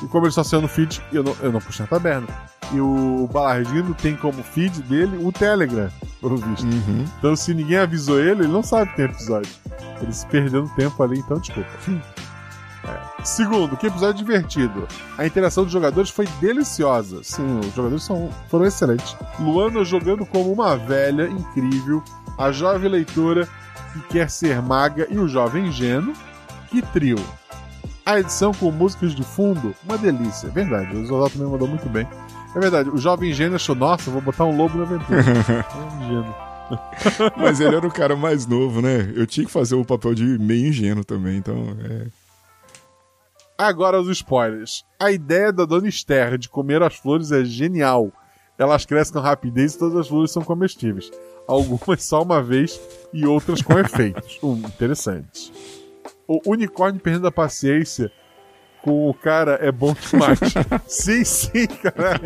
E 0.03 0.07
como 0.07 0.27
ele 0.27 0.33
só 0.33 0.45
saiu 0.45 0.63
no 0.63 0.69
feed, 0.69 1.03
eu 1.13 1.23
não, 1.23 1.37
eu 1.43 1.53
não 1.53 1.61
postei 1.61 1.85
na 1.85 1.89
taberna. 1.89 2.27
E 2.73 2.81
o 2.81 3.29
Balardino 3.33 3.95
tem 3.95 4.17
como 4.17 4.43
feed 4.43 4.83
dele 4.83 5.25
o 5.25 5.33
Telegram, 5.33 5.91
pelo 6.21 6.37
visto. 6.37 6.65
Uhum. 6.65 7.05
Então, 7.19 7.35
se 7.35 7.55
ninguém 7.55 7.79
avisou 7.79 8.21
ele, 8.21 8.43
ele 8.43 8.53
não 8.53 8.63
sabe 8.63 8.91
que 8.91 8.97
tem 8.97 9.05
episódio. 9.07 9.51
Ele 10.01 10.13
se 10.13 10.27
perdeu 10.27 10.63
no 10.63 10.69
tempo 10.71 11.03
ali, 11.03 11.19
então 11.19 11.39
desculpa. 11.39 11.71
É. 12.85 13.25
Segundo, 13.25 13.77
que 13.77 13.87
episódio 13.87 14.25
divertido. 14.25 14.87
A 15.17 15.27
interação 15.27 15.65
dos 15.65 15.73
jogadores 15.73 16.11
foi 16.11 16.27
deliciosa. 16.41 17.23
Sim, 17.23 17.59
os 17.61 17.75
jogadores 17.75 18.05
são, 18.05 18.31
foram 18.49 18.67
excelentes. 18.67 19.17
Luana 19.39 19.85
jogando 19.85 20.25
como 20.25 20.53
uma 20.53 20.77
velha 20.77 21.27
incrível, 21.29 22.03
a 22.39 22.53
jovem 22.53 22.91
leitora 22.91 23.49
que 23.93 24.01
quer 24.09 24.31
ser 24.31 24.63
maga 24.63 25.07
e 25.11 25.19
o 25.19 25.29
jovem 25.29 25.67
ingênuo. 25.67 26.15
Que 26.71 26.83
trio. 26.83 27.19
A 28.09 28.21
edição 28.21 28.55
com 28.55 28.71
músicas 28.71 29.15
de 29.15 29.23
fundo, 29.23 29.75
uma 29.85 29.99
delícia. 29.99 30.47
É 30.47 30.51
verdade, 30.51 30.97
o 30.97 31.05
Zodal 31.05 31.29
também 31.29 31.47
mandou 31.47 31.69
muito 31.69 31.87
bem. 31.91 32.09
É 32.57 32.59
verdade, 32.59 32.89
o 32.89 32.97
jovem 32.97 33.29
ingênuo 33.29 33.57
achou, 33.57 33.75
nossa, 33.75 34.11
vou 34.11 34.23
botar 34.23 34.47
um 34.47 34.57
lobo 34.57 34.79
na 34.79 34.85
aventura. 34.85 35.21
é 35.21 36.05
ingênuo. 36.05 36.35
Mas 37.37 37.61
ele 37.61 37.77
era 37.77 37.87
o 37.87 37.93
cara 37.93 38.17
mais 38.17 38.47
novo, 38.47 38.81
né? 38.81 39.13
Eu 39.15 39.27
tinha 39.27 39.45
que 39.45 39.53
fazer 39.53 39.75
o 39.75 39.85
papel 39.85 40.15
de 40.15 40.25
meio 40.39 40.69
ingênuo 40.69 41.05
também, 41.05 41.37
então 41.37 41.77
é. 41.85 42.07
Agora 43.59 44.01
os 44.01 44.09
spoilers. 44.09 44.87
A 44.99 45.13
ideia 45.13 45.53
da 45.53 45.67
Dona 45.67 45.87
Esther 45.87 46.39
de 46.39 46.49
comer 46.49 46.83
as 46.83 46.97
flores 46.97 47.31
é 47.31 47.45
genial. 47.45 48.11
Elas 48.57 48.87
crescem 48.87 49.13
com 49.13 49.21
rapidez 49.21 49.75
e 49.75 49.79
todas 49.79 49.99
as 49.99 50.09
flores 50.09 50.31
são 50.31 50.43
comestíveis. 50.43 51.11
Algumas 51.47 52.05
só 52.05 52.23
uma 52.23 52.43
vez 52.43 52.81
e 53.13 53.27
outras 53.27 53.61
com 53.61 53.79
efeitos. 53.79 54.39
Um, 54.43 54.55
interessante. 54.55 55.53
O 56.29 56.43
unicórnio 56.45 57.01
perdendo 57.01 57.27
a 57.27 57.33
paciência 57.33 58.13
com 58.83 59.09
o 59.09 59.15
cara 59.15 59.59
é 59.63 59.73
bom 59.73 59.95
demais. 59.95 60.39
sim, 60.87 61.25
sim, 61.25 61.67
cara. 61.67 62.21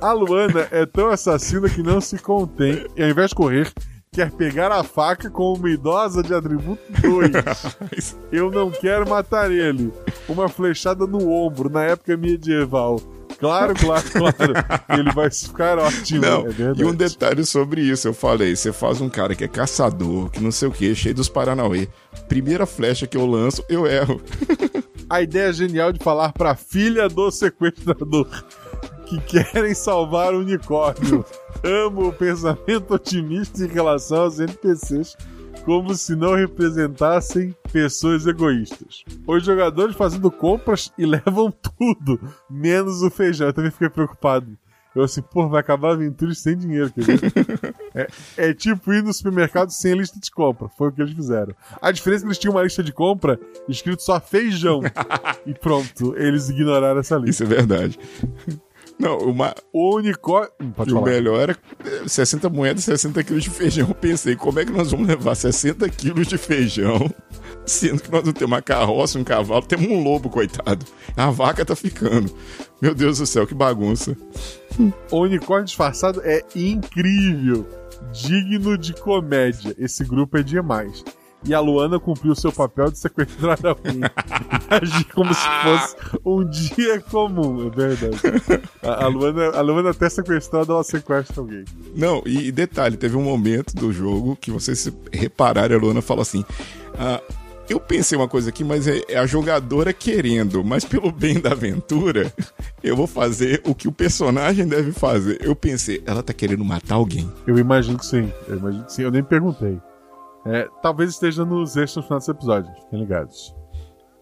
A 0.00 0.12
Luana 0.12 0.68
é 0.70 0.86
tão 0.86 1.08
assassina 1.08 1.68
que 1.68 1.82
não 1.82 2.00
se 2.00 2.16
contém 2.16 2.86
e 2.96 3.02
ao 3.02 3.08
invés 3.08 3.30
de 3.30 3.34
correr, 3.34 3.72
quer 4.12 4.30
pegar 4.30 4.70
a 4.70 4.84
faca 4.84 5.28
com 5.28 5.54
uma 5.54 5.68
idosa 5.68 6.22
de 6.22 6.32
atributo 6.32 6.80
2. 7.02 8.16
Eu 8.30 8.48
não 8.52 8.70
quero 8.70 9.08
matar 9.08 9.50
ele. 9.50 9.92
Uma 10.28 10.48
flechada 10.48 11.08
no 11.08 11.28
ombro 11.28 11.68
na 11.68 11.82
época 11.82 12.16
medieval. 12.16 13.00
Claro, 13.38 13.74
claro, 13.74 14.04
claro. 14.10 14.36
Ele 14.98 15.12
vai 15.12 15.30
ficar 15.30 15.78
ótimo. 15.78 16.20
Não, 16.20 16.46
é 16.46 16.72
e 16.76 16.84
um 16.84 16.94
detalhe 16.94 17.44
sobre 17.44 17.82
isso, 17.82 18.08
eu 18.08 18.14
falei, 18.14 18.54
você 18.54 18.72
faz 18.72 19.00
um 19.00 19.08
cara 19.08 19.34
que 19.34 19.44
é 19.44 19.48
caçador, 19.48 20.30
que 20.30 20.42
não 20.42 20.50
sei 20.50 20.68
o 20.68 20.72
que, 20.72 20.94
cheio 20.94 21.14
dos 21.14 21.28
Paranauê. 21.28 21.88
Primeira 22.28 22.66
flecha 22.66 23.06
que 23.06 23.16
eu 23.16 23.26
lanço, 23.26 23.64
eu 23.68 23.86
erro. 23.86 24.20
A 25.08 25.20
ideia 25.20 25.52
genial 25.52 25.92
de 25.92 26.02
falar 26.02 26.32
pra 26.32 26.54
filha 26.54 27.08
do 27.08 27.30
sequestrador 27.30 28.26
que 29.04 29.20
querem 29.20 29.74
salvar 29.74 30.34
o 30.34 30.40
unicórnio. 30.40 31.24
Amo 31.62 32.08
o 32.08 32.12
pensamento 32.12 32.94
otimista 32.94 33.62
em 33.62 33.68
relação 33.68 34.22
aos 34.22 34.40
NPCs, 34.40 35.16
como 35.64 35.94
se 35.94 36.14
não 36.14 36.34
representassem 36.34 37.54
pessoas 37.72 38.26
egoístas. 38.26 39.02
Os 39.26 39.44
jogadores 39.44 39.96
fazendo 39.96 40.30
compras 40.30 40.92
e 40.98 41.04
levam 41.06 41.50
tudo, 41.50 42.20
menos 42.48 43.02
o 43.02 43.10
feijão. 43.10 43.48
Eu 43.48 43.52
também 43.52 43.70
fiquei 43.70 43.88
preocupado. 43.88 44.56
Eu 44.94 45.02
assim, 45.02 45.22
pô, 45.22 45.48
vai 45.48 45.60
acabar 45.60 45.90
a 45.90 45.92
aventura 45.94 46.32
sem 46.34 46.56
dinheiro, 46.56 46.92
quer 46.92 47.00
dizer. 47.00 47.20
é, 47.96 48.06
é 48.36 48.54
tipo 48.54 48.92
ir 48.92 49.02
no 49.02 49.12
supermercado 49.12 49.70
sem 49.70 49.92
lista 49.94 50.20
de 50.20 50.30
compra. 50.30 50.68
Foi 50.68 50.88
o 50.88 50.92
que 50.92 51.02
eles 51.02 51.14
fizeram. 51.14 51.52
A 51.82 51.90
diferença 51.90 52.22
é 52.22 52.24
que 52.24 52.28
eles 52.28 52.38
tinham 52.38 52.54
uma 52.54 52.62
lista 52.62 52.82
de 52.82 52.92
compra 52.92 53.40
escrito 53.68 54.02
só 54.02 54.20
feijão. 54.20 54.82
e 55.44 55.52
pronto, 55.52 56.14
eles 56.16 56.48
ignoraram 56.48 57.00
essa 57.00 57.16
lista. 57.16 57.42
Isso 57.42 57.52
é 57.52 57.56
verdade. 57.56 57.98
Não, 58.98 59.18
uma, 59.18 59.54
O 59.72 59.96
unicórnio. 59.96 60.52
O 60.88 61.02
melhor 61.02 61.40
era 61.40 61.58
60 62.06 62.48
moedas, 62.48 62.84
60 62.84 63.22
quilos 63.24 63.44
de 63.44 63.50
feijão. 63.50 63.88
Eu 63.88 63.94
pensei, 63.94 64.36
como 64.36 64.60
é 64.60 64.64
que 64.64 64.72
nós 64.72 64.90
vamos 64.90 65.08
levar 65.08 65.34
60 65.34 65.88
quilos 65.90 66.26
de 66.26 66.38
feijão, 66.38 67.12
sendo 67.66 68.02
que 68.02 68.10
nós 68.10 68.24
não 68.24 68.32
temos 68.32 68.52
uma 68.52 68.62
carroça, 68.62 69.18
um 69.18 69.24
cavalo, 69.24 69.66
temos 69.66 69.86
um 69.86 70.02
lobo, 70.02 70.30
coitado. 70.30 70.86
A 71.16 71.30
vaca 71.30 71.64
tá 71.64 71.74
ficando. 71.74 72.32
Meu 72.80 72.94
Deus 72.94 73.18
do 73.18 73.26
céu, 73.26 73.46
que 73.46 73.54
bagunça. 73.54 74.16
O 75.10 75.20
unicórnio 75.20 75.66
disfarçado 75.66 76.20
é 76.24 76.42
incrível. 76.54 77.66
Digno 78.12 78.76
de 78.76 78.92
comédia. 78.94 79.74
Esse 79.78 80.04
grupo 80.04 80.36
é 80.36 80.42
demais. 80.42 81.02
E 81.46 81.52
a 81.52 81.60
Luana 81.60 82.00
cumpriu 82.00 82.34
seu 82.34 82.50
papel 82.50 82.90
de 82.90 82.98
sequestrar 82.98 83.58
alguém. 83.64 84.00
Agir 84.70 85.04
como 85.12 85.32
se 85.34 85.46
fosse 85.62 85.96
um 86.24 86.44
dia 86.44 87.00
comum, 87.00 87.66
é 87.66 87.70
verdade. 87.70 88.18
A, 88.82 89.04
a 89.04 89.08
Luana, 89.08 89.50
a 89.50 89.60
Luana 89.60 89.90
até 89.90 90.08
sequestrada, 90.08 90.72
ela 90.72 90.82
sequestra 90.82 91.40
alguém. 91.40 91.64
Não, 91.94 92.22
e, 92.24 92.48
e 92.48 92.52
detalhe, 92.52 92.96
teve 92.96 93.16
um 93.16 93.22
momento 93.22 93.74
do 93.74 93.92
jogo 93.92 94.36
que 94.36 94.50
vocês 94.50 94.78
se 94.78 94.92
repararem, 95.12 95.76
a 95.76 95.80
Luana 95.80 96.00
fala 96.00 96.22
assim: 96.22 96.44
ah, 96.98 97.20
Eu 97.68 97.78
pensei 97.78 98.16
uma 98.16 98.28
coisa 98.28 98.48
aqui, 98.48 98.64
mas 98.64 98.88
é, 98.88 99.02
é 99.08 99.18
a 99.18 99.26
jogadora 99.26 99.92
querendo, 99.92 100.64
mas 100.64 100.84
pelo 100.84 101.12
bem 101.12 101.38
da 101.38 101.52
aventura, 101.52 102.32
eu 102.82 102.96
vou 102.96 103.06
fazer 103.06 103.60
o 103.66 103.74
que 103.74 103.86
o 103.86 103.92
personagem 103.92 104.66
deve 104.66 104.92
fazer. 104.92 105.38
Eu 105.42 105.54
pensei, 105.54 106.02
ela 106.06 106.22
tá 106.22 106.32
querendo 106.32 106.64
matar 106.64 106.94
alguém. 106.94 107.30
Eu 107.46 107.58
imagino 107.58 107.98
que 107.98 108.06
sim. 108.06 108.32
Eu 108.48 108.56
imagino 108.56 108.84
que 108.84 108.92
sim. 108.92 109.02
Eu 109.02 109.10
nem 109.10 109.22
perguntei. 109.22 109.78
É, 110.46 110.68
talvez 110.82 111.10
esteja 111.10 111.44
nos 111.44 111.76
extras 111.76 111.96
no 111.96 112.02
final 112.02 112.18
desse 112.18 112.30
episódio. 112.30 112.74
Fiquem 112.82 113.00
ligados. 113.00 113.54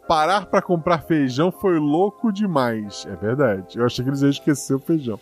Parar 0.06 0.46
pra 0.46 0.60
comprar 0.60 1.02
feijão 1.02 1.50
foi 1.50 1.78
louco 1.78 2.32
demais. 2.32 3.06
É 3.10 3.16
verdade. 3.16 3.78
Eu 3.78 3.86
achei 3.86 4.04
que 4.04 4.10
eles 4.10 4.22
iam 4.22 4.30
esquecer 4.30 4.74
o 4.74 4.78
feijão. 4.78 5.18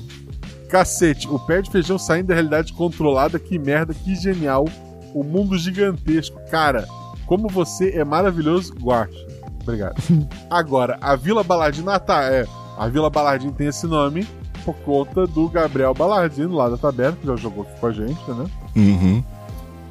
Cacete, 0.68 1.26
o 1.28 1.38
pé 1.38 1.62
de 1.62 1.70
feijão 1.70 1.98
saindo 1.98 2.26
da 2.26 2.34
realidade 2.34 2.72
controlada. 2.72 3.38
Que 3.38 3.58
merda, 3.58 3.94
que 3.94 4.14
genial. 4.14 4.66
O 5.14 5.22
mundo 5.22 5.56
gigantesco. 5.56 6.38
Cara, 6.50 6.86
como 7.26 7.48
você 7.48 7.90
é 7.90 8.04
maravilhoso, 8.04 8.74
Guacha. 8.74 9.26
Obrigado. 9.62 9.96
Agora, 10.50 10.98
a 11.00 11.16
Vila 11.16 11.42
Baladino. 11.42 11.90
Ah, 11.90 11.98
tá, 11.98 12.24
é. 12.24 12.46
A 12.76 12.86
Vila 12.88 13.10
Baladino 13.10 13.52
tem 13.52 13.66
esse 13.66 13.86
nome 13.86 14.26
por 14.64 14.74
conta 14.76 15.26
do 15.26 15.48
Gabriel 15.48 15.94
Baladino, 15.94 16.54
lá 16.54 16.68
da 16.68 16.76
Taberna, 16.76 17.16
que 17.16 17.26
já 17.26 17.36
jogou 17.36 17.64
aqui 17.64 17.80
com 17.80 17.86
a 17.86 17.92
gente, 17.92 18.30
né? 18.30 18.44
Uhum. 18.76 19.24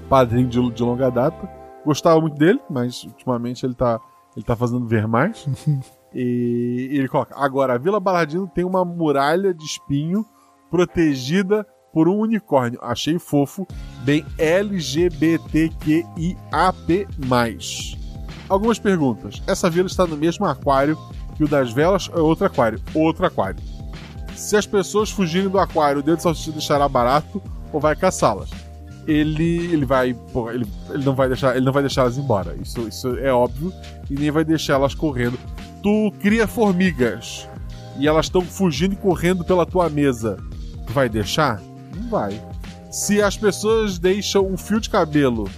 Padrinho 0.09 0.47
de, 0.47 0.71
de 0.71 0.83
longa 0.83 1.09
data. 1.09 1.49
Gostava 1.85 2.19
muito 2.19 2.37
dele, 2.37 2.59
mas 2.69 3.03
ultimamente 3.03 3.65
ele 3.65 3.75
tá, 3.75 3.99
ele 4.35 4.45
tá 4.45 4.55
fazendo 4.55 4.85
ver 4.85 5.07
mais. 5.07 5.47
e, 6.13 6.89
e 6.91 6.97
ele 6.97 7.07
coloca: 7.07 7.35
Agora, 7.37 7.73
a 7.73 7.77
Vila 7.77 7.99
Baladino 7.99 8.47
tem 8.47 8.65
uma 8.65 8.83
muralha 8.83 9.53
de 9.53 9.63
espinho 9.63 10.25
protegida 10.69 11.65
por 11.93 12.07
um 12.07 12.19
unicórnio. 12.19 12.79
Achei 12.81 13.17
fofo, 13.17 13.67
bem 14.03 14.25
LGBTQIAP. 14.37 15.67
Algumas 18.49 18.79
perguntas. 18.79 19.41
Essa 19.47 19.69
vila 19.69 19.87
está 19.87 20.05
no 20.05 20.15
mesmo 20.15 20.45
aquário 20.45 20.97
que 21.35 21.43
o 21.43 21.47
das 21.47 21.71
velas 21.71 22.09
ou 22.09 22.17
é 22.17 22.21
outro 22.21 22.45
aquário? 22.45 22.81
Outro 22.93 23.25
aquário. 23.25 23.59
Se 24.35 24.55
as 24.55 24.65
pessoas 24.65 25.09
fugirem 25.09 25.49
do 25.49 25.59
aquário, 25.59 25.99
o 25.99 26.03
dedo 26.03 26.17
de 26.17 26.23
salsicha 26.23 26.51
deixará 26.51 26.87
barato 26.87 27.41
ou 27.73 27.79
vai 27.79 27.95
caçá-las? 27.95 28.49
Ele 29.07 29.73
ele 29.73 29.85
vai 29.85 30.13
pô, 30.13 30.51
ele, 30.51 30.67
ele 30.89 31.05
não 31.05 31.15
vai 31.15 31.27
deixar 31.27 31.55
ele 31.55 31.65
não 31.65 31.71
vai 31.71 31.83
deixar 31.83 32.01
elas 32.01 32.17
embora. 32.17 32.55
Isso, 32.61 32.87
isso 32.87 33.17
é 33.17 33.31
óbvio. 33.31 33.71
E 34.09 34.13
nem 34.13 34.31
vai 34.31 34.43
deixar 34.43 34.73
elas 34.73 34.93
correndo. 34.93 35.37
Tu 35.81 36.13
cria 36.19 36.47
formigas. 36.47 37.47
E 37.97 38.07
elas 38.07 38.27
estão 38.27 38.41
fugindo 38.41 38.93
e 38.93 38.97
correndo 38.97 39.43
pela 39.43 39.65
tua 39.65 39.89
mesa. 39.89 40.37
Tu 40.85 40.93
vai 40.93 41.09
deixar? 41.09 41.61
Não 41.95 42.09
vai. 42.09 42.39
Se 42.91 43.21
as 43.21 43.35
pessoas 43.35 43.97
deixam 43.97 44.45
um 44.45 44.57
fio 44.57 44.79
de 44.79 44.89
cabelo 44.89 45.49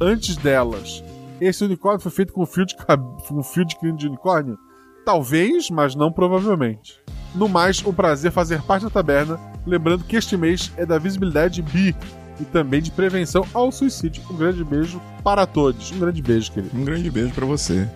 antes 0.00 0.36
delas 0.36 1.02
esse 1.44 1.64
unicórnio 1.64 2.00
foi 2.00 2.12
feito 2.12 2.32
com 2.32 2.46
fio 2.46 2.64
de 2.64 2.76
cab... 2.76 3.02
com 3.26 3.42
fio 3.42 3.64
de 3.64 3.74
crino 3.74 3.98
de 3.98 4.06
unicórnio? 4.06 4.56
Talvez 5.04 5.70
mas 5.70 5.96
não 5.96 6.12
provavelmente. 6.12 7.00
No 7.34 7.48
mais 7.48 7.84
um 7.84 7.92
prazer 7.92 8.30
fazer 8.30 8.62
parte 8.62 8.84
da 8.84 8.90
taberna. 8.90 9.40
Lembrando 9.66 10.04
que 10.04 10.14
este 10.14 10.36
mês 10.36 10.70
é 10.76 10.86
da 10.86 10.98
visibilidade 10.98 11.60
bi 11.60 11.96
e 12.42 12.44
também 12.44 12.82
de 12.82 12.90
prevenção 12.90 13.46
ao 13.54 13.70
suicídio. 13.70 14.22
Um 14.28 14.36
grande 14.36 14.64
beijo 14.64 15.00
para 15.22 15.46
todos. 15.46 15.92
Um 15.92 16.00
grande 16.00 16.20
beijo, 16.20 16.50
querido. 16.50 16.76
Um 16.76 16.84
grande 16.84 17.10
beijo 17.10 17.32
pra 17.32 17.46
você. 17.46 17.88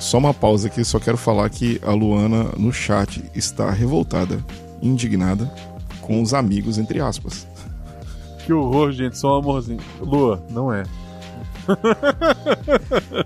Só 0.00 0.16
uma 0.16 0.32
pausa 0.32 0.68
aqui, 0.68 0.82
só 0.82 0.98
quero 0.98 1.18
falar 1.18 1.50
que 1.50 1.78
a 1.84 1.92
Luana 1.92 2.44
no 2.56 2.72
chat 2.72 3.22
está 3.34 3.70
revoltada, 3.70 4.42
indignada 4.80 5.52
com 6.00 6.22
os 6.22 6.32
amigos, 6.32 6.78
entre 6.78 7.00
aspas. 7.00 7.46
Que 8.46 8.52
horror, 8.52 8.92
gente. 8.92 9.18
Só 9.18 9.36
um 9.36 9.40
amorzinho. 9.40 9.80
Lua, 10.00 10.42
não 10.50 10.72
é. 10.72 10.84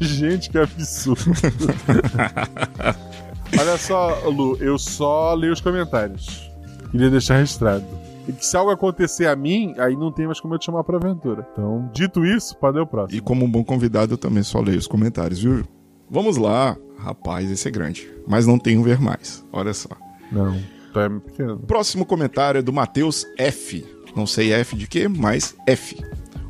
gente, 0.00 0.50
que 0.50 0.58
absurdo. 0.58 1.30
Olha 3.58 3.78
só, 3.78 4.28
Lu, 4.28 4.58
eu 4.60 4.76
só 4.76 5.32
leio 5.34 5.52
os 5.52 5.60
comentários. 5.60 6.50
Queria 6.90 7.08
deixar 7.08 7.36
registrado. 7.36 7.86
E 8.28 8.32
que 8.32 8.44
se 8.44 8.56
algo 8.56 8.70
acontecer 8.70 9.26
a 9.26 9.36
mim, 9.36 9.74
aí 9.78 9.96
não 9.96 10.10
tem 10.10 10.26
mais 10.26 10.40
como 10.40 10.54
eu 10.54 10.58
te 10.58 10.66
chamar 10.66 10.82
pra 10.84 10.96
aventura. 10.96 11.46
Então, 11.52 11.88
dito 11.92 12.24
isso, 12.24 12.56
pode 12.56 12.78
o 12.78 12.86
próximo. 12.86 13.16
E 13.16 13.20
como 13.20 13.44
um 13.44 13.50
bom 13.50 13.62
convidado, 13.62 14.14
eu 14.14 14.18
também 14.18 14.42
só 14.42 14.60
leio 14.60 14.78
os 14.78 14.86
comentários, 14.86 15.40
viu? 15.40 15.64
Vamos 16.10 16.36
lá. 16.36 16.76
Rapaz, 16.98 17.50
esse 17.50 17.68
é 17.68 17.70
grande. 17.70 18.10
Mas 18.26 18.46
não 18.46 18.54
um 18.54 18.82
ver 18.82 19.00
mais. 19.00 19.44
Olha 19.52 19.72
só. 19.72 19.90
Não, 20.32 20.58
tá 20.92 21.02
é 21.02 21.08
pequeno. 21.08 21.58
Próximo 21.58 22.04
comentário 22.04 22.58
é 22.58 22.62
do 22.62 22.72
Matheus 22.72 23.24
F. 23.38 23.86
Não 24.16 24.26
sei 24.26 24.52
F 24.52 24.76
de 24.76 24.86
quê, 24.86 25.08
mas 25.08 25.54
F. 25.66 25.96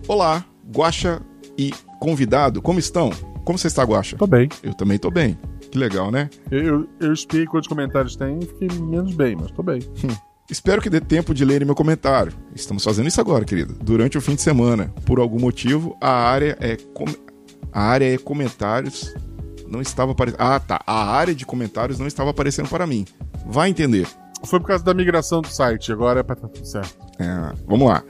Olá, 0.06 0.44
Guaxa 0.74 1.20
e 1.58 1.72
convidado, 1.98 2.62
como 2.62 2.78
estão? 2.78 3.10
Como 3.44 3.58
você 3.58 3.66
está, 3.66 3.82
Guaxa? 3.82 4.16
Tô 4.16 4.26
bem. 4.26 4.48
Eu 4.62 4.72
também 4.72 4.98
tô 4.98 5.10
bem. 5.10 5.36
Que 5.70 5.78
legal, 5.78 6.10
né? 6.10 6.30
Eu, 6.50 6.64
eu, 6.64 6.88
eu 7.00 7.12
espiei 7.12 7.44
quantos 7.44 7.68
comentários 7.68 8.16
tem 8.16 8.38
e 8.38 8.46
fiquei 8.46 8.68
menos 8.80 9.14
bem, 9.14 9.36
mas 9.36 9.50
tô 9.50 9.62
bem. 9.62 9.80
Espero 10.50 10.80
que 10.80 10.90
dê 10.90 11.00
tempo 11.00 11.34
de 11.34 11.44
lerem 11.44 11.66
meu 11.66 11.74
comentário. 11.74 12.32
Estamos 12.54 12.84
fazendo 12.84 13.08
isso 13.08 13.20
agora, 13.20 13.44
querido. 13.44 13.74
Durante 13.80 14.16
o 14.16 14.20
fim 14.20 14.34
de 14.34 14.42
semana. 14.42 14.92
Por 15.04 15.18
algum 15.18 15.40
motivo, 15.40 15.96
a 16.00 16.10
área 16.10 16.56
é 16.60 16.76
com... 16.76 17.04
a 17.72 17.82
área 17.82 18.14
é 18.14 18.18
comentários 18.18 19.12
não 19.68 19.80
estava 19.80 20.12
aparecendo. 20.12 20.40
Ah, 20.40 20.60
tá. 20.60 20.80
A 20.86 21.10
área 21.10 21.34
de 21.34 21.44
comentários 21.44 21.98
não 21.98 22.06
estava 22.06 22.30
aparecendo 22.30 22.68
para 22.68 22.86
mim. 22.86 23.04
Vai 23.44 23.68
entender. 23.68 24.06
Foi 24.44 24.60
por 24.60 24.66
causa 24.68 24.84
da 24.84 24.94
migração 24.94 25.40
do 25.40 25.48
site, 25.48 25.90
agora 25.90 26.20
é 26.20 26.22
pra 26.22 26.34
estar 26.34 26.48
tudo 26.48 26.66
certo. 26.66 26.96
É, 27.18 27.52
vamos 27.66 27.88
lá. 27.88 28.02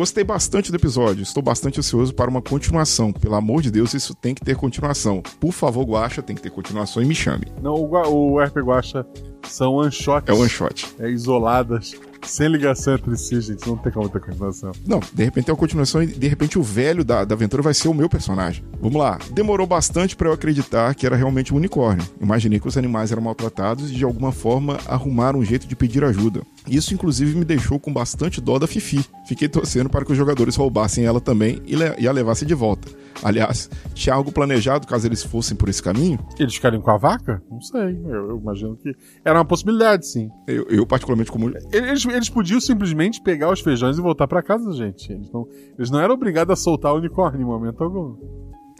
Gostei 0.00 0.24
bastante 0.24 0.70
do 0.70 0.76
episódio, 0.78 1.22
estou 1.22 1.42
bastante 1.42 1.78
ansioso 1.78 2.14
para 2.14 2.30
uma 2.30 2.40
continuação. 2.40 3.12
Pelo 3.12 3.34
amor 3.34 3.60
de 3.60 3.70
Deus, 3.70 3.92
isso 3.92 4.14
tem 4.14 4.34
que 4.34 4.42
ter 4.42 4.56
continuação. 4.56 5.22
Por 5.38 5.52
favor, 5.52 5.84
Guacha, 5.84 6.22
tem 6.22 6.34
que 6.34 6.40
ter 6.40 6.48
continuação 6.48 7.02
e 7.02 7.04
me 7.04 7.14
chame. 7.14 7.48
Não, 7.60 7.74
o, 7.74 8.32
o 8.32 8.42
RP 8.42 8.60
Guacha 8.60 9.04
são 9.46 9.74
one 9.74 9.92
shots. 9.92 10.26
É 10.26 10.32
one 10.32 10.48
shot. 10.48 10.94
É 10.98 11.10
isoladas, 11.10 11.94
sem 12.26 12.48
ligação 12.48 12.94
entre 12.94 13.14
si, 13.16 13.40
gente. 13.42 13.66
Não 13.66 13.76
tem 13.76 13.92
como 13.92 14.08
ter 14.08 14.20
continuação. 14.20 14.72
Não, 14.86 15.00
de 15.00 15.24
repente 15.24 15.44
tem 15.44 15.52
uma 15.52 15.58
continuação 15.58 16.02
e 16.02 16.06
de 16.06 16.28
repente 16.28 16.58
o 16.58 16.62
velho 16.62 17.04
da, 17.04 17.24
da 17.24 17.34
aventura 17.34 17.62
vai 17.62 17.74
ser 17.74 17.88
o 17.88 17.94
meu 17.94 18.08
personagem. 18.08 18.64
Vamos 18.80 18.98
lá. 18.98 19.18
Demorou 19.32 19.66
bastante 19.66 20.16
para 20.16 20.28
eu 20.28 20.32
acreditar 20.32 20.94
que 20.94 21.04
era 21.04 21.14
realmente 21.16 21.52
um 21.52 21.58
unicórnio. 21.58 22.06
Imaginei 22.18 22.58
que 22.58 22.68
os 22.68 22.78
animais 22.78 23.12
eram 23.12 23.22
maltratados 23.22 23.90
e 23.90 23.94
de 23.94 24.04
alguma 24.04 24.32
forma 24.32 24.78
arrumaram 24.86 25.40
um 25.40 25.44
jeito 25.44 25.66
de 25.66 25.76
pedir 25.76 26.04
ajuda. 26.04 26.42
Isso 26.68 26.92
inclusive 26.94 27.36
me 27.38 27.44
deixou 27.44 27.78
com 27.80 27.92
bastante 27.92 28.40
dó 28.40 28.58
da 28.58 28.66
Fifi. 28.66 29.04
Fiquei 29.26 29.48
torcendo 29.48 29.88
para 29.88 30.04
que 30.04 30.12
os 30.12 30.18
jogadores 30.18 30.56
roubassem 30.56 31.04
ela 31.04 31.20
também 31.20 31.60
e, 31.66 31.74
le- 31.74 31.94
e 31.98 32.06
a 32.06 32.12
levassem 32.12 32.46
de 32.46 32.54
volta. 32.54 32.88
Aliás, 33.22 33.68
tinha 33.92 34.14
algo 34.14 34.30
planejado 34.32 34.86
caso 34.86 35.06
eles 35.06 35.22
fossem 35.22 35.56
por 35.56 35.68
esse 35.68 35.82
caminho? 35.82 36.18
Eles 36.38 36.54
ficarem 36.54 36.80
com 36.80 36.90
a 36.90 36.96
vaca? 36.96 37.42
Não 37.50 37.60
sei. 37.60 37.98
Eu, 38.06 38.30
eu 38.30 38.38
imagino 38.40 38.76
que 38.76 38.94
era 39.24 39.38
uma 39.38 39.44
possibilidade, 39.44 40.06
sim. 40.06 40.30
Eu, 40.46 40.64
eu 40.68 40.86
particularmente 40.86 41.30
como 41.30 41.50
Eles, 41.72 42.04
eles 42.06 42.28
podiam 42.30 42.60
simplesmente 42.60 43.20
pegar 43.22 43.50
os 43.52 43.60
feijões 43.60 43.98
e 43.98 44.00
voltar 44.00 44.26
pra 44.28 44.42
casa, 44.42 44.70
gente. 44.72 45.10
Eles 45.12 45.30
não, 45.32 45.46
eles 45.78 45.90
não 45.90 46.00
eram 46.00 46.14
obrigados 46.14 46.52
a 46.52 46.56
soltar 46.56 46.92
o 46.94 46.98
unicórnio 46.98 47.42
em 47.42 47.44
momento 47.44 47.82
algum. 47.82 48.16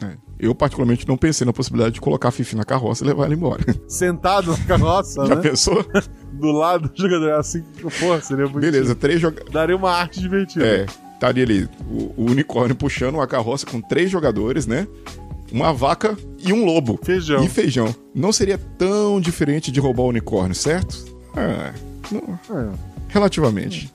É. 0.03 0.11
Eu, 0.39 0.55
particularmente, 0.55 1.07
não 1.07 1.15
pensei 1.17 1.45
na 1.45 1.53
possibilidade 1.53 1.95
de 1.95 2.01
colocar 2.01 2.29
a 2.29 2.31
Fifi 2.31 2.55
na 2.55 2.63
carroça 2.65 3.03
e 3.03 3.07
levar 3.07 3.25
ela 3.25 3.33
embora. 3.33 3.63
Sentado 3.87 4.51
na 4.51 4.57
carroça, 4.65 5.25
Já 5.27 5.35
né? 5.35 5.41
pensou? 5.41 5.85
Do 6.33 6.51
lado 6.51 6.89
do 6.89 6.99
jogador. 6.99 7.33
Assim, 7.33 7.61
porra, 7.99 8.19
seria 8.21 8.45
muito. 8.45 8.59
Beleza, 8.61 8.95
três 8.95 9.19
jogadores. 9.21 9.51
Daria 9.53 9.75
uma 9.75 9.91
arte 9.91 10.19
divertida. 10.19 10.65
É, 10.65 10.85
estaria 11.13 11.43
ali 11.43 11.69
o, 11.89 12.13
o 12.17 12.25
unicórnio 12.31 12.75
puxando 12.75 13.15
uma 13.15 13.27
carroça 13.27 13.65
com 13.67 13.79
três 13.81 14.09
jogadores, 14.09 14.65
né? 14.65 14.87
Uma 15.51 15.73
vaca 15.73 16.17
e 16.39 16.51
um 16.53 16.63
lobo. 16.65 16.97
Feijão. 17.03 17.43
E 17.43 17.49
feijão. 17.49 17.93
Não 18.15 18.31
seria 18.31 18.57
tão 18.57 19.19
diferente 19.21 19.69
de 19.71 19.79
roubar 19.81 20.03
o 20.03 20.07
unicórnio, 20.07 20.55
certo? 20.55 21.05
É, 21.35 21.73
não- 22.11 22.39
É. 22.57 22.69
relativamente. 23.09 23.93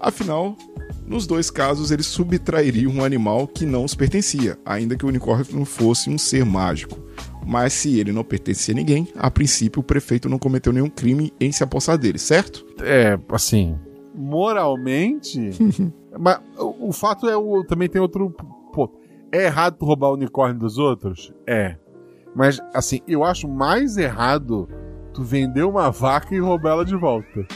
Afinal, 0.00 0.56
nos 1.06 1.26
dois 1.26 1.50
casos, 1.50 1.90
eles 1.90 2.06
subtrairiam 2.06 2.92
um 2.92 3.04
animal 3.04 3.46
que 3.46 3.64
não 3.64 3.84
os 3.84 3.94
pertencia, 3.94 4.58
ainda 4.64 4.96
que 4.96 5.04
o 5.04 5.08
unicórnio 5.08 5.46
não 5.52 5.64
fosse 5.64 6.10
um 6.10 6.18
ser 6.18 6.44
mágico. 6.44 6.98
Mas 7.46 7.72
se 7.72 7.98
ele 7.98 8.12
não 8.12 8.22
pertencia 8.22 8.74
a 8.74 8.76
ninguém, 8.76 9.08
a 9.16 9.30
princípio 9.30 9.80
o 9.80 9.82
prefeito 9.82 10.28
não 10.28 10.38
cometeu 10.38 10.72
nenhum 10.72 10.90
crime 10.90 11.32
em 11.40 11.50
se 11.50 11.64
apossar 11.64 11.96
dele, 11.96 12.18
certo? 12.18 12.66
É, 12.80 13.18
assim. 13.30 13.78
Moralmente. 14.14 15.50
mas 16.20 16.40
o, 16.58 16.88
o 16.88 16.92
fato 16.92 17.26
é 17.26 17.36
o. 17.36 17.64
Também 17.64 17.88
tem 17.88 18.02
outro. 18.02 18.30
Pô, 18.72 18.92
é 19.32 19.44
errado 19.46 19.78
tu 19.78 19.86
roubar 19.86 20.10
o 20.10 20.14
unicórnio 20.14 20.58
dos 20.58 20.76
outros? 20.76 21.32
É. 21.46 21.76
Mas, 22.34 22.60
assim, 22.74 23.00
eu 23.08 23.24
acho 23.24 23.48
mais 23.48 23.96
errado 23.96 24.68
tu 25.14 25.22
vender 25.22 25.62
uma 25.62 25.90
vaca 25.90 26.34
e 26.34 26.38
roubar 26.38 26.72
ela 26.72 26.84
de 26.84 26.96
volta. 26.96 27.46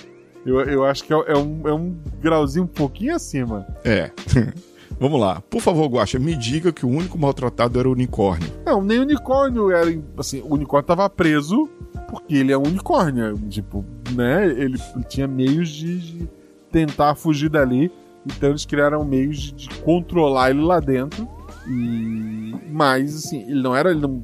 Eu, 0.45 0.61
eu 0.63 0.85
acho 0.85 1.05
que 1.05 1.13
é, 1.13 1.17
é 1.17 1.37
um, 1.37 1.69
é 1.69 1.73
um 1.73 1.97
grauzinho 2.21 2.65
um 2.65 2.69
pouquinho 2.69 3.15
acima. 3.15 3.67
É. 3.85 4.11
Vamos 4.99 5.21
lá. 5.21 5.41
Por 5.51 5.61
favor, 5.61 5.89
Guaxa, 5.89 6.19
me 6.19 6.37
diga 6.37 6.73
que 6.73 6.87
o 6.87 6.89
único 6.89 7.19
maltratado 7.19 7.79
era 7.79 7.89
o 7.89 7.93
unicórnio. 7.93 8.49
Não, 8.65 8.83
nem 8.83 9.01
unicórnio 9.01 9.71
era. 9.71 9.91
Assim, 10.17 10.41
o 10.43 10.55
unicórnio 10.55 10.87
tava 10.87 11.09
preso 11.11 11.69
porque 12.09 12.37
ele 12.37 12.53
é 12.53 12.59
um 12.59 12.63
unicórnio. 12.63 13.37
Tipo, 13.49 13.85
né? 14.15 14.47
Ele 14.47 14.79
tinha 15.09 15.27
meios 15.27 15.69
de, 15.71 15.99
de 15.99 16.29
tentar 16.71 17.15
fugir 17.15 17.49
dali. 17.49 17.91
Então 18.25 18.51
eles 18.51 18.65
criaram 18.65 19.05
meios 19.05 19.39
de, 19.39 19.53
de 19.53 19.69
controlar 19.81 20.51
ele 20.51 20.63
lá 20.63 20.79
dentro. 20.79 21.29
E. 21.69 22.55
Mas, 22.71 23.17
assim, 23.17 23.43
ele 23.43 23.63
não 23.63 23.75
era 23.75 23.91
ele 23.91 24.01
não, 24.01 24.23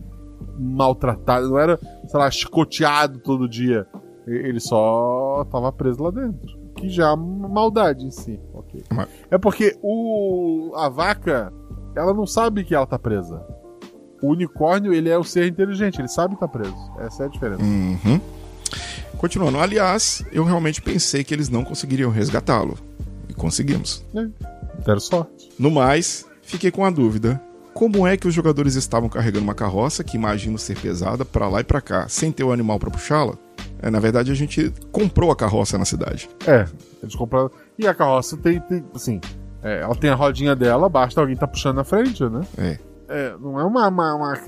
maltratado, 0.58 1.48
não 1.48 1.58
era, 1.58 1.78
sei 2.06 2.20
lá, 2.20 2.30
chicoteado 2.30 3.18
todo 3.18 3.48
dia. 3.48 3.86
Ele 4.28 4.60
só 4.60 5.46
tava 5.50 5.72
preso 5.72 6.02
lá 6.02 6.10
dentro. 6.10 6.58
Que 6.76 6.88
já 6.88 7.08
é 7.08 7.12
uma 7.12 7.48
maldade 7.48 8.04
em 8.06 8.10
si. 8.10 8.38
Ok. 8.54 8.82
Mas- 8.92 9.08
É 9.30 9.38
porque 9.38 9.76
o. 9.82 10.72
A 10.76 10.88
vaca, 10.88 11.52
ela 11.96 12.14
não 12.14 12.26
sabe 12.26 12.64
que 12.64 12.74
ela 12.74 12.86
tá 12.86 12.98
presa. 12.98 13.42
O 14.22 14.28
unicórnio, 14.32 14.92
ele 14.92 15.08
é 15.08 15.16
o 15.18 15.24
ser 15.24 15.46
inteligente, 15.48 16.00
ele 16.00 16.08
sabe 16.08 16.34
que 16.34 16.40
tá 16.40 16.48
preso. 16.48 16.74
Essa 16.98 17.24
é 17.24 17.26
a 17.26 17.28
diferença. 17.28 17.62
Uhum. 17.62 18.20
Continuando, 19.16 19.58
aliás, 19.58 20.24
eu 20.32 20.44
realmente 20.44 20.80
pensei 20.82 21.24
que 21.24 21.34
eles 21.34 21.48
não 21.48 21.64
conseguiriam 21.64 22.10
resgatá-lo. 22.10 22.76
E 23.28 23.34
conseguimos. 23.34 24.04
Deram 24.84 25.00
sorte. 25.00 25.50
No 25.58 25.70
mais, 25.70 26.26
fiquei 26.42 26.70
com 26.70 26.84
a 26.84 26.90
dúvida. 26.90 27.40
Como 27.74 28.06
é 28.06 28.16
que 28.16 28.26
os 28.26 28.34
jogadores 28.34 28.74
estavam 28.74 29.08
carregando 29.08 29.44
uma 29.44 29.54
carroça, 29.54 30.02
que 30.02 30.16
imagino 30.16 30.58
ser 30.58 30.76
pesada, 30.78 31.24
pra 31.24 31.48
lá 31.48 31.60
e 31.60 31.64
pra 31.64 31.80
cá, 31.80 32.08
sem 32.08 32.32
ter 32.32 32.42
o 32.44 32.52
animal 32.52 32.78
pra 32.78 32.90
puxá-la? 32.90 33.34
É, 33.80 33.90
na 33.90 34.00
verdade, 34.00 34.30
a 34.32 34.34
gente 34.34 34.72
comprou 34.90 35.30
a 35.30 35.36
carroça 35.36 35.78
na 35.78 35.84
cidade. 35.84 36.28
É, 36.46 36.66
eles 37.02 37.14
compraram. 37.14 37.50
E 37.78 37.86
a 37.86 37.94
carroça 37.94 38.36
tem, 38.36 38.58
tem 38.60 38.84
assim, 38.94 39.20
é, 39.62 39.80
ela 39.82 39.94
tem 39.94 40.10
a 40.10 40.14
rodinha 40.14 40.56
dela, 40.56 40.88
basta 40.88 41.20
alguém 41.20 41.36
tá 41.36 41.46
puxando 41.46 41.76
na 41.76 41.84
frente, 41.84 42.24
né? 42.24 42.40
É. 42.58 42.78
É, 43.08 43.34
não 43.40 43.58
é 43.58 43.64
uma, 43.64 43.88
uma- 43.88 44.14
uma- 44.14 44.38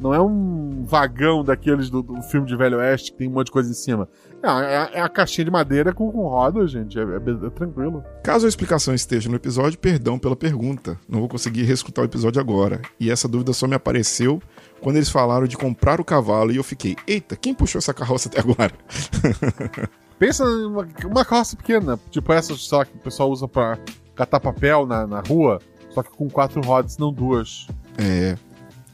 não 0.00 0.14
é 0.14 0.20
um 0.20 0.82
vagão 0.84 1.44
daqueles 1.44 1.90
do, 1.90 2.02
do 2.02 2.22
filme 2.22 2.46
de 2.46 2.56
Velho 2.56 2.78
Oeste 2.78 3.12
que 3.12 3.18
tem 3.18 3.28
um 3.28 3.32
monte 3.32 3.46
de 3.46 3.52
coisa 3.52 3.70
em 3.70 3.74
cima. 3.74 4.08
É, 4.42 4.48
é, 4.48 4.90
é 4.94 5.00
a 5.02 5.08
caixinha 5.08 5.44
de 5.44 5.50
madeira 5.50 5.92
com, 5.92 6.10
com 6.10 6.22
roda, 6.26 6.66
gente. 6.66 6.98
É, 6.98 7.02
é- 7.02 7.46
é 7.46 7.50
tranquilo. 7.50 8.02
Caso 8.24 8.46
a 8.46 8.48
explicação 8.48 8.94
esteja 8.94 9.28
no 9.28 9.36
episódio, 9.36 9.78
perdão 9.78 10.18
pela 10.18 10.34
pergunta. 10.34 10.98
Não 11.08 11.20
vou 11.20 11.28
conseguir 11.28 11.64
reescutar 11.64 12.02
o 12.02 12.08
episódio 12.08 12.40
agora. 12.40 12.80
E 12.98 13.10
essa 13.10 13.28
dúvida 13.28 13.52
só 13.52 13.66
me 13.66 13.74
apareceu 13.74 14.40
quando 14.80 14.96
eles 14.96 15.10
falaram 15.10 15.46
de 15.46 15.56
comprar 15.58 16.00
o 16.00 16.04
cavalo 16.04 16.50
e 16.50 16.56
eu 16.56 16.64
fiquei, 16.64 16.96
eita, 17.06 17.36
quem 17.36 17.52
puxou 17.54 17.78
essa 17.78 17.92
carroça 17.92 18.28
até 18.28 18.40
agora? 18.40 18.72
Pensa 20.18 20.44
numa 20.44 20.86
uma 21.04 21.24
carroça 21.24 21.56
pequena, 21.56 21.98
tipo 22.10 22.32
essa 22.32 22.54
só 22.54 22.84
que 22.84 22.94
o 22.94 23.00
pessoal 23.00 23.30
usa 23.30 23.48
pra 23.48 23.78
catar 24.14 24.38
papel 24.40 24.84
na, 24.86 25.06
na 25.06 25.20
rua, 25.20 25.60
só 25.90 26.02
que 26.02 26.10
com 26.10 26.28
quatro 26.28 26.60
rodas, 26.60 26.98
não 26.98 27.12
duas. 27.12 27.66
É. 27.98 28.36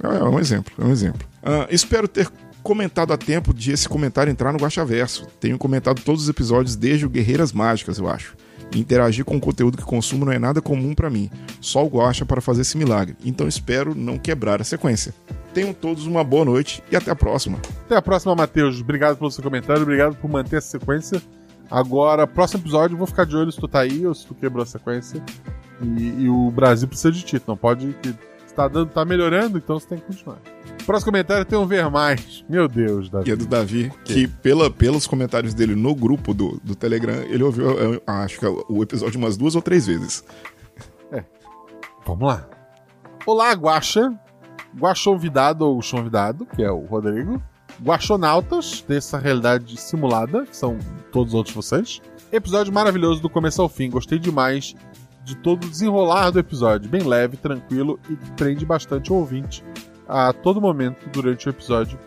É 0.02 0.24
um 0.24 0.38
exemplo, 0.38 0.72
é 0.78 0.84
um 0.84 0.90
exemplo. 0.90 1.26
Ah, 1.42 1.66
espero 1.70 2.06
ter 2.06 2.28
comentado 2.62 3.12
a 3.12 3.16
tempo 3.16 3.54
de 3.54 3.70
esse 3.70 3.88
comentário 3.88 4.30
entrar 4.30 4.52
no 4.52 4.58
Guaxaverso. 4.58 5.26
Tenho 5.40 5.56
comentado 5.56 6.02
todos 6.02 6.24
os 6.24 6.28
episódios 6.28 6.74
desde 6.74 7.06
o 7.06 7.08
Guerreiras 7.08 7.52
Mágicas, 7.52 7.98
eu 7.98 8.08
acho. 8.08 8.36
Interagir 8.74 9.24
com 9.24 9.36
o 9.36 9.40
conteúdo 9.40 9.78
que 9.78 9.84
consumo 9.84 10.24
não 10.24 10.32
é 10.32 10.38
nada 10.38 10.60
comum 10.60 10.94
pra 10.94 11.08
mim. 11.08 11.30
Só 11.60 11.84
o 11.84 11.88
Guaxa 11.88 12.26
para 12.26 12.40
fazer 12.40 12.62
esse 12.62 12.76
milagre. 12.76 13.16
Então 13.24 13.46
espero 13.46 13.94
não 13.94 14.18
quebrar 14.18 14.60
a 14.60 14.64
sequência. 14.64 15.14
Tenham 15.54 15.72
todos 15.72 16.06
uma 16.06 16.24
boa 16.24 16.44
noite 16.44 16.82
e 16.90 16.96
até 16.96 17.10
a 17.10 17.16
próxima. 17.16 17.58
Até 17.84 17.96
a 17.96 18.02
próxima, 18.02 18.34
Matheus. 18.34 18.80
Obrigado 18.80 19.16
pelo 19.16 19.30
seu 19.30 19.44
comentário, 19.44 19.82
obrigado 19.82 20.16
por 20.16 20.28
manter 20.28 20.56
essa 20.56 20.78
sequência. 20.78 21.22
Agora, 21.70 22.26
próximo 22.26 22.62
episódio, 22.62 22.94
eu 22.94 22.98
vou 22.98 23.06
ficar 23.06 23.24
de 23.24 23.36
olho 23.36 23.50
se 23.50 23.58
tu 23.58 23.68
tá 23.68 23.80
aí 23.80 24.06
ou 24.06 24.14
se 24.14 24.26
tu 24.26 24.34
quebrou 24.34 24.62
a 24.62 24.66
sequência. 24.66 25.22
E, 25.80 26.24
e 26.24 26.28
o 26.28 26.50
Brasil 26.50 26.88
precisa 26.88 27.12
de 27.12 27.22
ti, 27.22 27.40
não 27.46 27.56
pode. 27.56 27.94
Que, 28.02 28.14
tá, 28.56 28.68
dando, 28.68 28.90
tá 28.90 29.04
melhorando, 29.04 29.58
então 29.58 29.78
você 29.78 29.86
tem 29.86 29.98
que 29.98 30.06
continuar. 30.06 30.38
Próximo 30.84 31.12
comentário 31.12 31.44
tem 31.44 31.58
um 31.58 31.66
ver 31.66 31.88
mais. 31.90 32.44
Meu 32.48 32.66
Deus, 32.66 33.10
Davi. 33.10 33.28
E 33.28 33.32
é 33.32 33.36
do 33.36 33.46
Davi, 33.46 33.92
que 34.04 34.26
pela, 34.26 34.70
pelos 34.70 35.06
comentários 35.06 35.52
dele 35.52 35.74
no 35.74 35.94
grupo 35.94 36.32
do, 36.32 36.60
do 36.64 36.74
Telegram, 36.74 37.22
ele 37.24 37.42
ouviu, 37.42 37.70
eu 37.70 38.02
acho 38.06 38.38
que 38.38 38.46
o 38.46 38.82
episódio 38.82 39.18
umas 39.18 39.36
duas 39.36 39.54
ou 39.54 39.62
três 39.62 39.86
vezes. 39.86 40.24
Vamos 42.06 42.28
lá. 42.28 42.48
Olá, 43.26 43.52
Guaxa. 43.52 44.12
Guaxonvidado 44.78 45.66
ou 45.66 45.82
Chonvidado, 45.82 46.46
que 46.46 46.62
é 46.62 46.70
o 46.70 46.84
Rodrigo. 46.84 47.42
Guaxonautas, 47.82 48.84
dessa 48.86 49.18
realidade 49.18 49.76
simulada, 49.80 50.46
que 50.46 50.56
são 50.56 50.78
todos 51.10 51.32
os 51.32 51.34
outros 51.34 51.54
vocês. 51.54 52.00
Episódio 52.30 52.72
maravilhoso 52.72 53.20
do 53.20 53.28
começo 53.28 53.60
ao 53.60 53.68
fim. 53.68 53.90
Gostei 53.90 54.18
demais 54.18 54.74
de 55.26 55.34
todo 55.34 55.64
o 55.64 55.68
desenrolar 55.68 56.30
do 56.30 56.38
episódio. 56.38 56.88
Bem 56.88 57.02
leve, 57.02 57.36
tranquilo 57.36 57.98
e 58.08 58.14
que 58.14 58.30
prende 58.32 58.64
bastante 58.64 59.12
o 59.12 59.16
ouvinte 59.16 59.62
a 60.08 60.32
todo 60.32 60.60
momento 60.60 61.08
durante 61.10 61.48
o 61.48 61.50
episódio. 61.50 61.98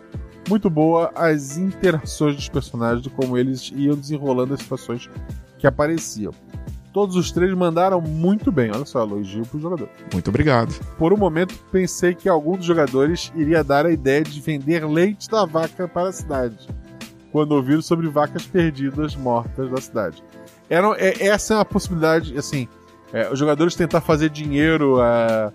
Muito 0.48 0.70
boa 0.70 1.12
as 1.14 1.58
interações 1.58 2.34
dos 2.34 2.48
personagens, 2.48 3.02
de 3.02 3.10
como 3.10 3.36
eles 3.36 3.70
iam 3.76 3.94
desenrolando 3.94 4.54
as 4.54 4.60
situações 4.60 5.08
que 5.58 5.66
apareciam. 5.66 6.32
Todos 6.94 7.14
os 7.14 7.30
três 7.30 7.52
mandaram 7.54 8.00
muito 8.00 8.50
bem. 8.50 8.70
Olha 8.74 8.86
só, 8.86 9.02
elogio 9.02 9.44
pro 9.44 9.60
jogador. 9.60 9.90
Muito 10.14 10.28
obrigado. 10.28 10.72
Por 10.96 11.12
um 11.12 11.16
momento, 11.18 11.54
pensei 11.70 12.14
que 12.14 12.26
algum 12.26 12.56
dos 12.56 12.64
jogadores 12.64 13.30
iria 13.36 13.62
dar 13.62 13.84
a 13.84 13.92
ideia 13.92 14.22
de 14.24 14.40
vender 14.40 14.84
leite 14.88 15.28
da 15.28 15.44
vaca 15.44 15.86
para 15.86 16.08
a 16.08 16.12
cidade, 16.12 16.66
quando 17.30 17.52
ouviram 17.52 17.82
sobre 17.82 18.08
vacas 18.08 18.46
perdidas 18.46 19.14
mortas 19.14 19.70
da 19.70 19.76
cidade. 19.80 20.24
Era, 20.70 20.88
é- 20.98 21.26
essa 21.26 21.52
é 21.52 21.56
uma 21.58 21.64
possibilidade, 21.66 22.36
assim, 22.36 22.66
os 23.32 23.38
jogadores 23.38 23.74
tentar 23.74 24.00
fazer 24.00 24.28
dinheiro 24.30 25.00
é, 25.00 25.52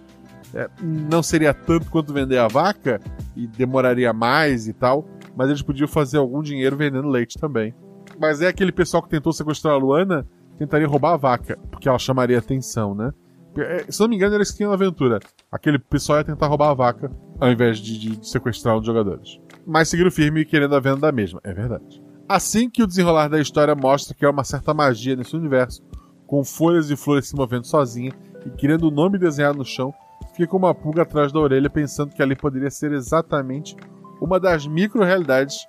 é, 0.53 0.70
não 0.82 1.24
seria 1.24 1.53
tanto 1.53 1.89
quanto 1.89 2.14
vender 2.14 2.38
a 2.38 2.47
vaca, 2.47 2.99
e 3.36 3.47
demoraria 3.47 4.12
mais 4.14 4.68
e 4.68 4.74
tal, 4.74 5.06
mas 5.36 5.49
eles 5.49 5.62
podiam 5.62 5.88
fazer 5.88 6.18
algum 6.18 6.41
dinheiro 6.41 6.76
vendendo 6.78 7.08
leite 7.08 7.38
também. 7.38 7.74
Mas 8.20 8.41
é 8.41 8.47
aquele 8.47 8.72
pessoal 8.72 9.03
que 9.03 9.10
tentou 9.10 9.34
sequestrar 9.34 9.74
a 9.74 9.78
Luana, 9.78 10.26
tentaria 10.58 10.88
roubar 10.88 11.14
a 11.14 11.18
vaca, 11.18 11.58
porque 11.70 11.89
ela 11.89 11.99
chamaria 11.99 12.39
atenção, 12.39 12.95
né? 12.95 13.12
É, 13.58 13.86
Se 13.89 13.99
não 14.01 14.08
me 14.10 14.16
engano, 14.16 14.34
era 14.34 14.43
isso 14.43 14.51
que 14.53 14.58
tinha 14.58 14.70
na 14.70 14.76
aventura. 14.76 15.20
Aquele 15.51 15.80
pessoal 15.80 16.20
ia 16.20 16.24
tentar 16.26 16.47
roubar 16.47 16.70
a 16.72 16.74
vaca 16.74 17.10
ao 17.39 17.49
invés 17.51 17.78
de, 17.80 17.97
de- 18.18 18.30
sequestrar 18.30 18.76
dos 18.78 18.86
jogadores. 18.86 19.39
Mas 19.66 19.89
seguiram 19.89 20.12
firme 20.12 20.41
e 20.41 20.45
querendo 20.45 20.76
a 20.76 20.80
venda 20.80 20.97
da 21.01 21.12
mesma. 21.12 21.39
É 21.43 21.53
verdade. 21.53 22.01
Assim 22.28 22.70
que 22.70 22.84
o 22.84 22.88
desenrolar 22.88 23.28
da 23.30 23.39
história 23.39 23.76
mostra 23.76 24.14
que 24.16 24.26
há 24.26 24.30
uma 24.30 24.43
certa 24.43 24.74
magia 24.74 25.16
nesse 25.16 25.36
universo, 25.36 25.82
com 26.28 26.43
folhas 26.43 26.89
e 26.89 26.95
flores 26.95 27.28
se 27.28 27.36
movendo 27.36 27.65
sozinha 27.65 28.11
e 28.45 28.49
querendo 28.49 28.88
o 28.88 28.91
nome 28.91 29.17
desenhado 29.17 29.57
no 29.57 29.65
chão, 29.65 29.93
fiquei 30.32 30.47
com 30.47 30.57
uma 30.57 30.73
pulga 30.73 31.03
atrás 31.03 31.32
da 31.32 31.39
orelha 31.39 31.69
pensando 31.69 32.13
que 32.13 32.21
ali 32.21 32.36
poderia 32.36 32.69
ser 32.69 32.91
exatamente 32.91 33.76
uma 34.21 34.39
das 34.39 34.65
micro-realidades 34.65 35.67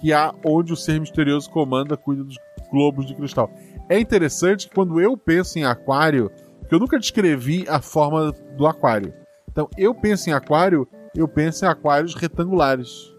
que 0.00 0.12
há 0.12 0.34
onde 0.44 0.72
o 0.72 0.76
ser 0.76 1.00
misterioso 1.00 1.50
comanda 1.50 1.96
cuida 1.96 2.24
dos 2.24 2.36
globos 2.70 3.06
de 3.06 3.14
cristal. 3.14 3.50
É 3.88 3.98
interessante 3.98 4.68
que 4.68 4.74
quando 4.74 5.00
eu 5.00 5.16
penso 5.16 5.58
em 5.58 5.64
aquário, 5.64 6.30
porque 6.60 6.74
eu 6.74 6.78
nunca 6.78 6.98
descrevi 6.98 7.64
a 7.68 7.80
forma 7.80 8.32
do 8.56 8.66
aquário. 8.66 9.12
Então, 9.50 9.68
eu 9.76 9.94
penso 9.94 10.28
em 10.28 10.32
aquário, 10.32 10.88
eu 11.14 11.28
penso 11.28 11.64
em 11.64 11.68
aquários 11.68 12.14
retangulares. 12.14 13.12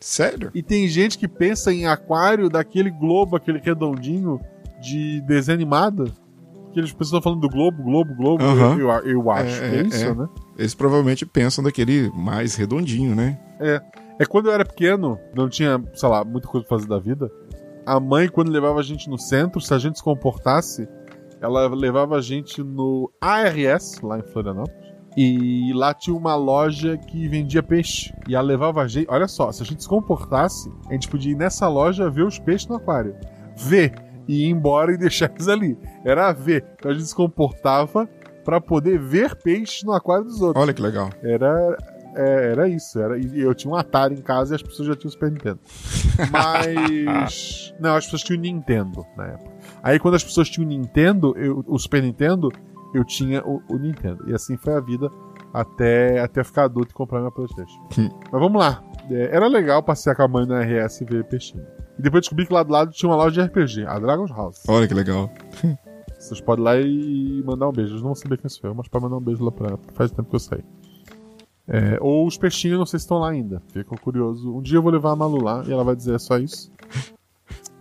Sério? 0.00 0.50
E 0.54 0.62
tem 0.62 0.86
gente 0.88 1.18
que 1.18 1.26
pensa 1.26 1.72
em 1.72 1.86
aquário 1.86 2.48
daquele 2.48 2.90
globo, 2.90 3.36
aquele 3.36 3.58
redondinho 3.58 4.40
de 4.80 5.20
desenho 5.22 5.56
animado. 5.56 6.12
Que 6.72 6.78
eles 6.80 6.92
pessoas 6.92 7.22
falando 7.22 7.40
do 7.40 7.48
Globo, 7.48 7.82
Globo, 7.82 8.14
Globo, 8.14 8.44
Aham. 8.44 8.78
eu, 8.78 8.88
eu, 8.88 9.06
eu 9.06 9.30
acho 9.30 9.62
É, 9.62 9.76
é 9.76 9.78
é, 9.78 9.82
isso, 9.82 10.04
é. 10.04 10.14
né? 10.14 10.28
Eles 10.56 10.74
provavelmente 10.74 11.26
pensam 11.26 11.62
daquele 11.64 12.10
mais 12.14 12.54
redondinho, 12.54 13.14
né? 13.14 13.38
É. 13.58 13.80
É 14.18 14.26
quando 14.26 14.46
eu 14.46 14.52
era 14.52 14.64
pequeno, 14.64 15.18
não 15.34 15.48
tinha, 15.48 15.82
sei 15.94 16.08
lá, 16.08 16.22
muita 16.24 16.46
coisa 16.46 16.66
pra 16.66 16.76
fazer 16.76 16.88
da 16.88 16.98
vida. 16.98 17.30
A 17.86 17.98
mãe, 17.98 18.28
quando 18.28 18.50
levava 18.50 18.78
a 18.78 18.82
gente 18.82 19.08
no 19.08 19.18
centro, 19.18 19.60
se 19.62 19.72
a 19.72 19.78
gente 19.78 19.96
se 19.96 20.04
comportasse, 20.04 20.86
ela 21.40 21.66
levava 21.74 22.16
a 22.16 22.20
gente 22.20 22.62
no 22.62 23.10
ARS, 23.18 23.98
lá 24.02 24.18
em 24.18 24.22
Florianópolis. 24.22 24.78
E 25.16 25.72
lá 25.74 25.92
tinha 25.92 26.14
uma 26.14 26.36
loja 26.36 26.96
que 26.98 27.26
vendia 27.28 27.62
peixe. 27.62 28.14
E 28.28 28.34
ela 28.34 28.46
levava 28.46 28.82
a 28.82 28.86
gente. 28.86 29.06
Olha 29.10 29.26
só, 29.26 29.50
se 29.50 29.62
a 29.62 29.66
gente 29.66 29.82
se 29.82 29.88
comportasse, 29.88 30.70
a 30.88 30.92
gente 30.92 31.08
podia 31.08 31.32
ir 31.32 31.34
nessa 31.34 31.66
loja 31.66 32.08
ver 32.10 32.22
os 32.22 32.38
peixes 32.38 32.68
no 32.68 32.76
aquário. 32.76 33.16
Ver. 33.56 33.92
E 34.30 34.44
ir 34.46 34.50
embora 34.50 34.92
e 34.92 34.96
deixar 34.96 35.30
eles 35.30 35.48
ali. 35.48 35.76
Era 36.04 36.32
ver. 36.32 36.64
Então 36.78 36.90
a 36.90 36.94
gente 36.94 37.06
se 37.06 37.14
comportava 37.14 38.08
pra 38.44 38.60
poder 38.60 38.98
ver 38.98 39.34
peixes 39.36 39.82
no 39.82 39.92
aquário 39.92 40.24
dos 40.24 40.40
outros. 40.40 40.62
Olha 40.62 40.72
que 40.72 40.80
legal. 40.80 41.10
Era, 41.22 41.76
é, 42.14 42.52
era 42.52 42.68
isso. 42.68 42.98
Era, 43.00 43.18
e 43.18 43.40
eu 43.40 43.54
tinha 43.54 43.72
um 43.72 43.76
Atari 43.76 44.14
em 44.14 44.22
casa 44.22 44.54
e 44.54 44.56
as 44.56 44.62
pessoas 44.62 44.88
já 44.88 44.94
tinham 44.96 45.08
o 45.08 45.12
Super 45.12 45.30
Nintendo. 45.30 45.58
Mas. 46.30 47.74
não, 47.80 47.94
as 47.96 48.04
pessoas 48.04 48.22
tinham 48.22 48.38
o 48.38 48.42
Nintendo 48.42 49.04
na 49.16 49.26
época. 49.26 49.50
Aí 49.82 49.98
quando 49.98 50.14
as 50.14 50.24
pessoas 50.24 50.48
tinham 50.48 50.66
o 50.66 50.68
Nintendo, 50.68 51.34
eu- 51.36 51.64
o 51.66 51.78
Super 51.78 52.02
Nintendo, 52.02 52.50
eu 52.94 53.04
tinha 53.04 53.42
o, 53.44 53.62
o 53.68 53.78
Nintendo. 53.78 54.24
E 54.28 54.34
assim 54.34 54.56
foi 54.56 54.74
a 54.74 54.80
vida 54.80 55.08
até, 55.52 56.20
até 56.20 56.44
ficar 56.44 56.64
adulto 56.64 56.92
e 56.92 56.94
comprar 56.94 57.18
minha 57.20 57.30
Playstation. 57.32 57.80
Mas 58.30 58.40
vamos 58.40 58.60
lá. 58.60 58.82
É, 59.10 59.34
era 59.36 59.46
legal 59.48 59.82
passear 59.82 60.14
com 60.14 60.22
a 60.22 60.28
mãe 60.28 60.46
na 60.46 60.60
RS 60.62 61.00
e 61.00 61.04
ver 61.04 61.24
peixinho. 61.24 61.64
E 62.00 62.02
depois 62.02 62.22
descobri 62.22 62.46
que 62.46 62.52
lá 62.54 62.62
do 62.62 62.72
lado 62.72 62.92
tinha 62.92 63.10
uma 63.10 63.16
loja 63.16 63.42
de 63.42 63.46
RPG, 63.46 63.84
a 63.84 63.98
Dragon's 63.98 64.30
House. 64.30 64.62
Olha 64.66 64.88
que 64.88 64.94
legal. 64.94 65.30
Vocês 66.18 66.40
podem 66.40 66.62
ir 66.62 66.64
lá 66.64 66.80
e 66.80 67.42
mandar 67.44 67.68
um 67.68 67.72
beijo. 67.72 67.92
Eles 67.92 68.00
não 68.00 68.08
vão 68.08 68.14
saber 68.14 68.38
quem 68.38 68.48
sou 68.48 68.70
eu, 68.70 68.74
mas 68.74 68.88
pode 68.88 69.04
mandar 69.04 69.18
um 69.18 69.20
beijo 69.20 69.44
lá 69.44 69.52
pra 69.52 69.68
ela, 69.68 69.80
faz 69.92 70.10
tempo 70.10 70.30
que 70.30 70.34
eu 70.34 70.40
saí. 70.40 70.64
É, 71.68 71.98
ou 72.00 72.26
os 72.26 72.38
peixinhos, 72.38 72.78
não 72.78 72.86
sei 72.86 72.98
se 72.98 73.04
estão 73.04 73.18
lá 73.18 73.28
ainda. 73.28 73.62
Fico 73.68 74.00
curioso. 74.00 74.50
Um 74.50 74.62
dia 74.62 74.78
eu 74.78 74.82
vou 74.82 74.90
levar 74.90 75.10
a 75.10 75.16
Malu 75.16 75.44
lá 75.44 75.62
e 75.66 75.70
ela 75.70 75.84
vai 75.84 75.94
dizer 75.94 76.18
só 76.18 76.38
isso. 76.38 76.72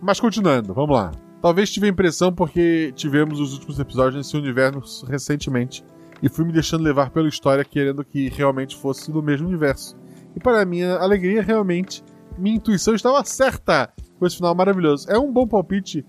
Mas 0.02 0.20
continuando, 0.20 0.74
vamos 0.74 0.98
lá. 0.98 1.14
Talvez 1.42 1.72
tive 1.72 1.86
a 1.86 1.90
impressão 1.90 2.34
porque 2.34 2.92
tivemos 2.98 3.40
os 3.40 3.54
últimos 3.54 3.80
episódios 3.80 4.16
nesse 4.16 4.36
universo 4.36 5.06
recentemente 5.06 5.82
e 6.22 6.28
fui 6.28 6.44
me 6.44 6.52
deixando 6.52 6.84
levar 6.84 7.10
pela 7.12 7.30
história 7.30 7.64
querendo 7.64 8.04
que 8.04 8.28
realmente 8.28 8.76
fosse 8.76 9.14
do 9.14 9.24
mesmo 9.24 9.48
universo. 9.48 9.96
E 10.36 10.42
para 10.42 10.66
minha 10.66 10.98
alegria, 10.98 11.42
realmente, 11.42 12.04
minha 12.40 12.56
intuição 12.56 12.96
estava 12.96 13.24
certa 13.24 13.92
com 14.18 14.26
esse 14.26 14.38
final 14.38 14.56
maravilhoso. 14.56 15.10
É 15.10 15.18
um 15.18 15.32
bom 15.32 15.48
palpite 15.48 16.06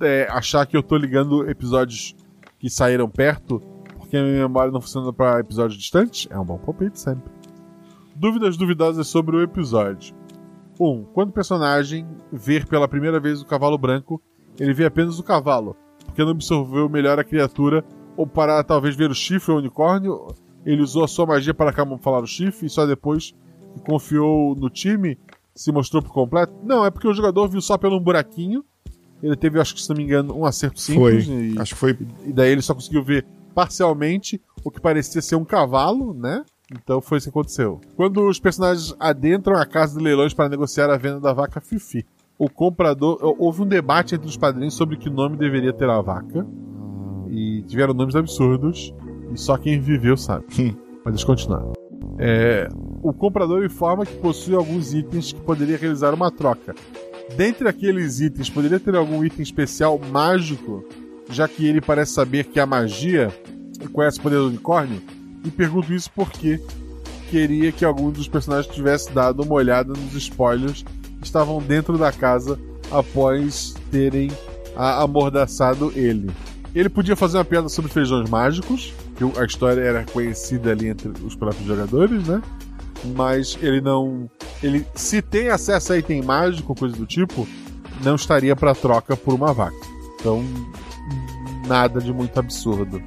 é, 0.00 0.26
achar 0.30 0.66
que 0.66 0.76
eu 0.76 0.82
tô 0.82 0.96
ligando 0.96 1.48
episódios 1.48 2.14
que 2.58 2.68
saíram 2.68 3.08
perto 3.08 3.60
porque 3.98 4.16
a 4.16 4.22
minha 4.22 4.48
memória 4.48 4.70
não 4.70 4.80
funciona 4.80 5.12
para 5.12 5.40
episódios 5.40 5.78
distantes? 5.78 6.28
É 6.30 6.38
um 6.38 6.44
bom 6.44 6.58
palpite 6.58 7.00
sempre. 7.00 7.32
Dúvidas 8.14 8.56
duvidosas 8.56 9.08
sobre 9.08 9.36
o 9.36 9.42
episódio. 9.42 10.14
1. 10.78 10.86
Um, 10.86 11.04
quando 11.04 11.30
o 11.30 11.32
personagem 11.32 12.06
ver 12.32 12.66
pela 12.66 12.86
primeira 12.86 13.18
vez 13.18 13.40
o 13.40 13.46
cavalo 13.46 13.78
branco, 13.78 14.20
ele 14.58 14.72
vê 14.72 14.84
apenas 14.84 15.18
o 15.18 15.22
cavalo, 15.22 15.76
porque 16.04 16.22
não 16.22 16.30
absorveu 16.30 16.88
melhor 16.88 17.18
a 17.18 17.24
criatura, 17.24 17.84
ou 18.16 18.26
para 18.26 18.62
talvez 18.62 18.94
ver 18.94 19.10
o 19.10 19.14
chifre 19.14 19.50
ou 19.50 19.58
o 19.58 19.60
unicórnio, 19.60 20.28
ele 20.64 20.82
usou 20.82 21.04
a 21.04 21.08
sua 21.08 21.26
magia 21.26 21.52
para 21.52 21.72
camuflar 21.72 22.22
o 22.22 22.26
chifre 22.26 22.66
e 22.66 22.70
só 22.70 22.86
depois 22.86 23.34
que 23.74 23.80
confiou 23.80 24.54
no 24.54 24.70
time 24.70 25.18
se 25.54 25.70
mostrou 25.72 26.02
por 26.02 26.12
completo? 26.12 26.52
Não, 26.64 26.84
é 26.84 26.90
porque 26.90 27.08
o 27.08 27.14
jogador 27.14 27.48
viu 27.48 27.60
só 27.60 27.76
pelo 27.78 27.96
um 27.96 28.00
buraquinho. 28.00 28.64
Ele 29.22 29.36
teve, 29.36 29.58
acho 29.60 29.74
que 29.74 29.82
se 29.82 29.88
não 29.88 29.96
me 29.96 30.02
engano, 30.02 30.36
um 30.36 30.44
acerto 30.44 30.80
Foi. 30.82 31.20
simples. 31.22 31.54
E, 31.54 31.58
Acho 31.58 31.74
que 31.74 31.80
foi. 31.80 31.98
e 32.26 32.32
daí 32.32 32.50
ele 32.50 32.60
só 32.62 32.74
conseguiu 32.74 33.02
ver 33.02 33.24
parcialmente 33.54 34.40
o 34.64 34.70
que 34.70 34.80
parecia 34.80 35.22
ser 35.22 35.36
um 35.36 35.44
cavalo, 35.44 36.12
né? 36.12 36.44
Então 36.72 37.00
foi 37.00 37.18
isso 37.18 37.26
que 37.26 37.30
aconteceu. 37.30 37.80
Quando 37.96 38.26
os 38.26 38.38
personagens 38.40 38.94
adentram 38.98 39.56
a 39.56 39.64
casa 39.64 39.96
de 39.98 40.04
leilões 40.04 40.34
para 40.34 40.48
negociar 40.48 40.90
a 40.90 40.96
venda 40.96 41.20
da 41.20 41.32
vaca 41.32 41.60
Fifi, 41.60 42.04
o 42.38 42.48
comprador. 42.50 43.18
Houve 43.38 43.62
um 43.62 43.66
debate 43.66 44.14
entre 44.14 44.26
os 44.26 44.36
padrinhos 44.36 44.74
sobre 44.74 44.96
que 44.96 45.08
nome 45.08 45.36
deveria 45.36 45.72
ter 45.72 45.88
a 45.88 46.00
vaca. 46.00 46.46
E 47.30 47.62
tiveram 47.62 47.94
nomes 47.94 48.16
absurdos. 48.16 48.92
E 49.32 49.38
só 49.38 49.56
quem 49.56 49.80
viveu 49.80 50.16
sabe. 50.16 50.44
Mas 51.04 51.14
deixa 51.14 51.22
eu 51.22 51.26
continuar. 51.26 51.64
É, 52.18 52.68
o 53.04 53.12
comprador 53.12 53.62
informa 53.62 54.06
que 54.06 54.16
possui 54.16 54.54
alguns 54.54 54.94
itens 54.94 55.30
que 55.30 55.40
poderia 55.42 55.76
realizar 55.76 56.14
uma 56.14 56.30
troca. 56.30 56.74
Dentre 57.36 57.68
aqueles 57.68 58.18
itens, 58.18 58.48
poderia 58.48 58.80
ter 58.80 58.96
algum 58.96 59.22
item 59.22 59.42
especial 59.42 60.00
mágico, 60.10 60.82
já 61.28 61.46
que 61.46 61.66
ele 61.66 61.82
parece 61.82 62.12
saber 62.12 62.44
que 62.44 62.58
a 62.58 62.64
magia 62.64 63.30
conhece 63.92 64.18
o 64.18 64.22
poder 64.22 64.36
do 64.36 64.48
unicórnio? 64.48 65.02
E 65.44 65.50
pergunto 65.50 65.92
isso 65.92 66.10
porque 66.14 66.58
queria 67.30 67.70
que 67.72 67.84
algum 67.84 68.10
dos 68.10 68.26
personagens 68.26 68.74
tivesse 68.74 69.12
dado 69.12 69.42
uma 69.42 69.54
olhada 69.54 69.92
nos 69.92 70.14
spoilers 70.14 70.82
que 71.18 71.26
estavam 71.26 71.60
dentro 71.60 71.98
da 71.98 72.10
casa 72.10 72.58
após 72.90 73.74
terem 73.90 74.30
amordaçado 74.74 75.92
ele. 75.94 76.30
Ele 76.74 76.88
podia 76.88 77.14
fazer 77.14 77.36
uma 77.36 77.44
piada 77.44 77.68
sobre 77.68 77.90
feijões 77.90 78.30
mágicos, 78.30 78.94
que 79.16 79.38
a 79.38 79.44
história 79.44 79.82
era 79.82 80.04
conhecida 80.04 80.70
ali 80.70 80.88
entre 80.88 81.12
os 81.22 81.36
próprios 81.36 81.66
jogadores, 81.66 82.26
né? 82.26 82.40
Mas 83.04 83.58
ele 83.60 83.80
não. 83.80 84.30
Ele, 84.62 84.86
se 84.94 85.20
tem 85.20 85.48
acesso 85.48 85.92
a 85.92 85.98
item 85.98 86.22
mágico, 86.22 86.74
coisa 86.74 86.96
do 86.96 87.06
tipo, 87.06 87.46
não 88.02 88.14
estaria 88.14 88.56
para 88.56 88.74
troca 88.74 89.16
por 89.16 89.34
uma 89.34 89.52
vaca. 89.52 89.76
Então, 90.18 90.42
nada 91.66 92.00
de 92.00 92.12
muito 92.12 92.38
absurdo. 92.38 93.02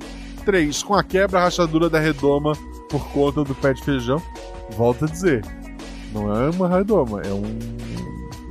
3. 0.46 0.84
Com 0.84 0.94
a 0.94 1.04
quebra 1.04 1.40
rachadura 1.40 1.90
da 1.90 2.00
redoma 2.00 2.54
por 2.90 3.06
conta 3.10 3.44
do 3.44 3.56
pé 3.56 3.74
de 3.74 3.84
feijão. 3.84 4.22
Volto 4.78 5.06
a 5.06 5.08
dizer, 5.08 5.44
não 6.14 6.34
é 6.34 6.50
uma 6.50 6.68
redoma, 6.68 7.22
é 7.22 7.32
um, 7.32 7.60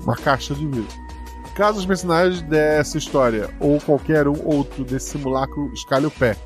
uma 0.02 0.16
caixa 0.16 0.54
de 0.54 0.66
vidro. 0.66 0.86
Caso 1.54 1.78
os 1.78 1.86
personagens 1.86 2.42
dessa 2.42 2.98
história 2.98 3.48
ou 3.60 3.80
qualquer 3.80 4.28
um 4.28 4.36
outro 4.44 4.84
desse 4.84 5.10
simulacro 5.10 5.70
escalhe 5.72 6.06
o 6.06 6.10
pé, 6.10 6.36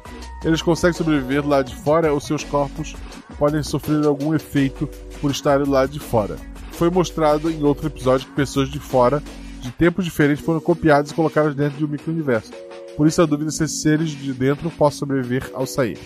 eles 0.45 0.63
conseguem 0.63 0.97
sobreviver 0.97 1.47
lado 1.47 1.67
de 1.67 1.75
fora 1.75 2.13
ou 2.13 2.21
seus 2.21 2.45
corpos 2.45 2.95
podem 3.41 3.63
sofrer 3.63 4.05
algum 4.05 4.35
efeito 4.35 4.87
por 5.19 5.31
estarem 5.31 5.67
lado 5.67 5.91
de 5.91 5.99
fora. 5.99 6.37
Foi 6.73 6.91
mostrado 6.91 7.51
em 7.51 7.63
outro 7.63 7.87
episódio 7.87 8.27
que 8.27 8.35
pessoas 8.35 8.69
de 8.69 8.79
fora, 8.79 9.23
de 9.63 9.71
tempos 9.73 10.05
diferentes, 10.05 10.45
foram 10.45 10.61
copiadas 10.61 11.11
e 11.11 11.15
colocadas 11.15 11.55
dentro 11.55 11.79
de 11.79 11.85
um 11.87 11.89
micro-universo. 11.89 12.53
Por 12.99 13.07
isso 13.07 13.23
a 13.23 13.25
dúvida 13.25 13.49
é 13.49 13.53
se 13.53 13.67
seres 13.67 14.11
de 14.11 14.35
dentro 14.35 14.71
possam 14.71 15.01
sobreviver 15.01 15.51
ao 15.55 15.67
sair. 15.67 15.99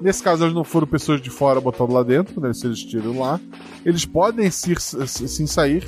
Nesse 0.00 0.22
caso, 0.22 0.42
eles 0.42 0.54
não 0.54 0.64
foram 0.64 0.86
pessoas 0.86 1.20
de 1.20 1.28
fora 1.28 1.60
botando 1.60 1.92
lá 1.92 2.02
dentro, 2.02 2.40
né? 2.40 2.52
Se 2.54 2.66
eles 2.66 2.82
tiram 2.82 3.18
lá. 3.18 3.38
Eles 3.84 4.06
podem 4.06 4.50
sim, 4.50 4.74
sim 5.06 5.46
sair, 5.46 5.86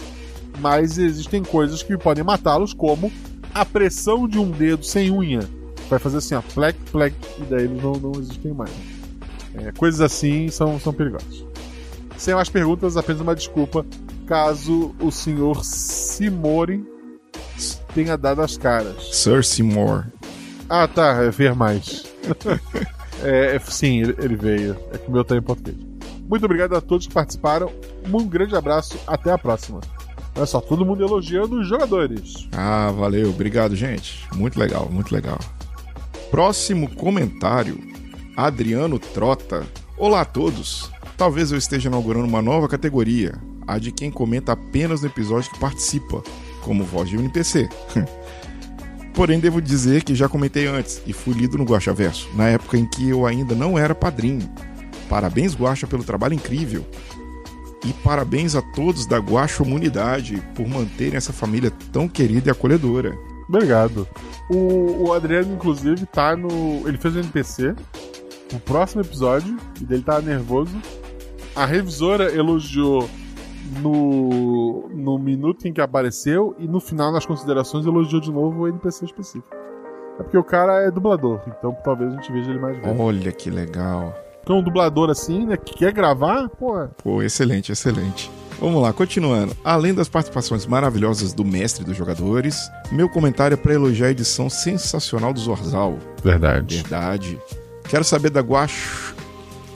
mas 0.60 0.98
existem 0.98 1.42
coisas 1.42 1.82
que 1.82 1.96
podem 1.96 2.22
matá-los, 2.22 2.74
como 2.74 3.10
a 3.54 3.64
pressão 3.64 4.28
de 4.28 4.38
um 4.38 4.50
dedo 4.50 4.84
sem 4.84 5.10
unha. 5.10 5.40
Vai 5.88 5.98
fazer 5.98 6.18
assim, 6.18 6.34
ó, 6.34 6.42
plec, 6.42 6.78
plec, 6.92 7.14
e 7.38 7.42
daí 7.44 7.64
eles 7.64 7.82
não, 7.82 7.94
não 7.94 8.12
existem 8.20 8.52
mais. 8.52 8.95
É, 9.58 9.72
coisas 9.72 10.00
assim 10.00 10.48
são, 10.48 10.78
são 10.78 10.92
perigosas. 10.92 11.44
Sem 12.16 12.34
mais 12.34 12.48
perguntas, 12.48 12.96
apenas 12.96 13.20
uma 13.20 13.34
desculpa 13.34 13.84
caso 14.26 14.94
o 15.00 15.10
senhor 15.12 15.64
Simori 15.64 16.84
tenha 17.94 18.16
dado 18.16 18.42
as 18.42 18.58
caras. 18.58 19.16
Sir 19.16 19.42
Seymour. 19.42 20.04
Ah, 20.68 20.86
tá, 20.86 21.22
é 21.24 21.30
ver 21.30 21.54
mais. 21.54 22.04
é, 23.22 23.58
sim, 23.60 24.02
ele, 24.02 24.14
ele 24.18 24.36
veio. 24.36 24.76
É 24.92 24.98
que 24.98 25.08
o 25.08 25.12
meu 25.12 25.24
tá 25.24 25.36
em 25.36 25.42
português. 25.42 25.76
Muito 26.28 26.44
obrigado 26.44 26.74
a 26.74 26.80
todos 26.80 27.06
que 27.06 27.14
participaram. 27.14 27.72
Um 28.12 28.26
grande 28.28 28.54
abraço, 28.54 28.98
até 29.06 29.32
a 29.32 29.38
próxima. 29.38 29.80
Olha 30.34 30.44
só, 30.44 30.60
todo 30.60 30.84
mundo 30.84 31.02
elogiando 31.02 31.58
os 31.58 31.66
jogadores. 31.66 32.46
Ah, 32.52 32.92
valeu. 32.94 33.30
Obrigado, 33.30 33.74
gente. 33.74 34.26
Muito 34.34 34.58
legal, 34.60 34.88
muito 34.90 35.14
legal. 35.14 35.38
Próximo 36.30 36.94
comentário. 36.94 37.78
Adriano 38.36 38.98
Trota. 38.98 39.66
Olá 39.96 40.20
a 40.20 40.24
todos. 40.26 40.92
Talvez 41.16 41.50
eu 41.50 41.56
esteja 41.56 41.88
inaugurando 41.88 42.26
uma 42.26 42.42
nova 42.42 42.68
categoria, 42.68 43.34
a 43.66 43.78
de 43.78 43.90
quem 43.90 44.10
comenta 44.10 44.52
apenas 44.52 45.00
no 45.00 45.06
episódio 45.06 45.50
que 45.50 45.58
participa, 45.58 46.22
como 46.60 46.84
voz 46.84 47.08
de 47.08 47.16
um 47.16 47.20
NPC. 47.20 47.66
Porém, 49.14 49.40
devo 49.40 49.62
dizer 49.62 50.04
que 50.04 50.14
já 50.14 50.28
comentei 50.28 50.66
antes 50.66 51.00
e 51.06 51.14
fui 51.14 51.32
lido 51.32 51.56
no 51.56 51.64
Guaxa 51.64 51.94
Verso, 51.94 52.28
na 52.34 52.48
época 52.48 52.76
em 52.76 52.84
que 52.84 53.08
eu 53.08 53.24
ainda 53.24 53.54
não 53.54 53.78
era 53.78 53.94
padrinho. 53.94 54.46
Parabéns, 55.08 55.54
Guaxa, 55.54 55.86
pelo 55.86 56.04
trabalho 56.04 56.34
incrível. 56.34 56.84
E 57.86 57.92
parabéns 58.04 58.54
a 58.54 58.60
todos 58.60 59.06
da 59.06 59.16
Guaxa 59.16 59.64
Comunidade 59.64 60.42
por 60.54 60.68
manterem 60.68 61.16
essa 61.16 61.32
família 61.32 61.72
tão 61.90 62.06
querida 62.06 62.50
e 62.50 62.52
acolhedora. 62.52 63.16
Obrigado. 63.48 64.06
O, 64.50 65.06
o 65.06 65.12
Adriano, 65.14 65.54
inclusive, 65.54 66.04
tá 66.04 66.36
no. 66.36 66.86
Ele 66.86 66.98
fez 66.98 67.16
um 67.16 67.20
NPC 67.20 67.74
no 68.52 68.60
próximo 68.60 69.02
episódio, 69.02 69.56
e 69.80 69.84
dele 69.84 70.02
tá 70.02 70.20
nervoso. 70.20 70.76
A 71.54 71.64
revisora 71.64 72.34
elogiou 72.34 73.08
no, 73.80 74.88
no 74.94 75.18
minuto 75.18 75.66
em 75.66 75.72
que 75.72 75.80
apareceu, 75.80 76.54
e 76.58 76.68
no 76.68 76.80
final, 76.80 77.12
nas 77.12 77.26
considerações, 77.26 77.86
elogiou 77.86 78.20
de 78.20 78.30
novo 78.30 78.62
o 78.62 78.68
NPC 78.68 79.06
específico. 79.06 79.54
É 80.18 80.22
porque 80.22 80.38
o 80.38 80.44
cara 80.44 80.82
é 80.82 80.90
dublador, 80.90 81.40
então 81.46 81.76
talvez 81.84 82.12
a 82.12 82.16
gente 82.16 82.32
veja 82.32 82.50
ele 82.50 82.58
mais 82.58 82.76
vezes. 82.78 83.00
Olha 83.00 83.32
que 83.32 83.50
legal. 83.50 84.14
Então 84.42 84.58
um 84.58 84.62
dublador 84.62 85.10
assim, 85.10 85.44
né, 85.44 85.56
que 85.56 85.74
quer 85.74 85.92
gravar, 85.92 86.48
pô, 86.48 86.86
Pô, 87.02 87.22
excelente, 87.22 87.72
excelente. 87.72 88.30
Vamos 88.58 88.80
lá, 88.80 88.92
continuando. 88.92 89.54
Além 89.62 89.92
das 89.92 90.08
participações 90.08 90.64
maravilhosas 90.64 91.34
do 91.34 91.44
mestre 91.44 91.84
dos 91.84 91.96
jogadores, 91.96 92.70
meu 92.90 93.08
comentário 93.08 93.54
é 93.54 93.56
para 93.56 93.74
elogiar 93.74 94.06
a 94.06 94.10
edição 94.10 94.48
sensacional 94.48 95.32
do 95.34 95.40
Zorzal. 95.40 95.98
verdade. 96.22 96.76
Verdade. 96.76 97.38
Quero 97.88 98.04
saber 98.04 98.30
da 98.30 98.40
Guax... 98.40 99.14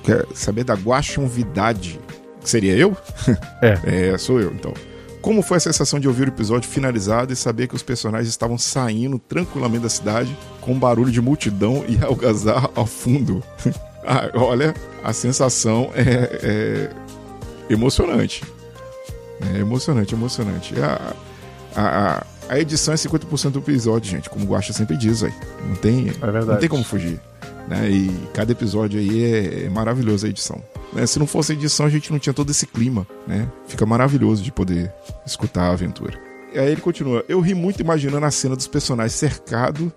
Quero 0.03 0.29
saber 0.35 0.65
da 0.65 0.75
Guaxonvidade. 0.75 2.01
Seria 2.43 2.75
eu? 2.77 2.97
É. 3.63 4.11
É, 4.13 4.19
sou 4.19 4.41
eu, 4.41 4.51
então. 4.53 4.73
Como 5.21 5.43
foi 5.43 5.59
a 5.59 5.61
sensação 5.61 6.01
de 6.01 6.09
ouvir 6.09 6.29
o 6.29 6.31
episódio 6.31 6.67
finalizado 6.69 7.31
e 7.31 7.37
saber 7.37 7.69
que 7.69 7.75
os 7.75 7.83
personagens 7.83 8.29
estavam 8.31 8.57
saindo 8.57 9.19
tranquilamente 9.19 9.83
da 9.83 9.89
cidade 9.91 10.35
com 10.63 10.79
barulho 10.79 11.13
de 11.13 11.21
multidão 11.21 11.85
e 11.87 11.99
algazarra 12.05 12.71
ao 12.75 12.87
fundo? 12.87 13.43
Ah, 14.03 14.31
olha, 14.33 14.75
a 15.05 15.13
sensação 15.13 15.91
é, 15.95 16.41
é 16.43 16.91
emocionante. 17.69 18.43
É 19.55 19.59
emocionante, 19.59 20.15
emocionante. 20.15 20.75
A, 20.81 21.13
a, 21.77 22.25
a- 22.49 22.59
edição 22.59 22.95
é 22.95 22.97
50% 22.97 23.51
do 23.51 23.59
episódio, 23.59 24.11
gente, 24.11 24.31
como 24.31 24.47
o 24.47 24.49
Guaxa 24.49 24.73
sempre 24.73 24.97
diz, 24.97 25.23
aí. 25.23 25.35
Não 25.69 25.77
tem, 25.77 26.09
É 26.09 26.13
verdade. 26.13 26.47
não 26.47 26.57
tem 26.57 26.69
como 26.71 26.83
fugir. 26.83 27.21
Né? 27.71 27.89
E 27.89 28.11
cada 28.35 28.51
episódio 28.51 28.99
aí 28.99 29.25
é, 29.25 29.65
é 29.67 29.71
maravilhoso 29.71 30.27
a 30.27 30.29
edição. 30.29 30.61
Né? 30.93 31.07
Se 31.07 31.21
não 31.21 31.27
fosse 31.27 31.53
a 31.53 31.55
edição, 31.55 31.87
a 31.87 31.89
gente 31.89 32.11
não 32.11 32.19
tinha 32.19 32.35
todo 32.35 32.51
esse 32.51 32.67
clima, 32.67 33.07
né? 33.29 33.49
Fica 33.69 33.87
maravilhoso 33.87 34.43
de 34.43 34.51
poder 34.51 34.93
escutar 35.25 35.63
a 35.69 35.73
aventura. 35.73 36.19
E 36.53 36.59
aí 36.59 36.73
ele 36.73 36.81
continua. 36.81 37.25
Eu 37.29 37.39
ri 37.41 37.55
muito 37.55 37.81
imaginando 37.81 38.27
a 38.27 38.31
cena 38.33 38.57
dos 38.57 38.67
personagens 38.67 39.15
cercado, 39.15 39.93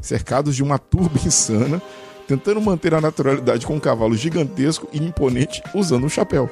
cercados 0.00 0.54
de 0.54 0.62
uma 0.62 0.78
turba 0.78 1.18
insana, 1.26 1.82
tentando 2.28 2.60
manter 2.60 2.94
a 2.94 3.00
naturalidade 3.00 3.66
com 3.66 3.74
um 3.74 3.80
cavalo 3.80 4.16
gigantesco 4.16 4.88
e 4.92 4.98
imponente 5.04 5.60
usando 5.74 6.04
um 6.04 6.08
chapéu. 6.08 6.48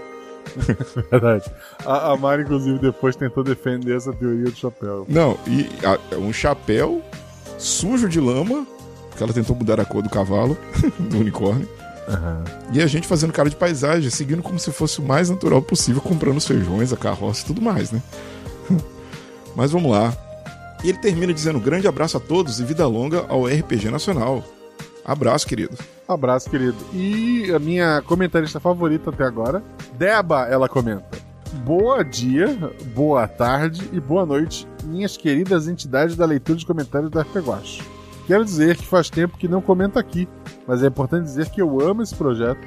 Verdade. 1.11 1.49
A, 1.87 2.11
a 2.13 2.17
Mari, 2.17 2.43
inclusive, 2.43 2.79
depois 2.81 3.15
tentou 3.15 3.45
defender 3.45 3.97
essa 3.97 4.13
teoria 4.13 4.45
do 4.47 4.57
chapéu. 4.57 5.07
Não, 5.09 5.39
e 5.47 5.69
a- 5.87 6.17
um 6.17 6.33
chapéu 6.33 7.01
sujo 7.59 8.09
de 8.09 8.19
lama, 8.21 8.67
porque 9.15 9.23
ela 9.23 9.33
tentou 9.33 9.55
mudar 9.55 9.79
a 9.79 9.85
cor 9.85 10.03
do 10.03 10.11
cavalo, 10.11 10.59
do 10.99 11.19
unicórnio. 11.19 11.69
E 12.73 12.83
a 12.83 12.87
gente 12.87 13.07
fazendo 13.07 13.33
cara 13.33 13.49
de 13.49 13.57
paisagem, 13.57 14.11
seguindo 14.11 14.43
como 14.43 14.59
se 14.59 14.71
fosse 14.73 14.99
o 14.99 15.03
mais 15.03 15.31
natural 15.31 15.63
possível, 15.63 16.03
comprando 16.03 16.37
os 16.37 16.47
feijões, 16.47 16.93
a 16.93 16.97
carroça 16.97 17.43
e 17.43 17.47
tudo 17.47 17.63
mais, 17.63 17.93
né? 17.93 18.03
Mas 19.57 19.71
vamos 19.71 19.91
lá. 19.91 20.13
E 20.83 20.89
ele 20.89 20.99
termina 20.99 21.33
dizendo: 21.33 21.61
grande 21.61 21.87
abraço 21.87 22.17
a 22.17 22.21
todos 22.21 22.61
e 22.61 22.65
vida 22.65 22.87
longa 22.87 23.25
ao 23.29 23.47
RPG 23.47 23.91
Nacional. 23.91 24.45
Abraço, 25.05 25.47
querido. 25.47 25.79
Abraço, 26.09 26.51
querido. 26.51 26.77
E 26.93 27.51
a 27.55 27.59
minha 27.59 28.03
comentarista 28.03 28.59
favorita 28.59 29.11
até 29.11 29.25
agora, 29.25 29.63
Deba, 29.97 30.47
ela 30.49 30.69
comenta. 30.69 31.07
Boa 31.65 32.03
dia, 32.03 32.59
boa 32.95 33.29
tarde 33.29 33.89
e 33.93 34.01
boa 34.01 34.27
noite, 34.27 34.67
minhas 34.85 35.17
queridas 35.17 35.69
entidades 35.69 36.17
da 36.17 36.27
leitura 36.27 36.59
de 36.59 36.67
comentários 36.67 37.11
da 37.11 37.23
RPGuache. 37.23 37.94
Quero 38.27 38.45
dizer 38.45 38.77
que 38.77 38.87
faz 38.87 39.11
tempo 39.11 39.37
que 39.37 39.47
não 39.49 39.61
comento 39.61 39.99
aqui, 39.99 40.27
mas 40.67 40.83
é 40.83 40.87
importante 40.87 41.25
dizer 41.25 41.51
que 41.51 41.61
eu 41.61 41.81
amo 41.81 42.03
esse 42.03 42.15
projeto 42.15 42.61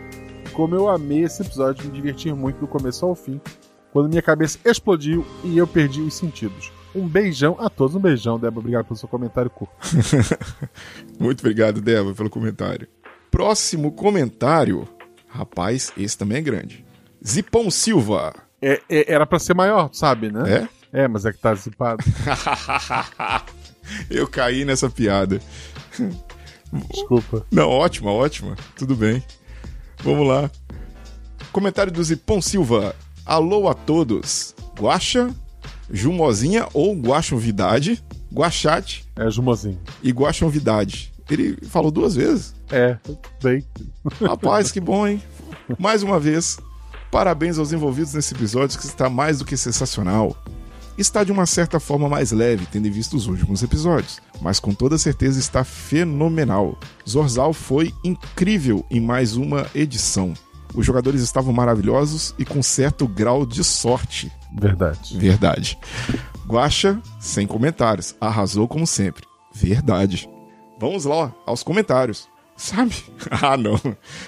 e 0.45 0.49
como 0.51 0.75
eu 0.75 0.87
amei 0.87 1.23
esse 1.23 1.41
episódio, 1.41 1.85
me 1.85 1.91
divertir 1.91 2.33
muito 2.35 2.59
do 2.59 2.67
começo 2.67 3.05
ao 3.05 3.15
fim, 3.15 3.41
quando 3.91 4.09
minha 4.09 4.21
cabeça 4.21 4.59
explodiu 4.63 5.25
e 5.43 5.57
eu 5.57 5.65
perdi 5.65 6.01
os 6.01 6.13
sentidos. 6.13 6.71
Um 6.95 7.07
beijão 7.07 7.57
a 7.59 7.69
todos, 7.69 7.95
um 7.95 7.99
beijão, 7.99 8.39
Débora. 8.39 8.59
Obrigado 8.59 8.85
pelo 8.85 8.97
seu 8.97 9.09
comentário 9.09 9.49
curto. 9.49 9.73
Muito 11.19 11.39
obrigado, 11.41 11.81
Débora, 11.81 12.15
pelo 12.15 12.29
comentário. 12.29 12.87
Próximo 13.29 13.91
comentário. 13.91 14.87
Rapaz, 15.27 15.91
esse 15.97 16.17
também 16.17 16.37
é 16.37 16.41
grande. 16.41 16.85
Zipão 17.25 17.69
Silva. 17.69 18.33
É, 18.61 18.81
é- 18.89 19.11
era 19.13 19.25
pra 19.25 19.37
ser 19.39 19.53
maior, 19.53 19.89
sabe, 19.93 20.31
né? 20.31 20.67
É? 20.93 21.03
É, 21.03 21.07
mas 21.07 21.25
é 21.25 21.31
que 21.33 21.39
tá 21.39 21.53
zipado. 21.53 22.03
Eu 24.09 24.27
caí 24.27 24.65
nessa 24.65 24.89
piada. 24.89 25.39
Desculpa. 26.91 27.45
Não, 27.51 27.69
ótima, 27.69 28.11
ótima. 28.11 28.55
Tudo 28.75 28.95
bem. 28.95 29.23
Vamos 30.03 30.27
lá. 30.27 30.49
Comentário 31.51 31.91
do 31.91 32.03
Zipão 32.03 32.41
Silva. 32.41 32.95
Alô 33.25 33.67
a 33.67 33.73
todos. 33.73 34.53
Guaxa, 34.79 35.33
Jumozinha 35.89 36.67
ou 36.73 36.95
Guaxonvidade, 36.95 38.03
Guaxate 38.31 39.05
É, 39.15 39.29
Jumozinho. 39.31 39.79
e 40.03 40.11
Guaxonvidade. 40.11 41.11
Ele 41.29 41.57
falou 41.67 41.89
duas 41.91 42.15
vezes. 42.15 42.53
É, 42.69 42.97
bem. 43.41 43.65
Rapaz, 44.21 44.71
que 44.71 44.79
bom, 44.79 45.07
hein? 45.07 45.21
Mais 45.79 46.03
uma 46.03 46.19
vez, 46.19 46.57
parabéns 47.11 47.57
aos 47.57 47.73
envolvidos 47.73 48.13
nesse 48.13 48.33
episódio 48.33 48.77
que 48.79 48.85
está 48.85 49.09
mais 49.09 49.39
do 49.39 49.45
que 49.45 49.57
sensacional. 49.57 50.37
Está 50.97 51.23
de 51.23 51.31
uma 51.31 51.45
certa 51.45 51.79
forma 51.79 52.09
mais 52.09 52.31
leve, 52.31 52.65
tendo 52.71 52.87
em 52.87 52.91
vista 52.91 53.15
os 53.15 53.27
últimos 53.27 53.61
episódios, 53.61 54.19
mas 54.41 54.59
com 54.59 54.73
toda 54.73 54.97
certeza 54.97 55.39
está 55.39 55.63
fenomenal. 55.63 56.77
Zorzal 57.07 57.53
foi 57.53 57.93
incrível 58.03 58.83
em 58.89 58.99
mais 58.99 59.35
uma 59.35 59.67
edição. 59.75 60.33
Os 60.73 60.85
jogadores 60.85 61.21
estavam 61.21 61.53
maravilhosos 61.53 62.33
e 62.39 62.43
com 62.43 62.63
certo 62.63 63.07
grau 63.07 63.45
de 63.45 63.63
sorte. 63.63 64.31
Verdade. 64.59 65.17
Verdade. 65.17 65.77
Guaxa, 66.47 66.99
sem 67.19 67.45
comentários, 67.45 68.15
arrasou 68.19 68.67
como 68.67 68.87
sempre. 68.87 69.23
Verdade. 69.53 70.27
Vamos 70.79 71.05
lá, 71.05 71.33
aos 71.45 71.61
comentários. 71.61 72.27
Sabe? 72.55 72.95
Ah, 73.29 73.55
não. 73.55 73.75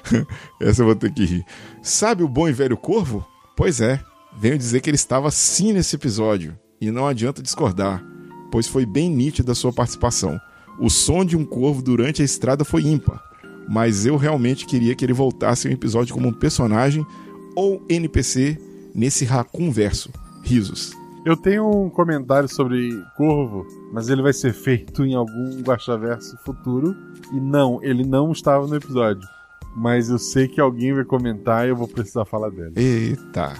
Essa 0.61 0.84
eu 0.84 0.86
vou 0.86 0.95
ter 0.95 1.11
que 1.11 1.26
rir. 1.26 1.45
Sabe 1.82 2.22
o 2.22 2.28
bom 2.28 2.47
e 2.47 2.53
velho 2.53 2.78
corvo? 2.78 3.26
Pois 3.55 3.82
é. 3.82 3.99
Venho 4.40 4.58
dizer 4.58 4.80
que 4.80 4.90
ele 4.90 4.96
estava 4.96 5.30
sim 5.32 5.74
nesse 5.74 5.98
episódio. 5.98 6.58
E 6.80 6.90
não 6.90 7.06
adianta 7.06 7.44
discordar, 7.44 8.02
pois 8.50 8.68
foi 8.68 8.86
bem 8.86 9.10
nítida 9.10 9.52
a 9.52 9.56
sua 9.56 9.74
participação. 9.74 10.40
O 10.80 10.90
som 10.90 11.26
de 11.26 11.36
um 11.36 11.44
corvo 11.44 11.82
durante 11.82 12.22
a 12.22 12.26
estrada 12.26 12.64
foi 12.64 12.84
ímpar. 12.84 13.22
Mas 13.68 14.06
eu 14.06 14.16
realmente 14.16 14.66
queria 14.66 14.96
que 14.96 15.04
ele 15.04 15.12
voltasse 15.12 15.68
um 15.68 15.72
episódio 15.72 16.14
como 16.14 16.30
um 16.30 16.34
personagem 16.34 17.06
ou 17.54 17.86
NPC 17.90 18.58
nesse 18.96 19.26
Raccoon 19.26 19.72
verso. 19.72 20.10
Risos. 20.42 20.94
Eu 21.26 21.36
tenho 21.36 21.70
um 21.70 21.90
comentário 21.90 22.48
sobre 22.48 22.98
Corvo, 23.18 23.68
mas 23.92 24.08
ele 24.08 24.22
vai 24.22 24.32
ser 24.32 24.54
feito 24.54 25.04
em 25.04 25.16
algum 25.16 25.60
Guaxaverso 25.60 26.38
futuro. 26.46 26.96
E 27.34 27.42
não, 27.42 27.84
ele 27.84 28.06
não 28.06 28.32
estava 28.32 28.66
no 28.66 28.76
episódio. 28.78 29.28
Mas 29.76 30.10
eu 30.10 30.18
sei 30.18 30.48
que 30.48 30.62
alguém 30.62 30.94
vai 30.94 31.04
comentar 31.04 31.68
e 31.68 31.72
eu 31.72 31.76
vou 31.76 31.90
precisar 31.90 32.24
falar 32.24 32.50
dele. 32.50 32.72
Eita. 32.78 33.54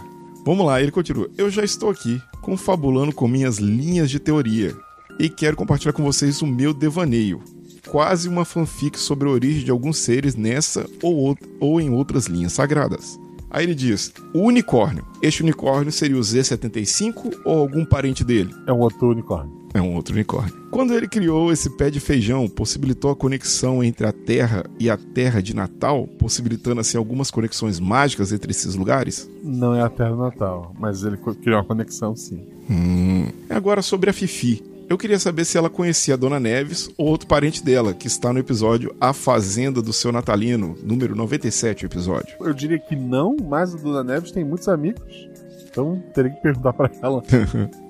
Vamos 0.46 0.66
lá, 0.66 0.82
ele 0.82 0.92
continua. 0.92 1.30
Eu 1.38 1.50
já 1.50 1.64
estou 1.64 1.90
aqui, 1.90 2.22
confabulando 2.42 3.14
com 3.14 3.28
minhas 3.28 3.58
linhas 3.58 4.10
de 4.10 4.20
teoria. 4.20 4.76
E 5.20 5.30
quero 5.30 5.58
compartilhar 5.58 5.94
com 5.94 6.04
vocês 6.04 6.42
o 6.42 6.48
meu 6.48 6.74
devaneio. 6.74 7.42
Quase 7.90 8.30
uma 8.30 8.46
fanfic 8.46 8.98
sobre 8.98 9.28
a 9.28 9.32
origem 9.32 9.66
de 9.66 9.72
alguns 9.72 9.98
seres 9.98 10.36
nessa 10.36 10.90
ou, 11.02 11.38
ou 11.60 11.82
em 11.82 11.90
outras 11.90 12.26
linhas 12.28 12.54
sagradas. 12.54 13.20
Aí 13.50 13.66
ele 13.66 13.76
diz: 13.76 14.14
o 14.34 14.42
unicórnio. 14.42 15.06
Este 15.22 15.42
unicórnio 15.42 15.92
seria 15.92 16.18
o 16.18 16.22
Z75 16.22 17.42
ou 17.44 17.60
algum 17.60 17.84
parente 17.84 18.24
dele? 18.24 18.54
É 18.66 18.72
um 18.72 18.80
outro 18.80 19.10
unicórnio. 19.10 19.59
É 19.74 19.82
um 19.82 19.96
outro 19.96 20.14
unicórnio. 20.14 20.54
Quando 20.72 20.94
ele 20.94 21.08
criou 21.08 21.52
esse 21.52 21.70
pé 21.70 21.90
de 21.90 22.00
feijão, 22.00 22.48
possibilitou 22.48 23.12
a 23.12 23.16
conexão 23.16 23.84
entre 23.84 24.06
a 24.06 24.12
Terra 24.12 24.66
e 24.80 24.90
a 24.90 24.98
Terra 24.98 25.42
de 25.42 25.56
Natal, 25.56 26.08
possibilitando 26.18 26.82
assim 26.82 26.98
algumas 26.98 27.30
conexões 27.32 27.80
mágicas 27.80 28.32
entre 28.32 28.52
esses 28.52 28.76
lugares? 28.76 29.30
Não 29.44 29.76
é 29.76 29.82
a 29.82 29.90
Terra 29.90 30.12
do 30.12 30.18
Natal, 30.18 30.76
mas 30.80 31.04
ele 31.04 31.18
criou 31.18 31.60
uma 31.60 31.66
conexão 31.66 32.16
sim. 32.16 32.44
Hum. 32.70 33.28
Agora 33.50 33.82
sobre 33.82 34.10
a 34.10 34.14
Fifi. 34.14 34.64
Eu 34.90 34.98
queria 34.98 35.20
saber 35.20 35.46
se 35.46 35.56
ela 35.56 35.70
conhecia 35.70 36.16
a 36.16 36.18
Dona 36.18 36.40
Neves 36.40 36.90
ou 36.98 37.08
outro 37.08 37.28
parente 37.28 37.64
dela, 37.64 37.94
que 37.94 38.08
está 38.08 38.34
no 38.34 38.40
episódio 38.40 38.96
A 39.00 39.14
Fazenda 39.14 39.84
do 39.84 39.94
Seu 39.94 40.12
Natalino, 40.12 40.76
número 40.82 41.16
97 41.16 41.86
o 41.86 41.88
episódio. 41.88 42.36
Eu 42.42 42.54
diria 42.56 42.80
que 42.80 42.96
não, 42.96 43.38
mas 43.40 43.76
a 43.76 43.78
Dona 43.78 44.04
Neves 44.04 44.32
tem 44.32 44.44
muitos 44.44 44.68
amigos. 44.68 45.30
Então 45.70 46.02
teria 46.14 46.32
que 46.32 46.42
perguntar 46.42 46.74
pra 46.74 46.90
ela. 47.04 47.22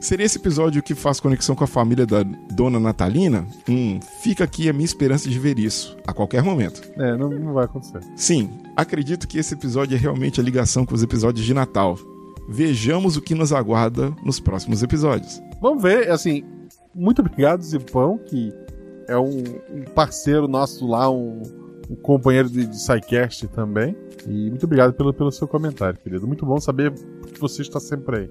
Seria 0.00 0.24
esse 0.26 0.38
episódio 0.38 0.82
que 0.82 0.94
faz 0.94 1.20
conexão 1.20 1.54
com 1.54 1.64
a 1.64 1.66
família 1.66 2.06
da 2.06 2.22
Dona 2.22 2.80
Natalina? 2.80 3.46
Hum, 3.68 4.00
fica 4.22 4.44
aqui 4.44 4.68
a 4.68 4.72
minha 4.72 4.84
esperança 4.84 5.28
de 5.28 5.38
ver 5.38 5.58
isso, 5.58 5.96
a 6.06 6.12
qualquer 6.12 6.42
momento. 6.42 6.82
É, 6.96 7.16
não, 7.16 7.30
não 7.30 7.52
vai 7.52 7.64
acontecer. 7.64 8.00
Sim, 8.16 8.50
acredito 8.76 9.26
que 9.28 9.38
esse 9.38 9.54
episódio 9.54 9.96
é 9.96 9.98
realmente 9.98 10.40
a 10.40 10.42
ligação 10.42 10.84
com 10.84 10.94
os 10.94 11.02
episódios 11.02 11.44
de 11.44 11.54
Natal. 11.54 11.98
Vejamos 12.48 13.16
o 13.16 13.22
que 13.22 13.34
nos 13.34 13.52
aguarda 13.52 14.12
nos 14.24 14.40
próximos 14.40 14.82
episódios. 14.82 15.40
Vamos 15.60 15.82
ver, 15.82 16.10
assim, 16.10 16.44
muito 16.94 17.20
obrigado, 17.20 17.62
Zipão, 17.62 18.18
que 18.18 18.52
é 19.06 19.16
um, 19.16 19.42
um 19.70 19.82
parceiro 19.94 20.48
nosso 20.48 20.86
lá, 20.86 21.10
um, 21.10 21.42
um 21.88 21.96
companheiro 21.96 22.48
de, 22.48 22.66
de 22.66 22.80
SciCast 22.80 23.48
também. 23.48 23.96
E 24.26 24.50
muito 24.50 24.64
obrigado 24.64 24.92
pelo, 24.92 25.12
pelo 25.12 25.30
seu 25.32 25.48
comentário, 25.48 25.98
querido. 25.98 26.26
Muito 26.26 26.44
bom 26.44 26.60
saber 26.60 26.92
que 26.92 27.40
você 27.40 27.62
está 27.62 27.80
sempre 27.80 28.18
aí. 28.18 28.30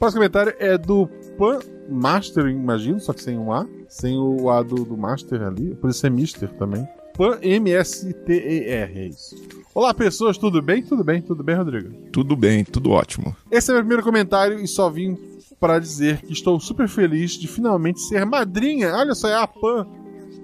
Próximo 0.00 0.20
comentário 0.20 0.54
é 0.58 0.78
do 0.78 1.06
Pan 1.36 1.58
Master, 1.86 2.46
imagino, 2.46 2.98
só 2.98 3.12
que 3.12 3.22
sem 3.22 3.36
um 3.36 3.52
A. 3.52 3.66
Sem 3.86 4.16
o 4.16 4.48
A 4.48 4.62
do, 4.62 4.76
do 4.76 4.96
Master 4.96 5.42
ali. 5.42 5.74
Por 5.74 5.90
isso 5.90 6.06
é 6.06 6.10
Mister 6.10 6.48
também. 6.54 6.88
Pan 7.14 7.38
M-S-T-E-R, 7.42 8.98
é 8.98 9.06
isso. 9.08 9.36
Olá, 9.74 9.92
pessoas, 9.92 10.38
tudo 10.38 10.62
bem? 10.62 10.82
Tudo 10.82 11.04
bem, 11.04 11.20
tudo 11.20 11.44
bem, 11.44 11.54
Rodrigo? 11.54 11.90
Tudo 12.10 12.34
bem, 12.34 12.64
tudo 12.64 12.90
ótimo. 12.90 13.36
Esse 13.50 13.70
é 13.70 13.74
meu 13.74 13.82
primeiro 13.82 14.02
comentário 14.02 14.58
e 14.58 14.66
só 14.66 14.88
vim 14.88 15.18
para 15.60 15.78
dizer 15.78 16.22
que 16.22 16.32
estou 16.32 16.58
super 16.58 16.88
feliz 16.88 17.32
de 17.32 17.46
finalmente 17.46 18.00
ser 18.00 18.24
madrinha. 18.24 18.94
Olha 18.94 19.14
só, 19.14 19.28
é 19.28 19.34
a 19.34 19.46
Pan. 19.46 19.86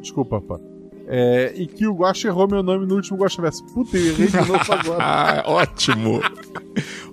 Desculpa, 0.03 0.39
Pan. 0.39 0.61
É, 1.07 1.55
e 1.57 1.67
que 1.67 1.87
o 1.87 1.95
Guacha 1.95 2.29
errou 2.29 2.47
meu 2.47 2.63
nome 2.63 2.85
no 2.85 2.97
último 2.97 3.17
Guacha 3.17 3.41
Verso. 3.41 3.65
Puta, 3.73 3.97
eu 3.97 4.07
errei 4.09 4.27
de 4.27 4.37
novo 4.37 4.73
agora. 4.73 4.99
Ah, 5.03 5.43
ótimo. 5.47 6.21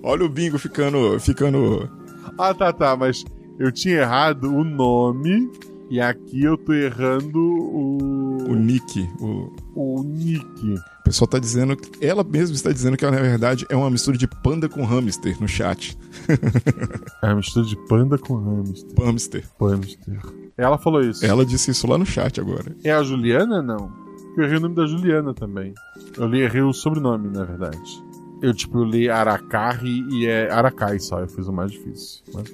Olha 0.02 0.26
o 0.26 0.30
bingo 0.30 0.60
ficando, 0.60 1.18
ficando. 1.22 2.03
Ah, 2.38 2.53
tá, 2.53 2.71
tá, 2.73 2.95
mas 2.95 3.23
eu 3.59 3.71
tinha 3.71 3.97
errado 4.01 4.45
o 4.53 4.63
nome 4.63 5.49
e 5.89 5.99
aqui 6.01 6.43
eu 6.43 6.57
tô 6.57 6.73
errando 6.73 7.38
o. 7.39 8.38
O 8.49 8.55
nick. 8.55 9.07
O... 9.19 9.51
o 9.75 10.03
nick. 10.03 10.73
o 10.75 11.03
pessoal 11.03 11.27
tá 11.27 11.39
dizendo. 11.39 11.75
que- 11.77 12.03
Ela 12.05 12.23
mesma 12.23 12.55
está 12.55 12.71
dizendo 12.71 12.97
que 12.97 13.05
ela, 13.05 13.15
na 13.15 13.21
verdade, 13.21 13.65
é 13.69 13.75
uma 13.75 13.89
mistura 13.89 14.17
de 14.17 14.27
panda 14.27 14.67
com 14.67 14.84
hamster 14.84 15.39
no 15.39 15.47
chat. 15.47 15.97
É 17.21 17.27
uma 17.27 17.36
mistura 17.36 17.65
de 17.65 17.75
panda 17.88 18.17
com 18.17 18.36
hamster. 18.36 19.05
Hamster. 19.05 19.43
Hamster. 19.59 20.19
Ela 20.57 20.77
falou 20.77 21.01
isso. 21.01 21.25
Ela 21.25 21.45
disse 21.45 21.71
isso 21.71 21.88
lá 21.88 21.97
no 21.97 22.05
chat 22.05 22.39
agora. 22.39 22.75
É 22.84 22.91
a 22.91 23.01
Juliana? 23.03 23.61
Não. 23.61 23.89
Eu 24.38 24.43
errei 24.43 24.57
o 24.57 24.61
nome 24.61 24.75
da 24.75 24.86
Juliana 24.86 25.34
também. 25.34 25.73
Eu 26.17 26.27
li, 26.27 26.41
errei 26.41 26.61
o 26.61 26.73
sobrenome, 26.73 27.29
na 27.29 27.43
verdade. 27.45 28.03
Eu, 28.44 28.54
tipo, 28.54 28.84
li 28.84 29.10
Aracarri 29.10 30.06
e 30.12 30.28
é 30.28 30.52
Aracai 30.52 31.00
só. 31.00 31.20
Eu 31.20 31.28
fiz 31.28 31.48
o 31.48 31.54
mais 31.54 31.72
difícil. 31.72 32.22
Mas. 32.34 32.54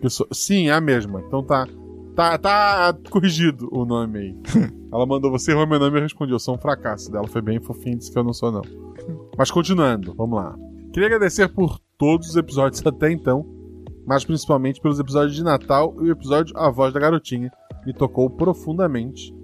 Pessoa- 0.00 0.28
Sim, 0.32 0.68
é 0.68 0.72
a 0.72 0.80
mesma. 0.80 1.20
Então 1.26 1.42
tá. 1.42 1.66
Tá, 2.14 2.36
tá 2.36 2.94
corrigido 3.10 3.68
o 3.72 3.84
nome 3.84 4.18
aí. 4.18 4.36
Ela 4.92 5.06
mandou 5.06 5.30
você 5.30 5.52
errou 5.52 5.66
meu 5.66 5.78
nome 5.78 5.96
e 5.96 5.98
eu 5.98 6.02
respondi. 6.02 6.32
Eu 6.32 6.38
sou 6.38 6.54
um 6.54 6.58
fracasso. 6.58 7.10
Dela 7.10 7.26
foi 7.26 7.40
bem 7.40 7.60
fofinha 7.60 7.94
e 7.94 7.98
disse 7.98 8.12
que 8.12 8.18
eu 8.18 8.24
não 8.24 8.32
sou, 8.32 8.52
não. 8.52 8.62
Mas 9.38 9.50
continuando, 9.50 10.12
vamos 10.14 10.36
lá. 10.36 10.54
Queria 10.92 11.06
agradecer 11.06 11.48
por 11.48 11.78
todos 11.96 12.28
os 12.30 12.36
episódios 12.36 12.84
até 12.84 13.10
então, 13.10 13.46
mas 14.06 14.24
principalmente 14.24 14.80
pelos 14.80 14.98
episódios 14.98 15.34
de 15.36 15.42
Natal 15.44 15.94
e 16.00 16.08
o 16.08 16.10
episódio 16.12 16.54
A 16.58 16.68
Voz 16.70 16.92
da 16.92 17.00
Garotinha. 17.00 17.50
Me 17.86 17.94
tocou 17.94 18.28
profundamente. 18.28 19.34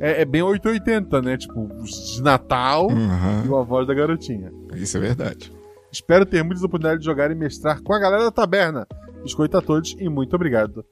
É, 0.00 0.22
é 0.22 0.24
bem 0.24 0.40
880, 0.42 1.20
né? 1.20 1.36
Tipo, 1.36 1.68
de 1.82 2.22
Natal 2.22 2.88
e 3.44 3.48
o 3.48 3.56
A 3.56 3.62
Voz 3.64 3.86
da 3.86 3.92
Garotinha. 3.92 4.50
Isso 4.74 4.96
é 4.96 5.00
verdade. 5.00 5.52
Espero 5.92 6.26
ter 6.26 6.42
muitas 6.42 6.62
oportunidades 6.64 7.00
de 7.00 7.06
jogar 7.06 7.30
e 7.30 7.34
mestrar 7.34 7.80
com 7.82 7.92
a 7.94 7.98
galera 7.98 8.24
da 8.24 8.30
taberna. 8.30 8.86
Biscoito 9.22 9.56
a 9.56 9.62
todos 9.62 9.94
e 9.98 10.08
muito 10.08 10.34
obrigado. 10.34 10.84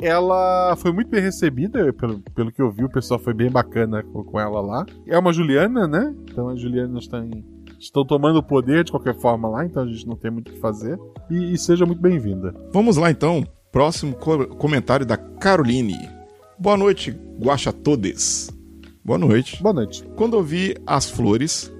Ela 0.00 0.74
foi 0.76 0.92
muito 0.92 1.08
bem 1.08 1.20
recebida, 1.20 1.92
pelo, 1.92 2.20
pelo 2.34 2.52
que 2.52 2.60
eu 2.60 2.70
vi, 2.70 2.84
o 2.84 2.90
pessoal 2.90 3.18
foi 3.18 3.32
bem 3.32 3.50
bacana 3.50 4.02
com, 4.02 4.22
com 4.24 4.40
ela 4.40 4.60
lá. 4.60 4.84
É 5.06 5.18
uma 5.18 5.32
Juliana, 5.32 5.86
né? 5.86 6.14
Então 6.30 6.48
as 6.48 6.60
Julianas 6.60 7.04
estão, 7.04 7.30
estão 7.78 8.04
tomando 8.04 8.38
o 8.38 8.42
poder 8.42 8.84
de 8.84 8.90
qualquer 8.90 9.14
forma 9.14 9.48
lá, 9.48 9.64
então 9.64 9.82
a 9.82 9.86
gente 9.86 10.06
não 10.06 10.16
tem 10.16 10.30
muito 10.30 10.48
o 10.48 10.52
que 10.52 10.58
fazer. 10.60 10.98
E, 11.30 11.54
e 11.54 11.58
seja 11.58 11.86
muito 11.86 12.02
bem-vinda. 12.02 12.54
Vamos 12.72 12.96
lá 12.96 13.10
então. 13.10 13.44
Próximo 13.72 14.14
co- 14.14 14.46
comentário 14.56 15.06
da 15.06 15.16
Caroline. 15.16 16.08
Boa 16.58 16.76
noite, 16.76 17.10
guacha 17.42 17.72
todes. 17.72 18.50
Boa 19.04 19.18
noite. 19.18 19.62
Boa 19.62 19.74
noite. 19.74 20.04
Quando 20.16 20.34
ouvi 20.34 20.76
as 20.86 21.10
flores, 21.10 21.72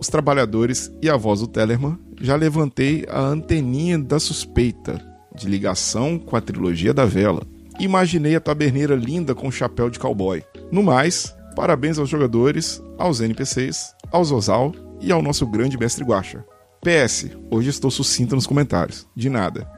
os 0.00 0.08
trabalhadores 0.08 0.90
e 1.02 1.08
a 1.10 1.16
voz 1.16 1.40
do 1.40 1.46
Tellerman, 1.46 1.98
já 2.20 2.34
levantei 2.36 3.04
a 3.08 3.20
anteninha 3.20 3.98
da 3.98 4.18
suspeita 4.18 4.98
de 5.34 5.46
ligação 5.48 6.18
com 6.18 6.34
a 6.36 6.40
trilogia 6.40 6.92
da 6.94 7.04
vela. 7.04 7.42
Imaginei 7.78 8.34
a 8.34 8.40
taberneira 8.40 8.94
linda 8.94 9.34
com 9.34 9.50
chapéu 9.50 9.88
de 9.90 9.98
cowboy. 9.98 10.42
No 10.72 10.82
mais, 10.82 11.34
parabéns 11.54 11.98
aos 11.98 12.08
jogadores, 12.08 12.82
aos 12.98 13.20
NPCs, 13.20 13.94
aos 14.10 14.32
Osal 14.32 14.72
e 15.00 15.12
ao 15.12 15.22
nosso 15.22 15.46
grande 15.46 15.78
mestre 15.78 16.04
Guacha. 16.04 16.44
PS, 16.82 17.30
hoje 17.50 17.68
estou 17.70 17.90
sucinta 17.90 18.34
nos 18.34 18.46
comentários. 18.46 19.06
De 19.14 19.28
nada. 19.28 19.68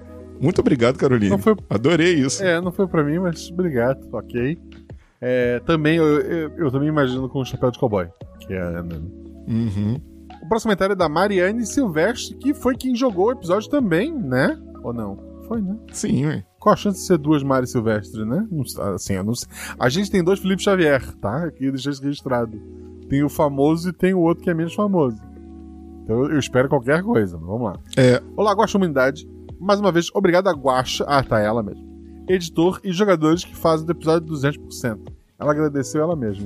Muito 0.41 0.61
obrigado, 0.61 0.97
Caroline. 0.99 1.31
Não 1.31 1.39
foi- 1.39 1.57
Adorei 1.71 2.15
isso. 2.15 2.43
É, 2.43 2.61
não 2.61 2.73
foi 2.73 2.87
pra 2.89 3.05
mim, 3.05 3.19
mas 3.19 3.51
obrigado, 3.51 4.01
ok. 4.13 4.59
É, 5.21 5.61
também, 5.61 5.97
eu, 5.99 6.05
eu, 6.21 6.51
eu 6.59 6.71
também 6.71 6.89
imagino 6.89 7.29
com 7.29 7.41
o 7.41 7.45
chapéu 7.45 7.71
de 7.71 7.79
cowboy, 7.79 8.07
que 8.41 8.53
é 8.53 8.61
a 8.61 8.67
Ana. 8.81 9.01
Uhum. 9.47 10.01
Próximo 10.53 10.69
comentário 10.69 10.93
é 10.93 10.97
da 10.97 11.09
Mariane 11.09 11.65
Silvestre, 11.65 12.37
que 12.37 12.53
foi 12.53 12.77
quem 12.77 12.95
jogou 12.95 13.29
o 13.29 13.33
episódio 13.33 13.71
também, 13.71 14.13
né? 14.13 14.55
Ou 14.83 14.93
não? 14.93 15.17
Foi, 15.49 15.63
né? 15.63 15.79
Sim, 15.91 16.27
ué. 16.27 16.45
Qual 16.61 16.75
a 16.75 16.77
chance 16.77 16.99
de 17.01 17.07
ser 17.07 17.17
duas 17.17 17.43
Mari 17.43 17.67
Silvestre, 17.67 18.23
né? 18.27 18.47
Não, 18.51 18.63
assim, 18.95 19.15
eu 19.15 19.25
não 19.25 19.35
sei. 19.35 19.49
A 19.79 19.89
gente 19.89 20.11
tem 20.11 20.23
dois 20.23 20.41
Felipe 20.41 20.63
Xavier, 20.63 21.03
tá? 21.23 21.45
Aqui 21.47 21.71
deixei 21.71 21.91
isso 21.91 22.03
registrado. 22.03 22.61
Tem 23.09 23.25
o 23.25 23.31
famoso 23.31 23.89
e 23.89 23.95
tem 23.95 24.13
o 24.13 24.19
outro 24.19 24.45
que 24.45 24.51
é 24.51 24.53
menos 24.53 24.75
famoso. 24.75 25.17
Então 26.05 26.27
eu, 26.27 26.39
espero 26.39 26.69
qualquer 26.69 27.03
coisa, 27.03 27.39
mas 27.39 27.47
vamos 27.47 27.63
lá. 27.63 27.79
É, 27.97 28.23
Olá, 28.37 28.53
Guaxa 28.53 28.77
Humanidade. 28.77 29.27
Mais 29.59 29.81
uma 29.81 29.91
vez, 29.91 30.11
obrigado 30.13 30.49
a 30.49 30.53
Guaxa. 30.53 31.07
Ah, 31.09 31.25
tá, 31.25 31.41
ela 31.41 31.63
mesmo. 31.63 31.83
Editor 32.29 32.79
e 32.85 32.93
jogadores 32.93 33.43
que 33.43 33.57
fazem 33.57 33.87
do 33.87 33.93
episódio 33.93 34.29
200%. 34.29 34.99
Ela 35.39 35.51
agradeceu 35.51 36.03
ela 36.03 36.15
mesma. 36.15 36.45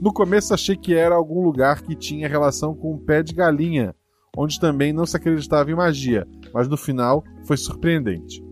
No 0.00 0.12
começo 0.12 0.52
achei 0.52 0.76
que 0.76 0.94
era 0.94 1.14
algum 1.14 1.42
lugar 1.42 1.82
que 1.82 1.94
tinha 1.94 2.28
relação 2.28 2.74
com 2.74 2.94
um 2.94 2.98
pé 2.98 3.22
de 3.22 3.34
galinha, 3.34 3.94
onde 4.36 4.60
também 4.60 4.92
não 4.92 5.06
se 5.06 5.16
acreditava 5.16 5.70
em 5.70 5.74
magia, 5.74 6.26
mas 6.52 6.68
no 6.68 6.76
final 6.76 7.24
foi 7.46 7.56
surpreendente. 7.56 8.44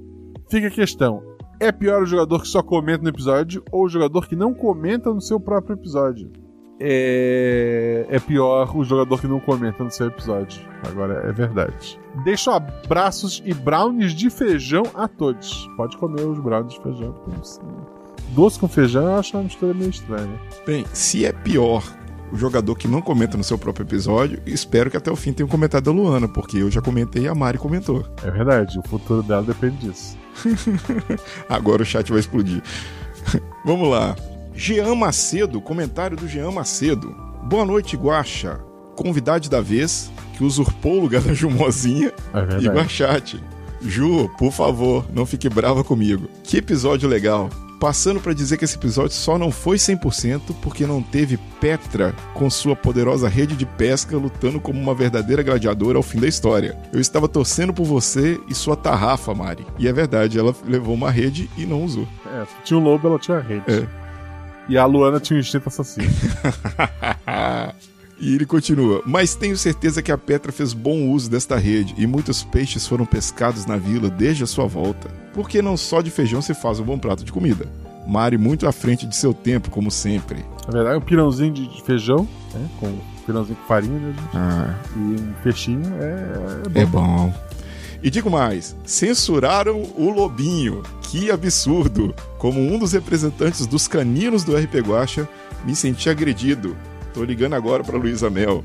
Fica 0.49 0.69
a 0.69 0.71
questão: 0.71 1.23
é 1.61 1.71
pior 1.71 2.03
o 2.03 2.07
jogador 2.07 2.43
que 2.43 2.49
só 2.49 2.63
comenta 2.63 3.03
no 3.03 3.09
episódio 3.11 3.63
ou 3.71 3.85
o 3.85 3.89
jogador 3.89 4.27
que 4.27 4.35
não 4.35 4.55
comenta 4.55 5.13
no 5.13 5.21
seu 5.21 5.39
próprio 5.39 5.75
episódio? 5.75 6.33
É, 6.81 8.05
é 8.09 8.19
pior 8.19 8.77
o 8.77 8.83
jogador 8.83 9.21
que 9.21 9.29
não 9.29 9.39
comenta 9.39 9.85
no 9.85 9.91
seu 9.91 10.09
episódio. 10.09 10.61
Agora 10.89 11.29
é 11.29 11.33
verdade. 11.33 12.01
Deixo 12.25 12.51
abraços 12.51 13.43
e 13.45 13.55
brownies 13.55 14.13
de 14.13 14.29
feijão 14.29 14.83
a 14.95 15.07
todos. 15.07 15.69
Pode 15.77 15.97
comer 15.97 16.23
os 16.23 16.39
brownies 16.41 16.75
de 16.75 16.83
feijão. 16.83 17.15
não 17.29 17.45
sei. 17.45 17.63
Doce 18.31 18.59
com 18.59 18.69
feijão 18.69 19.05
eu 19.05 19.17
acho 19.17 19.37
uma 19.37 19.45
mistura 19.45 19.75
meio 19.75 19.91
estranha. 19.91 20.41
Bem, 20.67 20.85
se 20.93 21.25
é 21.25 21.33
pior 21.33 21.83
o 22.33 22.37
jogador 22.37 22.75
que 22.75 22.89
não 22.89 23.01
comenta 23.01 23.37
no 23.37 23.45
seu 23.45 23.57
próprio 23.57 23.85
episódio, 23.85 24.41
espero 24.45 24.91
que 24.91 24.97
até 24.97 25.11
o 25.11 25.17
fim 25.17 25.33
tenha 25.33 25.49
comentado 25.49 25.89
a 25.89 25.93
Luana, 25.93 26.27
porque 26.27 26.57
eu 26.59 26.71
já 26.71 26.81
comentei 26.81 27.23
e 27.25 27.29
a 27.29 27.35
Mari 27.35 27.59
comentou. 27.59 28.05
É 28.25 28.31
verdade, 28.31 28.79
o 28.79 28.89
futuro 28.89 29.23
dela 29.23 29.43
depende 29.43 29.77
disso. 29.89 30.17
Agora 31.49 31.83
o 31.83 31.87
chat 31.87 32.11
vai 32.11 32.21
explodir. 32.21 32.61
Vamos 33.65 33.89
lá. 33.89 34.17
Jean 34.55 34.95
Macedo, 34.95 35.61
comentário 35.61 36.17
do 36.17 36.27
Jean 36.29 36.51
Macedo. 36.51 37.15
Boa 37.45 37.65
noite, 37.65 37.97
Guaxa. 37.97 38.61
Convidade 38.97 39.51
da 39.51 39.61
vez 39.61 40.11
que 40.37 40.45
usurpou 40.45 40.99
o 40.99 41.01
lugar 41.03 41.21
da 41.21 41.33
Jumozinha 41.35 42.13
É 42.33 42.63
e. 42.63 42.69
Guachate. 42.69 43.43
Ju, 43.83 44.31
por 44.39 44.51
favor, 44.51 45.05
não 45.13 45.27
fique 45.27 45.49
brava 45.49 45.85
comigo. 45.85 46.29
Que 46.43 46.57
episódio 46.59 47.09
legal. 47.09 47.51
Passando 47.81 48.21
pra 48.21 48.33
dizer 48.33 48.57
que 48.57 48.65
esse 48.65 48.77
episódio 48.77 49.15
só 49.15 49.39
não 49.39 49.51
foi 49.51 49.77
100% 49.77 50.55
porque 50.63 50.87
não 50.87 51.03
teve 51.03 51.39
Petra 51.61 52.15
com 52.35 52.49
sua 52.51 52.77
poderosa 52.77 53.29
rede 53.29 53.57
de 53.57 53.67
pesca 53.67 54.17
lutando 54.17 54.61
como 54.61 54.81
uma 54.81 54.95
verdadeira 54.95 55.43
gladiadora 55.43 55.97
ao 55.97 56.03
fim 56.03 56.21
da 56.21 56.27
história. 56.27 56.79
Eu 56.93 57.01
estava 57.01 57.29
torcendo 57.29 57.73
por 57.73 57.85
você 57.85 58.41
e 58.49 58.55
sua 58.55 58.77
tarrafa, 58.77 59.35
Mari. 59.35 59.67
E 59.79 59.89
é 59.89 59.93
verdade, 59.93 60.39
ela 60.39 60.55
levou 60.65 60.95
uma 60.95 61.11
rede 61.11 61.51
e 61.57 61.65
não 61.67 61.85
usou. 61.85 62.07
É, 62.27 62.45
tinha 62.65 62.79
um 62.79 62.83
lobo, 62.83 63.09
ela 63.09 63.19
tinha 63.19 63.39
a 63.39 63.41
rede. 63.41 63.65
É. 63.67 63.87
E 64.69 64.79
a 64.79 64.87
Luana 64.87 65.21
tinha 65.21 65.37
um 65.37 65.41
instinto 65.41 65.69
assassino. 65.69 66.09
E 68.21 68.35
ele 68.35 68.47
continua: 68.47 69.03
Mas 69.05 69.35
tenho 69.35 69.57
certeza 69.57 70.03
que 70.03 70.13
a 70.13 70.19
Petra 70.19 70.53
fez 70.53 70.73
bom 70.73 71.09
uso 71.11 71.31
desta 71.31 71.57
rede 71.57 71.95
e 71.99 72.07
muitos 72.07 72.43
peixes 72.43 72.87
foram 72.87 73.05
pescados 73.05 73.67
na 73.67 73.77
vila 73.77 74.09
desde 74.09 74.45
a 74.45 74.47
sua 74.47 74.67
volta. 74.67 75.24
Porque 75.35 75.61
não 75.61 75.77
só 75.77 76.01
de 76.01 76.11
feijão 76.11 76.41
se 76.41 76.55
faz 76.55 76.81
um 76.81 76.85
bom 76.85 76.99
prato 76.99 77.25
de 77.25 77.33
comida. 77.33 77.67
Mari 78.07 78.39
muito 78.39 78.67
à 78.69 78.73
frente 78.73 79.07
de 79.07 79.17
seu 79.17 79.35
tempo, 79.35 79.71
como 79.71 79.91
sempre. 79.91 80.45
Na 80.67 80.73
verdade, 80.73 80.97
um 80.97 81.01
pirãozinho 81.01 81.53
de 81.53 81.83
feijão, 81.83 82.29
né? 82.55 82.69
Com 82.79 82.87
um 82.87 82.99
pirãozinho 83.27 83.57
com 83.57 83.67
farinha, 83.67 83.99
né, 83.99 84.15
gente? 84.17 84.29
Ah, 84.37 84.75
E 84.95 84.99
um 84.99 85.33
peixinho 85.43 85.83
é, 86.01 86.63
é 86.63 86.69
bom. 86.69 86.81
é 86.81 86.87
bom. 86.87 87.35
E 88.03 88.11
digo 88.11 88.31
mais: 88.31 88.77
censuraram 88.85 89.83
o 89.97 90.11
Lobinho. 90.11 90.83
Que 91.03 91.31
absurdo! 91.31 92.15
Como 92.39 92.61
um 92.61 92.79
dos 92.79 92.93
representantes 92.93 93.67
dos 93.67 93.89
caninos 93.89 94.45
do 94.45 94.55
RP 94.57 94.75
Guacha, 94.87 95.27
me 95.65 95.75
senti 95.75 96.11
agredido. 96.11 96.77
Tô 97.15 97.23
ligando 97.23 97.55
agora 97.55 97.85
pra 97.85 97.97
Luísa 97.97 98.29
Mel. 98.29 98.65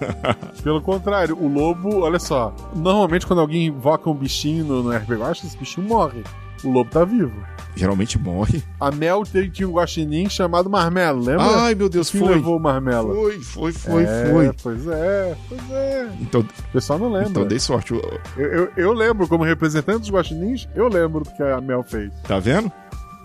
Pelo 0.62 0.80
contrário, 0.82 1.36
o 1.40 1.48
lobo, 1.48 2.00
olha 2.02 2.18
só. 2.18 2.54
Normalmente, 2.76 3.26
quando 3.26 3.40
alguém 3.40 3.66
invoca 3.66 4.10
um 4.10 4.14
bichinho 4.14 4.62
no, 4.64 4.82
no 4.82 4.90
RPG, 4.94 5.12
eu 5.14 5.24
acho 5.24 5.40
que 5.40 5.46
esse 5.46 5.56
bichinho 5.56 5.88
morre. 5.88 6.22
O 6.64 6.70
lobo 6.70 6.90
tá 6.90 7.04
vivo. 7.04 7.32
geralmente 7.76 8.18
morre. 8.18 8.62
A 8.80 8.90
Mel 8.90 9.22
tinha 9.24 9.66
um 9.68 9.72
guaxinim 9.72 10.28
chamado 10.28 10.68
Marmelo, 10.68 11.20
lembra? 11.22 11.44
Ai, 11.62 11.74
meu 11.74 11.88
Deus, 11.88 12.10
Quem 12.10 12.20
foi. 12.20 12.34
levou 12.34 12.56
o 12.56 12.60
Marmelo? 12.60 13.14
Foi, 13.14 13.40
foi, 13.40 13.72
foi, 13.72 14.02
É, 14.02 14.26
foi. 14.30 14.52
Pois 14.62 14.86
é, 14.88 15.36
pois 15.48 15.70
é. 15.70 16.08
Então, 16.20 16.40
O 16.40 16.72
pessoal 16.72 16.98
não 16.98 17.10
lembra. 17.12 17.28
então 17.30 17.46
dei 17.46 17.60
sorte. 17.60 17.94
eu, 17.94 18.20
eu, 18.36 18.68
eu 18.76 18.92
lembro, 18.92 19.26
como 19.28 19.44
representante 19.44 20.00
dos 20.00 20.10
guaxinins, 20.10 20.68
eu 20.74 20.88
lembro 20.88 21.22
do 21.22 21.30
que 21.30 21.42
a 21.42 21.60
Mel 21.60 21.82
fez. 21.84 22.12
Tá 22.26 22.38
vendo? 22.40 22.70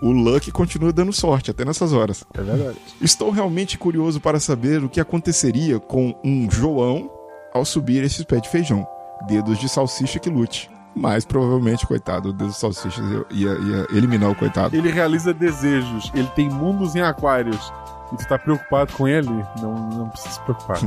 O 0.04 0.12
Luck 0.12 0.52
continua 0.52 0.92
dando 0.92 1.14
sorte 1.14 1.50
até 1.50 1.64
nessas 1.64 1.94
horas. 1.94 2.26
É 2.34 2.42
verdade. 2.42 2.76
Estou 3.00 3.30
realmente 3.30 3.78
curioso 3.78 4.20
para 4.20 4.38
saber 4.38 4.84
o 4.84 4.88
que 4.88 5.00
aconteceria 5.00 5.80
com 5.80 6.14
um 6.22 6.46
João 6.50 7.10
ao 7.54 7.64
subir 7.64 8.04
esse 8.04 8.22
pé 8.22 8.38
de 8.38 8.50
feijão. 8.50 8.86
Dedos 9.26 9.58
de 9.58 9.66
salsicha 9.66 10.18
que 10.18 10.28
lute. 10.28 10.70
Mas 10.94 11.24
provavelmente, 11.24 11.86
coitado, 11.86 12.28
o 12.28 12.32
dedo 12.34 12.50
de 12.50 12.56
salsicha 12.56 13.00
ia, 13.30 13.52
ia 13.52 13.86
eliminar 13.96 14.30
o 14.30 14.34
coitado. 14.34 14.76
Ele 14.76 14.90
realiza 14.90 15.32
desejos, 15.32 16.12
ele 16.14 16.28
tem 16.36 16.50
mundos 16.50 16.94
em 16.94 17.00
aquários. 17.00 17.72
E 18.12 18.16
tu 18.18 18.28
tá 18.28 18.38
preocupado 18.38 18.92
com 18.92 19.08
ele? 19.08 19.30
Não, 19.62 19.88
não 19.88 20.08
precisa 20.10 20.34
se 20.34 20.40
preocupar. 20.42 20.80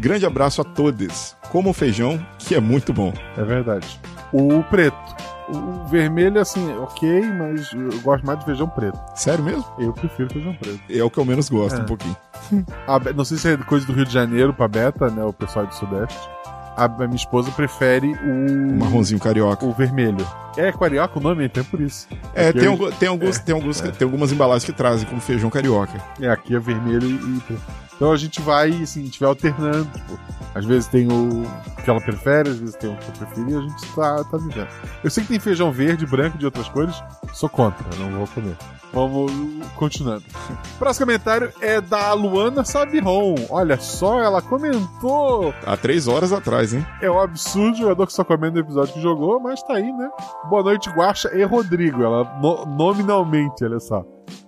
Grande 0.00 0.24
abraço 0.24 0.62
a 0.62 0.64
todos. 0.64 1.36
Como 1.50 1.68
o 1.68 1.74
feijão, 1.74 2.18
que 2.38 2.54
é 2.54 2.60
muito 2.60 2.94
bom. 2.94 3.12
É 3.36 3.44
verdade. 3.44 4.00
O 4.32 4.62
preto. 4.62 5.35
O 5.48 5.56
o 5.86 5.88
vermelho, 5.88 6.40
assim, 6.40 6.76
ok, 6.78 7.20
mas 7.32 7.72
eu 7.72 8.00
gosto 8.00 8.26
mais 8.26 8.38
de 8.40 8.44
feijão 8.44 8.68
preto. 8.68 8.98
Sério 9.14 9.44
mesmo? 9.44 9.64
Eu 9.78 9.92
prefiro 9.92 10.28
feijão 10.32 10.52
preto. 10.54 10.80
É 10.90 11.02
o 11.04 11.08
que 11.10 11.18
eu 11.18 11.24
menos 11.24 11.48
gosto, 11.48 11.78
É. 11.78 11.82
um 11.82 11.86
pouquinho. 11.86 12.16
A 12.88 12.98
não 13.14 13.24
sei 13.24 13.36
se 13.38 13.52
é 13.52 13.56
coisa 13.56 13.86
do 13.86 13.92
Rio 13.92 14.04
de 14.04 14.12
Janeiro 14.12 14.52
pra 14.52 14.66
Beta, 14.66 15.08
né? 15.08 15.22
O 15.24 15.32
pessoal 15.32 15.66
do 15.66 15.74
Sudeste. 15.74 16.18
A, 16.76 16.84
a 16.84 16.88
minha 16.88 17.14
esposa 17.14 17.50
prefere 17.52 18.06
o. 18.08 18.72
O 18.74 18.78
marronzinho 18.80 19.20
carioca. 19.20 19.64
O 19.64 19.72
vermelho. 19.72 20.26
É 20.56 20.70
carioca 20.72 21.18
o 21.18 21.22
nome, 21.22 21.44
então 21.46 21.62
é 21.62 21.66
por 21.66 21.80
isso. 21.80 22.08
É, 22.34 22.48
Aqui 22.48 22.58
tem, 22.60 22.68
eu- 22.68 22.92
tem, 22.92 23.08
alguns, 23.08 23.38
tem, 23.38 23.54
alguns, 23.54 23.80
tem 23.80 24.04
algumas 24.04 24.32
embalagens 24.32 24.64
que 24.64 24.72
trazem 24.72 25.06
como 25.08 25.20
feijão 25.20 25.48
carioca. 25.48 25.92
É, 26.20 26.28
aqui 26.28 26.54
é 26.56 26.58
vermelho 26.58 27.08
e. 27.08 27.40
preto. 27.40 27.62
Então 27.96 28.12
a 28.12 28.16
gente 28.16 28.40
vai, 28.42 28.70
assim, 28.82 29.00
a 29.00 29.04
gente 29.04 29.18
vai 29.18 29.28
alternando. 29.28 29.86
Tipo, 29.90 30.18
às 30.54 30.64
vezes 30.64 30.88
tem 30.88 31.06
o 31.08 31.42
que 31.82 31.88
ela 31.90 32.00
prefere, 32.00 32.50
às 32.50 32.56
vezes 32.58 32.74
tem 32.76 32.90
o 32.92 32.96
que 32.96 33.08
eu 33.08 33.26
prefiro 33.26 33.50
e 33.50 33.56
a 33.56 33.60
gente 33.60 33.86
tá, 33.94 34.24
tá 34.24 34.36
vivendo. 34.36 34.68
Eu 35.02 35.10
sei 35.10 35.22
que 35.22 35.30
tem 35.30 35.38
feijão 35.40 35.70
verde, 35.72 36.06
branco, 36.06 36.36
de 36.38 36.44
outras 36.44 36.68
cores. 36.68 36.94
Sou 37.32 37.48
contra, 37.48 37.84
não 37.98 38.10
vou 38.18 38.26
comer. 38.28 38.56
Vamos 38.92 39.30
continuando. 39.76 40.22
Próximo 40.78 41.06
comentário 41.06 41.52
é 41.60 41.80
da 41.80 42.12
Luana 42.14 42.64
Sabiron. 42.64 43.34
Olha 43.50 43.78
só, 43.78 44.20
ela 44.22 44.40
comentou. 44.40 45.52
Há 45.66 45.76
três 45.76 46.08
horas 46.08 46.32
atrás, 46.32 46.72
hein? 46.72 46.86
É 47.02 47.10
um 47.10 47.20
absurdo 47.20 47.76
jogador 47.76 48.06
que 48.06 48.12
só 48.14 48.24
comenta 48.24 48.56
o 48.56 48.60
episódio 48.60 48.94
que 48.94 49.00
jogou, 49.02 49.38
mas 49.40 49.62
tá 49.62 49.74
aí, 49.74 49.92
né? 49.92 50.08
Boa 50.48 50.62
noite, 50.62 50.88
Guaxa 50.90 51.30
e 51.34 51.42
Rodrigo. 51.44 52.02
Ela 52.02 52.24
no- 52.40 52.64
nominalmente, 52.64 53.64
olha 53.64 53.80
só. 53.80 54.04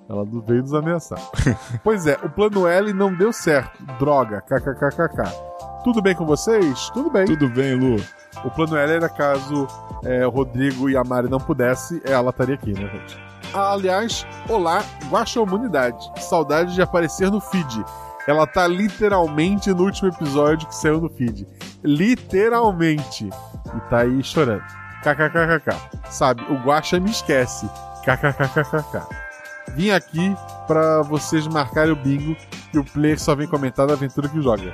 Ela 0.09 0.25
veio 0.47 0.63
nos 0.63 0.75
ameaçar. 0.75 1.21
pois 1.85 2.07
é, 2.07 2.19
o 2.23 2.31
plano 2.31 2.67
L 2.67 2.93
não 2.93 3.15
deu 3.15 3.33
certo. 3.33 3.83
Droga, 3.99 4.41
kkkk. 4.41 5.49
Tudo 5.85 6.01
bem 6.01 6.15
com 6.15 6.27
vocês? 6.27 6.91
Tudo 6.91 7.11
bem. 7.11 7.27
Tudo 7.27 7.49
bem, 7.49 7.75
Lu. 7.75 7.97
O 8.45 8.51
plano 8.51 8.77
L 8.77 8.93
era 8.93 9.09
caso 9.09 9.67
é, 10.05 10.27
o 10.27 10.31
Rodrigo 10.31 10.89
e 10.89 10.97
a 10.97 11.05
Mari 11.05 11.29
não 11.29 11.39
pudessem, 11.39 12.01
ela 12.05 12.31
estaria 12.31 12.55
aqui, 12.55 12.73
né, 12.73 12.89
gente? 12.89 13.19
Ah, 13.53 13.73
aliás, 13.73 14.27
olá, 14.49 14.85
Guaxa 15.11 15.41
Humanidade. 15.41 16.11
Saudade 16.21 16.75
de 16.75 16.83
aparecer 16.83 17.31
no 17.31 17.41
feed. 17.41 17.85
Ela 18.27 18.47
tá 18.47 18.67
literalmente 18.67 19.73
no 19.73 19.85
último 19.85 20.09
episódio 20.09 20.69
que 20.69 20.75
saiu 20.75 21.01
no 21.01 21.09
feed. 21.09 21.47
Literalmente. 21.83 23.27
E 23.27 23.81
tá 23.89 24.01
aí 24.01 24.23
chorando. 24.23 24.65
KKKKK. 25.03 26.11
Sabe, 26.11 26.43
o 26.51 26.57
Guaxa 26.57 27.01
me 27.01 27.11
esquece. 27.11 27.67
KKKKK. 28.05 29.28
Vim 29.75 29.91
aqui 29.91 30.35
pra 30.67 31.03
vocês 31.03 31.47
marcarem 31.47 31.93
o 31.93 31.97
bingo 31.97 32.37
que 32.71 32.79
o 32.79 32.85
player 32.85 33.19
só 33.19 33.35
vem 33.35 33.47
comentar 33.47 33.87
da 33.87 33.95
aventura 33.95 34.29
que 34.29 34.41
joga. 34.43 34.73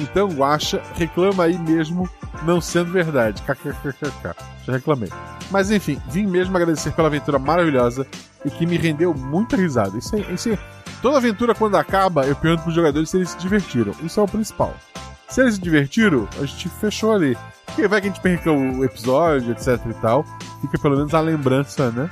Então, 0.00 0.28
Guaxa, 0.28 0.80
reclama 0.94 1.44
aí 1.44 1.58
mesmo 1.58 2.08
não 2.44 2.60
sendo 2.60 2.92
verdade. 2.92 3.42
KKKKK. 3.42 4.34
Já 4.64 4.72
reclamei. 4.72 5.10
Mas 5.50 5.70
enfim, 5.70 6.00
vim 6.08 6.26
mesmo 6.26 6.56
agradecer 6.56 6.92
pela 6.92 7.08
aventura 7.08 7.38
maravilhosa 7.38 8.06
e 8.44 8.50
que 8.50 8.66
me 8.66 8.76
rendeu 8.76 9.12
muita 9.14 9.56
risada. 9.56 9.96
Isso 9.98 10.14
é, 10.14 10.20
isso 10.32 10.50
é- 10.50 10.58
Toda 11.02 11.16
aventura, 11.18 11.54
quando 11.54 11.76
acaba, 11.76 12.26
eu 12.26 12.34
pergunto 12.34 12.64
pros 12.64 12.74
jogadores 12.74 13.08
se 13.10 13.16
eles 13.16 13.30
se 13.30 13.38
divertiram. 13.38 13.92
Isso 14.02 14.18
é 14.18 14.22
o 14.22 14.26
principal. 14.26 14.74
Se 15.28 15.40
eles 15.40 15.54
se 15.54 15.60
divertiram, 15.60 16.26
a 16.40 16.44
gente 16.44 16.68
fechou 16.68 17.12
ali. 17.14 17.36
Porque 17.66 17.86
vai 17.86 18.00
que 18.00 18.08
a 18.08 18.10
gente 18.10 18.20
perca 18.20 18.50
o 18.50 18.84
episódio, 18.84 19.52
etc 19.52 19.78
e 19.88 19.94
tal. 19.94 20.24
Fica 20.60 20.76
pelo 20.78 20.96
menos 20.96 21.14
a 21.14 21.20
lembrança, 21.20 21.90
né? 21.92 22.10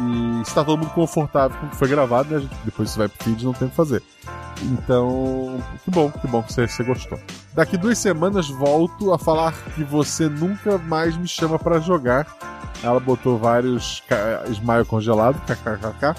E 0.00 0.44
se 0.44 0.54
tá 0.54 0.64
todo 0.64 0.78
mundo 0.78 0.92
confortável 0.92 1.58
com 1.58 1.66
o 1.66 1.70
que 1.70 1.76
foi 1.76 1.88
gravado, 1.88 2.34
né? 2.34 2.40
Gente, 2.40 2.54
depois 2.64 2.90
você 2.90 2.98
vai 2.98 3.08
pro 3.08 3.24
feed 3.24 3.44
não 3.44 3.52
tem 3.52 3.68
o 3.68 3.70
que 3.70 3.76
fazer. 3.76 4.02
Então, 4.62 5.62
que 5.84 5.90
bom, 5.90 6.10
que 6.10 6.26
bom 6.26 6.42
que 6.42 6.52
você, 6.52 6.68
você 6.68 6.84
gostou. 6.84 7.18
Daqui 7.54 7.76
duas 7.76 7.98
semanas 7.98 8.48
volto 8.48 9.12
a 9.12 9.18
falar 9.18 9.52
que 9.74 9.82
você 9.82 10.28
nunca 10.28 10.78
mais 10.78 11.16
me 11.16 11.26
chama 11.26 11.58
pra 11.58 11.80
jogar. 11.80 12.26
Ela 12.82 13.00
botou 13.00 13.38
vários 13.38 14.02
smile 14.50 14.84
congelado, 14.86 15.40
kkkk. 15.46 16.14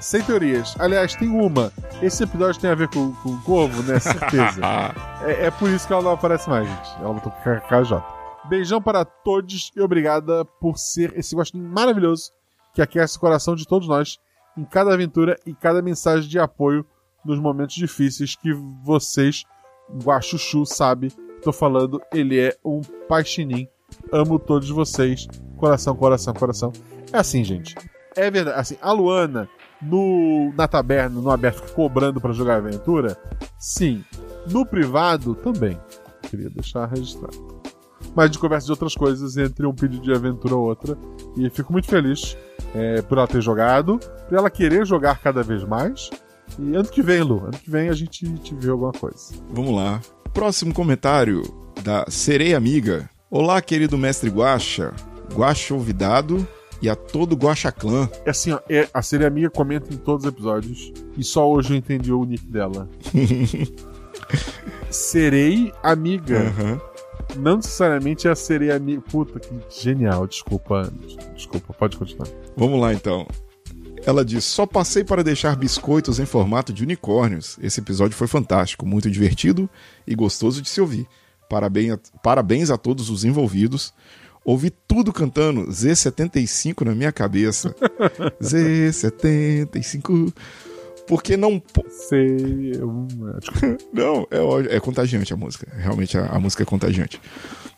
Sem 0.00 0.22
teorias. 0.22 0.76
Aliás, 0.78 1.14
tem 1.14 1.28
uma. 1.28 1.72
Esse 2.00 2.22
episódio 2.22 2.60
tem 2.60 2.70
a 2.70 2.74
ver 2.74 2.88
com, 2.88 3.12
com 3.14 3.30
o 3.30 3.42
Corvo, 3.42 3.82
né? 3.82 3.98
Certeza. 3.98 4.60
é, 5.26 5.46
é 5.46 5.50
por 5.50 5.68
isso 5.68 5.86
que 5.86 5.92
ela 5.92 6.02
não 6.02 6.12
aparece 6.12 6.48
mais, 6.48 6.68
gente. 6.68 6.90
Ela 7.00 7.14
botou 7.14 7.32
KKJ. 7.32 8.00
Beijão 8.48 8.80
para 8.80 9.04
todos 9.04 9.72
e 9.76 9.80
obrigada 9.80 10.44
por 10.44 10.78
ser 10.78 11.12
esse 11.18 11.34
gostinho 11.34 11.68
maravilhoso 11.68 12.30
que 12.78 12.82
aquece 12.82 13.16
o 13.16 13.20
coração 13.20 13.56
de 13.56 13.66
todos 13.66 13.88
nós 13.88 14.20
em 14.56 14.64
cada 14.64 14.94
aventura 14.94 15.36
e 15.44 15.52
cada 15.52 15.82
mensagem 15.82 16.28
de 16.28 16.38
apoio 16.38 16.86
nos 17.24 17.40
momentos 17.40 17.74
difíceis 17.74 18.36
que 18.36 18.52
vocês, 18.84 19.42
Guaxuxu, 20.04 20.64
sabe. 20.64 21.12
Tô 21.42 21.52
falando, 21.52 22.00
ele 22.14 22.38
é 22.38 22.56
um 22.64 22.80
paixinin. 23.08 23.66
Amo 24.12 24.38
todos 24.38 24.70
vocês. 24.70 25.26
Coração, 25.56 25.96
coração, 25.96 26.32
coração. 26.34 26.72
É 27.12 27.18
assim, 27.18 27.42
gente. 27.42 27.74
É 28.14 28.30
verdade. 28.30 28.60
Assim, 28.60 28.76
a 28.80 28.92
Luana, 28.92 29.48
no, 29.82 30.52
na 30.56 30.68
taberna, 30.68 31.20
no 31.20 31.30
aberto, 31.32 31.72
cobrando 31.72 32.20
pra 32.20 32.32
jogar 32.32 32.58
aventura? 32.58 33.20
Sim. 33.58 34.04
No 34.48 34.64
privado, 34.64 35.34
também. 35.34 35.76
Queria 36.22 36.48
deixar 36.48 36.86
registrado. 36.86 37.60
Mas 38.14 38.26
gente 38.26 38.38
conversa 38.38 38.66
de 38.66 38.72
outras 38.72 38.94
coisas 38.94 39.36
entre 39.36 39.66
um 39.66 39.74
pedido 39.74 40.02
de 40.02 40.12
aventura 40.12 40.54
ou 40.54 40.68
outra. 40.68 40.96
E 41.36 41.50
fico 41.50 41.72
muito 41.72 41.88
feliz 41.88 42.36
é, 42.74 43.02
por 43.02 43.18
ela 43.18 43.26
ter 43.26 43.40
jogado, 43.40 43.98
por 44.28 44.36
ela 44.38 44.50
querer 44.50 44.86
jogar 44.86 45.18
cada 45.20 45.42
vez 45.42 45.64
mais. 45.64 46.10
E 46.58 46.74
ano 46.74 46.88
que 46.88 47.02
vem, 47.02 47.22
Lu, 47.22 47.40
ano 47.44 47.58
que 47.58 47.70
vem 47.70 47.88
a 47.88 47.92
gente 47.92 48.26
te 48.38 48.54
vê 48.54 48.70
alguma 48.70 48.92
coisa. 48.92 49.34
Vamos 49.50 49.74
lá. 49.74 50.00
Próximo 50.32 50.72
comentário 50.72 51.42
da 51.82 52.04
Sereia 52.08 52.56
Amiga. 52.56 53.08
Olá, 53.30 53.60
querido 53.60 53.98
mestre 53.98 54.30
Guaxa, 54.30 54.94
Guaxa 55.34 55.74
Olvidado 55.74 56.46
e 56.80 56.88
a 56.88 56.96
todo 56.96 57.36
Guaxa 57.36 57.70
Clã. 57.72 58.08
É 58.24 58.30
assim, 58.30 58.52
ó, 58.52 58.60
é- 58.68 58.88
a 58.94 59.02
série 59.02 59.26
amiga 59.26 59.50
comenta 59.50 59.92
em 59.92 59.96
todos 59.96 60.24
os 60.24 60.32
episódios. 60.32 60.92
E 61.16 61.24
só 61.24 61.48
hoje 61.50 61.74
eu 61.74 61.76
entendi 61.76 62.12
o 62.12 62.24
nick 62.24 62.46
dela. 62.46 62.88
Serei 64.90 65.72
amiga. 65.82 66.38
Aham. 66.48 66.80
Não 67.36 67.56
necessariamente 67.56 68.28
a 68.28 68.34
sereia 68.34 68.76
amiga. 68.76 69.00
Puta, 69.02 69.38
que 69.38 69.50
genial. 69.70 70.26
Desculpa. 70.26 70.92
Desculpa, 71.34 71.72
pode 71.72 71.96
continuar. 71.96 72.28
Vamos 72.56 72.80
lá 72.80 72.92
então. 72.92 73.26
Ela 74.04 74.24
diz: 74.24 74.44
Só 74.44 74.66
passei 74.66 75.04
para 75.04 75.22
deixar 75.22 75.54
biscoitos 75.56 76.18
em 76.18 76.26
formato 76.26 76.72
de 76.72 76.82
unicórnios. 76.82 77.58
Esse 77.62 77.80
episódio 77.80 78.16
foi 78.16 78.26
fantástico, 78.26 78.86
muito 78.86 79.10
divertido 79.10 79.68
e 80.06 80.14
gostoso 80.14 80.62
de 80.62 80.68
se 80.68 80.80
ouvir. 80.80 81.06
Parabéns 81.48 81.92
a, 81.92 81.98
parabéns 82.22 82.70
a 82.70 82.76
todos 82.76 83.10
os 83.10 83.24
envolvidos. 83.24 83.92
Ouvi 84.44 84.70
tudo 84.70 85.12
cantando 85.12 85.66
Z75 85.66 86.84
na 86.86 86.94
minha 86.94 87.12
cabeça. 87.12 87.74
Z75. 88.40 90.32
Porque 91.08 91.36
não. 91.36 91.60
Sei. 92.08 92.72
uma- 92.82 93.38
Não, 93.92 94.26
é, 94.30 94.76
é 94.76 94.80
contagiante 94.80 95.32
a 95.32 95.36
música. 95.36 95.66
Realmente 95.76 96.16
a, 96.18 96.26
a 96.26 96.38
música 96.38 96.62
é 96.62 96.66
contagiante. 96.66 97.20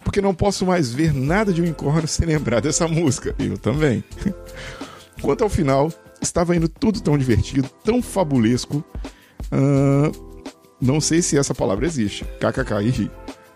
Porque 0.04 0.20
não 0.20 0.34
posso 0.34 0.66
mais 0.66 0.92
ver 0.92 1.14
nada 1.14 1.52
de 1.52 1.60
unicórnio 1.62 2.08
sem 2.08 2.26
lembrar 2.26 2.60
dessa 2.60 2.88
música. 2.88 3.34
Eu 3.38 3.56
também. 3.56 4.02
Quanto 5.22 5.44
ao 5.44 5.50
final, 5.50 5.92
estava 6.20 6.56
indo 6.56 6.68
tudo 6.68 7.00
tão 7.00 7.16
divertido, 7.16 7.68
tão 7.84 8.02
fabulesco. 8.02 8.84
ah, 9.52 10.10
não 10.80 11.00
sei 11.00 11.20
se 11.22 11.36
essa 11.38 11.54
palavra 11.54 11.86
existe. 11.86 12.24
KKK 12.40 12.82
e 12.82 12.90
ri. 12.90 13.10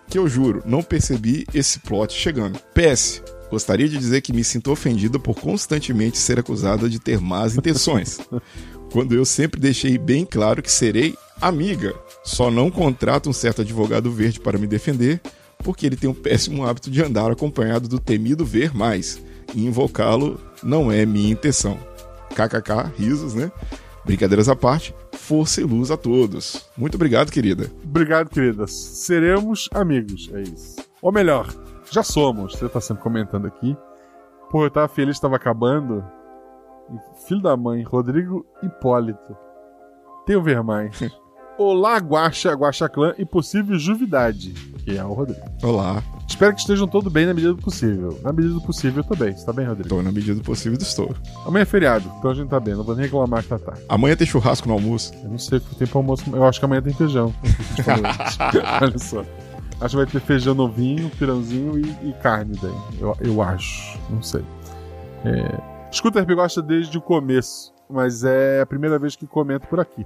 Que 0.07 0.19
eu 0.19 0.29
juro, 0.29 0.63
não 0.67 0.83
percebi 0.83 1.47
esse 1.55 1.79
plot 1.81 2.13
chegando. 2.13 2.59
PS. 2.75 3.23
Gostaria 3.51 3.89
de 3.89 3.97
dizer 3.97 4.21
que 4.21 4.33
me 4.33 4.43
sinto 4.45 4.71
ofendida 4.71 5.19
por 5.19 5.35
constantemente 5.41 6.19
ser 6.19 6.39
acusada 6.39 6.89
de 6.91 6.99
ter 6.99 7.21
más 7.21 7.57
intenções. 7.57 8.19
quando 8.95 9.13
eu 9.13 9.25
sempre 9.25 9.61
deixei 9.61 9.99
bem 9.99 10.25
claro 10.25 10.63
que 10.63 10.71
serei 10.71 11.17
amiga. 11.41 11.93
Só 12.23 12.49
não 12.49 12.71
contrato 12.71 13.29
um 13.29 13.33
certo 13.33 13.63
advogado 13.63 14.09
verde 14.09 14.39
para 14.39 14.57
me 14.57 14.69
defender, 14.69 15.21
porque 15.59 15.85
ele 15.85 15.97
tem 15.97 16.09
um 16.09 16.15
péssimo 16.15 16.65
hábito 16.65 16.93
de 16.93 17.03
andar 17.03 17.29
acompanhado 17.29 17.89
do 17.89 17.99
temido 17.99 18.45
ver 18.45 18.73
mais. 18.73 19.21
E 19.53 19.67
invocá-lo 19.67 20.41
não 20.63 20.93
é 20.93 21.05
minha 21.05 21.33
intenção. 21.33 21.77
KKK, 22.37 22.93
risos, 22.97 23.35
né? 23.35 23.51
Brincadeiras 24.05 24.49
à 24.49 24.55
parte, 24.55 24.95
força 25.15 25.61
e 25.61 25.65
luz 25.65 25.91
a 25.91 25.97
todos. 25.97 26.65
Muito 26.79 26.95
obrigado, 26.95 27.33
querida. 27.33 27.73
Obrigado, 27.83 28.31
queridas. 28.31 28.71
Seremos 28.71 29.69
amigos, 29.75 30.31
é 30.33 30.43
isso. 30.43 30.77
Ou 31.03 31.11
melhor, 31.11 31.53
já 31.91 32.05
somos. 32.05 32.53
Você 32.53 32.69
tá 32.69 32.81
sempre 32.81 33.03
comentando 33.03 33.49
aqui. 33.49 33.77
Pô, 34.53 34.65
eu 34.65 34.71
tava 34.71 34.87
feliz, 34.87 35.19
tava 35.19 35.35
acabando. 35.35 36.05
Filho 37.27 37.43
da 37.43 37.57
mãe, 37.57 37.83
Rodrigo 37.83 38.45
Hipólito. 38.63 39.37
Tem 40.27 40.37
o 40.37 40.43
ver 40.43 40.63
mais. 40.63 41.01
Olá, 41.57 41.99
Guaxa, 41.99 42.53
Guaxa 42.53 42.89
Clã 42.89 43.15
e 43.17 43.25
possível 43.25 43.79
Juvidade, 43.79 44.53
que 44.85 44.97
é 44.97 45.05
o 45.05 45.13
Rodrigo. 45.13 45.41
Olá. 45.63 46.03
Espero 46.29 46.53
que 46.53 46.61
estejam 46.61 46.89
todos 46.89 47.13
bem 47.13 47.27
na 47.27 47.35
medida 47.35 47.55
do 47.55 47.63
possível. 47.63 48.19
Na 48.23 48.33
medida 48.33 48.55
do 48.55 48.61
possível, 48.61 49.03
eu 49.03 49.09
tô 49.09 49.15
bem. 49.15 49.37
Você 49.37 49.47
tá 49.47 49.53
bem, 49.53 49.67
Rodrigo? 49.67 49.89
Tô 49.89 50.03
na 50.03 50.11
medida 50.11 50.35
do 50.35 50.43
possível, 50.43 50.77
estou. 50.81 51.15
Amanhã 51.47 51.63
é 51.63 51.67
feriado, 51.67 52.11
então 52.19 52.31
a 52.31 52.35
gente 52.35 52.49
tá 52.49 52.59
bem. 52.59 52.75
Não 52.75 52.83
vou 52.83 52.97
nem 52.97 53.05
reclamar 53.05 53.43
que 53.43 53.49
tá 53.49 53.59
tarde. 53.59 53.83
Amanhã 53.89 54.17
tem 54.17 54.27
churrasco 54.27 54.67
no 54.67 54.75
almoço. 54.75 55.13
Eu 55.23 55.31
não 55.31 55.39
sei 55.39 55.59
o 55.59 55.61
que 55.61 55.77
tem 55.77 55.87
pro 55.87 55.99
almoço. 55.99 56.25
Eu 56.35 56.45
acho 56.45 56.59
que 56.59 56.65
amanhã 56.65 56.83
tem 56.83 56.93
feijão. 56.93 57.33
Olha 58.83 58.99
só. 58.99 59.25
Acho 59.81 59.91
que 59.91 59.97
vai 59.97 60.07
ter 60.07 60.21
feijão 60.21 60.55
novinho, 60.55 61.11
pirãozinho 61.11 61.79
e, 61.79 62.09
e 62.09 62.13
carne 62.15 62.59
daí. 62.61 63.01
Eu, 63.01 63.17
eu 63.21 63.43
acho. 63.43 63.99
Não 64.11 64.23
sei. 64.23 64.45
É... 65.25 65.74
Escuta 65.95 66.21
RP 66.21 66.35
Gosta 66.35 66.61
desde 66.61 66.99
o 66.99 67.01
começo, 67.01 67.73
mas 67.89 68.25
é 68.25 68.61
a 68.61 68.67
primeira 68.67 68.99
vez 68.99 69.15
que 69.15 69.29
comento 69.29 69.69
por 69.69 69.79
aqui. 69.79 70.05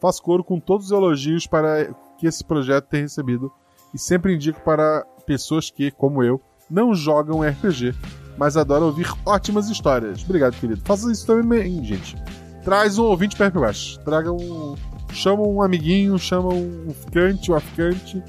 Faço 0.00 0.22
coro 0.22 0.42
com 0.42 0.58
todos 0.58 0.86
os 0.86 0.92
elogios 0.92 1.46
para 1.46 1.94
que 2.16 2.26
esse 2.26 2.42
projeto 2.42 2.86
tem 2.86 3.02
recebido 3.02 3.52
e 3.92 3.98
sempre 3.98 4.34
indico 4.34 4.62
para 4.62 5.04
pessoas 5.26 5.68
que, 5.68 5.90
como 5.90 6.22
eu, 6.24 6.40
não 6.70 6.94
jogam 6.94 7.42
RPG, 7.42 7.94
mas 8.38 8.56
adoram 8.56 8.86
ouvir 8.86 9.12
ótimas 9.26 9.68
histórias. 9.68 10.24
Obrigado, 10.24 10.58
querido. 10.58 10.80
Faça 10.86 11.12
isso 11.12 11.26
também, 11.26 11.84
gente. 11.84 12.16
Traz 12.64 12.96
um 12.96 13.04
ouvinte 13.04 13.36
para 13.36 13.48
RPG 13.48 13.58
Gosta. 13.58 14.02
Traga 14.02 14.32
um. 14.32 14.74
Chama 15.12 15.46
um 15.46 15.60
amiguinho, 15.60 16.18
chama 16.18 16.48
um 16.48 16.94
ficante, 16.94 17.52
um 17.52 17.56
aficante, 17.56 18.22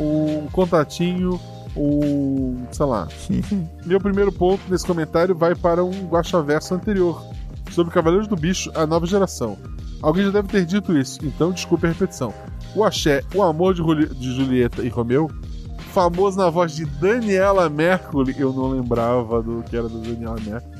um 0.00 0.46
contatinho, 0.46 1.38
um. 1.76 2.64
sei 2.72 2.86
lá. 2.86 3.08
Meu 3.84 4.00
primeiro 4.00 4.32
ponto 4.32 4.60
nesse 4.68 4.86
comentário 4.86 5.34
vai 5.34 5.54
para 5.54 5.84
um 5.84 6.06
Guaxaverso 6.08 6.74
anterior, 6.74 7.22
sobre 7.72 7.92
Cavaleiros 7.92 8.28
do 8.28 8.36
Bicho, 8.36 8.70
a 8.74 8.86
nova 8.86 9.06
geração. 9.06 9.56
Alguém 10.02 10.24
já 10.26 10.30
deve 10.30 10.48
ter 10.48 10.64
dito 10.64 10.96
isso, 10.96 11.18
então 11.24 11.50
desculpe 11.52 11.86
a 11.86 11.90
repetição. 11.90 12.32
O 12.74 12.84
Axé, 12.84 13.22
o 13.34 13.42
amor 13.42 13.74
de, 13.74 13.78
Juli- 13.78 14.06
de 14.14 14.34
Julieta 14.34 14.82
e 14.82 14.88
Romeu, 14.88 15.28
famoso 15.92 16.38
na 16.38 16.48
voz 16.50 16.72
de 16.76 16.84
Daniela 16.84 17.68
Mercury, 17.68 18.34
eu 18.38 18.52
não 18.52 18.68
lembrava 18.68 19.42
do 19.42 19.62
que 19.64 19.76
era 19.76 19.88
da 19.88 19.98
Daniela 19.98 20.36
Mercury. 20.40 20.78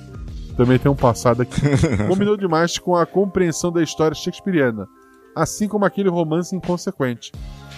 Também 0.56 0.78
tem 0.78 0.90
um 0.90 0.94
passado 0.96 1.42
aqui. 1.42 1.60
Combinou 2.08 2.36
demais 2.36 2.78
com 2.78 2.94
a 2.96 3.06
compreensão 3.06 3.72
da 3.72 3.82
história 3.82 4.14
shakespeariana, 4.14 4.86
assim 5.34 5.66
como 5.68 5.84
aquele 5.84 6.08
romance 6.08 6.54
inconsequente, 6.54 7.32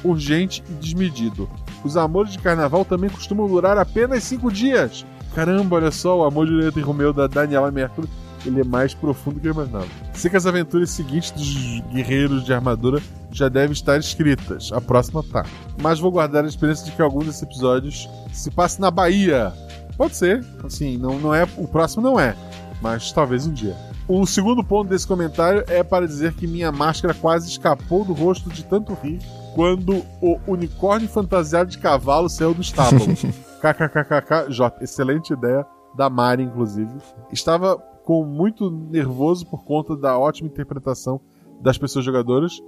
urgente 0.04 0.62
e 0.68 0.72
desmedido. 0.74 1.48
Os 1.84 1.96
amores 1.96 2.32
de 2.32 2.38
carnaval 2.38 2.84
também 2.84 3.10
costumam 3.10 3.48
durar 3.48 3.78
apenas 3.78 4.24
cinco 4.24 4.50
dias. 4.50 5.04
Caramba, 5.34 5.76
olha 5.76 5.90
só, 5.90 6.18
o 6.18 6.24
amor 6.24 6.46
de 6.46 6.52
Julieta 6.52 6.78
e 6.78 6.82
Romeu 6.82 7.12
da 7.12 7.26
Daniela 7.26 7.70
Mercury 7.70 8.08
ele 8.46 8.60
é 8.60 8.64
mais 8.64 8.94
profundo 8.94 9.34
do 9.34 9.40
que 9.40 9.48
eu 9.48 9.52
imaginava. 9.52 9.86
Sei 10.14 10.30
que 10.30 10.36
as 10.36 10.46
aventuras 10.46 10.90
seguintes 10.90 11.30
dos 11.30 11.80
guerreiros 11.92 12.44
de 12.44 12.52
armadura 12.52 13.02
já 13.30 13.48
devem 13.48 13.72
estar 13.72 13.98
escritas. 13.98 14.72
A 14.72 14.80
próxima 14.80 15.22
tá. 15.22 15.44
Mas 15.80 15.98
vou 15.98 16.10
guardar 16.10 16.44
a 16.44 16.48
experiência 16.48 16.84
de 16.84 16.92
que 16.92 17.02
algum 17.02 17.20
desses 17.20 17.42
episódios 17.42 18.08
se 18.32 18.50
passe 18.50 18.80
na 18.80 18.90
Bahia. 18.90 19.52
Pode 19.96 20.16
ser. 20.16 20.44
Assim, 20.64 20.96
não, 20.96 21.18
não 21.18 21.34
é. 21.34 21.46
O 21.56 21.68
próximo 21.68 22.02
não 22.02 22.18
é. 22.18 22.34
Mas 22.80 23.12
talvez 23.12 23.46
um 23.46 23.52
dia. 23.52 23.76
O 24.08 24.26
segundo 24.26 24.64
ponto 24.64 24.88
desse 24.88 25.06
comentário 25.06 25.62
é 25.68 25.82
para 25.82 26.06
dizer 26.06 26.32
que 26.32 26.46
minha 26.46 26.72
máscara 26.72 27.14
quase 27.14 27.48
escapou 27.48 28.04
do 28.04 28.12
rosto 28.12 28.48
de 28.48 28.64
tanto 28.64 28.94
rir 28.94 29.20
quando 29.54 30.02
o 30.20 30.38
unicórnio 30.46 31.08
fantasiado 31.08 31.70
de 31.70 31.78
cavalo 31.78 32.28
saiu 32.28 32.54
do 32.54 32.60
estábulo. 32.60 33.04
KKKKK. 33.60 34.82
Excelente 34.82 35.32
ideia 35.32 35.66
da 35.94 36.08
Mari, 36.08 36.42
inclusive. 36.42 36.90
Estava 37.32 37.76
com 38.04 38.24
muito 38.24 38.70
nervoso 38.70 39.46
por 39.46 39.64
conta 39.64 39.96
da 39.96 40.18
ótima 40.18 40.48
interpretação 40.48 41.20
das 41.60 41.76
pessoas 41.76 42.04
jogadoras. 42.04 42.60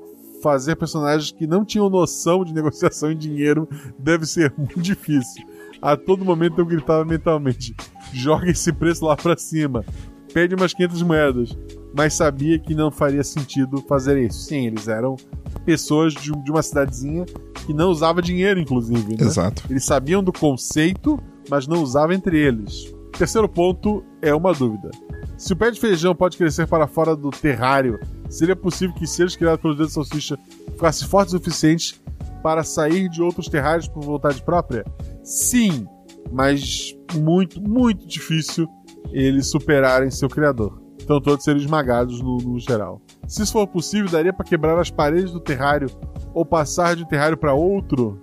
Fazer 0.43 0.77
personagens 0.77 1.31
que 1.31 1.47
não 1.47 1.65
tinham 1.65 1.89
noção 1.89 2.45
de 2.45 2.53
negociação 2.53 3.11
em 3.11 3.17
dinheiro 3.17 3.69
deve 3.99 4.27
ser 4.27 4.53
muito 4.59 4.81
difícil. 4.81 5.47
A 5.81 5.97
todo 5.97 6.25
momento 6.25 6.61
eu 6.61 6.67
gritava 6.67 7.05
mentalmente: 7.05 7.75
joga 8.13 8.51
esse 8.51 8.73
preço 8.73 9.05
lá 9.05 9.17
pra 9.17 9.37
cima, 9.37 9.85
pede 10.33 10.55
umas 10.55 10.75
500 10.75 11.03
moedas. 11.03 11.57
Mas 11.95 12.15
sabia 12.15 12.59
que 12.59 12.75
não 12.75 12.91
faria 12.91 13.23
sentido 13.23 13.83
fazer 13.87 14.19
isso. 14.19 14.41
Sim, 14.41 14.67
eles 14.67 14.89
eram 14.89 15.17
pessoas 15.65 16.15
de, 16.15 16.31
de 16.31 16.51
uma 16.51 16.63
cidadezinha 16.63 17.25
que 17.67 17.73
não 17.73 17.91
usava 17.91 18.23
dinheiro, 18.23 18.59
inclusive. 18.59 19.17
Né? 19.17 19.25
Exato. 19.25 19.65
Eles 19.69 19.85
sabiam 19.85 20.23
do 20.23 20.33
conceito, 20.33 21.19
mas 21.49 21.67
não 21.67 21.83
usavam 21.83 22.15
entre 22.15 22.39
eles. 22.39 22.93
Terceiro 23.17 23.49
ponto 23.49 24.03
é 24.21 24.35
uma 24.35 24.53
dúvida. 24.53 24.91
Se 25.37 25.53
o 25.53 25.57
pé 25.57 25.71
de 25.71 25.81
feijão 25.81 26.15
pode 26.15 26.37
crescer 26.37 26.67
para 26.67 26.87
fora 26.87 27.15
do 27.15 27.31
terrário, 27.31 28.01
seria 28.29 28.57
possível 28.57 28.95
que 28.95 29.07
seres 29.07 29.37
criados 29.37 29.61
pelos 29.61 29.77
dedos 29.77 29.91
de 29.91 29.95
salsicha 29.95 30.39
ficassem 30.71 31.09
fortes 31.09 31.35
o 31.35 31.39
suficiente 31.39 32.01
para 32.43 32.65
sair 32.65 33.09
de 33.09 33.23
outros 33.23 33.49
terrários 33.49 33.87
por 33.87 34.03
vontade 34.03 34.43
própria? 34.43 34.85
Sim, 35.23 35.87
mas 36.33 36.97
muito, 37.15 37.61
muito 37.61 38.07
difícil 38.07 38.69
eles 39.13 39.51
superarem 39.51 40.11
seu 40.11 40.29
criador. 40.29 40.82
Então 41.03 41.21
todos 41.21 41.45
serem 41.45 41.61
esmagados 41.61 42.21
no, 42.21 42.39
no 42.39 42.59
geral. 42.61 43.01
Se 43.27 43.43
isso 43.43 43.53
for 43.53 43.67
possível, 43.67 44.11
daria 44.11 44.33
para 44.33 44.45
quebrar 44.47 44.79
as 44.79 44.91
paredes 44.91 45.33
do 45.33 45.41
terrário 45.41 45.89
ou 46.33 46.45
passar 46.45 46.95
de 46.97 47.03
um 47.03 47.07
terrário 47.07 47.37
para 47.37 47.55
outro? 47.55 48.21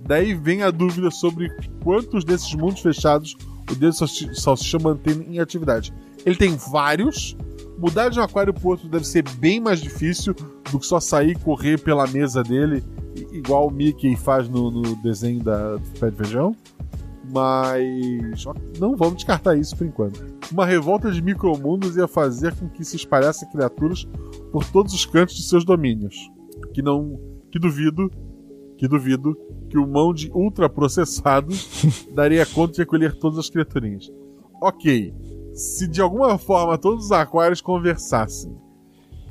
Daí 0.00 0.34
vem 0.34 0.62
a 0.62 0.70
dúvida 0.70 1.10
sobre 1.10 1.48
quantos 1.82 2.24
desses 2.24 2.54
mundos 2.54 2.80
fechados 2.80 3.36
o 3.70 3.74
dedo 3.74 3.90
de 3.90 3.98
salsi- 3.98 4.34
salsicha 4.34 4.78
mantém 4.78 5.26
em 5.28 5.38
atividade. 5.40 5.92
Ele 6.24 6.36
tem 6.36 6.56
vários. 6.56 7.36
Mudar 7.78 8.08
de 8.08 8.18
um 8.18 8.22
aquário 8.22 8.54
pro 8.54 8.68
outro 8.70 8.88
deve 8.88 9.06
ser 9.06 9.22
bem 9.38 9.60
mais 9.60 9.80
difícil 9.80 10.34
do 10.70 10.78
que 10.78 10.86
só 10.86 10.98
sair 11.00 11.32
e 11.32 11.34
correr 11.34 11.78
pela 11.78 12.06
mesa 12.06 12.42
dele, 12.42 12.82
igual 13.32 13.66
o 13.68 13.70
Mickey 13.70 14.16
faz 14.16 14.48
no, 14.48 14.70
no 14.70 14.96
desenho 14.96 15.42
da 15.42 15.78
Pé 16.00 16.10
de 16.10 16.16
Feijão. 16.16 16.54
Mas 17.28 18.44
não 18.78 18.96
vamos 18.96 19.16
descartar 19.16 19.56
isso 19.56 19.76
por 19.76 19.86
enquanto. 19.86 20.35
Uma 20.50 20.64
revolta 20.64 21.10
de 21.10 21.20
micromundos 21.20 21.96
ia 21.96 22.06
fazer 22.06 22.54
com 22.54 22.68
que 22.68 22.84
se 22.84 22.96
espalhassem 22.96 23.48
criaturas 23.50 24.06
por 24.52 24.64
todos 24.64 24.92
os 24.94 25.04
cantos 25.04 25.36
de 25.36 25.42
seus 25.42 25.64
domínios. 25.64 26.30
Que 26.72 26.82
não. 26.82 27.20
Que 27.50 27.58
duvido. 27.58 28.10
Que 28.78 28.86
duvido 28.86 29.36
que 29.68 29.78
o 29.78 29.86
mão 29.86 30.12
de 30.12 30.30
ultraprocessados 30.32 32.06
daria 32.14 32.46
conta 32.46 32.74
de 32.74 32.78
recolher 32.80 33.14
todas 33.14 33.38
as 33.38 33.50
criaturinhas. 33.50 34.10
Ok. 34.60 35.14
Se 35.52 35.88
de 35.88 36.00
alguma 36.00 36.38
forma 36.38 36.76
todos 36.76 37.06
os 37.06 37.12
aquários 37.12 37.60
conversassem 37.60 38.54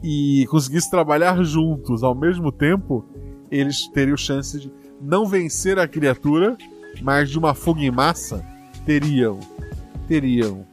e 0.04 0.46
conseguissem 0.50 0.90
trabalhar 0.90 1.42
juntos 1.44 2.04
ao 2.04 2.16
mesmo 2.16 2.52
tempo, 2.52 3.06
eles 3.50 3.88
teriam 3.88 4.18
chance 4.18 4.60
de 4.60 4.72
não 5.02 5.26
vencer 5.26 5.78
a 5.78 5.88
criatura, 5.88 6.58
mas 7.02 7.30
de 7.30 7.38
uma 7.38 7.54
fuga 7.54 7.82
em 7.82 7.92
massa, 7.92 8.44
teriam. 8.86 9.40
Teriam. 10.08 10.66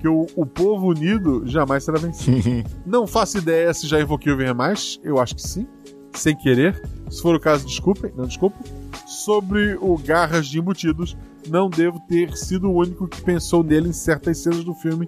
Que 0.00 0.08
o, 0.08 0.26
o 0.34 0.46
povo 0.46 0.88
unido 0.88 1.42
jamais 1.46 1.84
será 1.84 1.98
vencido. 1.98 2.68
não 2.86 3.06
faço 3.06 3.38
ideia 3.38 3.72
se 3.74 3.86
já 3.86 4.00
invoquei 4.00 4.32
o 4.32 4.54
Mais, 4.54 4.98
eu 5.04 5.20
acho 5.20 5.34
que 5.34 5.42
sim, 5.42 5.66
sem 6.12 6.34
querer. 6.36 6.82
Se 7.10 7.20
for 7.20 7.34
o 7.34 7.40
caso, 7.40 7.66
desculpem, 7.66 8.12
não 8.16 8.24
desculpem. 8.24 8.60
Sobre 9.06 9.76
o 9.80 9.98
Garras 9.98 10.46
de 10.46 10.58
Embutidos, 10.58 11.16
não 11.48 11.68
devo 11.68 12.00
ter 12.08 12.36
sido 12.36 12.68
o 12.70 12.78
único 12.78 13.08
que 13.08 13.20
pensou 13.22 13.62
nele 13.62 13.88
em 13.88 13.92
certas 13.92 14.38
cenas 14.38 14.64
do 14.64 14.74
filme, 14.74 15.06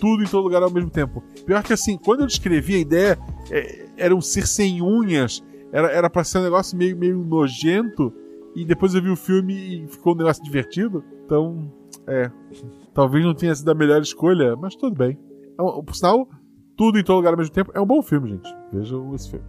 tudo 0.00 0.22
em 0.22 0.26
todo 0.26 0.44
lugar 0.44 0.62
ao 0.62 0.70
mesmo 0.70 0.90
tempo. 0.90 1.22
Pior 1.46 1.62
que 1.62 1.72
assim, 1.72 1.96
quando 1.96 2.20
eu 2.20 2.26
descrevi 2.26 2.74
a 2.74 2.78
ideia, 2.78 3.18
é, 3.50 3.86
era 3.96 4.14
um 4.14 4.20
ser 4.20 4.46
sem 4.46 4.82
unhas, 4.82 5.42
era, 5.72 5.90
era 5.90 6.10
pra 6.10 6.24
ser 6.24 6.38
um 6.38 6.42
negócio 6.42 6.76
meio, 6.76 6.96
meio 6.96 7.18
nojento, 7.18 8.12
e 8.54 8.64
depois 8.64 8.94
eu 8.94 9.02
vi 9.02 9.10
o 9.10 9.16
filme 9.16 9.54
e 9.54 9.88
ficou 9.88 10.14
um 10.14 10.16
negócio 10.16 10.42
divertido. 10.42 11.04
Então, 11.24 11.70
é. 12.06 12.30
Talvez 12.94 13.24
não 13.24 13.34
tenha 13.34 13.54
sido 13.54 13.70
a 13.70 13.74
melhor 13.74 14.00
escolha, 14.00 14.54
mas 14.56 14.74
tudo 14.76 14.96
bem. 14.96 15.18
É 15.58 15.62
um- 15.62 15.82
Por 15.82 15.94
sinal, 15.94 16.28
tudo 16.76 16.98
em 16.98 17.04
todo 17.04 17.16
lugar 17.16 17.32
ao 17.32 17.38
mesmo 17.38 17.52
tempo 17.52 17.70
é 17.74 17.80
um 17.80 17.86
bom 17.86 18.00
filme, 18.02 18.30
gente. 18.30 18.48
Vejam 18.72 19.14
esse 19.14 19.30
filme. 19.30 19.44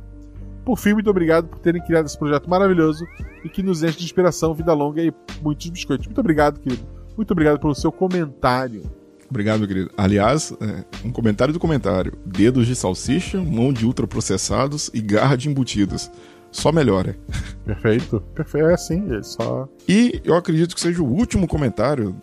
Por 0.65 0.77
fim, 0.79 0.93
muito 0.93 1.09
obrigado 1.09 1.47
por 1.47 1.59
terem 1.59 1.83
criado 1.83 2.07
esse 2.07 2.17
projeto 2.17 2.49
maravilhoso 2.49 3.05
e 3.43 3.49
que 3.49 3.61
nos 3.61 3.83
enche 3.83 3.99
de 3.99 4.05
inspiração, 4.05 4.51
vida 4.53 4.73
longa 4.73 4.99
e 5.03 5.13
muitos 5.43 5.69
biscoitos. 5.69 6.07
Muito 6.07 6.19
obrigado, 6.19 6.59
querido. 6.59 6.83
Muito 7.15 7.31
obrigado 7.31 7.59
pelo 7.59 7.75
seu 7.75 7.91
comentário. 7.91 8.81
Obrigado, 9.29 9.59
meu 9.59 9.67
querido. 9.67 9.91
Aliás, 9.95 10.51
é, 10.59 10.83
um 11.07 11.11
comentário 11.11 11.53
do 11.53 11.59
comentário: 11.59 12.13
dedos 12.25 12.65
de 12.65 12.75
salsicha, 12.75 13.39
mão 13.41 13.71
de 13.71 13.85
ultraprocessados 13.85 14.89
e 14.93 15.01
garra 15.01 15.35
de 15.35 15.49
embutidos. 15.49 16.11
Só 16.51 16.71
melhora. 16.71 17.15
Perfeito. 17.65 18.21
Perfeito. 18.33 18.67
É 18.67 18.73
assim, 18.73 19.13
é 19.15 19.21
só. 19.21 19.67
E 19.87 20.19
eu 20.23 20.35
acredito 20.35 20.73
que 20.73 20.81
seja 20.81 21.03
o 21.03 21.07
último 21.11 21.47
comentário 21.47 22.15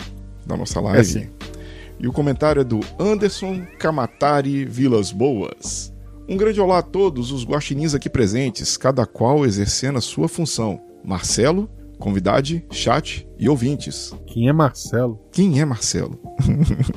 da 0.47 0.57
nossa 0.57 0.81
live. 0.81 1.01
É 1.01 1.05
sim. 1.05 1.29
E 1.99 2.09
o 2.09 2.13
comentário 2.13 2.61
é 2.61 2.65
do 2.65 2.81
Anderson 2.99 3.65
Kamatari 3.79 4.65
Vilas 4.65 5.13
Boas. 5.13 5.93
Um 6.29 6.37
grande 6.37 6.61
olá 6.61 6.79
a 6.79 6.83
todos 6.83 7.31
os 7.31 7.45
guaxinins 7.45 7.95
aqui 7.95 8.09
presentes, 8.09 8.77
cada 8.77 9.07
qual 9.07 9.45
exercendo 9.45 9.99
a 9.99 10.01
sua 10.01 10.29
função. 10.29 10.81
Marcelo, 11.05 11.69
convidade, 11.99 12.65
chat 12.71 13.29
e 13.39 13.49
ouvintes. 13.49 14.13
Quem 14.27 14.49
é 14.49 14.53
Marcelo? 14.53 15.21
Quem 15.31 15.61
é 15.61 15.65
Marcelo? 15.65 16.19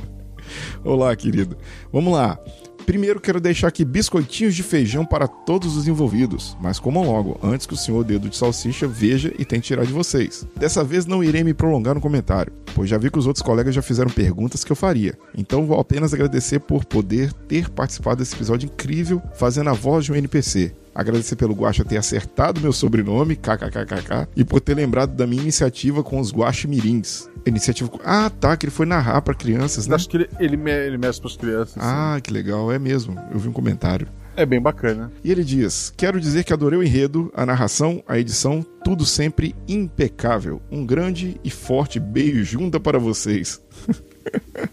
Olá, 0.83 1.15
querido. 1.15 1.57
Vamos 1.91 2.13
lá. 2.13 2.39
Primeiro 2.85 3.19
quero 3.19 3.41
deixar 3.41 3.67
aqui 3.67 3.83
biscoitinhos 3.83 4.53
de 4.53 4.61
feijão 4.61 5.03
para 5.03 5.27
todos 5.27 5.75
os 5.75 5.87
envolvidos, 5.87 6.55
mas 6.61 6.79
comam 6.79 7.03
logo, 7.03 7.39
antes 7.41 7.65
que 7.65 7.73
o 7.73 7.77
senhor 7.77 8.03
dedo 8.03 8.29
de 8.29 8.37
salsicha 8.37 8.87
veja 8.87 9.33
e 9.39 9.43
tente 9.43 9.67
tirar 9.67 9.85
de 9.85 9.91
vocês. 9.91 10.47
Dessa 10.55 10.83
vez 10.83 11.07
não 11.07 11.23
irei 11.23 11.43
me 11.43 11.53
prolongar 11.53 11.95
no 11.95 12.01
comentário, 12.01 12.53
pois 12.75 12.87
já 12.87 12.97
vi 12.99 13.09
que 13.09 13.17
os 13.17 13.25
outros 13.25 13.41
colegas 13.41 13.73
já 13.73 13.81
fizeram 13.81 14.11
perguntas 14.11 14.63
que 14.63 14.71
eu 14.71 14.75
faria. 14.75 15.17
Então 15.35 15.65
vou 15.65 15.79
apenas 15.79 16.13
agradecer 16.13 16.59
por 16.59 16.85
poder 16.85 17.33
ter 17.47 17.69
participado 17.69 18.17
desse 18.17 18.35
episódio 18.35 18.67
incrível 18.67 19.19
fazendo 19.33 19.71
a 19.71 19.73
voz 19.73 20.05
de 20.05 20.11
um 20.11 20.15
NPC. 20.15 20.71
Agradecer 20.95 21.35
pelo 21.35 21.53
Guaxa 21.53 21.83
ter 21.83 21.97
acertado 21.97 22.61
meu 22.61 22.71
sobrenome, 22.71 23.35
kkkk, 23.35 24.29
e 24.33 24.45
por 24.45 24.61
ter 24.61 24.75
lembrado 24.75 25.13
da 25.13 25.27
minha 25.27 25.41
iniciativa 25.41 26.01
com 26.01 26.19
os 26.21 26.31
Guache 26.31 26.67
Mirins. 26.69 27.29
Iniciativa. 27.45 27.91
Ah, 28.03 28.29
tá, 28.29 28.55
que 28.55 28.65
ele 28.65 28.71
foi 28.71 28.85
narrar 28.85 29.21
para 29.21 29.33
crianças, 29.35 29.85
né? 29.87 29.95
Acho 29.95 30.07
que 30.09 30.15
ele, 30.17 30.29
ele, 30.39 30.55
me- 30.57 30.71
ele 30.71 30.97
mexe 30.97 31.19
pras 31.19 31.35
crianças. 31.35 31.75
Ah, 31.79 32.17
que 32.23 32.31
legal, 32.31 32.71
é 32.71 32.79
mesmo. 32.79 33.19
Eu 33.31 33.37
vi 33.37 33.49
um 33.49 33.51
comentário. 33.53 34.07
É 34.37 34.45
bem 34.45 34.61
bacana. 34.61 35.11
E 35.23 35.31
ele 35.31 35.43
diz: 35.43 35.93
Quero 35.95 36.19
dizer 36.19 36.43
que 36.43 36.51
adorei 36.53 36.79
o 36.79 36.83
enredo, 36.83 37.31
a 37.35 37.45
narração, 37.45 38.01
a 38.07 38.17
edição, 38.17 38.65
tudo 38.83 39.05
sempre 39.05 39.55
impecável. 39.67 40.61
Um 40.71 40.85
grande 40.85 41.39
e 41.43 41.49
forte 41.49 41.99
beijo 41.99 42.43
junta 42.43 42.79
para 42.79 42.97
vocês. 42.97 43.61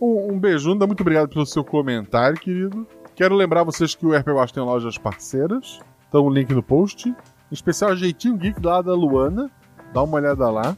Um, 0.00 0.34
um 0.34 0.38
beijunda, 0.38 0.86
muito 0.86 1.00
obrigado 1.00 1.28
pelo 1.30 1.46
seu 1.46 1.64
comentário, 1.64 2.38
querido. 2.38 2.86
Quero 3.14 3.34
lembrar 3.34 3.62
vocês 3.62 3.94
que 3.94 4.04
o 4.04 4.16
RP 4.16 4.28
Watch 4.28 4.52
tem 4.52 4.62
lojas 4.62 4.98
parceiras. 4.98 5.80
Então 6.08 6.22
o 6.26 6.30
link 6.30 6.52
no 6.52 6.62
post. 6.62 7.08
Em 7.08 7.14
especial 7.50 7.90
a 7.90 7.94
Jeitinho 7.94 8.36
Geek 8.36 8.60
lá 8.64 8.82
da 8.82 8.94
Luana. 8.94 9.50
Dá 9.92 10.02
uma 10.02 10.16
olhada 10.16 10.50
lá. 10.50 10.76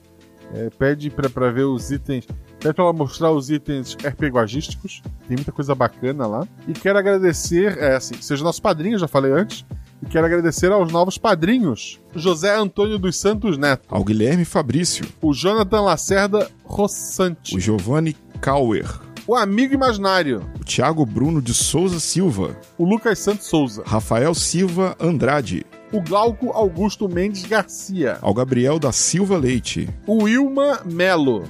É, 0.55 0.71
pede 0.71 1.11
pra, 1.11 1.29
pra 1.29 1.51
ver 1.51 1.65
os 1.65 1.91
itens. 1.91 2.27
Pede 2.61 2.75
pra 2.75 2.85
ela 2.85 2.93
mostrar 2.93 3.33
os 3.33 3.51
itens 3.51 3.95
RP 3.95 4.25
Guagísticos. 4.25 5.03
Tem 5.27 5.37
muita 5.37 5.53
coisa 5.53 5.75
bacana 5.75 6.27
lá. 6.27 6.47
E 6.69 6.73
quero 6.73 6.99
agradecer, 6.99 7.79
é 7.79 7.97
assim, 7.97 8.15
seja 8.21 8.45
nosso 8.45 8.63
padrinho, 8.63 8.99
já 8.99 9.09
falei 9.09 9.33
antes. 9.33 9.65
E 10.03 10.07
quero 10.07 10.27
agradecer 10.27 10.71
aos 10.71 10.93
novos 10.93 11.17
padrinhos: 11.17 12.01
José 12.15 12.55
Antônio 12.55 12.99
dos 12.99 13.19
Santos 13.19 13.57
Neto, 13.57 13.87
Ao 13.89 14.05
Guilherme 14.05 14.45
Fabrício, 14.45 15.07
o 15.23 15.33
Jonathan 15.33 15.81
Lacerda 15.81 16.51
Rossante, 16.65 17.57
o 17.57 17.61
Giovanni 17.61 18.15
Kauer, 18.41 18.87
o 19.27 19.35
Amigo 19.35 19.75
Imaginário, 19.75 20.49
o 20.61 20.65
Thiago 20.65 21.05
Bruno 21.05 21.43
de 21.43 21.53
Souza 21.53 21.99
Silva, 21.99 22.57
o 22.79 22.85
Lucas 22.85 23.19
Santos 23.19 23.47
Souza, 23.47 23.83
Rafael 23.85 24.35
Silva 24.35 24.97
Andrade, 25.01 25.67
o 25.93 26.01
Glauco 26.01 26.51
Augusto 26.51 27.09
Mendes 27.09 27.45
Garcia, 27.45 28.19
ao 28.23 28.33
Gabriel 28.33 28.79
da 28.79 28.93
Silva 28.93 29.37
Leite 29.37 29.89
o 30.07 30.25
Wilma 30.25 30.81
Melo. 30.85 31.45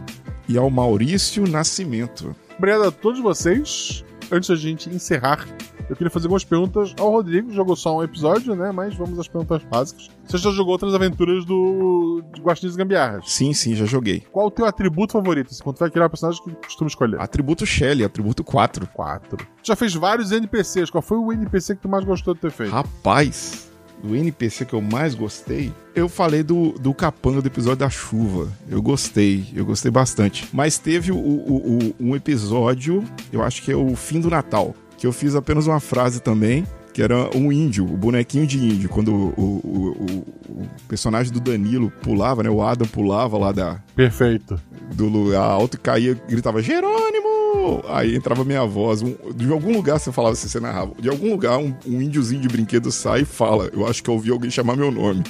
e 0.49 0.57
ao 0.57 0.71
Maurício 0.71 1.47
Nascimento. 1.47 2.35
Obrigado 2.57 2.85
a 2.85 2.91
todos 2.91 3.21
vocês. 3.21 4.05
Antes 4.31 4.49
da 4.49 4.57
gente 4.57 4.89
encerrar, 4.91 5.47
eu 5.89 5.97
queria 5.97 6.11
fazer 6.11 6.27
algumas 6.27 6.45
perguntas 6.45 6.95
ao 6.99 7.11
Rodrigo. 7.11 7.53
Jogou 7.53 7.77
só 7.77 7.97
um 7.99 8.03
episódio, 8.03 8.55
né? 8.55 8.73
Mas 8.73 8.95
vamos 8.95 9.19
às 9.19 9.29
perguntas 9.29 9.63
básicas. 9.65 10.11
Você 10.27 10.39
já 10.39 10.51
jogou 10.51 10.73
outras 10.73 10.95
aventuras 10.95 11.45
do 11.45 12.23
Guaxinins 12.41 12.75
e 12.75 12.79
Gambiarras. 12.79 13.31
Sim, 13.31 13.53
sim, 13.53 13.75
já 13.75 13.85
joguei. 13.85 14.21
Qual 14.33 14.47
o 14.47 14.51
teu 14.51 14.67
atributo 14.67 15.13
favorito? 15.13 15.51
Assim, 15.53 15.63
quando 15.63 15.77
tu 15.77 15.81
vai 15.81 15.91
criar 15.91 16.07
o 16.07 16.11
personagem 16.11 16.43
que 16.43 16.51
costuma 16.67 16.89
escolher? 16.89 17.21
Atributo 17.21 17.65
Shelly, 17.65 18.05
atributo 18.05 18.43
4. 18.43 18.87
4. 18.89 19.47
Já 19.63 19.77
fez 19.77 19.95
vários 19.95 20.33
NPCs. 20.33 20.91
Qual 20.91 21.03
foi 21.03 21.19
o 21.19 21.33
NPC 21.33 21.77
que 21.77 21.83
tu 21.83 21.89
mais 21.89 22.05
gostou 22.05 22.35
de 22.35 22.41
ter 22.41 22.51
feito? 22.51 22.73
Rapaz, 22.73 23.71
do 24.03 24.15
NPC 24.15 24.65
que 24.67 24.75
eu 24.75 24.81
mais 24.83 25.15
gostei, 25.15 25.73
eu 25.95 26.09
falei 26.09 26.43
do, 26.43 26.73
do 26.73 26.93
capanga 26.93 27.41
do 27.41 27.47
episódio 27.47 27.79
da 27.79 27.89
chuva. 27.91 28.49
Eu 28.69 28.83
gostei, 28.83 29.47
eu 29.55 29.65
gostei 29.65 29.91
bastante. 29.91 30.49
Mas 30.53 30.77
teve 30.79 31.13
o, 31.13 31.17
o- 31.17 31.79
o- 31.79 31.95
um 32.01 32.15
episódio, 32.17 33.03
eu 33.33 33.43
acho 33.43 33.63
que 33.63 33.71
é 33.73 33.77
o 33.77 33.95
fim 33.97 34.21
do 34.21 34.29
Natal, 34.29 34.75
que 34.97 35.07
eu 35.07 35.13
fiz 35.13 35.35
apenas 35.35 35.67
uma 35.67 35.81
frase 35.81 36.21
também. 36.21 36.67
Que 36.93 37.03
era 37.03 37.29
um 37.37 37.53
índio, 37.53 37.85
o 37.85 37.95
bonequinho 37.95 38.47
de 38.47 38.59
índio. 38.59 38.89
Quando 38.89 39.13
o, 39.15 39.35
o- 39.37 39.89
o- 39.91 40.63
o 40.63 40.67
personagem 40.89 41.31
do 41.31 41.39
Danilo 41.41 41.91
pulava, 42.03 42.43
né? 42.43 42.49
O 42.49 42.63
Adam 42.63 42.87
pulava 42.89 43.37
lá 43.37 43.53
da, 43.53 43.79
Perfeito. 43.95 44.59
do 44.95 45.07
lugar 45.07 45.43
alto 45.43 45.75
e 45.77 45.79
caía, 45.79 46.15
gritava 46.27 46.63
Jerônimo! 46.63 47.83
Aí 47.89 48.17
entrava 48.17 48.45
minha 48.45 48.65
voz. 48.65 49.03
um- 49.03 49.15
de 49.35 49.51
algum 49.53 49.75
lugar 49.75 49.99
você 49.99 50.11
falava 50.11 50.35
você 50.35 50.59
narrava. 50.59 50.93
De 50.99 51.11
algum 51.11 51.31
lugar 51.33 51.59
um, 51.59 51.75
um 51.87 52.01
índiozinho 52.01 52.41
de 52.41 52.49
brinquedo 52.49 52.91
sai 52.91 53.21
e 53.21 53.25
fala. 53.27 53.69
Eu 53.75 53.87
acho 53.87 54.03
que 54.03 54.09
eu 54.09 54.15
ouvi 54.15 54.31
alguém 54.31 54.51
chamar 54.51 54.75
meu 54.75 54.91
nome. 54.91 55.23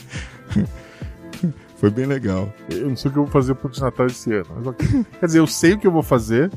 Foi 1.78 1.90
bem 1.90 2.06
legal. 2.06 2.50
Eu 2.70 2.88
não 2.88 2.96
sei 2.96 3.10
o 3.10 3.12
que 3.12 3.18
eu 3.18 3.24
vou 3.24 3.32
fazer 3.32 3.54
pro 3.54 3.70
Natal 3.80 4.06
esse 4.06 4.32
ano. 4.32 4.46
Mas 4.56 4.66
ok. 4.66 5.04
Quer 5.20 5.26
dizer, 5.26 5.38
eu 5.40 5.46
sei 5.46 5.72
o 5.74 5.78
que 5.78 5.86
eu 5.86 5.92
vou 5.92 6.02
fazer, 6.02 6.50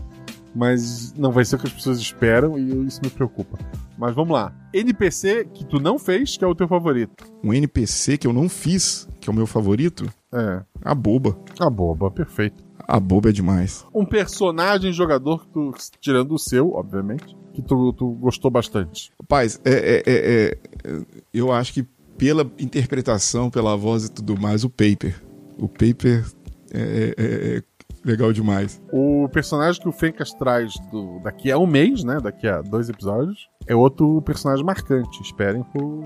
mas 0.55 1.13
não 1.13 1.31
vai 1.31 1.45
ser 1.45 1.55
o 1.55 1.59
que 1.59 1.67
as 1.67 1.73
pessoas 1.73 1.99
esperam 1.99 2.57
e 2.57 2.85
isso 2.88 2.99
me 3.03 3.09
preocupa. 3.09 3.57
Mas 3.97 4.15
vamos 4.15 4.31
lá. 4.34 4.53
NPC 4.73 5.45
que 5.53 5.65
tu 5.65 5.80
não 5.80 5.99
fez, 5.99 6.38
que 6.38 6.43
é 6.43 6.47
o 6.47 6.55
teu 6.55 6.67
favorito. 6.67 7.26
Um 7.43 7.53
NPC 7.53 8.17
que 8.17 8.26
eu 8.27 8.34
não 8.34 8.47
fiz, 8.47 9.07
que 9.19 9.30
é 9.30 9.34
o 9.34 9.35
meu 9.35 9.45
favorito, 9.45 10.11
É. 10.34 10.61
a 10.84 10.95
boba. 10.95 11.38
A 11.59 11.69
boba, 11.69 12.09
perfeito. 12.09 12.63
A 12.88 12.99
boba 12.99 13.30
é 13.30 13.31
demais. 13.31 13.85
Um 13.93 14.05
personagem 14.05 14.91
jogador 14.93 15.45
que 15.45 15.51
tu, 15.53 15.71
tirando 15.99 16.34
o 16.34 16.39
seu, 16.39 16.71
obviamente, 16.73 17.35
que 17.53 17.61
tu, 17.61 17.93
tu 17.93 18.11
gostou 18.13 18.49
bastante. 18.49 19.11
Rapaz, 19.21 19.59
é, 19.63 19.71
é- 19.73 20.03
é- 20.05 20.57
é- 20.85 21.01
eu 21.34 21.51
acho 21.51 21.73
que 21.73 21.85
pela 22.17 22.49
interpretação, 22.59 23.49
pela 23.49 23.76
voz 23.77 24.05
e 24.05 24.11
tudo 24.11 24.39
mais, 24.39 24.63
o 24.63 24.69
Paper. 24.69 25.21
O 25.57 25.67
Paper 25.67 26.26
é, 26.73 27.13
é- 27.17 27.57
é 27.57 27.63
legal 28.05 28.31
demais. 28.34 28.81
O 28.91 29.27
personagem 29.30 29.81
que 29.81 29.88
o 29.89 29.91
Fencas 29.91 30.34
traz 30.34 30.73
do, 30.91 31.19
daqui 31.19 31.51
a 31.51 31.57
um 31.57 31.67
mês, 31.67 32.03
né? 32.03 32.19
Daqui 32.21 32.47
a 32.47 32.61
dois 32.61 32.89
episódios, 32.89 33.47
é 33.67 33.76
outro 33.76 34.21
personagem 34.21 34.65
marcante. 34.65 35.21
Esperem 35.21 35.63
por 35.63 36.03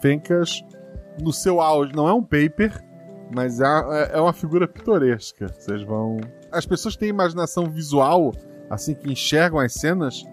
Fencas 0.00 0.62
no 1.20 1.32
seu 1.32 1.60
auge. 1.60 1.92
Não 1.94 2.08
é 2.08 2.12
um 2.12 2.22
paper, 2.22 2.72
mas 3.34 3.60
é, 3.60 3.64
é 4.12 4.20
uma 4.20 4.32
figura 4.32 4.66
pitoresca. 4.68 5.46
Vocês 5.58 5.82
vão. 5.82 6.18
As 6.50 6.64
pessoas 6.66 6.94
que 6.94 7.00
têm 7.00 7.08
imaginação 7.10 7.66
visual, 7.66 8.32
assim 8.70 8.94
que 8.94 9.10
enxergam 9.12 9.58
as 9.58 9.74
cenas, 9.74 10.24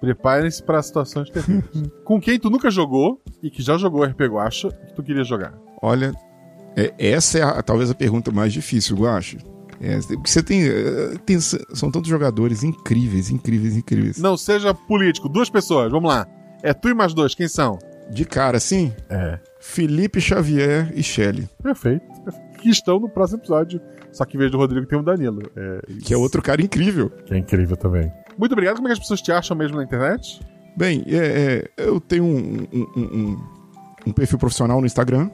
preparem-se 0.00 0.62
para 0.62 0.82
situações 0.82 1.30
terríveis. 1.30 1.90
Com 2.04 2.20
quem 2.20 2.38
tu 2.38 2.50
nunca 2.50 2.70
jogou 2.70 3.20
e 3.42 3.50
que 3.50 3.62
já 3.62 3.76
jogou 3.76 4.02
RP 4.04 4.22
Guacha, 4.22 4.68
que 4.70 4.94
tu 4.94 5.02
queria 5.02 5.22
jogar? 5.24 5.54
Olha, 5.82 6.12
é- 6.76 6.92
essa 6.98 7.38
é 7.38 7.42
a- 7.42 7.62
talvez 7.62 7.90
a 7.90 7.94
pergunta 7.94 8.30
mais 8.32 8.52
difícil, 8.52 8.96
eu 8.98 9.06
acho. 9.08 9.36
É, 9.80 9.98
porque 9.98 10.30
você 10.30 10.42
tem, 10.42 10.62
é, 10.66 11.14
tem- 11.24 11.40
São 11.40 11.90
tantos 11.90 12.08
jogadores 12.08 12.62
incríveis, 12.62 13.30
incríveis, 13.30 13.76
incríveis. 13.76 14.18
Não 14.18 14.36
seja 14.36 14.74
político, 14.74 15.28
duas 15.28 15.48
pessoas, 15.48 15.90
vamos 15.90 16.10
lá. 16.10 16.26
É 16.62 16.74
tu 16.74 16.88
e 16.88 16.94
mais 16.94 17.14
dois, 17.14 17.34
quem 17.34 17.48
são? 17.48 17.78
De 18.10 18.24
cara, 18.24 18.56
assim, 18.58 18.92
É. 19.08 19.38
Felipe 19.60 20.20
Xavier 20.20 20.92
e 20.94 21.02
Shelley, 21.02 21.48
Perfeito. 21.62 22.04
Que 22.58 22.68
estão 22.68 22.98
no 23.00 23.08
próximo 23.08 23.38
episódio. 23.40 23.80
Só 24.12 24.24
que 24.24 24.36
em 24.36 24.40
vez 24.40 24.50
do 24.50 24.58
Rodrigo 24.58 24.84
tem 24.86 24.98
o 24.98 25.02
Danilo. 25.02 25.40
É, 25.56 25.80
que 26.02 26.12
é 26.12 26.16
outro 26.16 26.42
cara 26.42 26.60
incrível. 26.60 27.08
Que 27.24 27.32
é 27.34 27.38
incrível 27.38 27.76
também. 27.76 28.12
Muito 28.36 28.52
obrigado. 28.52 28.76
Como 28.76 28.88
é 28.88 28.90
que 28.90 28.94
as 28.94 28.98
pessoas 28.98 29.22
te 29.22 29.30
acham 29.32 29.56
mesmo 29.56 29.76
na 29.76 29.84
internet? 29.84 30.40
Bem, 30.76 31.04
é, 31.06 31.16
é, 31.76 31.84
eu 31.84 32.00
tenho 32.00 32.24
um, 32.24 32.66
um- 32.72 32.86
um- 32.96 33.00
um- 33.02 33.44
um 34.08 34.12
perfil 34.12 34.38
profissional 34.38 34.80
no 34.80 34.86
Instagram 34.86 35.30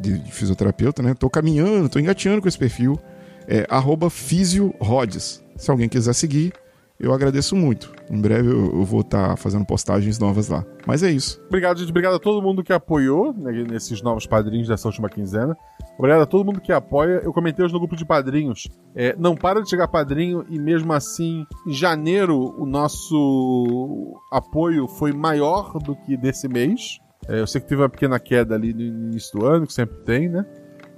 de, 0.00 0.18
de 0.20 0.30
fisioterapeuta, 0.32 1.02
né? 1.02 1.14
Tô 1.14 1.28
caminhando, 1.28 1.88
tô 1.88 1.98
engateando 1.98 2.40
com 2.40 2.48
esse 2.48 2.58
perfil. 2.58 2.98
É 3.46 3.66
arroba. 3.68 4.08
Se 4.10 5.70
alguém 5.70 5.88
quiser 5.88 6.12
seguir, 6.12 6.52
eu 6.98 7.12
agradeço 7.12 7.54
muito. 7.54 7.92
Em 8.10 8.20
breve 8.20 8.48
eu, 8.48 8.78
eu 8.78 8.84
vou 8.84 9.00
estar 9.00 9.36
fazendo 9.36 9.66
postagens 9.66 10.18
novas 10.18 10.48
lá. 10.48 10.64
Mas 10.86 11.02
é 11.02 11.10
isso. 11.10 11.40
Obrigado, 11.46 11.78
gente. 11.78 11.90
Obrigado 11.90 12.14
a 12.14 12.18
todo 12.18 12.42
mundo 12.42 12.64
que 12.64 12.72
apoiou 12.72 13.34
né, 13.34 13.52
nesses 13.70 14.00
novos 14.00 14.26
padrinhos 14.26 14.68
dessa 14.68 14.88
última 14.88 15.08
quinzena. 15.08 15.56
Obrigado 15.98 16.22
a 16.22 16.26
todo 16.26 16.44
mundo 16.44 16.60
que 16.60 16.72
apoia. 16.72 17.20
Eu 17.22 17.32
comentei 17.32 17.64
hoje 17.64 17.74
no 17.74 17.80
grupo 17.80 17.96
de 17.96 18.04
padrinhos. 18.04 18.68
É, 18.94 19.14
não 19.18 19.34
para 19.34 19.62
de 19.62 19.68
chegar 19.68 19.88
padrinho 19.88 20.44
e 20.48 20.58
mesmo 20.58 20.92
assim, 20.92 21.44
em 21.66 21.72
janeiro, 21.72 22.54
o 22.58 22.64
nosso 22.64 24.18
apoio 24.32 24.88
foi 24.88 25.12
maior 25.12 25.78
do 25.78 25.94
que 25.96 26.16
desse 26.16 26.48
mês. 26.48 26.98
É, 27.28 27.40
eu 27.40 27.46
sei 27.46 27.60
que 27.60 27.66
teve 27.66 27.82
uma 27.82 27.88
pequena 27.88 28.18
queda 28.18 28.54
ali 28.54 28.72
no 28.72 28.80
início 28.80 29.38
do 29.38 29.46
ano, 29.46 29.66
que 29.66 29.72
sempre 29.72 29.96
tem, 30.04 30.28
né? 30.28 30.46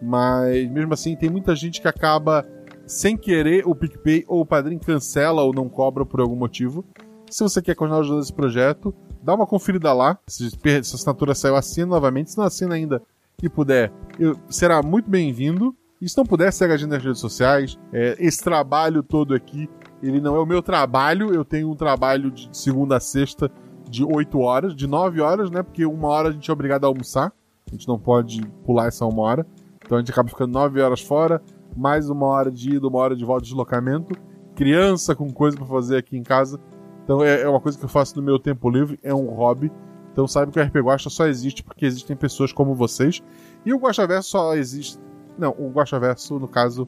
Mas 0.00 0.70
mesmo 0.70 0.94
assim, 0.94 1.16
tem 1.16 1.28
muita 1.30 1.54
gente 1.56 1.80
que 1.80 1.88
acaba 1.88 2.46
sem 2.86 3.16
querer 3.16 3.66
o 3.66 3.74
PicPay 3.74 4.24
ou 4.26 4.40
o 4.40 4.46
padrinho 4.46 4.80
cancela 4.80 5.42
ou 5.42 5.52
não 5.52 5.68
cobra 5.68 6.06
por 6.06 6.20
algum 6.20 6.36
motivo. 6.36 6.84
Se 7.30 7.42
você 7.42 7.60
quer 7.60 7.74
continuar 7.74 8.00
ajudando 8.00 8.22
esse 8.22 8.32
projeto, 8.32 8.94
dá 9.22 9.34
uma 9.34 9.46
conferida 9.46 9.92
lá. 9.92 10.18
Se 10.26 10.44
a 10.64 10.78
assinatura 10.78 11.34
saiu, 11.34 11.56
assina 11.56 11.86
novamente. 11.86 12.30
Se 12.30 12.38
não 12.38 12.44
assina 12.44 12.74
ainda 12.74 13.02
e 13.42 13.48
puder, 13.48 13.92
eu- 14.18 14.36
será 14.48 14.82
muito 14.82 15.10
bem-vindo. 15.10 15.74
E 16.00 16.08
se 16.08 16.16
não 16.16 16.24
puder, 16.24 16.52
segue 16.52 16.72
a 16.72 16.76
gente 16.76 16.90
nas 16.90 17.02
redes 17.02 17.20
sociais. 17.20 17.76
É, 17.92 18.16
esse 18.20 18.42
trabalho 18.42 19.02
todo 19.02 19.34
aqui 19.34 19.68
Ele 20.00 20.20
não 20.20 20.36
é 20.36 20.38
o 20.38 20.46
meu 20.46 20.62
trabalho. 20.62 21.34
Eu 21.34 21.44
tenho 21.44 21.68
um 21.68 21.74
trabalho 21.74 22.30
de 22.30 22.48
segunda 22.56 22.96
a 22.98 23.00
sexta 23.00 23.50
de 23.90 24.04
8 24.04 24.38
horas, 24.38 24.72
de 24.72 24.86
9 24.86 25.20
horas, 25.20 25.50
né? 25.50 25.60
Porque 25.60 25.84
uma 25.84 26.06
hora 26.06 26.28
a 26.28 26.32
gente 26.32 26.48
é 26.48 26.52
obrigado 26.52 26.84
a 26.84 26.86
almoçar. 26.86 27.32
A 27.66 27.70
gente 27.72 27.88
não 27.88 27.98
pode 27.98 28.40
pular 28.64 28.86
essa 28.86 29.04
uma 29.04 29.22
hora. 29.22 29.44
Então 29.88 29.96
a 29.96 30.02
gente 30.02 30.10
acaba 30.10 30.28
ficando 30.28 30.52
9 30.52 30.82
horas 30.82 31.00
fora, 31.00 31.40
mais 31.74 32.10
uma 32.10 32.26
hora 32.26 32.50
de 32.50 32.74
ida, 32.74 32.86
uma 32.86 32.98
hora 32.98 33.16
de 33.16 33.24
volta 33.24 33.44
de 33.44 33.48
deslocamento. 33.48 34.14
Criança 34.54 35.16
com 35.16 35.32
coisa 35.32 35.56
pra 35.56 35.64
fazer 35.64 35.96
aqui 35.96 36.14
em 36.14 36.22
casa. 36.22 36.60
Então 37.02 37.24
é, 37.24 37.40
é 37.40 37.48
uma 37.48 37.58
coisa 37.58 37.78
que 37.78 37.86
eu 37.86 37.88
faço 37.88 38.14
no 38.14 38.22
meu 38.22 38.38
tempo 38.38 38.68
livre, 38.68 39.00
é 39.02 39.14
um 39.14 39.30
hobby. 39.30 39.72
Então 40.12 40.28
sabe 40.28 40.52
que 40.52 40.60
o 40.60 40.62
RP 40.62 40.76
Guacha 40.76 41.08
só 41.08 41.26
existe 41.26 41.64
porque 41.64 41.86
existem 41.86 42.14
pessoas 42.14 42.52
como 42.52 42.74
vocês. 42.74 43.22
E 43.64 43.72
o 43.72 43.78
Guacha 43.78 44.06
Verso 44.06 44.28
só 44.28 44.54
existe. 44.54 44.98
Não, 45.38 45.54
o 45.58 45.70
Guacha 45.70 45.98
Verso, 45.98 46.38
no 46.38 46.48
caso, 46.48 46.86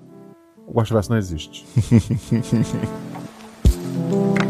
o 0.66 0.72
Guacha 0.72 0.92
Verso 0.92 1.10
não 1.10 1.16
existe. 1.16 1.66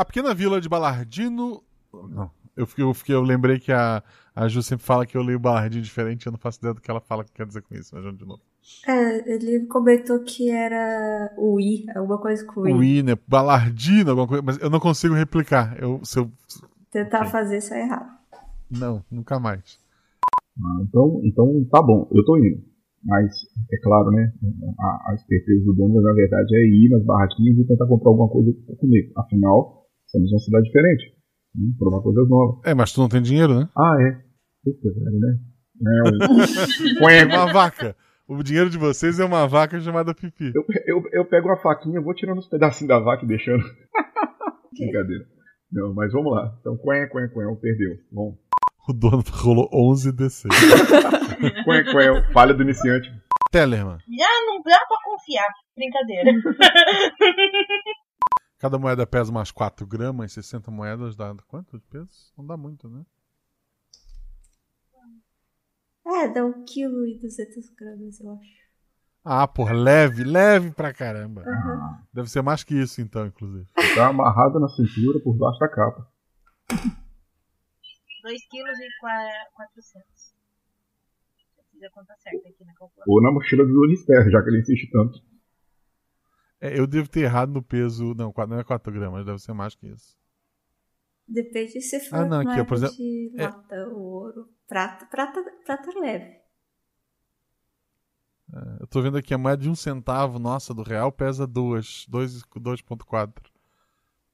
A 0.00 0.04
pequena 0.06 0.32
vila 0.32 0.62
de 0.62 0.66
Balardino. 0.66 1.62
Não. 1.92 2.30
Eu, 2.56 2.66
fiquei, 2.66 2.82
eu, 2.82 2.94
fiquei, 2.94 3.14
eu 3.14 3.20
lembrei 3.20 3.58
que 3.58 3.70
a, 3.70 4.02
a 4.34 4.48
Ju 4.48 4.62
sempre 4.62 4.86
fala 4.86 5.04
que 5.04 5.14
eu 5.14 5.22
leio 5.22 5.38
Balardino 5.38 5.82
diferente, 5.82 6.24
eu 6.24 6.32
não 6.32 6.38
faço 6.38 6.58
ideia 6.58 6.72
do 6.72 6.80
que 6.80 6.90
ela 6.90 7.02
fala 7.02 7.22
que 7.22 7.30
quer 7.32 7.44
dizer 7.44 7.60
com 7.60 7.74
isso, 7.74 7.94
mas 7.94 8.02
vamos 8.02 8.18
de 8.18 8.24
novo. 8.24 8.40
É, 8.88 9.30
ele 9.30 9.66
comentou 9.66 10.18
que 10.20 10.50
era 10.50 11.34
o 11.36 11.60
I, 11.60 11.84
alguma 11.94 12.16
coisa 12.16 12.42
com 12.46 12.62
o 12.62 12.68
I. 12.68 12.72
O 12.72 12.82
I, 12.82 13.02
né? 13.02 13.12
Balardino, 13.28 14.08
alguma 14.08 14.26
coisa, 14.26 14.42
mas 14.42 14.58
eu 14.58 14.70
não 14.70 14.80
consigo 14.80 15.12
replicar. 15.12 15.76
Eu, 15.78 16.00
se 16.02 16.18
eu... 16.18 16.30
Tentar 16.90 17.26
fazer 17.26 17.58
isso 17.58 17.74
é 17.74 17.82
errado. 17.82 18.10
Não, 18.70 19.04
nunca 19.10 19.38
mais. 19.38 19.78
Ah, 20.58 20.82
então, 20.82 21.20
então 21.24 21.68
tá 21.70 21.82
bom, 21.82 22.08
eu 22.10 22.24
tô 22.24 22.38
indo. 22.38 22.64
Mas, 23.04 23.34
é 23.70 23.76
claro, 23.82 24.10
né? 24.12 24.32
A, 24.78 25.10
a 25.10 25.14
esperteza 25.14 25.62
do 25.66 25.74
dono, 25.74 26.00
na 26.00 26.12
verdade, 26.14 26.56
é 26.56 26.66
ir 26.66 26.88
nas 26.90 27.04
barraquinhas 27.04 27.58
e 27.58 27.66
tentar 27.66 27.86
comprar 27.86 28.10
alguma 28.10 28.30
coisa 28.30 28.50
comigo. 28.78 29.12
Afinal, 29.16 29.79
somos 30.10 30.30
uma 30.32 30.38
cidade 30.38 30.64
diferente. 30.64 31.14
Né? 31.54 31.72
Provar 31.78 32.02
coisas 32.02 32.28
novas. 32.28 32.60
É, 32.64 32.74
mas 32.74 32.92
tu 32.92 33.00
não 33.00 33.08
tem 33.08 33.22
dinheiro, 33.22 33.54
né? 33.58 33.68
Ah, 33.76 33.96
é. 34.00 34.30
É 34.66 34.90
velho, 34.90 35.18
né? 35.18 35.38
É 35.82 36.02
um... 36.10 37.34
uma 37.34 37.52
vaca. 37.52 37.96
O 38.28 38.42
dinheiro 38.42 38.70
de 38.70 38.78
vocês 38.78 39.18
é 39.18 39.24
uma 39.24 39.48
vaca 39.48 39.80
chamada 39.80 40.14
Pipi. 40.14 40.52
Eu, 40.54 40.64
eu, 40.86 41.02
eu 41.12 41.24
pego 41.24 41.48
uma 41.48 41.56
faquinha, 41.56 42.00
vou 42.00 42.14
tirando 42.14 42.38
os 42.38 42.48
pedacinhos 42.48 42.88
da 42.88 43.00
vaca 43.00 43.24
e 43.24 43.28
deixando. 43.28 43.64
Brincadeira. 44.78 45.24
Não, 45.72 45.92
mas 45.94 46.12
vamos 46.12 46.32
lá. 46.32 46.56
Então, 46.60 46.76
quen, 46.76 47.08
quen, 47.08 47.28
quen, 47.28 47.56
perdeu. 47.60 47.96
Bom. 48.12 48.36
O 48.88 48.92
dono 48.92 49.22
rolou 49.32 49.68
11 49.72 50.12
DC. 50.12 50.48
quen, 51.64 51.84
quen, 51.84 52.32
falha 52.32 52.54
do 52.54 52.62
iniciante. 52.62 53.10
Tellerman. 53.50 53.98
Já 53.98 54.46
não 54.46 54.62
dá 54.62 54.78
pra 54.86 54.96
confiar. 55.04 55.46
Brincadeira. 55.76 56.30
Cada 58.60 58.78
moeda 58.78 59.06
pesa 59.06 59.30
umas 59.30 59.50
4 59.50 59.86
gramas, 59.86 60.34
60 60.34 60.70
moedas 60.70 61.16
dá 61.16 61.34
quanto 61.48 61.78
de 61.78 61.84
peso? 61.86 62.30
Não 62.36 62.46
dá 62.46 62.58
muito, 62.58 62.90
né? 62.90 63.06
É, 66.06 66.28
dá 66.28 66.42
1,2 66.42 66.66
kg 66.66 67.74
gramas, 67.74 68.20
eu 68.20 68.32
acho. 68.32 68.60
Ah, 69.24 69.48
por 69.48 69.72
leve, 69.72 70.24
leve 70.24 70.72
pra 70.72 70.92
caramba. 70.92 71.42
Uhum. 71.42 72.04
Deve 72.12 72.30
ser 72.30 72.42
mais 72.42 72.62
que 72.62 72.74
isso, 72.74 73.00
então, 73.00 73.26
inclusive. 73.26 73.66
Tá 73.94 74.08
amarrado 74.08 74.60
na 74.60 74.68
cintura 74.68 75.18
por 75.20 75.34
baixo 75.38 75.58
da 75.58 75.68
capa. 75.68 76.06
2 76.68 76.82
kg 78.22 78.68
e 78.78 78.90
400. 79.54 80.34
Eu 81.56 81.64
fiz 81.72 81.82
a 81.82 81.90
conta 81.90 82.14
certa 82.18 82.46
aqui 82.46 82.62
na 82.62 82.74
calculadora. 82.74 83.04
Ou 83.06 83.22
na 83.22 83.32
mochila 83.32 83.64
do 83.64 83.84
Unister, 83.84 84.30
já 84.30 84.42
que 84.42 84.50
ele 84.50 84.60
insiste 84.60 84.90
tanto. 84.90 85.18
É, 86.60 86.78
eu 86.78 86.86
devo 86.86 87.08
ter 87.08 87.20
errado 87.20 87.52
no 87.52 87.62
peso. 87.62 88.14
Não, 88.14 88.32
não 88.48 88.58
é 88.58 88.64
4 88.64 88.92
gramas, 88.92 89.24
deve 89.24 89.38
ser 89.38 89.52
mais 89.52 89.74
que 89.74 89.86
isso. 89.86 90.16
Depende 91.26 91.80
se 91.80 92.00
for 92.00 92.16
Ah, 92.16 92.24
não, 92.24 92.40
aqui, 92.40 92.64
por 92.64 92.74
exemplo, 92.76 92.96
de 92.96 93.32
é- 93.36 93.44
lata, 93.44 93.88
ouro, 93.88 94.48
prata, 94.66 95.06
prata, 95.06 95.42
prata 95.64 96.00
leve. 96.00 96.40
É, 98.52 98.82
eu 98.82 98.86
tô 98.88 99.00
vendo 99.00 99.16
aqui 99.16 99.32
a 99.32 99.38
moeda 99.38 99.62
de 99.62 99.70
um 99.70 99.76
centavo, 99.76 100.40
nossa, 100.40 100.74
do 100.74 100.82
real 100.82 101.12
pesa 101.12 101.46
2, 101.46 102.04
2,4. 102.08 103.48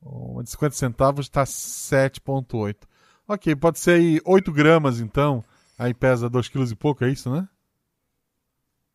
Uma 0.01 0.43
de 0.43 0.51
50 0.51 0.75
centavos 0.75 1.29
tá 1.29 1.45
7,8. 1.45 2.89
Ok, 3.29 3.55
pode 3.57 3.79
ser 3.79 3.93
aí 3.93 4.21
8 4.25 4.51
gramas 4.53 5.01
então. 5.01 5.45
Aí 5.79 5.93
pesa 5.93 6.31
2 6.31 6.49
quilos 6.49 6.71
e 6.71 6.77
pouco, 6.77 7.05
é 7.05 7.11
isso, 7.11 7.31
né? 7.31 7.47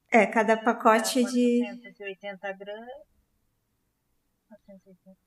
É, 0.10 0.26
cada 0.26 0.58
pacote 0.58 1.24
de. 1.26 1.60
480 1.60 2.54
gramas. 2.54 3.12
480. 4.58 5.18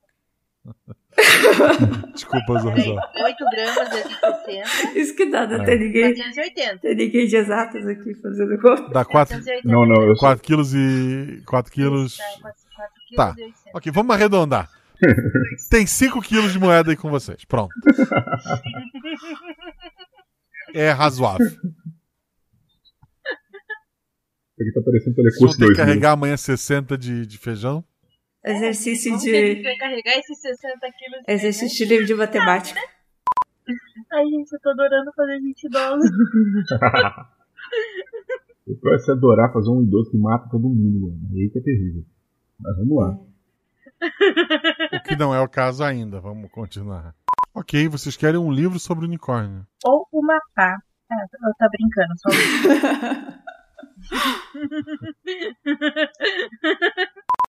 Desculpa, 2.13 2.59
Zorzó. 2.59 2.95
8 3.23 3.45
gramas 3.51 3.89
vezes 3.89 4.19
60. 4.19 4.99
Isso 4.99 5.15
que 5.15 5.29
dá, 5.29 5.47
não 5.47 5.61
É. 5.61 5.65
tem 5.65 5.79
ninguém. 5.79 6.13
480. 6.15 6.77
Tem 6.79 6.95
ninguém 6.95 7.27
de 7.27 7.35
exatas 7.35 7.87
aqui 7.87 8.13
fazendo 8.15 8.59
conta. 8.59 8.89
Dá 8.89 9.05
4, 9.05 9.35
480. 9.37 9.67
Não, 9.67 9.85
não, 9.85 10.03
eu 10.07 10.15
só. 10.15 10.27
4 10.27 10.43
quilos 10.43 10.73
e. 10.73 11.41
4 11.45 11.71
quilos. 11.71 12.17
Tá, 12.17 12.23
4 12.41 12.53
quilos 13.07 13.15
Tá. 13.15 13.29
800. 13.37 13.61
Ok, 13.75 13.91
vamos 13.91 14.15
arredondar. 14.15 14.69
Tem 15.69 15.85
5 15.85 16.21
quilos 16.21 16.51
de 16.53 16.59
moeda 16.59 16.89
aí 16.91 16.97
com 16.97 17.09
vocês. 17.09 17.43
Pronto. 17.45 17.73
É 20.73 20.89
razoável. 20.91 21.45
Ele 24.57 24.71
tá 24.71 24.81
parecendo 24.81 25.15
Vocês 25.15 25.15
vão 25.15 25.15
telecurso 25.15 25.57
ter 25.57 25.65
que 25.65 25.73
2000. 25.73 25.75
carregar 25.85 26.11
amanhã 26.13 26.37
60 26.37 26.97
de, 26.97 27.25
de 27.27 27.37
feijão. 27.37 27.83
Exercício 28.45 29.11
Vamos 29.11 29.23
ter 29.23 29.55
de. 29.55 29.61
que 29.63 29.75
carregar 29.77 30.19
esses 30.19 30.39
60 30.39 30.91
quilos. 30.91 31.23
de 31.25 31.33
Exercício 31.33 31.77
de 31.79 31.85
livro 31.85 32.05
de 32.05 32.13
matemática. 32.13 32.79
Ai, 34.13 34.25
gente, 34.25 34.51
eu 34.53 34.59
tô 34.59 34.69
adorando 34.69 35.11
fazer 35.15 35.39
20 35.39 35.69
dólares. 35.69 36.11
O 38.67 38.75
pior 38.75 38.95
é 38.95 38.99
se 38.99 39.11
adorar 39.11 39.51
fazer 39.51 39.69
um 39.69 39.81
idoso 39.81 40.11
que 40.11 40.17
mata 40.17 40.47
todo 40.49 40.69
mundo, 40.69 41.07
mano. 41.07 41.19
Aí 41.33 41.49
que 41.49 41.57
é 41.57 41.61
terrível. 41.61 42.05
Mas 42.59 42.77
vamos 42.77 42.97
lá. 42.97 43.17
O 44.93 45.03
que 45.03 45.15
não 45.15 45.33
é 45.33 45.41
o 45.41 45.49
caso 45.49 45.83
ainda. 45.83 46.21
Vamos 46.21 46.51
continuar. 46.51 47.15
Ok, 47.53 47.87
vocês 47.87 48.15
querem 48.15 48.39
um 48.39 48.51
livro 48.51 48.79
sobre 48.79 49.05
unicórnio. 49.05 49.65
Ou 49.83 50.07
uma 50.13 50.39
pá. 50.53 50.77
Ah, 51.11 51.25
eu 51.33 51.53
tô 51.57 51.67
brincando, 51.69 52.13
só 52.17 52.29